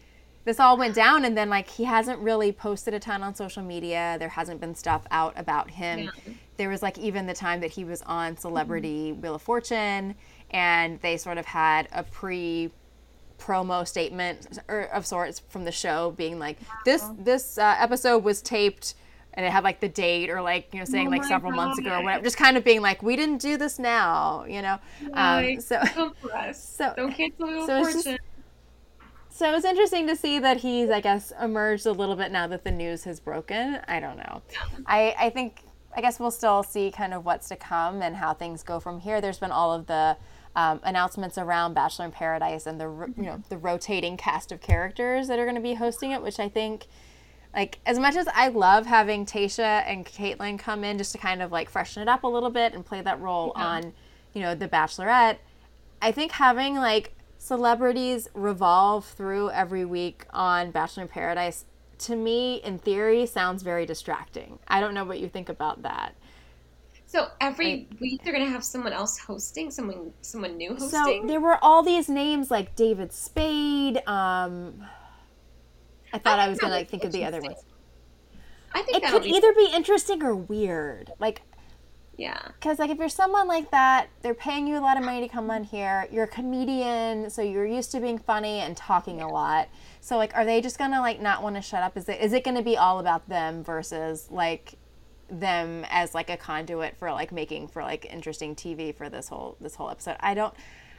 this 0.44 0.60
all 0.60 0.76
went 0.76 0.94
down 0.94 1.24
and 1.24 1.36
then 1.36 1.48
like 1.48 1.68
he 1.68 1.84
hasn't 1.84 2.18
really 2.20 2.52
posted 2.52 2.94
a 2.94 2.98
ton 2.98 3.22
on 3.22 3.34
social 3.34 3.62
media 3.62 4.16
there 4.18 4.30
hasn't 4.30 4.60
been 4.60 4.74
stuff 4.74 5.02
out 5.10 5.34
about 5.36 5.70
him 5.70 5.98
yeah. 6.00 6.32
There 6.58 6.68
was 6.68 6.82
like 6.82 6.98
even 6.98 7.26
the 7.26 7.34
time 7.34 7.60
that 7.60 7.70
he 7.70 7.84
was 7.84 8.02
on 8.02 8.36
celebrity 8.36 9.12
mm-hmm. 9.12 9.22
wheel 9.22 9.34
of 9.36 9.42
fortune 9.42 10.14
and 10.50 11.00
they 11.00 11.16
sort 11.16 11.38
of 11.38 11.46
had 11.46 11.88
a 11.92 12.02
pre 12.02 12.70
promo 13.38 13.86
statement 13.86 14.58
or 14.68 14.82
of 14.86 15.06
sorts 15.06 15.38
from 15.48 15.64
the 15.64 15.72
show 15.72 16.10
being 16.10 16.38
like 16.38 16.58
this 16.84 17.04
this 17.18 17.56
uh, 17.56 17.76
episode 17.78 18.24
was 18.24 18.42
taped 18.42 18.94
and 19.34 19.46
it 19.46 19.52
had 19.52 19.62
like 19.62 19.78
the 19.78 19.88
date 19.88 20.28
or 20.28 20.42
like 20.42 20.68
you 20.72 20.80
know 20.80 20.84
saying 20.84 21.06
oh 21.06 21.10
like 21.10 21.22
several 21.22 21.52
God. 21.52 21.56
months 21.56 21.78
ago 21.78 21.90
or 21.90 22.02
whatever 22.02 22.24
just 22.24 22.36
kind 22.36 22.56
of 22.56 22.64
being 22.64 22.82
like 22.82 23.00
we 23.00 23.14
didn't 23.14 23.40
do 23.40 23.56
this 23.56 23.78
now 23.78 24.44
you 24.48 24.60
know 24.60 24.78
um, 25.12 25.60
so 25.60 25.80
so 26.52 26.92
don't 26.96 27.12
cancel 27.12 27.66
so. 27.66 27.84
Just, 27.84 28.08
so 29.38 29.54
it's 29.54 29.64
interesting 29.64 30.08
to 30.08 30.16
see 30.16 30.40
that 30.40 30.56
he's, 30.56 30.90
I 30.90 31.00
guess, 31.00 31.32
emerged 31.40 31.86
a 31.86 31.92
little 31.92 32.16
bit 32.16 32.32
now 32.32 32.48
that 32.48 32.64
the 32.64 32.72
news 32.72 33.04
has 33.04 33.20
broken. 33.20 33.78
I 33.86 34.00
don't 34.00 34.16
know. 34.16 34.42
I, 34.86 35.14
I 35.16 35.30
think, 35.30 35.62
I 35.98 36.00
guess 36.00 36.20
we'll 36.20 36.30
still 36.30 36.62
see 36.62 36.92
kind 36.92 37.12
of 37.12 37.24
what's 37.24 37.48
to 37.48 37.56
come 37.56 38.02
and 38.02 38.14
how 38.14 38.32
things 38.32 38.62
go 38.62 38.78
from 38.78 39.00
here. 39.00 39.20
There's 39.20 39.40
been 39.40 39.50
all 39.50 39.72
of 39.72 39.88
the 39.88 40.16
um, 40.54 40.78
announcements 40.84 41.36
around 41.36 41.74
Bachelor 41.74 42.04
in 42.04 42.12
Paradise 42.12 42.68
and 42.68 42.80
the 42.80 43.12
you 43.16 43.24
know 43.24 43.42
the 43.48 43.58
rotating 43.58 44.16
cast 44.16 44.52
of 44.52 44.60
characters 44.60 45.26
that 45.26 45.40
are 45.40 45.44
going 45.44 45.56
to 45.56 45.60
be 45.60 45.74
hosting 45.74 46.12
it, 46.12 46.22
which 46.22 46.38
I 46.38 46.48
think 46.48 46.86
like 47.52 47.80
as 47.84 47.98
much 47.98 48.14
as 48.14 48.28
I 48.32 48.46
love 48.46 48.86
having 48.86 49.26
Tayshia 49.26 49.82
and 49.88 50.06
Kaitlyn 50.06 50.56
come 50.56 50.84
in 50.84 50.98
just 50.98 51.10
to 51.12 51.18
kind 51.18 51.42
of 51.42 51.50
like 51.50 51.68
freshen 51.68 52.00
it 52.00 52.08
up 52.08 52.22
a 52.22 52.28
little 52.28 52.50
bit 52.50 52.74
and 52.74 52.86
play 52.86 53.00
that 53.00 53.20
role 53.20 53.52
yeah. 53.56 53.66
on, 53.66 53.92
you 54.34 54.40
know, 54.40 54.54
The 54.54 54.68
Bachelorette, 54.68 55.38
I 56.00 56.12
think 56.12 56.30
having 56.30 56.76
like 56.76 57.16
celebrities 57.38 58.28
revolve 58.34 59.04
through 59.04 59.50
every 59.50 59.84
week 59.84 60.26
on 60.30 60.70
Bachelor 60.70 61.02
in 61.02 61.08
Paradise 61.08 61.64
to 62.00 62.16
me 62.16 62.56
in 62.56 62.78
theory 62.78 63.26
sounds 63.26 63.62
very 63.62 63.86
distracting. 63.86 64.58
I 64.68 64.80
don't 64.80 64.94
know 64.94 65.04
what 65.04 65.20
you 65.20 65.28
think 65.28 65.48
about 65.48 65.82
that. 65.82 66.14
So 67.06 67.28
every 67.40 67.88
I, 67.90 67.96
week 68.00 68.22
they're 68.22 68.34
gonna 68.34 68.50
have 68.50 68.64
someone 68.64 68.92
else 68.92 69.18
hosting, 69.18 69.70
someone 69.70 70.12
someone 70.20 70.56
new 70.58 70.74
hosting. 70.74 70.90
So 70.90 71.22
there 71.26 71.40
were 71.40 71.58
all 71.62 71.82
these 71.82 72.08
names 72.08 72.50
like 72.50 72.76
David 72.76 73.12
Spade. 73.12 73.96
Um, 74.06 74.84
I 76.12 76.18
thought 76.18 76.38
I, 76.38 76.44
I 76.44 76.48
was 76.48 76.58
gonna 76.58 76.74
like 76.74 76.90
think 76.90 77.04
of 77.04 77.12
the 77.12 77.24
other 77.24 77.40
ones. 77.40 77.64
I 78.72 78.82
think 78.82 79.02
it 79.02 79.10
could 79.10 79.26
either 79.26 79.52
be 79.54 79.70
interesting 79.74 80.22
or 80.22 80.36
weird. 80.36 81.10
Like, 81.18 81.42
yeah, 82.18 82.48
because 82.58 82.80
like 82.80 82.90
if 82.90 82.98
you're 82.98 83.08
someone 83.08 83.46
like 83.46 83.70
that, 83.70 84.08
they're 84.22 84.34
paying 84.34 84.66
you 84.66 84.76
a 84.76 84.80
lot 84.80 84.98
of 84.98 85.04
money 85.04 85.20
to 85.20 85.28
come 85.28 85.48
on 85.52 85.62
here. 85.62 86.08
You're 86.10 86.24
a 86.24 86.28
comedian, 86.28 87.30
so 87.30 87.42
you're 87.42 87.64
used 87.64 87.92
to 87.92 88.00
being 88.00 88.18
funny 88.18 88.58
and 88.58 88.76
talking 88.76 89.18
yeah. 89.18 89.26
a 89.26 89.28
lot. 89.28 89.68
So 90.00 90.16
like, 90.16 90.34
are 90.34 90.44
they 90.44 90.60
just 90.60 90.78
gonna 90.78 91.00
like 91.00 91.22
not 91.22 91.44
want 91.44 91.54
to 91.54 91.62
shut 91.62 91.80
up? 91.80 91.96
Is 91.96 92.08
it 92.08 92.20
is 92.20 92.32
it 92.32 92.42
gonna 92.42 92.62
be 92.62 92.76
all 92.76 92.98
about 92.98 93.28
them 93.28 93.62
versus 93.62 94.26
like 94.32 94.74
them 95.30 95.86
as 95.90 96.12
like 96.12 96.28
a 96.28 96.36
conduit 96.36 96.96
for 96.96 97.12
like 97.12 97.30
making 97.30 97.68
for 97.68 97.82
like 97.82 98.04
interesting 98.06 98.56
TV 98.56 98.92
for 98.92 99.08
this 99.08 99.28
whole 99.28 99.56
this 99.60 99.76
whole 99.76 99.88
episode? 99.88 100.16
I 100.18 100.34
don't, 100.34 100.52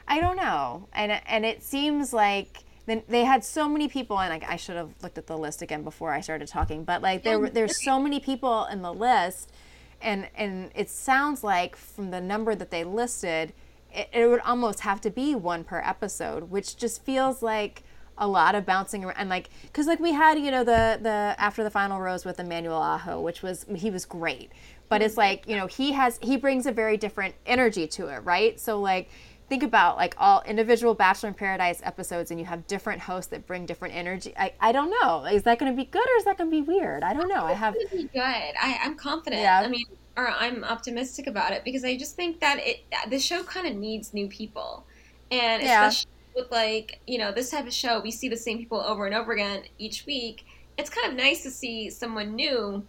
I 0.08 0.20
don't 0.22 0.36
know. 0.36 0.88
And 0.94 1.20
and 1.26 1.44
it 1.44 1.62
seems 1.62 2.14
like 2.14 2.64
then 2.86 3.02
they 3.08 3.26
had 3.26 3.44
so 3.44 3.68
many 3.68 3.88
people 3.88 4.18
and 4.18 4.30
like 4.30 4.50
I 4.50 4.56
should 4.56 4.76
have 4.76 4.94
looked 5.02 5.18
at 5.18 5.26
the 5.26 5.36
list 5.36 5.60
again 5.60 5.82
before 5.82 6.12
I 6.12 6.22
started 6.22 6.48
talking, 6.48 6.82
but 6.82 7.02
like 7.02 7.24
there 7.24 7.38
were 7.38 7.50
there's 7.50 7.84
so 7.84 8.00
many 8.00 8.20
people 8.20 8.64
in 8.72 8.80
the 8.80 8.92
list 8.94 9.52
and 10.00 10.28
and 10.34 10.70
it 10.74 10.90
sounds 10.90 11.44
like 11.44 11.76
from 11.76 12.10
the 12.10 12.20
number 12.20 12.54
that 12.54 12.70
they 12.70 12.84
listed 12.84 13.52
it, 13.92 14.08
it 14.12 14.26
would 14.26 14.40
almost 14.40 14.80
have 14.80 15.00
to 15.02 15.10
be 15.10 15.34
one 15.34 15.64
per 15.64 15.80
episode, 15.80 16.44
which 16.44 16.76
just 16.76 17.04
feels 17.04 17.42
like 17.42 17.82
a 18.18 18.26
lot 18.26 18.54
of 18.54 18.66
bouncing 18.66 19.04
around. 19.04 19.16
And 19.16 19.28
like 19.28 19.50
because 19.62 19.86
like 19.86 20.00
we 20.00 20.12
had 20.12 20.38
you 20.38 20.50
know 20.50 20.64
the 20.64 20.98
the 21.00 21.34
after 21.38 21.64
the 21.64 21.70
final 21.70 22.00
rose 22.00 22.24
with 22.24 22.38
Emmanuel 22.38 22.80
Acho 22.80 23.22
which 23.22 23.42
was 23.42 23.66
he 23.74 23.90
was 23.90 24.04
great. 24.04 24.52
But 24.88 25.02
it's 25.02 25.12
mm-hmm. 25.12 25.20
like 25.20 25.48
you 25.48 25.56
know 25.56 25.66
he 25.66 25.92
has 25.92 26.18
he 26.22 26.36
brings 26.36 26.66
a 26.66 26.72
very 26.72 26.96
different 26.96 27.34
energy 27.46 27.86
to 27.88 28.08
it 28.08 28.18
right? 28.18 28.58
So 28.60 28.80
like 28.80 29.10
think 29.50 29.62
about 29.64 29.96
like 29.96 30.14
all 30.16 30.42
individual 30.46 30.94
Bachelor 30.94 31.28
in 31.28 31.34
Paradise 31.34 31.80
episodes 31.82 32.30
and 32.30 32.38
you 32.38 32.46
have 32.46 32.66
different 32.68 33.02
hosts 33.02 33.30
that 33.32 33.48
bring 33.48 33.66
different 33.66 33.94
energy. 33.94 34.32
I, 34.38 34.54
I 34.60 34.70
don't 34.70 34.90
know. 35.02 35.24
Is 35.24 35.42
that 35.42 35.58
going 35.58 35.70
to 35.70 35.76
be 35.76 35.84
good 35.84 36.06
or 36.08 36.16
is 36.18 36.24
that 36.24 36.38
going 36.38 36.50
to 36.50 36.56
be 36.56 36.62
weird? 36.62 37.02
I 37.02 37.12
don't 37.12 37.28
know. 37.28 37.44
I 37.44 37.52
have. 37.52 37.74
It's 37.76 37.90
be 37.92 38.04
good. 38.04 38.20
I, 38.22 38.78
I'm 38.80 38.94
confident. 38.94 39.42
Yeah. 39.42 39.60
I 39.60 39.68
mean, 39.68 39.86
or 40.16 40.28
I'm 40.28 40.62
optimistic 40.62 41.26
about 41.26 41.52
it 41.52 41.64
because 41.64 41.84
I 41.84 41.96
just 41.96 42.14
think 42.14 42.38
that 42.40 42.58
it 42.60 42.84
the 43.10 43.18
show 43.18 43.42
kind 43.42 43.66
of 43.66 43.74
needs 43.74 44.14
new 44.14 44.28
people, 44.28 44.84
and 45.30 45.62
yeah. 45.62 45.86
especially 45.86 46.10
with 46.36 46.50
like 46.52 47.00
you 47.06 47.18
know 47.18 47.32
this 47.32 47.50
type 47.50 47.66
of 47.66 47.72
show, 47.72 48.00
we 48.00 48.10
see 48.10 48.28
the 48.28 48.36
same 48.36 48.58
people 48.58 48.80
over 48.80 49.06
and 49.06 49.14
over 49.14 49.32
again 49.32 49.62
each 49.78 50.06
week. 50.06 50.44
It's 50.78 50.90
kind 50.90 51.08
of 51.08 51.16
nice 51.16 51.42
to 51.42 51.50
see 51.50 51.90
someone 51.90 52.34
new 52.34 52.84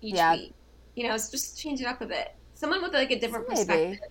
each 0.00 0.14
yeah. 0.14 0.34
week. 0.34 0.54
You 0.96 1.08
know, 1.08 1.14
it's 1.14 1.30
just 1.30 1.58
change 1.58 1.80
it 1.80 1.86
up 1.86 2.00
a 2.00 2.06
bit. 2.06 2.34
Someone 2.54 2.82
with 2.82 2.92
like 2.92 3.10
a 3.10 3.18
different 3.18 3.48
Maybe. 3.48 3.58
perspective 3.58 4.10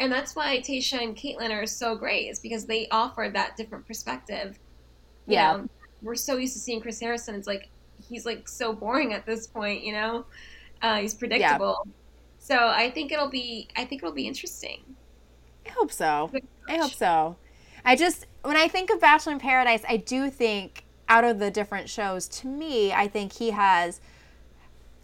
and 0.00 0.10
that's 0.10 0.34
why 0.34 0.58
Tayshia 0.58 1.02
and 1.02 1.14
Kaitlyn 1.14 1.50
are 1.50 1.66
so 1.66 1.94
great 1.94 2.28
is 2.28 2.40
because 2.40 2.64
they 2.64 2.88
offer 2.90 3.30
that 3.32 3.56
different 3.56 3.86
perspective. 3.86 4.58
You 5.26 5.34
yeah, 5.34 5.56
know, 5.56 5.68
we're 6.02 6.14
so 6.14 6.38
used 6.38 6.54
to 6.54 6.58
seeing 6.58 6.80
Chris 6.80 6.98
Harrison. 6.98 7.34
It's 7.34 7.46
like 7.46 7.68
he's 8.08 8.24
like 8.24 8.48
so 8.48 8.72
boring 8.72 9.12
at 9.12 9.26
this 9.26 9.46
point. 9.46 9.84
You 9.84 9.92
know, 9.92 10.24
uh, 10.80 10.96
he's 10.96 11.14
predictable. 11.14 11.82
Yeah. 11.84 11.92
So 12.38 12.56
I 12.56 12.90
think 12.90 13.12
it'll 13.12 13.28
be 13.28 13.68
I 13.76 13.84
think 13.84 14.02
it'll 14.02 14.14
be 14.14 14.26
interesting. 14.26 14.80
I 15.66 15.70
hope 15.70 15.92
so. 15.92 16.30
I 16.66 16.78
hope 16.78 16.94
so. 16.94 17.36
I 17.84 17.94
just 17.94 18.26
when 18.42 18.56
I 18.56 18.68
think 18.68 18.90
of 18.90 19.00
Bachelor 19.00 19.34
in 19.34 19.38
Paradise, 19.38 19.82
I 19.86 19.98
do 19.98 20.30
think 20.30 20.84
out 21.10 21.24
of 21.24 21.38
the 21.38 21.50
different 21.50 21.90
shows, 21.90 22.26
to 22.28 22.46
me, 22.46 22.92
I 22.92 23.06
think 23.06 23.34
he 23.34 23.50
has 23.50 24.00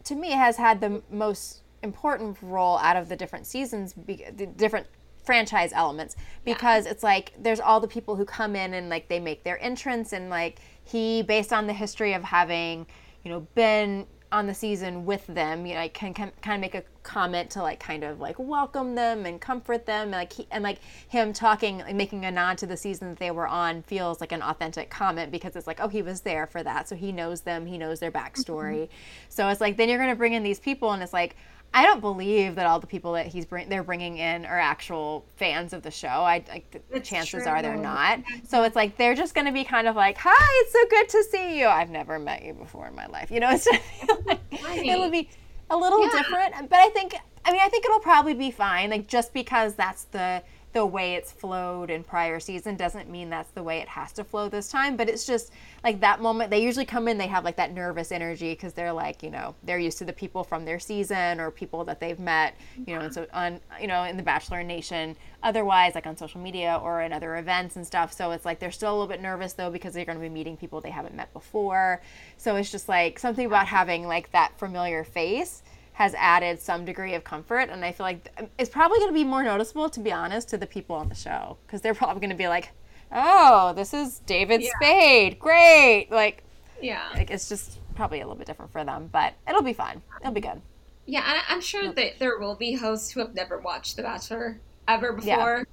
to 0.05 0.15
me 0.15 0.31
has 0.31 0.57
had 0.57 0.81
the 0.81 1.03
most 1.11 1.63
important 1.83 2.37
role 2.43 2.79
out 2.79 2.97
of 2.97 3.09
the 3.09 3.17
different 3.17 3.47
seasons, 3.47 3.95
the 4.07 4.47
different 4.57 4.87
franchise 5.25 5.73
elements. 5.75 6.17
Because 6.45 6.87
yeah. 6.87 6.93
it's 6.93 7.03
like 7.03 7.33
there's 7.39 7.61
all 7.61 7.81
the 7.81 7.89
people 7.89 8.17
who 8.17 8.25
come 8.25 8.57
in 8.57 8.75
and 8.75 8.89
like 8.89 9.09
they 9.09 9.21
make 9.21 9.45
their 9.45 9.63
entrance 9.63 10.13
and 10.13 10.31
like 10.31 10.61
he 10.85 11.23
based 11.23 11.53
on 11.53 11.67
the 11.67 11.73
history 11.73 12.15
of 12.15 12.23
having 12.23 12.87
you 13.25 13.31
know 13.31 13.41
been 13.55 14.07
on 14.33 14.47
the 14.47 14.55
season 14.55 15.05
with 15.05 15.25
them 15.29 15.65
you 15.67 15.75
know 15.75 15.81
like 15.81 15.95
can, 15.95 16.13
can 16.13 16.33
kind 16.43 16.57
of 16.57 16.61
make 16.61 16.75
a 16.75 16.83
comment 17.07 17.51
to 17.51 17.63
like 17.63 17.79
kind 17.79 18.03
of 18.03 18.19
like 18.19 18.37
welcome 18.39 18.97
them 18.97 19.25
and 19.25 19.41
comfort 19.41 19.87
them. 19.87 20.03
And 20.03 20.11
like 20.11 20.33
he, 20.33 20.47
and 20.51 20.65
like 20.65 20.81
him 21.09 21.33
talking 21.33 21.79
like 21.79 21.95
making 21.95 22.25
a 22.25 22.31
nod 22.31 22.59
to 22.59 22.67
the 22.67 22.77
season 22.77 23.11
that 23.11 23.19
they 23.19 23.31
were 23.31 23.47
on 23.47 23.83
feels 23.83 24.21
like 24.21 24.33
an 24.33 24.43
authentic 24.43 24.91
comment 24.91 25.31
because 25.31 25.55
it's 25.57 25.67
like 25.67 25.81
oh 25.81 25.89
he 25.89 26.03
was 26.03 26.23
there 26.23 26.47
for 26.47 26.63
that. 26.63 26.89
So 26.89 26.97
he 26.97 27.13
knows 27.13 27.43
them. 27.43 27.65
He 27.65 27.79
knows 27.79 28.01
their 28.01 28.11
backstory. 28.11 28.83
Mm-hmm. 28.83 28.93
so 29.29 29.49
it's 29.49 29.61
like 29.61 29.77
then 29.77 29.89
you're 29.89 29.99
going 29.99 30.11
to 30.11 30.17
bring 30.17 30.33
in 30.33 30.43
these 30.43 30.59
people 30.59 30.93
and 30.93 31.03
it's 31.03 31.13
like 31.13 31.37
I 31.75 31.83
don't 31.85 32.01
believe 32.01 32.55
that 32.55 32.67
all 32.67 32.81
the 32.81 32.87
people 32.87 33.13
that 33.13 33.27
he's 33.27 33.45
bring, 33.45 33.69
they're 33.69 33.83
bringing 33.83 34.17
in 34.17 34.47
are 34.47 34.59
actual 34.59 35.27
fans 35.37 35.73
of 35.73 35.83
the 35.83 35.91
show. 35.91 36.09
I 36.09 36.43
like 36.49 36.83
the 36.91 37.01
chances 37.01 37.43
true. 37.43 37.53
are 37.53 37.61
they're 37.61 37.77
not. 37.77 38.21
So 38.49 38.63
it's 38.63 38.77
like 38.77 38.97
they're 38.97 39.15
just 39.15 39.35
going 39.35 39.47
to 39.47 39.53
be 39.53 39.63
kind 39.63 39.87
of 39.87 39.95
like, 39.95 40.17
"Hi, 40.19 40.63
it's 40.63 40.73
so 40.73 40.87
good 40.89 41.09
to 41.11 41.25
see 41.25 41.59
you. 41.59 41.67
I've 41.67 41.91
never 41.91 42.19
met 42.19 42.43
you 42.43 42.55
before 42.55 42.87
in 42.87 42.95
my 42.95 43.07
life." 43.07 43.31
You 43.31 43.41
know, 43.41 43.51
it's 43.51 43.65
just, 43.71 44.27
like, 44.27 44.41
it'll 44.87 45.11
be 45.11 45.29
a 45.69 45.77
little 45.77 46.03
yeah. 46.03 46.23
different, 46.23 46.71
but 46.71 46.79
I 46.79 46.89
think 46.91 47.15
I 47.47 47.53
mean, 47.53 47.61
I 47.63 47.69
think 47.69 47.85
it'll 47.85 48.01
probably 48.01 48.35
be 48.35 48.51
fine. 48.51 48.91
Like 48.91 49.07
just 49.07 49.33
because 49.33 49.75
that's 49.75 50.05
the 50.05 50.43
the 50.77 50.85
way 50.85 51.15
it's 51.15 51.33
flowed 51.33 51.89
in 51.89 52.05
prior 52.05 52.39
season 52.39 52.77
doesn't 52.77 53.09
mean 53.09 53.31
that's 53.31 53.51
the 53.53 53.63
way 53.63 53.79
it 53.79 53.89
has 53.89 54.13
to 54.13 54.23
flow 54.23 54.47
this 54.47 54.69
time 54.69 54.95
but 54.95 55.09
it's 55.09 55.25
just 55.25 55.51
like 55.83 56.01
that 56.01 56.21
moment 56.21 56.51
they 56.51 56.63
usually 56.63 56.85
come 56.85 57.09
in 57.09 57.17
they 57.17 57.27
have 57.27 57.45
like 57.45 57.57
that 57.57 57.73
nervous 57.73 58.13
energy 58.13 58.53
because 58.53 58.75
they're 58.75 58.93
like 58.93 59.23
you 59.23 59.31
know 59.31 59.55
they're 59.63 59.79
used 59.79 59.97
to 59.97 60.05
the 60.05 60.13
people 60.13 60.45
from 60.45 60.67
their 60.67 60.79
season 60.79 61.41
or 61.41 61.51
people 61.51 61.83
that 61.83 61.99
they've 61.99 62.19
met 62.19 62.55
you 62.87 62.95
know 62.95 63.01
and 63.01 63.15
so 63.15 63.27
on 63.33 63.59
you 63.81 63.87
know 63.87 64.05
in 64.05 64.19
the 64.19 64.23
bachelor 64.23 64.63
nation 64.63 65.17
otherwise 65.43 65.95
like 65.95 66.07
on 66.07 66.17
social 66.17 66.41
media 66.41 66.79
or 66.83 67.03
in 67.03 67.13
other 67.13 67.37
events 67.37 67.77
and 67.77 67.87
stuff. 67.87 68.13
So 68.13 68.33
it's 68.33 68.45
like 68.45 68.59
they're 68.59 68.73
still 68.73 68.91
a 68.91 68.95
little 68.95 69.07
bit 69.07 69.23
nervous 69.23 69.53
though 69.53 69.71
because 69.71 69.95
they're 69.95 70.05
going 70.05 70.19
to 70.19 70.23
be 70.23 70.29
meeting 70.29 70.57
people 70.57 70.81
they 70.81 70.91
haven't 70.91 71.15
met 71.15 71.33
before. 71.33 72.03
So 72.37 72.57
it's 72.57 72.71
just 72.71 72.89
like 72.89 73.19
something 73.19 73.47
about 73.47 73.67
having 73.67 74.07
like 74.07 74.33
that 74.33 74.59
familiar 74.59 75.05
face 75.05 75.63
has 75.97 76.15
added 76.19 76.61
some 76.61 76.85
degree 76.85 77.15
of 77.15 77.25
comfort 77.25 77.71
and 77.71 77.83
i 77.83 77.91
feel 77.91 78.05
like 78.05 78.31
it's 78.59 78.69
probably 78.69 78.99
going 78.99 79.09
to 79.09 79.15
be 79.15 79.25
more 79.25 79.43
noticeable 79.43 79.89
to 79.89 79.99
be 79.99 80.13
honest 80.13 80.47
to 80.47 80.59
the 80.59 80.67
people 80.67 80.95
on 80.95 81.09
the 81.09 81.15
show 81.15 81.57
because 81.67 81.81
they're 81.81 81.95
probably 81.95 82.21
going 82.21 82.29
to 82.29 82.37
be 82.37 82.49
like 82.49 82.71
oh 83.13 83.73
this 83.75 83.95
is 83.95 84.19
david 84.27 84.63
yeah. 84.63 84.69
spade 84.77 85.39
great 85.39 86.09
like 86.11 86.45
yeah 86.83 87.09
like 87.15 87.31
it's 87.31 87.49
just 87.49 87.79
probably 87.95 88.21
a 88.21 88.25
little 88.25 88.37
bit 88.37 88.47
different 88.47 88.71
for 88.71 88.85
them 88.85 89.09
but 89.11 89.33
it'll 89.49 89.63
be 89.63 89.73
fun 89.73 90.03
it'll 90.21 90.35
be 90.35 90.41
good 90.41 90.61
yeah 91.07 91.23
I, 91.49 91.55
am 91.55 91.63
sure 91.63 91.91
that 91.91 92.19
there 92.19 92.39
will 92.39 92.57
be 92.57 92.75
hosts 92.75 93.11
who 93.11 93.21
have 93.21 93.35
never 93.35 93.59
watched 93.59 93.97
the 93.97 94.03
bachelor 94.03 94.61
ever 94.87 95.15
before 95.15 95.27
yeah. 95.27 95.65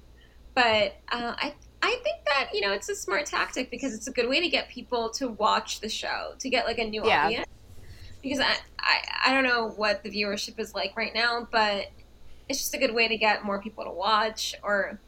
but 0.54 0.96
uh, 1.12 1.34
i 1.36 1.54
I 1.82 2.00
think 2.02 2.24
that 2.24 2.48
you 2.54 2.62
know 2.62 2.72
it's 2.72 2.88
a 2.88 2.94
smart 2.94 3.26
tactic 3.26 3.70
because 3.70 3.92
it's 3.92 4.06
a 4.06 4.10
good 4.10 4.26
way 4.26 4.40
to 4.40 4.48
get 4.48 4.70
people 4.70 5.10
to 5.10 5.28
watch 5.28 5.80
the 5.80 5.88
show 5.90 6.32
to 6.38 6.48
get 6.48 6.64
like 6.64 6.78
a 6.78 6.84
new 6.84 7.04
yeah. 7.04 7.26
audience 7.26 7.46
because 8.24 8.40
I, 8.40 8.56
I 8.80 9.00
I 9.26 9.34
don't 9.34 9.44
know 9.44 9.68
what 9.68 10.02
the 10.02 10.10
viewership 10.10 10.58
is 10.58 10.74
like 10.74 10.96
right 10.96 11.14
now, 11.14 11.46
but 11.52 11.86
it's 12.48 12.58
just 12.58 12.74
a 12.74 12.78
good 12.78 12.94
way 12.94 13.06
to 13.06 13.16
get 13.16 13.44
more 13.44 13.60
people 13.60 13.84
to 13.84 13.90
watch 13.90 14.54
or 14.62 14.98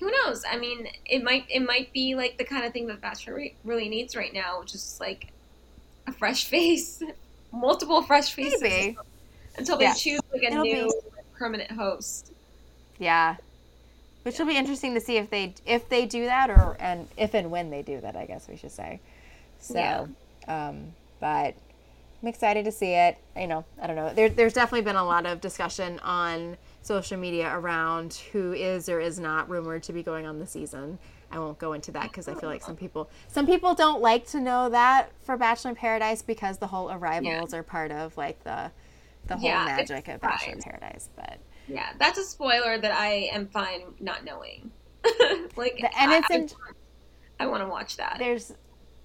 who 0.00 0.10
knows? 0.10 0.44
I 0.50 0.58
mean, 0.58 0.88
it 1.06 1.22
might 1.22 1.46
it 1.48 1.60
might 1.60 1.92
be 1.92 2.14
like 2.14 2.38
the 2.38 2.44
kind 2.44 2.64
of 2.64 2.72
thing 2.72 2.86
that 2.88 3.00
Bachelor 3.00 3.42
really 3.64 3.88
needs 3.88 4.16
right 4.16 4.32
now, 4.32 4.60
which 4.60 4.74
is 4.74 4.98
like 5.00 5.28
a 6.06 6.12
fresh 6.12 6.44
face, 6.48 7.02
multiple 7.52 8.02
fresh 8.02 8.32
faces 8.32 8.60
Maybe. 8.60 8.98
until 9.56 9.78
they 9.78 9.84
yeah. 9.84 9.94
choose 9.94 10.20
like 10.32 10.42
a 10.42 10.46
It'll 10.46 10.64
new 10.64 10.86
be... 10.86 11.20
permanent 11.38 11.70
host. 11.70 12.32
Yeah. 12.98 13.36
Which 14.22 14.38
will 14.38 14.46
be 14.46 14.56
interesting 14.56 14.94
to 14.94 15.00
see 15.00 15.18
if 15.18 15.28
they 15.30 15.54
if 15.66 15.88
they 15.88 16.06
do 16.06 16.24
that 16.24 16.50
or 16.50 16.76
and 16.80 17.06
if 17.16 17.34
and 17.34 17.50
when 17.50 17.70
they 17.70 17.82
do 17.82 18.00
that, 18.00 18.16
I 18.16 18.24
guess 18.24 18.48
we 18.48 18.56
should 18.56 18.72
say. 18.72 19.00
So, 19.60 19.74
yeah. 19.78 20.06
um, 20.48 20.92
but 21.20 21.54
I'm 22.24 22.28
excited 22.28 22.64
to 22.64 22.72
see 22.72 22.92
it. 22.94 23.18
You 23.36 23.46
know, 23.46 23.66
I 23.78 23.86
don't 23.86 23.96
know. 23.96 24.10
There, 24.14 24.30
there's 24.30 24.54
definitely 24.54 24.80
been 24.80 24.96
a 24.96 25.04
lot 25.04 25.26
of 25.26 25.42
discussion 25.42 25.98
on 25.98 26.56
social 26.80 27.18
media 27.18 27.54
around 27.54 28.14
who 28.32 28.54
is 28.54 28.88
or 28.88 28.98
is 28.98 29.20
not 29.20 29.50
rumored 29.50 29.82
to 29.82 29.92
be 29.92 30.02
going 30.02 30.24
on 30.24 30.38
the 30.38 30.46
season. 30.46 30.98
I 31.30 31.38
won't 31.38 31.58
go 31.58 31.74
into 31.74 31.92
that 31.92 32.04
because 32.04 32.26
I 32.26 32.32
feel 32.32 32.48
like 32.48 32.62
some 32.62 32.76
people 32.76 33.10
some 33.28 33.44
people 33.44 33.74
don't 33.74 34.00
like 34.00 34.26
to 34.28 34.40
know 34.40 34.70
that 34.70 35.10
for 35.20 35.36
Bachelor 35.36 35.72
in 35.72 35.76
Paradise 35.76 36.22
because 36.22 36.56
the 36.56 36.66
whole 36.66 36.90
arrivals 36.90 37.52
yeah. 37.52 37.58
are 37.58 37.62
part 37.62 37.90
of 37.90 38.16
like 38.16 38.42
the 38.42 38.70
the 39.26 39.36
whole 39.36 39.46
yeah, 39.46 39.66
magic 39.66 40.08
of 40.08 40.22
Bachelor 40.22 40.54
in 40.54 40.62
Paradise. 40.62 41.10
But 41.14 41.40
yeah, 41.68 41.90
that's 41.98 42.18
a 42.18 42.24
spoiler 42.24 42.78
that 42.78 42.92
I 42.92 43.28
am 43.34 43.48
fine 43.48 43.82
not 44.00 44.24
knowing. 44.24 44.70
like, 45.56 45.84
and 45.98 46.10
it's 46.10 46.30
I, 46.30 46.34
in, 46.34 46.48
I 47.38 47.46
want 47.48 47.62
to 47.62 47.68
watch 47.68 47.98
that. 47.98 48.16
There's 48.18 48.54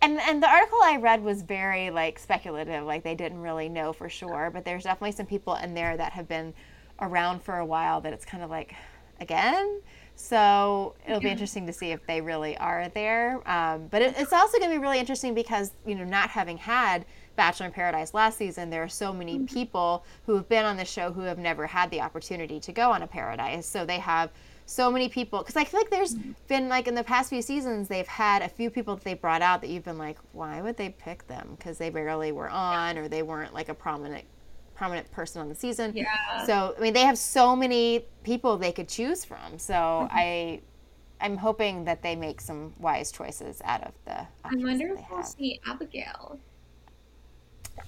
and 0.02 0.20
and 0.20 0.42
the 0.42 0.50
article 0.50 0.80
I 0.82 0.98
read 0.98 1.24
was 1.24 1.42
very 1.42 1.90
like 1.90 2.20
speculative, 2.20 2.86
like 2.86 3.04
they 3.04 3.16
didn't 3.16 3.42
really 3.42 3.70
know 3.70 3.94
for 3.94 4.10
sure. 4.10 4.50
But 4.54 4.66
there's 4.66 4.84
definitely 4.84 5.14
some 5.14 5.26
people 5.26 5.56
in 5.56 5.74
there 5.74 5.98
that 5.98 6.14
have 6.14 6.28
been 6.28 6.54
around 7.02 7.42
for 7.42 7.58
a 7.58 7.66
while 7.66 8.02
that 8.02 8.14
it's 8.14 8.26
kind 8.26 8.44
of 8.44 8.50
like 8.50 8.76
again. 9.20 9.82
So 10.16 10.96
it'll 11.08 11.22
be 11.22 11.30
interesting 11.30 11.66
to 11.68 11.72
see 11.72 11.92
if 11.92 12.06
they 12.06 12.20
really 12.20 12.58
are 12.58 12.90
there. 12.90 13.42
Um, 13.50 13.88
but 13.88 14.02
it, 14.02 14.16
it's 14.18 14.34
also 14.34 14.58
going 14.58 14.70
to 14.70 14.76
be 14.76 14.82
really 14.82 15.00
interesting 15.00 15.34
because 15.34 15.72
you 15.86 15.96
know 15.96 16.04
not 16.04 16.30
having 16.30 16.58
had 16.58 17.06
Bachelor 17.38 17.68
in 17.68 17.72
Paradise 17.72 18.14
last 18.14 18.38
season, 18.38 18.70
there 18.70 18.84
are 18.84 18.90
so 18.90 19.14
many 19.14 19.36
mm-hmm. 19.36 19.46
people 19.46 20.04
who 20.26 20.36
have 20.36 20.50
been 20.50 20.66
on 20.66 20.76
the 20.76 20.84
show 20.84 21.12
who 21.14 21.22
have 21.22 21.38
never 21.38 21.66
had 21.66 21.90
the 21.90 22.02
opportunity 22.02 22.60
to 22.60 22.74
go 22.74 22.92
on 22.92 23.02
a 23.02 23.08
Paradise. 23.08 23.66
So 23.66 23.86
they 23.86 24.00
have 24.00 24.32
so 24.70 24.92
many 24.92 25.10
people 25.10 25.40
because 25.40 25.56
I 25.56 25.64
feel 25.64 25.80
like 25.80 25.90
there's 25.90 26.16
mm-hmm. 26.16 26.32
been 26.48 26.70
like 26.70 26.88
in 26.88 26.94
the 26.94 27.04
past 27.04 27.30
few 27.30 27.42
seasons 27.42 27.88
they've 27.88 28.08
had 28.08 28.44
a 28.44 28.48
few 28.50 28.70
people 28.70 28.96
that 28.96 29.04
they 29.04 29.16
brought 29.16 29.42
out 29.42 29.62
that 29.62 29.70
you've 29.70 29.84
been 29.84 29.98
like, 29.98 30.20
why 30.32 30.62
would 30.62 30.78
they 30.78 30.90
pick 30.90 31.28
them? 31.28 31.56
Because 31.58 31.80
they 31.80 31.90
barely 31.90 32.32
were 32.32 32.50
on 32.50 32.98
or 32.98 33.08
they 33.08 33.24
weren't 33.24 33.54
like 33.54 33.70
a 33.70 33.74
prominent 33.74 34.26
prominent 34.76 35.12
person 35.12 35.42
on 35.42 35.50
the 35.50 35.56
season. 35.56 35.92
Yeah. 35.96 36.46
So 36.46 36.76
I 36.78 36.82
mean 36.82 36.94
they 36.94 37.02
have 37.02 37.18
so 37.18 37.56
many 37.56 38.06
people 38.24 38.58
they 38.58 38.72
could 38.72 38.88
choose 38.88 39.26
from. 39.26 39.58
So 39.58 39.74
mm-hmm. 39.74 40.16
I 40.16 40.62
I'm 41.20 41.38
hoping 41.38 41.84
that 41.86 42.04
they 42.04 42.16
make 42.16 42.40
some 42.40 42.74
wise 42.80 43.12
choices 43.12 43.62
out 43.66 43.84
of 43.84 43.94
the. 44.06 44.20
I 44.44 44.56
wonder 44.56 44.94
if 44.94 45.00
we'll 45.12 45.24
see 45.24 45.60
Abigail. 45.68 46.40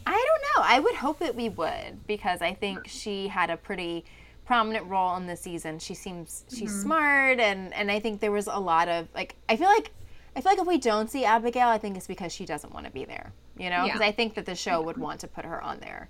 I 0.05 0.11
don't 0.11 0.63
know. 0.63 0.65
I 0.67 0.79
would 0.79 0.95
hope 0.95 1.19
that 1.19 1.35
we 1.35 1.49
would 1.49 2.05
because 2.07 2.41
I 2.41 2.53
think 2.53 2.87
she 2.87 3.27
had 3.27 3.49
a 3.49 3.57
pretty 3.57 4.03
prominent 4.51 4.85
role 4.87 5.15
in 5.15 5.27
the 5.27 5.37
season. 5.37 5.79
She 5.79 5.93
seems 5.93 6.43
she's 6.49 6.71
mm-hmm. 6.71 6.81
smart 6.81 7.39
and 7.39 7.73
and 7.73 7.89
I 7.89 8.01
think 8.01 8.19
there 8.19 8.33
was 8.33 8.47
a 8.47 8.59
lot 8.59 8.89
of 8.89 9.07
like 9.15 9.37
I 9.47 9.55
feel 9.55 9.69
like 9.69 9.91
I 10.35 10.41
feel 10.41 10.51
like 10.51 10.59
if 10.59 10.67
we 10.67 10.77
don't 10.77 11.09
see 11.09 11.23
Abigail, 11.23 11.69
I 11.69 11.77
think 11.77 11.95
it's 11.95 12.05
because 12.05 12.33
she 12.33 12.45
doesn't 12.45 12.73
want 12.73 12.85
to 12.85 12.91
be 12.91 13.05
there. 13.05 13.31
You 13.57 13.69
know, 13.69 13.85
because 13.85 14.01
yeah. 14.01 14.07
I 14.07 14.11
think 14.11 14.33
that 14.33 14.45
the 14.45 14.55
show 14.55 14.81
would 14.81 14.97
want 14.97 15.21
to 15.21 15.27
put 15.29 15.45
her 15.45 15.63
on 15.63 15.79
there. 15.79 16.09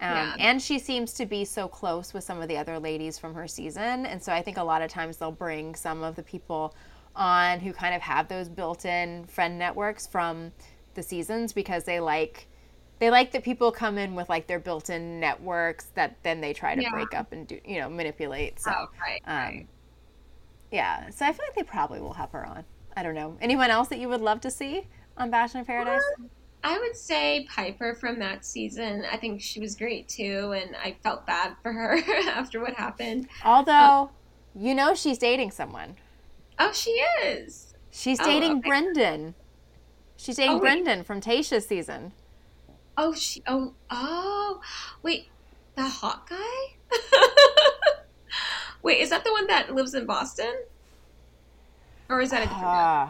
Um, 0.00 0.10
yeah. 0.10 0.34
And 0.40 0.60
she 0.60 0.80
seems 0.80 1.12
to 1.12 1.26
be 1.26 1.44
so 1.44 1.68
close 1.68 2.12
with 2.12 2.24
some 2.24 2.42
of 2.42 2.48
the 2.48 2.56
other 2.56 2.76
ladies 2.76 3.18
from 3.20 3.34
her 3.34 3.46
season. 3.46 4.04
And 4.04 4.20
so 4.20 4.32
I 4.32 4.42
think 4.42 4.56
a 4.56 4.64
lot 4.64 4.82
of 4.82 4.90
times 4.90 5.18
they'll 5.18 5.30
bring 5.30 5.76
some 5.76 6.02
of 6.02 6.16
the 6.16 6.24
people 6.24 6.74
on 7.14 7.60
who 7.60 7.72
kind 7.72 7.94
of 7.94 8.02
have 8.02 8.26
those 8.26 8.48
built 8.48 8.84
in 8.84 9.26
friend 9.26 9.56
networks 9.56 10.08
from 10.08 10.50
the 10.94 11.04
seasons 11.04 11.52
because 11.52 11.84
they 11.84 12.00
like 12.00 12.48
they 13.00 13.10
like 13.10 13.32
that 13.32 13.42
people 13.42 13.72
come 13.72 13.98
in 13.98 14.14
with 14.14 14.28
like 14.28 14.46
their 14.46 14.60
built-in 14.60 15.18
networks 15.18 15.86
that 15.94 16.16
then 16.22 16.40
they 16.40 16.52
try 16.52 16.76
to 16.76 16.82
yeah. 16.82 16.90
break 16.90 17.12
up 17.14 17.32
and 17.32 17.48
do 17.48 17.58
you 17.64 17.80
know 17.80 17.88
manipulate 17.88 18.60
so 18.60 18.70
oh, 18.70 18.86
right, 19.00 19.20
um, 19.26 19.36
right. 19.36 19.66
yeah 20.70 21.10
so 21.10 21.26
i 21.26 21.32
feel 21.32 21.44
like 21.46 21.56
they 21.56 21.62
probably 21.62 22.00
will 22.00 22.12
have 22.12 22.30
her 22.30 22.46
on. 22.46 22.64
I 22.96 23.02
don't 23.02 23.14
know. 23.14 23.36
Anyone 23.40 23.70
else 23.70 23.88
that 23.88 23.98
you 23.98 24.08
would 24.08 24.20
love 24.20 24.40
to 24.42 24.50
see 24.50 24.86
on 25.16 25.30
bachelor 25.30 25.60
in 25.60 25.66
paradise? 25.66 26.02
I 26.62 26.78
would 26.78 26.96
say 26.96 27.46
pieper 27.56 27.94
from 27.94 28.18
that 28.18 28.44
season. 28.44 29.04
I 29.10 29.16
think 29.16 29.40
she 29.40 29.60
was 29.60 29.74
great 29.74 30.08
too 30.08 30.54
and 30.56 30.76
i 30.76 30.96
felt 31.02 31.26
bad 31.26 31.56
for 31.62 31.72
her 31.72 31.96
after 32.28 32.60
what 32.60 32.74
happened. 32.74 33.28
Although 33.44 33.72
um, 33.72 34.10
you 34.54 34.74
know 34.74 34.94
she's 34.94 35.18
dating 35.18 35.52
someone. 35.52 35.96
Oh 36.58 36.72
she 36.72 36.90
is? 36.90 37.74
She's 37.90 38.18
dating 38.18 38.52
oh, 38.52 38.58
okay. 38.58 38.68
brendan. 38.68 39.34
She's 40.16 40.36
dating 40.36 40.56
oh, 40.56 40.60
brendan 40.60 41.02
from 41.02 41.20
tayshia's 41.20 41.66
season 41.66 42.12
Oh, 43.02 43.14
she. 43.14 43.42
Oh, 43.46 43.72
oh. 43.88 44.60
Wait, 45.02 45.28
the 45.74 45.84
hot 45.84 46.28
guy. 46.28 46.76
Wait, 48.82 49.00
is 49.00 49.08
that 49.08 49.24
the 49.24 49.32
one 49.32 49.46
that 49.46 49.74
lives 49.74 49.94
in 49.94 50.04
Boston? 50.04 50.54
Or 52.10 52.20
is 52.20 52.30
that 52.30 52.42
a 52.42 52.44
different 52.44 52.64
uh, 52.66 53.08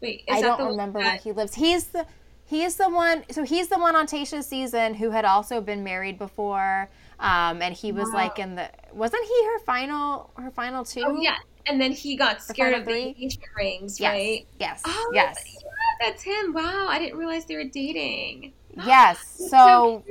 Wait, 0.00 0.22
I 0.30 0.40
don't 0.40 0.64
remember 0.68 1.00
that... 1.00 1.06
where 1.06 1.16
he 1.16 1.32
lives. 1.32 1.56
He's 1.56 1.88
the 1.88 2.06
he's 2.44 2.76
the 2.76 2.88
one. 2.88 3.24
So 3.32 3.42
he's 3.42 3.66
the 3.66 3.80
one 3.80 3.96
on 3.96 4.06
Tayshia's 4.06 4.46
season 4.46 4.94
who 4.94 5.10
had 5.10 5.24
also 5.24 5.60
been 5.60 5.82
married 5.82 6.18
before. 6.18 6.88
Um, 7.18 7.62
and 7.62 7.74
he 7.74 7.90
was 7.90 8.06
wow. 8.12 8.20
like 8.20 8.38
in 8.38 8.54
the 8.54 8.70
wasn't 8.92 9.26
he 9.26 9.44
her 9.46 9.58
final 9.60 10.30
her 10.36 10.52
final 10.52 10.84
two? 10.84 11.02
Oh 11.04 11.20
yeah, 11.20 11.38
and 11.66 11.80
then 11.80 11.90
he 11.90 12.14
got 12.14 12.42
scared 12.42 12.74
of 12.74 12.84
three? 12.84 13.14
the 13.14 13.24
ancient 13.24 13.44
rings, 13.56 13.98
yes. 13.98 14.12
right? 14.12 14.46
Yes. 14.60 14.82
Oh, 14.86 15.10
yes. 15.12 15.42
Yeah, 15.44 15.70
that's 16.00 16.22
him. 16.22 16.52
Wow, 16.52 16.86
I 16.88 17.00
didn't 17.00 17.18
realize 17.18 17.46
they 17.46 17.56
were 17.56 17.64
dating. 17.64 18.52
Yes. 18.84 19.32
So 19.50 20.02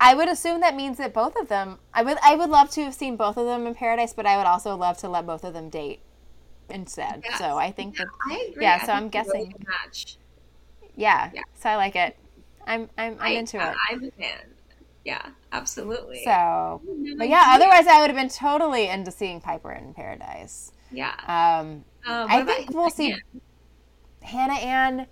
I 0.00 0.14
would 0.14 0.28
assume 0.28 0.60
that 0.60 0.76
means 0.76 0.98
that 0.98 1.12
both 1.12 1.36
of 1.36 1.48
them. 1.48 1.78
I 1.92 2.02
would. 2.02 2.18
I 2.22 2.34
would 2.36 2.50
love 2.50 2.70
to 2.70 2.84
have 2.84 2.94
seen 2.94 3.16
both 3.16 3.36
of 3.36 3.46
them 3.46 3.66
in 3.66 3.74
paradise, 3.74 4.12
but 4.12 4.26
I 4.26 4.36
would 4.36 4.46
also 4.46 4.76
love 4.76 4.96
to 4.98 5.08
let 5.08 5.26
both 5.26 5.44
of 5.44 5.54
them 5.54 5.68
date 5.68 6.00
instead. 6.70 7.22
Yes. 7.24 7.38
So 7.38 7.56
I 7.56 7.72
think 7.72 7.98
yeah, 7.98 8.04
that. 8.04 8.10
I 8.30 8.48
agree. 8.50 8.62
Yeah. 8.62 8.86
So 8.86 8.92
I'm 8.92 9.08
guessing. 9.08 9.54
Match. 9.66 10.16
Yeah, 10.94 11.30
yeah. 11.34 11.42
So 11.54 11.68
I 11.68 11.76
like 11.76 11.96
it. 11.96 12.16
I'm. 12.66 12.88
I'm. 12.96 13.14
I'm 13.14 13.16
I, 13.20 13.28
into 13.30 13.56
it. 13.56 13.76
I'm 13.90 14.04
a 14.04 14.10
fan. 14.12 14.38
Yeah, 15.04 15.26
absolutely. 15.52 16.22
So, 16.24 16.80
but 17.16 17.28
yeah. 17.28 17.44
Otherwise, 17.48 17.86
I 17.86 18.00
would 18.00 18.10
have 18.10 18.16
been 18.16 18.28
totally 18.28 18.88
into 18.88 19.10
seeing 19.10 19.40
Pieper 19.40 19.72
in 19.72 19.94
Paradise. 19.94 20.72
Yeah. 20.92 21.14
Um, 21.26 21.84
uh, 22.06 22.26
I 22.28 22.44
think 22.44 22.70
we'll 22.70 22.90
see 22.90 23.16
Hannah 24.22 24.54
Ann. 24.54 25.06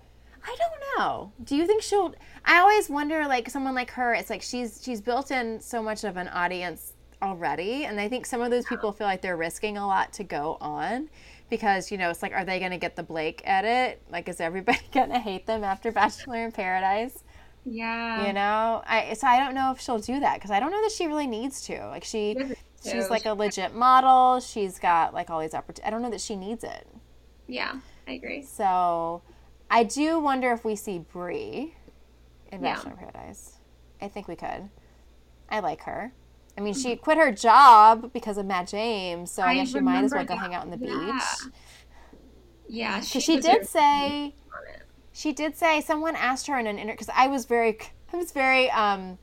I 0.47 0.55
don't 0.55 0.97
know. 0.97 1.31
Do 1.43 1.55
you 1.55 1.67
think 1.67 1.83
she'll? 1.83 2.15
I 2.45 2.59
always 2.59 2.89
wonder, 2.89 3.27
like 3.27 3.49
someone 3.49 3.75
like 3.75 3.91
her, 3.91 4.13
it's 4.13 4.29
like 4.29 4.41
she's 4.41 4.81
she's 4.81 5.01
built 5.01 5.29
in 5.29 5.59
so 5.59 5.83
much 5.83 6.05
of 6.05 6.15
an 6.15 6.29
audience 6.29 6.93
already, 7.21 7.83
and 7.83 7.99
I 7.99 8.07
think 8.07 8.25
some 8.25 8.41
of 8.41 8.49
those 8.49 8.65
people 8.65 8.91
feel 8.93 9.07
like 9.07 9.21
they're 9.21 9.37
risking 9.37 9.77
a 9.77 9.85
lot 9.85 10.13
to 10.13 10.23
go 10.23 10.57
on 10.61 11.09
because 11.49 11.91
you 11.91 11.97
know 11.97 12.09
it's 12.09 12.21
like, 12.21 12.31
are 12.31 12.45
they 12.45 12.59
going 12.59 12.71
to 12.71 12.77
get 12.77 12.95
the 12.95 13.03
Blake 13.03 13.41
edit? 13.43 14.01
Like, 14.09 14.29
is 14.29 14.39
everybody 14.39 14.79
going 14.93 15.09
to 15.09 15.19
hate 15.19 15.45
them 15.45 15.65
after 15.65 15.91
Bachelor 15.91 16.45
in 16.45 16.53
Paradise? 16.53 17.23
Yeah. 17.65 18.25
You 18.25 18.33
know, 18.33 18.81
I 18.87 19.13
so 19.13 19.27
I 19.27 19.39
don't 19.39 19.53
know 19.53 19.71
if 19.71 19.81
she'll 19.81 19.99
do 19.99 20.21
that 20.21 20.35
because 20.35 20.51
I 20.51 20.61
don't 20.61 20.71
know 20.71 20.81
that 20.81 20.91
she 20.91 21.07
really 21.07 21.27
needs 21.27 21.61
to. 21.63 21.87
Like 21.87 22.05
she, 22.05 22.37
she's 22.81 23.09
like 23.09 23.25
a 23.25 23.33
legit 23.33 23.75
model. 23.75 24.39
She's 24.39 24.79
got 24.79 25.13
like 25.13 25.29
all 25.29 25.41
these 25.41 25.53
opportunities. 25.53 25.85
I 25.85 25.89
don't 25.89 26.01
know 26.01 26.09
that 26.11 26.21
she 26.21 26.37
needs 26.37 26.63
it. 26.63 26.87
Yeah, 27.47 27.79
I 28.07 28.13
agree. 28.13 28.43
So, 28.43 29.21
I 29.69 29.83
do 29.83 30.19
wonder 30.19 30.51
if 30.51 30.63
we 30.63 30.75
see 30.75 30.99
Bri 30.99 31.75
in 32.51 32.63
yeah. 32.63 32.75
Bachelor 32.75 32.95
Paradise. 32.97 33.57
I 34.01 34.07
think 34.07 34.27
we 34.27 34.35
could. 34.35 34.69
I 35.49 35.59
like 35.59 35.81
her. 35.83 36.13
I 36.57 36.61
mean, 36.61 36.73
she 36.73 36.95
quit 36.95 37.17
her 37.17 37.31
job 37.31 38.11
because 38.13 38.37
of 38.37 38.45
Matt 38.45 38.67
James, 38.67 39.29
so 39.31 39.43
I, 39.43 39.49
I 39.49 39.55
guess 39.55 39.71
she 39.71 39.79
might 39.79 40.03
as 40.03 40.11
well 40.11 40.23
go 40.23 40.33
that. 40.33 40.39
hang 40.39 40.55
out 40.55 40.63
on 40.63 40.71
the 40.71 40.77
yeah. 40.79 41.11
beach. 41.11 41.53
Yeah, 42.67 43.01
she, 43.01 43.19
she 43.19 43.39
did 43.39 43.67
say. 43.67 44.33
She 45.13 45.33
did 45.33 45.55
say 45.55 45.81
someone 45.81 46.15
asked 46.15 46.47
her 46.47 46.59
in 46.59 46.67
an 46.67 46.77
interview 46.77 46.93
because 46.93 47.09
I 47.15 47.27
was 47.27 47.45
very, 47.45 47.77
I 48.13 48.17
was 48.17 48.31
very, 48.31 48.69
um, 48.71 49.17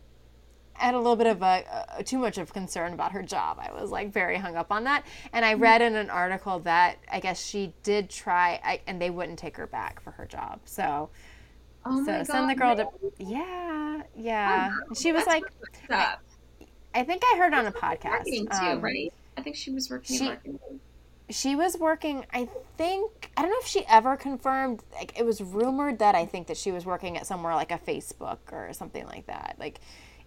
I 0.81 0.87
had 0.87 0.95
a 0.95 0.99
little 0.99 1.17
bit 1.17 1.27
of 1.27 1.43
a, 1.43 1.87
a, 1.99 2.05
too 2.05 2.19
much 2.19 2.39
of 2.39 2.53
concern 2.53 2.93
about 2.93 3.13
her 3.13 3.23
job. 3.23 3.59
I 3.61 3.73
was 3.73 3.91
like 3.91 4.13
very 4.13 4.37
hung 4.37 4.57
up 4.57 4.73
on 4.73 4.85
that, 4.85 5.05
and 5.33 5.45
I 5.45 5.55
read 5.55 5.83
in 5.83 5.95
an 5.95 6.11
article 6.11 6.59
that 6.61 6.99
I 7.11 7.21
guess 7.21 7.45
she 7.45 7.73
did 7.83 8.11
try, 8.11 8.61
I, 8.65 8.81
and 8.87 9.01
they 9.01 9.11
wouldn't 9.11 9.39
take 9.39 9.57
her 9.57 9.67
back 9.67 10.01
for 10.01 10.11
her 10.13 10.27
job. 10.27 10.61
So 10.65 11.11
Oh 11.87 12.05
so 12.05 12.23
send 12.25 12.49
the 12.49 12.55
girl 12.55 12.77
to 12.77 12.89
yeah, 13.19 14.03
yeah. 14.17 14.75
Oh, 14.91 14.95
she 14.95 15.13
was 15.13 15.27
like, 15.27 15.45
I, 15.91 16.17
I, 16.95 17.03
think 17.03 17.23
I 17.25 17.37
heard 17.37 17.53
on 17.53 17.67
a 17.67 17.73
podcast. 17.73 18.25
Too, 18.25 18.47
um, 18.51 18.81
right? 18.81 19.13
I 19.37 19.43
think 19.43 19.57
she 19.57 19.71
was 19.71 19.91
working. 19.91 20.17
She, 20.17 20.33
she 21.29 21.57
was 21.57 21.77
working. 21.77 22.25
I 22.33 22.49
think 22.79 23.31
I 23.37 23.43
don't 23.43 23.51
know 23.51 23.59
if 23.61 23.67
she 23.67 23.85
ever 23.87 24.17
confirmed. 24.17 24.83
Like 24.95 25.19
it 25.19 25.27
was 25.27 25.43
rumored 25.43 25.99
that 25.99 26.15
I 26.15 26.25
think 26.25 26.47
that 26.47 26.57
she 26.57 26.73
was 26.73 26.87
working 26.87 27.19
at 27.19 27.27
somewhere 27.27 27.55
like 27.55 27.71
a 27.71 27.79
Facebook 27.79 28.39
or 28.51 28.73
something 28.73 29.05
like 29.07 29.27
that. 29.27 29.57
Like 29.59 29.81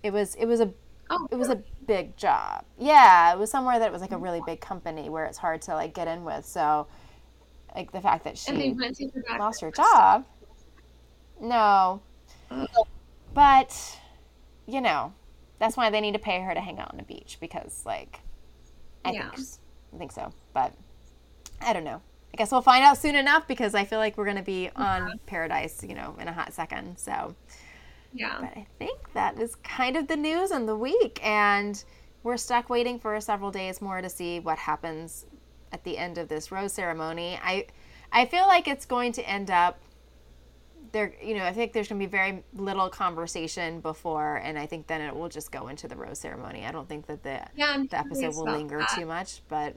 it 0.04 0.12
was. 0.12 0.36
It 0.36 0.46
was 0.46 0.62
a. 0.62 0.74
Oh, 1.10 1.28
it 1.32 1.36
was 1.36 1.50
a 1.50 1.64
big 1.86 2.18
job. 2.18 2.66
Yeah, 2.78 3.34
it 3.34 3.40
was 3.40 3.50
somewhere 3.50 3.80
that 3.80 3.92
was 3.92 4.02
like 4.02 4.12
a 4.12 4.18
really 4.18 4.42
big 4.46 4.60
company 4.60 5.10
where 5.10 5.26
it's 5.26 5.38
hard 5.38 5.62
to 5.64 5.74
like 5.74 5.94
get 5.94 6.08
in 6.08 6.26
with. 6.26 6.46
So, 6.46 6.88
like 7.74 7.92
the 7.92 8.02
fact 8.02 8.26
that 8.26 8.38
she 8.38 8.76
lost 9.40 9.62
her 9.62 9.72
job. 9.72 10.26
No. 11.40 12.02
But, 13.34 14.00
you 14.66 14.82
know, 14.82 15.14
that's 15.60 15.78
why 15.78 15.90
they 15.90 16.02
need 16.02 16.14
to 16.14 16.20
pay 16.20 16.42
her 16.42 16.54
to 16.54 16.60
hang 16.60 16.80
out 16.80 16.92
on 16.92 16.98
the 16.98 17.04
beach 17.04 17.38
because, 17.40 17.84
like, 17.86 18.22
I 19.06 19.12
yeah. 19.12 19.30
think 19.30 19.48
I 19.94 19.98
think 19.98 20.12
so. 20.12 20.34
But 20.54 20.74
I 21.62 21.74
don't 21.74 21.84
know. 21.84 22.02
I 22.34 22.38
guess 22.38 22.52
we'll 22.52 22.62
find 22.62 22.84
out 22.84 22.98
soon 22.98 23.16
enough 23.16 23.48
because 23.48 23.76
I 23.76 23.86
feel 23.86 24.00
like 24.00 24.18
we're 24.18 24.26
going 24.26 24.38
to 24.38 24.44
be 24.44 24.70
on. 24.76 25.20
Paradise, 25.26 25.84
you 25.88 25.96
know, 25.96 26.16
in 26.20 26.28
a 26.28 26.34
hot 26.34 26.54
second. 26.54 26.98
So, 26.98 27.36
yeah. 28.14 28.38
But 28.40 28.58
I 28.58 28.68
think 28.80 29.14
that 29.14 29.40
is 29.40 29.56
kind 29.56 29.96
of 29.96 30.08
the 30.08 30.16
news 30.16 30.52
in 30.52 30.66
the 30.66 30.76
week. 30.76 31.20
And 31.24 31.82
we're 32.24 32.38
stuck 32.38 32.70
waiting 32.70 33.00
for 33.00 33.20
several 33.22 33.52
days 33.52 33.82
more 33.82 34.02
to 34.02 34.10
see 34.10 34.40
what 34.40 34.58
happens 34.58 35.26
at 35.72 35.84
the 35.84 35.98
end 35.98 36.18
of 36.18 36.28
this 36.28 36.52
rose 36.52 36.74
ceremony. 36.74 37.40
I 37.42 37.68
I 38.12 38.26
feel 38.26 38.48
like 38.48 38.68
it's 38.68 38.86
going 38.86 39.12
to 39.14 39.30
end 39.30 39.52
up 39.52 39.80
there 40.94 41.14
you 41.22 41.36
know 41.36 41.44
i 41.44 41.52
think 41.52 41.74
there's 41.74 41.90
going 41.90 42.00
to 42.00 42.08
be 42.08 42.10
very 42.10 42.42
little 42.54 42.88
conversation 42.88 43.82
before 43.82 44.38
and 44.38 44.58
i 44.58 44.66
think 44.66 44.88
then 44.88 45.02
it 45.02 45.14
will 45.14 45.28
just 45.28 45.52
go 45.52 45.68
into 45.68 45.86
the 45.86 45.96
rose 45.98 46.18
ceremony 46.18 46.66
i 46.66 46.72
don't 46.72 46.88
think 46.88 47.06
that 47.08 47.22
the, 47.24 47.46
yeah, 47.58 47.84
the 47.92 48.00
episode 48.00 48.34
will 48.38 48.46
linger 48.46 48.80
that. 48.80 48.90
too 48.96 49.06
much 49.06 49.42
but 49.50 49.76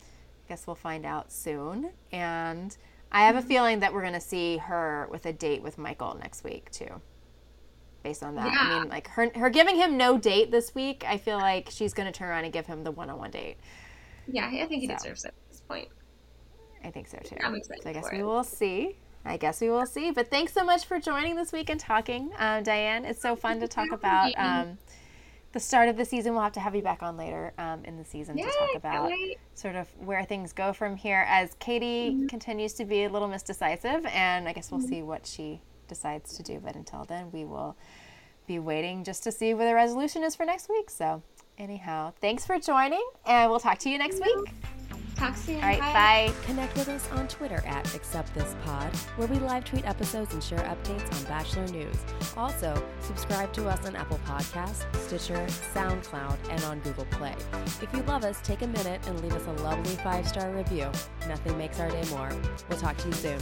i 0.00 0.48
guess 0.48 0.66
we'll 0.66 0.74
find 0.74 1.06
out 1.06 1.30
soon 1.30 1.92
and 2.10 2.76
I 3.10 3.22
have 3.22 3.36
a 3.36 3.38
mm-hmm. 3.38 3.48
feeling 3.48 3.80
that 3.80 3.92
we're 3.92 4.02
going 4.02 4.12
to 4.14 4.20
see 4.20 4.58
her 4.58 5.08
with 5.10 5.26
a 5.26 5.32
date 5.32 5.62
with 5.62 5.78
Michael 5.78 6.16
next 6.20 6.44
week 6.44 6.70
too. 6.70 7.00
Based 8.02 8.22
on 8.22 8.36
that, 8.36 8.52
yeah. 8.52 8.58
I 8.60 8.80
mean, 8.80 8.88
like 8.88 9.08
her 9.08 9.30
her 9.34 9.50
giving 9.50 9.76
him 9.76 9.96
no 9.96 10.18
date 10.18 10.50
this 10.50 10.74
week, 10.74 11.04
I 11.06 11.18
feel 11.18 11.38
like 11.38 11.68
she's 11.70 11.92
going 11.92 12.10
to 12.10 12.16
turn 12.16 12.28
around 12.28 12.44
and 12.44 12.52
give 12.52 12.66
him 12.66 12.84
the 12.84 12.92
one 12.92 13.10
on 13.10 13.18
one 13.18 13.30
date. 13.30 13.56
Yeah, 14.28 14.46
I 14.46 14.66
think 14.66 14.82
he 14.82 14.86
so. 14.86 14.94
deserves 14.94 15.24
it 15.24 15.28
at 15.28 15.50
this 15.50 15.60
point. 15.60 15.88
I 16.84 16.90
think 16.90 17.08
so 17.08 17.18
too. 17.24 17.36
I'm 17.42 17.54
excited. 17.54 17.82
So 17.82 17.90
I 17.90 17.92
guess 17.92 18.08
we 18.12 18.20
it. 18.20 18.24
will 18.24 18.44
see. 18.44 18.96
I 19.24 19.36
guess 19.36 19.60
we 19.60 19.68
will 19.68 19.86
see. 19.86 20.10
But 20.10 20.30
thanks 20.30 20.52
so 20.52 20.64
much 20.64 20.84
for 20.86 21.00
joining 21.00 21.36
this 21.36 21.52
week 21.52 21.70
and 21.70 21.78
talking, 21.78 22.30
um, 22.38 22.62
Diane. 22.62 23.04
It's 23.04 23.20
so 23.20 23.36
fun 23.36 23.60
to 23.60 23.68
talk 23.68 23.90
about 23.92 24.32
um, 24.38 24.78
the 25.52 25.60
start 25.60 25.88
of 25.88 25.96
the 25.96 26.04
season. 26.04 26.32
We'll 26.32 26.42
have 26.42 26.52
to 26.52 26.60
have 26.60 26.74
you 26.74 26.82
back 26.82 27.02
on 27.02 27.16
later 27.16 27.52
um, 27.58 27.84
in 27.84 27.98
the 27.98 28.04
season 28.04 28.38
Yay, 28.38 28.44
to 28.44 28.50
talk 28.50 28.76
about 28.76 29.12
sort 29.54 29.76
of 29.76 29.88
where 29.98 30.24
things 30.24 30.52
go 30.52 30.72
from 30.72 30.96
here 30.96 31.26
as 31.28 31.54
Katie 31.58 32.10
mm-hmm. 32.10 32.26
continues 32.26 32.74
to 32.74 32.84
be 32.84 33.04
a 33.04 33.08
little 33.10 33.28
misdecisive. 33.28 34.06
And 34.08 34.48
I 34.48 34.52
guess 34.52 34.70
we'll 34.70 34.80
mm-hmm. 34.80 34.88
see 34.88 35.02
what 35.02 35.26
she 35.26 35.60
decides 35.88 36.36
to 36.36 36.42
do. 36.42 36.60
But 36.62 36.76
until 36.76 37.04
then, 37.04 37.30
we 37.32 37.44
will 37.44 37.76
be 38.46 38.58
waiting 38.58 39.04
just 39.04 39.22
to 39.24 39.32
see 39.32 39.54
what 39.54 39.64
the 39.64 39.74
resolution 39.74 40.22
is 40.22 40.36
for 40.36 40.44
next 40.44 40.68
week. 40.68 40.90
So, 40.90 41.22
anyhow, 41.58 42.12
thanks 42.20 42.46
for 42.46 42.58
joining, 42.58 43.06
and 43.26 43.50
we'll 43.50 43.60
talk 43.60 43.78
to 43.80 43.90
you 43.90 43.98
next 43.98 44.20
week. 44.20 44.52
Talk 45.18 45.36
soon. 45.36 45.56
All 45.56 45.62
right, 45.62 45.80
bye. 45.80 45.92
bye. 45.92 46.32
Connect 46.46 46.76
with 46.76 46.88
us 46.88 47.10
on 47.10 47.26
Twitter 47.26 47.60
at 47.66 47.84
AcceptThisPod, 47.86 48.94
where 49.16 49.26
we 49.26 49.40
live 49.40 49.64
tweet 49.64 49.84
episodes 49.84 50.32
and 50.32 50.42
share 50.42 50.60
updates 50.60 51.12
on 51.12 51.24
Bachelor 51.24 51.66
News. 51.66 51.96
Also, 52.36 52.80
subscribe 53.00 53.52
to 53.54 53.68
us 53.68 53.84
on 53.84 53.96
Apple 53.96 54.20
Podcasts, 54.24 54.84
Stitcher, 54.94 55.44
SoundCloud, 55.74 56.36
and 56.50 56.62
on 56.64 56.78
Google 56.80 57.06
Play. 57.06 57.34
If 57.82 57.88
you 57.92 58.02
love 58.02 58.22
us, 58.22 58.40
take 58.44 58.62
a 58.62 58.68
minute 58.68 59.04
and 59.08 59.20
leave 59.20 59.34
us 59.34 59.44
a 59.48 59.62
lovely 59.64 59.96
five 59.96 60.26
star 60.28 60.52
review. 60.52 60.88
Nothing 61.26 61.58
makes 61.58 61.80
our 61.80 61.90
day 61.90 62.04
more. 62.10 62.30
We'll 62.68 62.78
talk 62.78 62.96
to 62.98 63.08
you 63.08 63.14
soon. 63.14 63.38